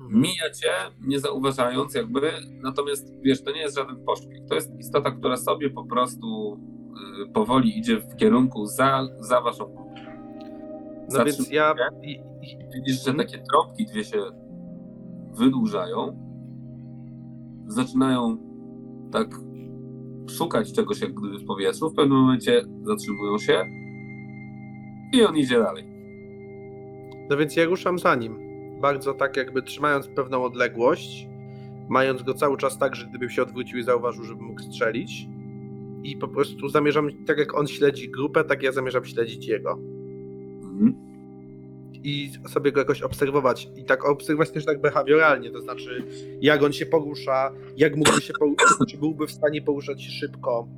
[0.00, 0.20] Mhm.
[0.20, 0.70] Mija cię,
[1.06, 2.20] nie zauważając jakby,
[2.62, 4.46] natomiast wiesz, to nie jest żaden pośpiech.
[4.48, 6.58] To jest istota, która sobie po prostu
[7.34, 9.92] powoli idzie w kierunku za, za waszą grupę.
[11.12, 11.74] No więc ja...
[12.74, 13.28] Widzisz, że Mhm.
[13.28, 14.18] takie trąbki dwie się
[15.34, 16.16] wydłużają,
[17.66, 18.36] zaczynają
[19.12, 19.28] tak
[20.28, 23.64] szukać czegoś jak gdyby w powietrzu, w pewnym momencie zatrzymują się
[25.12, 25.84] i on idzie dalej.
[27.30, 28.38] no więc ja ruszam za nim.
[28.80, 31.28] Bardzo tak jakby trzymając pewną odległość,
[31.88, 35.28] mając go cały czas tak, że gdybym się odwrócił i zauważył, żebym mógł strzelić.
[36.04, 39.72] I po prostu zamierzam, tak jak on śledzi grupę, tak ja zamierzam śledzić jego.
[40.62, 40.94] Mhm.
[42.04, 43.68] i sobie go jakoś obserwować.
[43.76, 46.04] I tak obserwować też tak behawioralnie, to znaczy
[46.40, 50.68] jak on się porusza, jak mógłby się poruszać, czy byłby w stanie poruszać się szybko,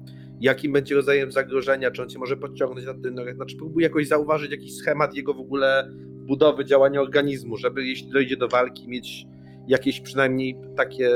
[0.41, 3.35] jakim będzie rodzajem zagrożenia, czy on się może podciągnąć na ten nogach.
[3.35, 5.91] Znaczy próbuję jakoś zauważyć jakiś schemat jego w ogóle
[6.27, 9.27] budowy, działania organizmu, żeby jeśli dojdzie do walki mieć
[9.67, 11.11] jakieś przynajmniej takie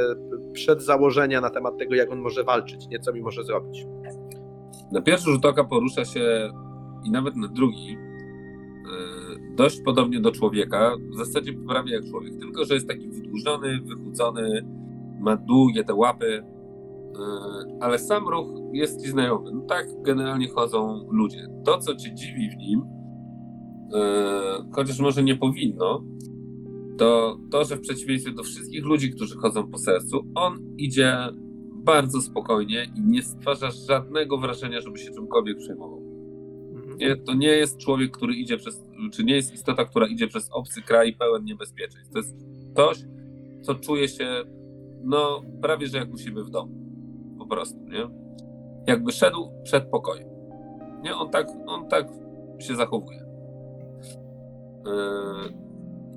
[0.52, 3.86] przedzałożenia na temat tego, jak on może walczyć, nie co mi może zrobić.
[4.92, 6.52] Na pierwszy rzut oka porusza się
[7.04, 12.64] i nawet na drugi yy, dość podobnie do człowieka, w zasadzie prawie jak człowiek, tylko
[12.64, 14.66] że jest taki wydłużony, wychudzony,
[15.20, 19.50] ma długie te łapy, yy, ale sam ruch jest ci znajomy.
[19.52, 21.48] No tak generalnie chodzą ludzie.
[21.64, 22.82] To, co cię dziwi w nim,
[23.92, 24.00] yy,
[24.72, 26.02] chociaż może nie powinno,
[26.98, 31.16] to to, że w przeciwieństwie do wszystkich ludzi, którzy chodzą po sercu, on idzie
[31.84, 36.02] bardzo spokojnie i nie stwarza żadnego wrażenia, żeby się czymkolwiek przejmował.
[36.74, 36.98] Mhm.
[36.98, 40.48] Nie, to nie jest człowiek, który idzie przez, czy nie jest istota, która idzie przez
[40.52, 42.12] obcy kraj pełen niebezpieczeństw.
[42.12, 42.36] To jest
[42.72, 42.98] ktoś,
[43.62, 44.44] co czuje się,
[45.04, 46.74] no, prawie że jak u siebie w domu.
[47.38, 48.08] Po prostu, nie?
[48.86, 50.28] Jakby szedł przed pokojem.
[51.02, 52.08] Nie, on tak, on tak
[52.58, 53.18] się zachowuje.
[54.86, 55.54] Yy,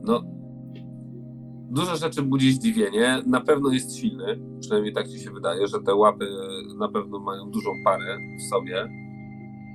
[0.02, 0.41] no,
[1.72, 3.22] dużo rzeczy budzi zdziwienie.
[3.26, 6.28] Na pewno jest silny, przynajmniej tak ci się wydaje, że te łapy
[6.78, 8.90] na pewno mają dużą parę w sobie.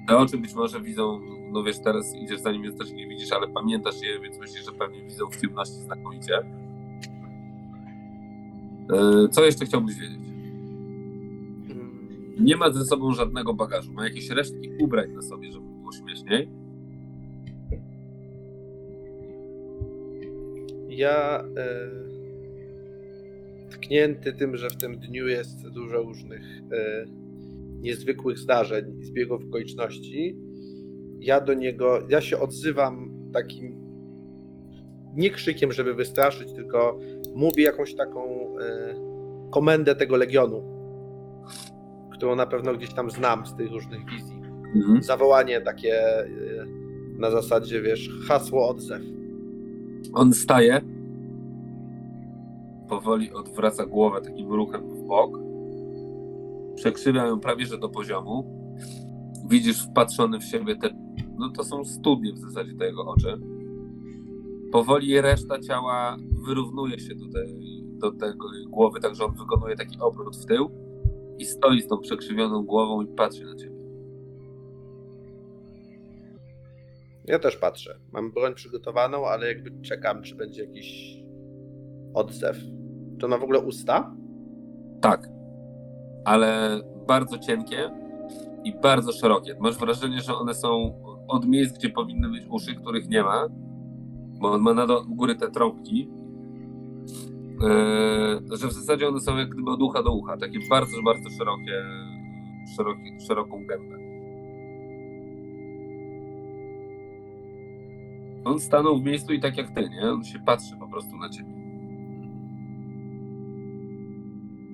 [0.08, 1.20] Te oczy być może widzą,
[1.52, 4.64] no wiesz, teraz idziesz za nim, więc też nie widzisz, ale pamiętasz je, więc myślisz,
[4.64, 6.32] że pewnie widzą w ciemności znakomicie.
[8.92, 10.20] Yy, Co jeszcze chciałbyś wiedzieć?
[11.70, 12.34] Mm.
[12.40, 13.92] Nie ma ze sobą żadnego bagażu.
[13.92, 16.65] Ma jakieś resztki ubrań na sobie, żeby było śmieszniej.
[20.96, 21.90] Ja e,
[23.70, 26.42] tknięty tym, że w tym dniu jest dużo różnych
[26.72, 27.06] e,
[27.80, 30.36] niezwykłych zdarzeń i zbiegów okoliczności,
[31.20, 33.86] ja do niego, ja się odzywam takim
[35.14, 36.98] nie krzykiem, żeby wystraszyć, tylko
[37.34, 38.24] mówię jakąś taką
[38.58, 38.94] e,
[39.50, 40.62] komendę tego legionu,
[42.12, 44.36] którą na pewno gdzieś tam znam z tych różnych wizji.
[45.00, 46.26] Zawołanie takie e,
[47.18, 49.02] na zasadzie, wiesz, hasło odzew.
[50.14, 50.80] On staje,
[52.88, 55.38] powoli odwraca głowę takim ruchem w bok,
[56.74, 58.44] przekrzywia ją prawie że do poziomu.
[59.48, 60.90] Widzisz wpatrzony w siebie te,
[61.38, 63.40] no to są studnie w zasadzie te jego oczy.
[64.72, 67.58] Powoli reszta ciała wyrównuje się do, tej,
[67.98, 70.70] do jej głowy, także on wykonuje taki obrót w tył
[71.38, 73.75] i stoi z tą przekrzywioną głową i patrzy na ciebie.
[77.26, 77.98] Ja też patrzę.
[78.12, 81.16] Mam broń przygotowaną, ale jakby czekam, czy będzie jakiś
[82.14, 82.56] odzew.
[83.20, 84.14] To ma w ogóle usta?
[85.00, 85.28] Tak,
[86.24, 87.90] ale bardzo cienkie
[88.64, 89.56] i bardzo szerokie.
[89.60, 93.48] Masz wrażenie, że one są od miejsc, gdzie powinny być uszy, których nie ma,
[94.40, 96.10] bo on ma na do, góry te trąbki,
[97.60, 101.30] yy, że w zasadzie one są jak gdyby od ucha do ucha, takie bardzo, bardzo
[101.30, 101.82] szerokie,
[102.76, 104.05] szerokie szeroką gębę.
[108.46, 110.10] On stanął w miejscu i tak jak ty, nie?
[110.10, 111.50] On się patrzy po prostu na ciebie.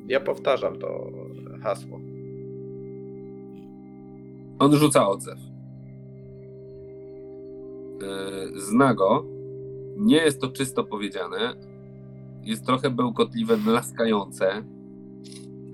[0.08, 1.10] Ja powtarzam to
[1.62, 2.00] hasło.
[4.58, 5.38] On rzuca odzew.
[8.00, 9.26] Yy, Zna go.
[9.96, 11.54] Nie jest to czysto powiedziane.
[12.42, 14.64] Jest trochę bełkotliwe, mlaskające,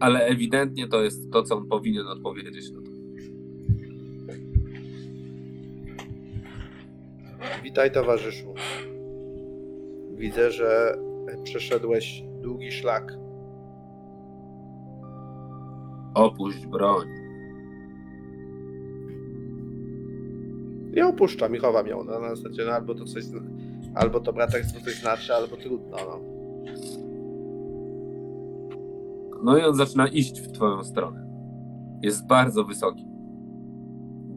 [0.01, 2.88] ale ewidentnie to jest to, co on powinien odpowiedzieć na to.
[7.63, 8.55] Witaj, towarzyszu.
[10.15, 10.99] Widzę, że
[11.45, 13.13] przeszedłeś długi szlak.
[16.15, 17.09] Opuść broń.
[20.93, 22.05] Ja opuszczam i chowam ją.
[22.05, 23.25] No, na zasadzie, no, albo to coś,
[23.95, 25.97] albo to braterstwo coś znaczy, albo trudno.
[25.97, 26.21] No.
[29.43, 31.27] No i on zaczyna iść w twoją stronę.
[32.03, 33.07] Jest bardzo wysoki.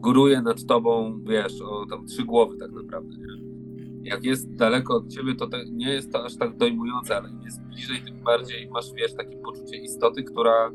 [0.02, 3.52] Góruje nad tobą, wiesz, o tam trzy głowy tak naprawdę, nie?
[4.10, 7.42] Jak jest daleko od ciebie, to te, nie jest to aż tak dojmujące, ale im
[7.42, 10.70] jest bliżej, tym bardziej masz, wiesz, takie poczucie istoty, która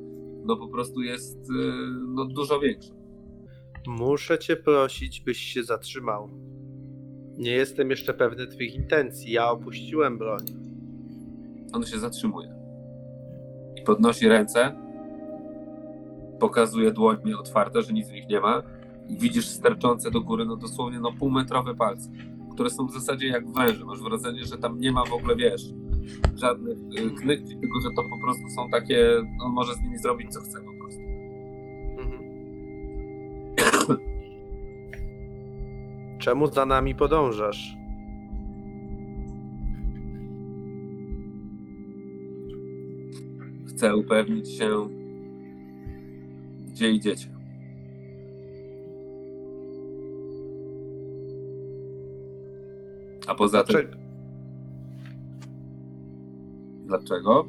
[0.46, 1.74] no po prostu jest yy,
[2.08, 2.94] no, dużo większa.
[3.88, 6.30] Muszę cię prosić, byś się zatrzymał.
[7.38, 9.32] Nie jestem jeszcze pewny twych intencji.
[9.32, 10.46] Ja opuściłem broń.
[11.74, 12.56] On się zatrzymuje.
[13.76, 14.76] I podnosi ręce.
[16.40, 18.64] Pokazuje dłonie otwarte, że nic w nich nie ma.
[19.10, 22.10] I widzisz sterczące do góry, no dosłownie no półmetrowe palce,
[22.53, 23.86] które są w zasadzie jak węże.
[23.86, 25.61] Masz wrażenie, że tam nie ma w ogóle, wiesz,
[26.36, 30.34] żadnych y, knykli, tylko że to po prostu są takie, on może z nimi zrobić
[30.34, 31.02] co chce po prostu.
[32.00, 32.27] Mhm.
[36.19, 37.77] Czemu za nami podążasz?
[43.68, 44.90] Chcę upewnić się,
[46.68, 47.36] gdzie idziecie.
[53.38, 53.98] Poza tym, Dlaczego,
[56.85, 57.45] dlaczego?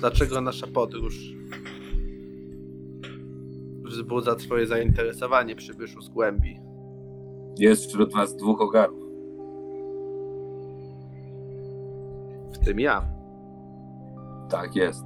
[0.00, 1.34] dlaczego nasza podróż
[3.84, 6.60] wzbudza twoje zainteresowanie przybyszu z głębi?
[7.58, 9.04] Jest wśród was dwóch ogarów.
[12.52, 13.08] W tym ja.
[14.50, 15.04] Tak jest.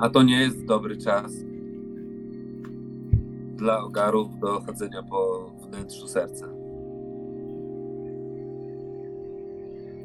[0.00, 1.32] A to nie jest dobry czas
[3.56, 6.48] dla ogarów do chodzenia po wnętrzu serca.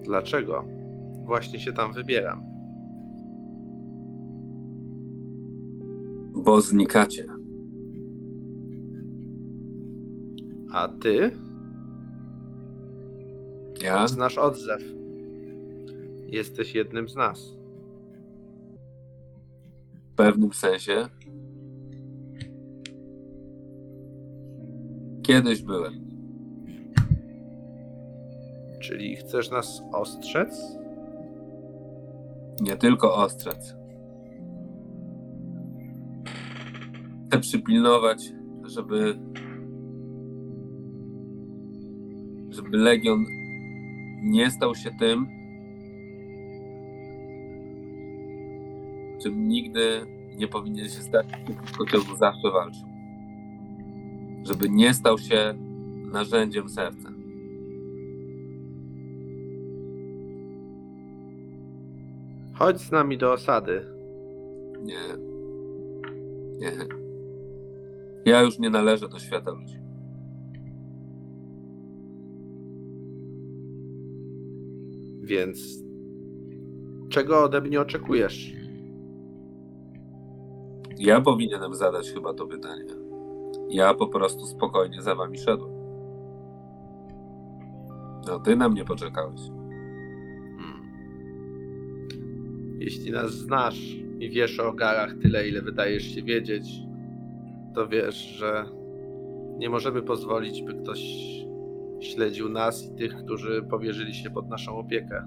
[0.04, 0.66] Dlaczego?
[1.26, 2.44] Właśnie się tam wybieram.
[6.36, 7.26] Bo znikacie.
[10.72, 11.32] A ty
[13.84, 14.08] Ja?
[14.08, 14.82] znasz odzew.
[16.28, 17.54] Jesteś jednym z nas.
[20.12, 21.10] W pewnym sensie.
[25.30, 25.94] Kiedyś byłem.
[28.82, 30.78] Czyli chcesz nas ostrzec?
[32.62, 33.76] Nie tylko ostrzec.
[37.28, 38.34] Chcę przypilnować,
[38.64, 39.20] żeby.
[42.50, 43.26] żeby Legion
[44.24, 45.28] nie stał się tym,
[49.24, 50.02] czym nigdy
[50.38, 52.99] nie powinien się stać, tylko ciągu zawsze walczył.
[54.50, 55.54] Żeby nie stał się
[56.12, 57.12] narzędziem serca.
[62.54, 63.86] Chodź z nami do osady.
[64.84, 65.00] Nie.
[66.58, 66.72] Nie.
[68.26, 69.80] Ja już nie należę do świata ludzi.
[75.22, 75.84] Więc
[77.10, 78.54] czego ode mnie oczekujesz?
[80.98, 83.09] Ja powinienem zadać chyba to pytanie.
[83.70, 85.72] Ja po prostu spokojnie za wami szedłem.
[88.28, 89.42] No, ty na mnie poczekałeś.
[90.60, 90.90] Hmm.
[92.80, 93.80] Jeśli nas znasz
[94.20, 96.66] i wiesz o garach tyle, ile wydajesz się wiedzieć,
[97.76, 98.66] to wiesz, że
[99.58, 101.00] nie możemy pozwolić, by ktoś
[102.02, 105.26] śledził nas i tych, którzy powierzyli się pod naszą opiekę.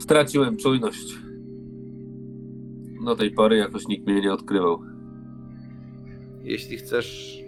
[0.00, 1.18] Straciłem czujność.
[3.04, 4.82] Do tej pory jakoś nikt mnie nie odkrywał.
[6.42, 7.38] Jeśli chcesz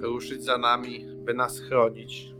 [0.00, 2.34] ruszyć za nami, by nas chronić,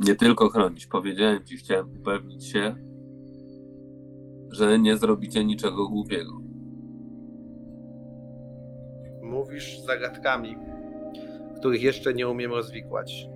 [0.00, 0.86] Nie tylko chronić.
[0.86, 2.76] Powiedziałem ci, chciałem upewnić się,
[4.50, 6.44] że nie zrobicie niczego głupiego.
[9.34, 10.56] mówisz zagadkami,
[11.58, 13.28] których jeszcze nie umiem rozwikłać.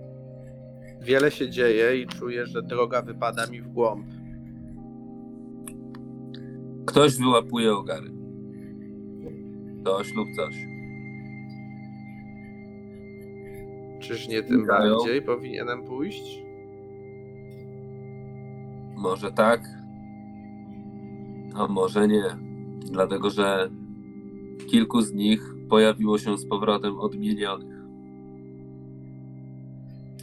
[1.00, 4.06] Wiele się dzieje i czuję, że droga wypada mi w głąb.
[6.98, 8.10] Ktoś wyłapuje ogary.
[9.80, 10.54] Ktoś lub coś.
[14.00, 14.96] Czyż nie tym Znikają.
[14.96, 16.42] bardziej powinienem pójść?
[18.96, 19.60] Może tak,
[21.54, 22.24] a może nie.
[22.92, 23.70] Dlatego, że
[24.70, 27.78] kilku z nich pojawiło się z powrotem odmienionych.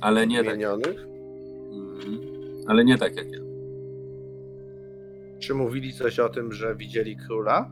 [0.02, 0.54] Ale nie tak.
[0.54, 1.08] Zmienionych?
[1.72, 2.20] Mhm.
[2.68, 3.45] Ale nie tak jak ja.
[5.46, 7.72] Czy mówili coś o tym, że widzieli króla?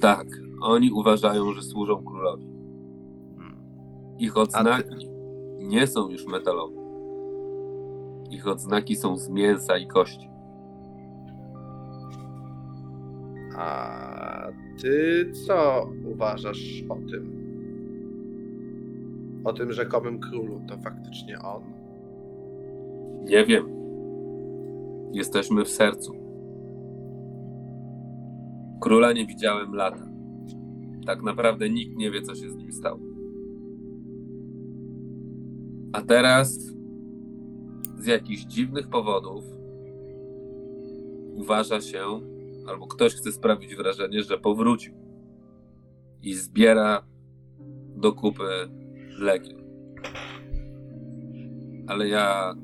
[0.00, 0.26] Tak,
[0.60, 2.46] oni uważają, że służą królowi.
[3.38, 3.56] Hmm.
[4.18, 5.08] Ich odznaki
[5.58, 6.80] nie są już metalowe.
[8.30, 10.30] Ich odznaki są z mięsa i kości.
[13.56, 14.48] A
[14.82, 17.46] ty co uważasz o tym?
[19.44, 21.75] O tym rzekomym królu, to faktycznie on?
[23.26, 23.66] Nie wiem.
[25.12, 26.12] Jesteśmy w sercu.
[28.80, 30.08] Króla nie widziałem lata.
[31.06, 33.00] Tak naprawdę nikt nie wie, co się z nim stało.
[35.92, 36.58] A teraz
[37.98, 39.44] z jakichś dziwnych powodów
[41.34, 42.20] uważa się,
[42.68, 44.94] albo ktoś chce sprawić wrażenie, że powrócił
[46.22, 47.02] i zbiera
[47.96, 48.48] do kupy
[49.18, 49.60] legion.
[51.86, 52.54] Ale ja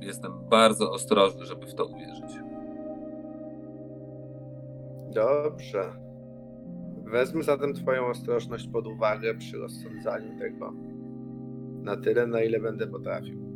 [0.00, 2.38] jestem bardzo ostrożny, żeby w to uwierzyć.
[5.14, 5.92] Dobrze.
[7.04, 10.72] Wezmę zatem Twoją ostrożność pod uwagę przy rozsądzaniu tego.
[11.82, 13.50] Na tyle, na ile będę potrafił.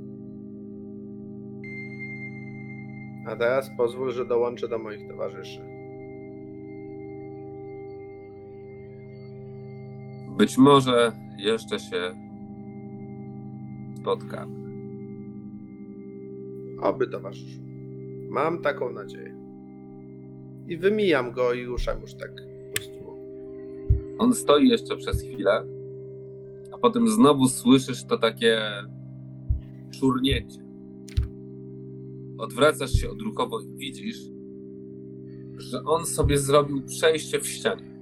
[3.29, 5.61] A teraz pozwól, że dołączę do moich towarzyszy.
[10.37, 12.15] Być może jeszcze się
[14.01, 14.64] spotkamy.
[16.81, 17.61] Oby towarzyszu.
[18.31, 19.35] Mam taką nadzieję.
[20.69, 22.95] I wymijam go i ruszam już tak po prostu.
[24.19, 25.67] On stoi jeszcze przez chwilę,
[26.73, 28.61] a potem znowu słyszysz to takie
[29.91, 30.61] szurnięcie.
[32.39, 34.19] Odwracasz się odruchowo i widzisz,
[35.57, 37.95] że on sobie zrobił przejście w ścianie.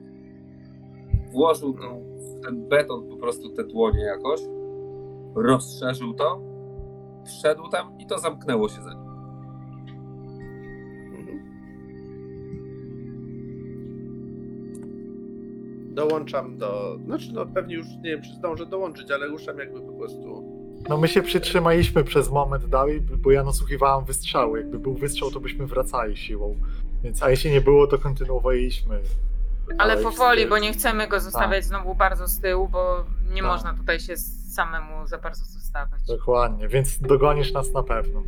[1.32, 4.40] Włożył w ten beton po prostu te dłonie jakoś,
[5.34, 6.51] rozszerzył to,
[7.26, 9.02] wszedł tam i to zamknęło się za nim.
[11.18, 11.42] Mhm.
[15.94, 16.98] Dołączam do.
[17.04, 20.52] Znaczy, no pewnie już nie wiem, czy zdążę dołączyć, ale ruszam jakby po prostu.
[20.88, 24.56] No my się przytrzymaliśmy przez moment dalej, bo ja nasłuchiwałem wystrzału.
[24.56, 26.56] Jakby był wystrzał, to byśmy wracali siłą.
[27.02, 29.00] Więc, a jeśli nie było, to kontynuowaliśmy.
[29.78, 33.50] Ale powoli, bo nie chcemy go zostawiać znowu bardzo z tyłu, bo nie Tak.
[33.50, 34.16] można tutaj się
[34.52, 36.02] samemu za bardzo zostawiać.
[36.06, 38.22] Dokładnie, więc dogonisz nas na pewno.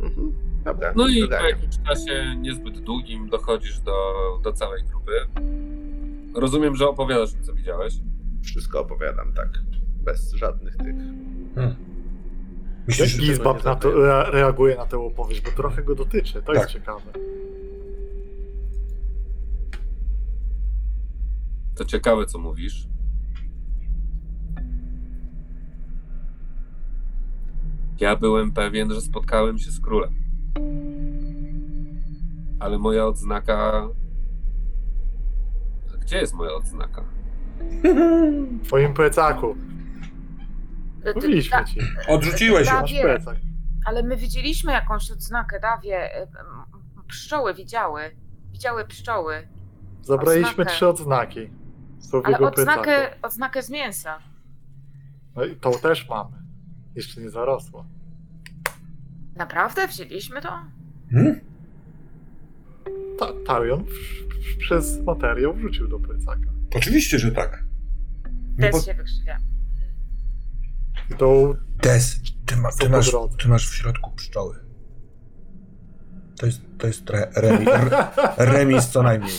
[0.00, 0.32] Mhm.
[0.64, 0.92] Dobra.
[0.96, 3.92] No i po jakimś czasie niezbyt długim dochodzisz do,
[4.42, 5.12] do całej grupy.
[6.34, 7.94] Rozumiem, że opowiadasz mi, co widziałeś.
[8.42, 9.48] Wszystko opowiadam, tak.
[10.04, 10.96] Bez żadnych tych.
[11.54, 11.76] Hmm.
[12.78, 13.22] Jak Myślisz, że...
[13.22, 16.42] Gizbab na to rea- reaguje na tę opowieść, bo trochę go dotyczy.
[16.42, 16.72] To jest Tak.
[16.72, 17.12] ciekawe.
[21.74, 22.86] To ciekawe, co mówisz.
[28.00, 30.14] Ja byłem pewien, że spotkałem się z królem.
[32.60, 33.88] Ale moja odznaka.
[36.00, 37.04] Gdzie jest moja odznaka?
[38.62, 39.56] W twoim plecaku.
[41.14, 41.80] Mówiliśmy ci.
[42.08, 42.80] Odrzuciłeś ją.
[42.80, 43.36] Masz plecak.
[43.86, 46.22] Ale my widzieliśmy jakąś odznakę, Dawie.
[46.22, 46.26] y,
[47.08, 48.02] Pszczoły widziały.
[48.52, 49.48] Widziały pszczoły.
[50.02, 50.70] Zabraliśmy Odznakę.
[50.70, 51.50] trzy odznaki.
[51.98, 52.80] Z Ale twojego plecaku.
[52.80, 54.18] odznakę, odznakę z mięsa.
[55.36, 56.41] No i tą też mamy.
[56.94, 57.86] Jeszcze nie zarosło.
[59.36, 59.88] Naprawdę?
[59.88, 60.48] Wzięliśmy to?
[61.10, 61.40] Hmm?
[63.18, 63.26] Ta,
[63.76, 66.46] w- przez materiał wrzucił do plecaka.
[66.74, 67.64] Oczywiście, że tak.
[68.58, 68.80] Nie Też po...
[68.80, 69.38] się wykrzywia.
[71.10, 74.58] I tą Des, ty, ma, ty, masz, ty masz w środku pszczoły.
[76.38, 78.08] To jest, to jest re, remi, re,
[78.52, 79.32] remis co najmniej.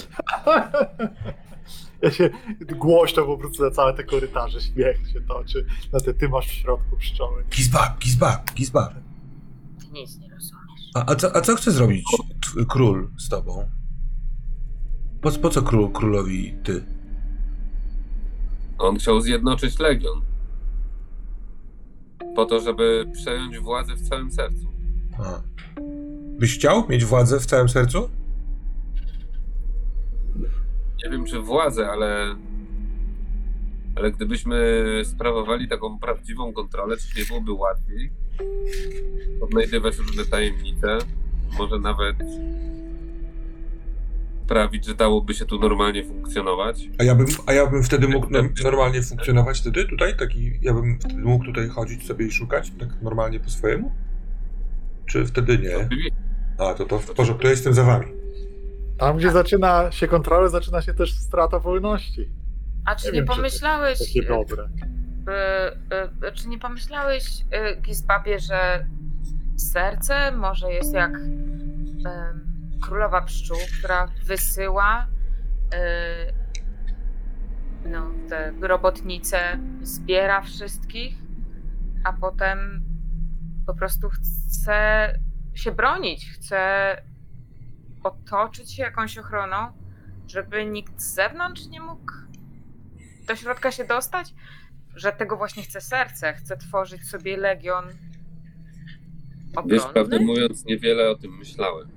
[2.03, 2.29] Ja się
[2.77, 5.65] głośno po prostu na całe te korytarze śmiech się toczy.
[5.93, 7.43] Na te ty masz w środku pszczoły.
[7.51, 8.93] Gizbab, gizbab, gizbab.
[9.79, 10.89] Ty nic nie rozumiesz.
[10.95, 12.03] A, a, co, a co chce zrobić
[12.55, 13.69] t- król z tobą?
[15.21, 16.85] Po, po co król, królowi ty?
[18.77, 20.21] On chciał zjednoczyć legion.
[22.35, 24.73] Po to, żeby przejąć władzę w całym sercu.
[25.19, 25.41] A.
[26.39, 28.09] Byś chciał mieć władzę w całym sercu?
[31.03, 32.35] Nie wiem, czy władzę, ale.
[33.95, 38.11] Ale gdybyśmy sprawowali taką prawdziwą kontrolę, czy nie byłoby łatwiej
[39.41, 40.97] odnajdywać różne tajemnice,
[41.57, 42.15] może nawet
[44.45, 46.89] sprawić, że dałoby się tu normalnie funkcjonować.
[46.99, 50.17] A ja bym, a ja bym wtedy mógł no, normalnie funkcjonować wtedy tutaj?
[50.17, 53.91] Taki, ja bym wtedy mógł tutaj chodzić sobie i szukać tak normalnie po swojemu?
[55.05, 55.89] Czy wtedy nie?
[56.57, 58.22] A, to to w porządku, to jestem za wami.
[58.97, 62.29] Tam, gdzie zaczyna się kontrola, zaczyna się też strata wolności.
[62.85, 64.63] A czy Nie wiem, czy to pomyślałeś, Takie y, dobre.
[64.63, 68.85] y, y, czy nie pomyślałeś, y, Gizbabie, że
[69.57, 75.07] serce może jest jak em, królowa pszczół, która wysyła
[75.73, 76.33] y,
[77.89, 81.15] no, te robotnice, zbiera wszystkich,
[82.03, 82.81] a potem
[83.67, 85.09] po prostu chce
[85.53, 86.57] się bronić, chce
[88.03, 89.57] otoczyć się jakąś ochroną,
[90.27, 92.11] żeby nikt z zewnątrz nie mógł
[93.27, 94.33] do środka się dostać?
[94.95, 97.85] Że tego właśnie chce serce, chce tworzyć sobie legion
[99.65, 100.25] Wiesz, prawdę obronny?
[100.25, 101.87] mówiąc, niewiele o tym myślałem.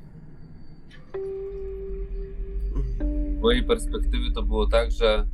[3.36, 5.26] Z mojej perspektywy to było tak, że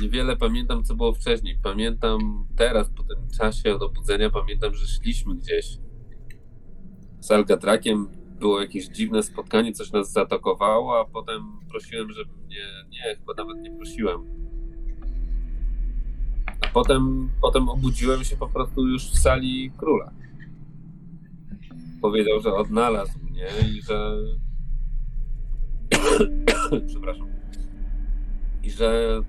[0.00, 1.58] niewiele pamiętam, co było wcześniej.
[1.62, 5.78] Pamiętam teraz, po tym czasie od obudzenia, pamiętam, że szliśmy gdzieś
[7.20, 8.08] z Algatrakiem
[8.38, 12.64] było jakieś dziwne spotkanie, coś nas zaatakowało, a potem prosiłem, żeby mnie.
[12.90, 14.24] Nie, chyba nawet nie prosiłem.
[16.60, 20.10] A potem, potem obudziłem się po prostu już w sali króla.
[22.02, 24.16] Powiedział, że odnalazł mnie i że.
[26.88, 27.28] Przepraszam.
[28.62, 29.20] I że.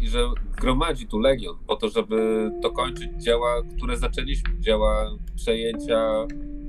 [0.00, 4.60] I że gromadzi tu legion po to, żeby dokończyć dzieła, które zaczęliśmy.
[4.60, 6.26] Dzieła przejęcia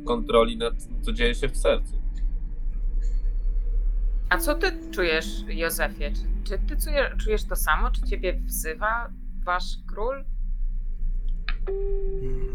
[0.08, 2.02] kontroli nad tym, co dzieje się w sercu.
[4.30, 6.14] A co ty czujesz, Józefie?
[6.14, 7.92] Czy, czy ty czuje, czujesz to samo?
[7.92, 9.10] Czy ciebie wzywa
[9.46, 10.26] wasz król?
[12.22, 12.48] Mm.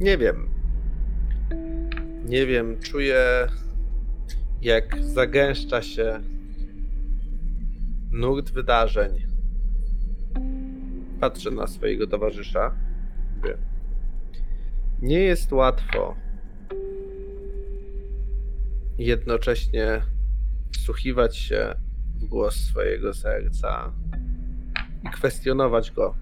[0.00, 0.48] Nie wiem.
[2.24, 3.48] Nie wiem, czuję
[4.62, 6.20] jak zagęszcza się
[8.10, 9.26] nurt wydarzeń.
[11.20, 12.74] Patrzę na swojego towarzysza.
[13.36, 13.69] Mówię.
[15.02, 16.16] Nie jest łatwo
[19.00, 20.02] jednocześnie
[20.72, 21.74] wsłuchiwać się
[22.14, 23.92] w głos swojego serca
[25.04, 26.14] i kwestionować go.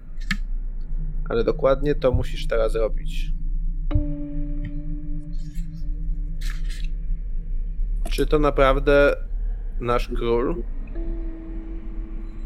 [1.29, 3.31] Ale dokładnie to musisz teraz robić.
[8.09, 9.15] Czy to naprawdę
[9.79, 10.63] nasz król?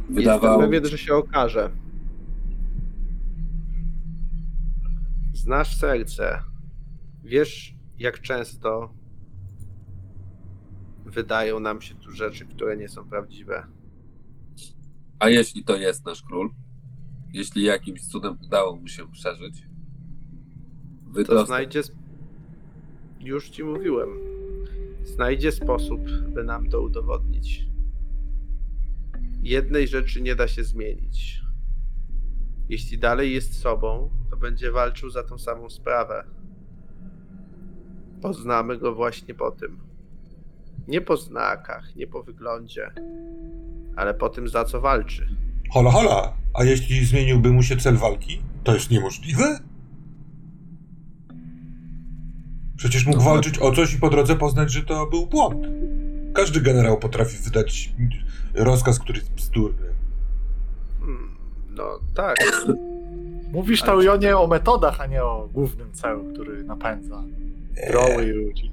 [0.09, 1.69] Wydawało Jestem pewien, że się okaże.
[5.33, 6.39] Znasz serce.
[7.23, 8.93] Wiesz, jak często
[11.05, 13.67] wydają nam się tu rzeczy, które nie są prawdziwe.
[15.19, 16.49] A jeśli to jest nasz król?
[17.33, 19.61] Jeśli jakimś cudem udało mu się przeżyć?
[19.61, 21.79] To Wydostać znajdzie.
[21.89, 21.99] sp-
[23.19, 24.09] Już ci mówiłem.
[25.03, 26.01] Znajdzie sposób,
[26.33, 27.65] by nam to udowodnić.
[29.41, 31.41] Jednej rzeczy nie da się zmienić.
[32.69, 36.23] Jeśli dalej jest sobą, to będzie walczył za tą samą sprawę.
[38.21, 39.79] Poznamy go właśnie po tym.
[40.87, 42.91] Nie po znakach, nie po wyglądzie,
[43.95, 45.29] ale po tym, za co walczy.
[45.71, 49.59] Hola, hola, a jeśli zmieniłby mu się cel walki, to jest niemożliwe?
[52.77, 55.67] Przecież mógł No, walczyć o coś i po drodze poznać, że to był błąd.
[56.33, 57.93] Każdy generał potrafi wydać
[58.53, 59.87] rozkaz, który jest bzdurny.
[60.99, 61.37] Hmm,
[61.69, 62.37] no tak,
[63.53, 67.23] Mówisz, Ale- Taurionie, o metodach, a nie o głównym celu, który napędza
[67.89, 68.71] droły i ludzi.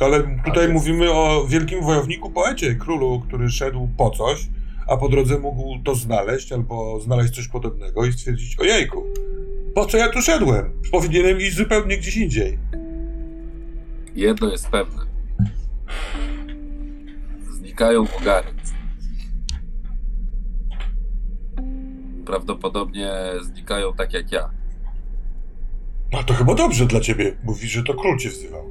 [0.00, 4.48] Ale tutaj Ale- mówimy o wielkim wojowniku, poecie, królu, który szedł po coś,
[4.88, 9.04] a po drodze mógł to znaleźć albo znaleźć coś podobnego i stwierdzić, ojejku,
[9.74, 10.72] po co ja tu szedłem?
[10.92, 12.58] Powinienem iść zupełnie gdzieś indziej.
[14.14, 15.02] Jedno jest pewne.
[17.50, 18.48] Znikają ogary.
[22.28, 24.50] Prawdopodobnie znikają tak jak ja.
[26.12, 27.36] No to chyba dobrze dla ciebie.
[27.44, 28.70] Mówisz, że to król cię wzywał.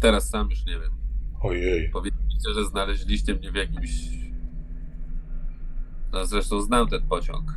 [0.00, 0.90] Teraz sam już nie wiem.
[1.40, 1.90] Ojej.
[1.90, 3.90] Powiedzieliście, że znaleźliście mnie w jakimś.
[6.12, 7.54] No zresztą znam ten pociąg.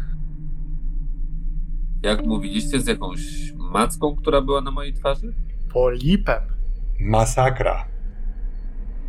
[2.03, 5.33] Jak mówiliście, z jakąś macką, która była na mojej twarzy?
[5.74, 6.42] Polipem.
[7.00, 7.88] Masakra.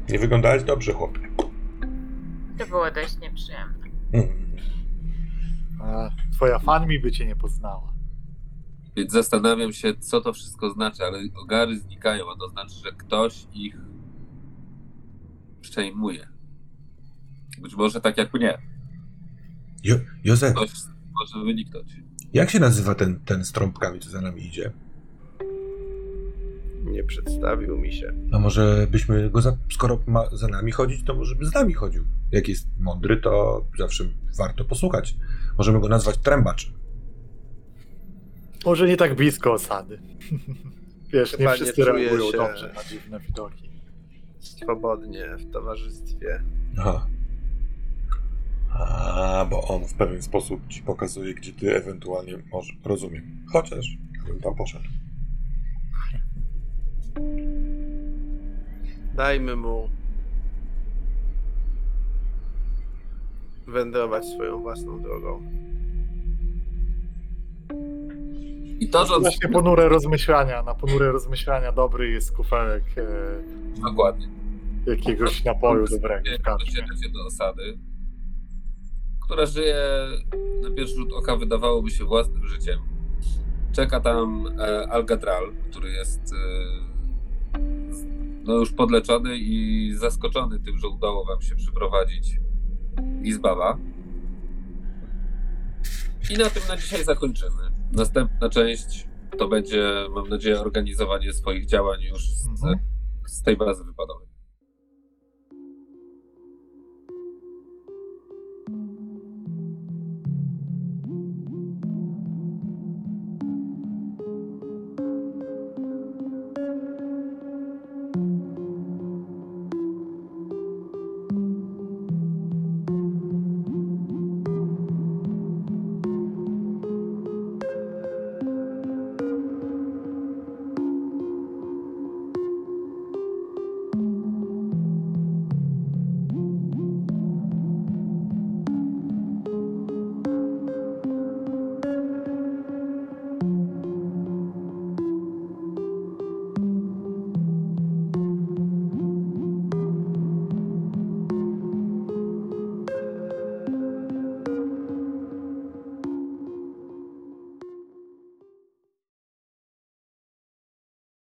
[0.09, 1.21] Nie wyglądałeś dobrze, chłopie.
[2.59, 3.84] To było dość nieprzyjemne.
[5.81, 7.93] A, twoja fan mi by cię nie poznała.
[8.97, 13.47] Więc zastanawiam się, co to wszystko znaczy, ale ogary znikają, a to znaczy, że ktoś
[13.55, 13.77] ich
[15.61, 16.29] przejmuje.
[17.63, 18.59] Być może tak jak mnie.
[19.85, 20.71] Jo Józef, Ktoś
[21.21, 21.93] może wyniknąć.
[22.33, 24.73] jak się nazywa ten, ten z trąbkami, co za nami idzie?
[26.85, 28.13] Nie przedstawił mi się.
[28.33, 31.73] A może byśmy go, za, skoro ma za nami chodzić, to może by z nami
[31.75, 32.05] chodził.
[32.33, 34.05] Jak jest mądry, to zawsze
[34.39, 35.17] warto posłuchać.
[35.59, 36.73] Możemy go nazwać trębaczem.
[38.65, 39.99] Może nie tak blisko osady.
[41.13, 43.71] Wiesz, nie Chyba nie wszyscy czuję reagują się- dobrze na dziwne widoki.
[44.39, 46.43] Swobodnie, w towarzystwie.
[46.79, 47.07] Aha.
[48.79, 52.73] A, bo on w pewien sposób ci pokazuje, gdzie ty ewentualnie może.
[52.85, 53.45] Rozumiem.
[53.53, 53.87] Chociaż
[54.19, 54.85] ja bym tam poszedł.
[59.15, 59.89] Dajmy mu
[63.67, 65.43] wędrować swoją własną drogą.
[68.81, 69.21] I to, że.
[69.21, 70.63] Właśnie ponure rozmyślania.
[70.63, 74.29] Na ponure rozmyślania dobry jest kufelek e, Dokładnie.
[74.87, 76.25] jakiegoś napoju dobrego.
[76.59, 77.79] Docieracie do osady,
[79.27, 79.77] która żyje
[80.63, 82.79] na pierwszy rzut oka wydawałoby się własnym życiem.
[83.73, 86.94] Czeka tam e, Algadral, który jest e,
[88.45, 92.41] no już podleczony i zaskoczony tym, że udało wam się przyprowadzić
[93.23, 93.79] Izbaba.
[96.31, 97.71] I na tym na dzisiaj zakończymy.
[97.93, 99.09] Następna część
[99.39, 102.79] to będzie, mam nadzieję, organizowanie swoich działań już z, Mhm.
[103.27, 104.24] z tej bazy wypadowej.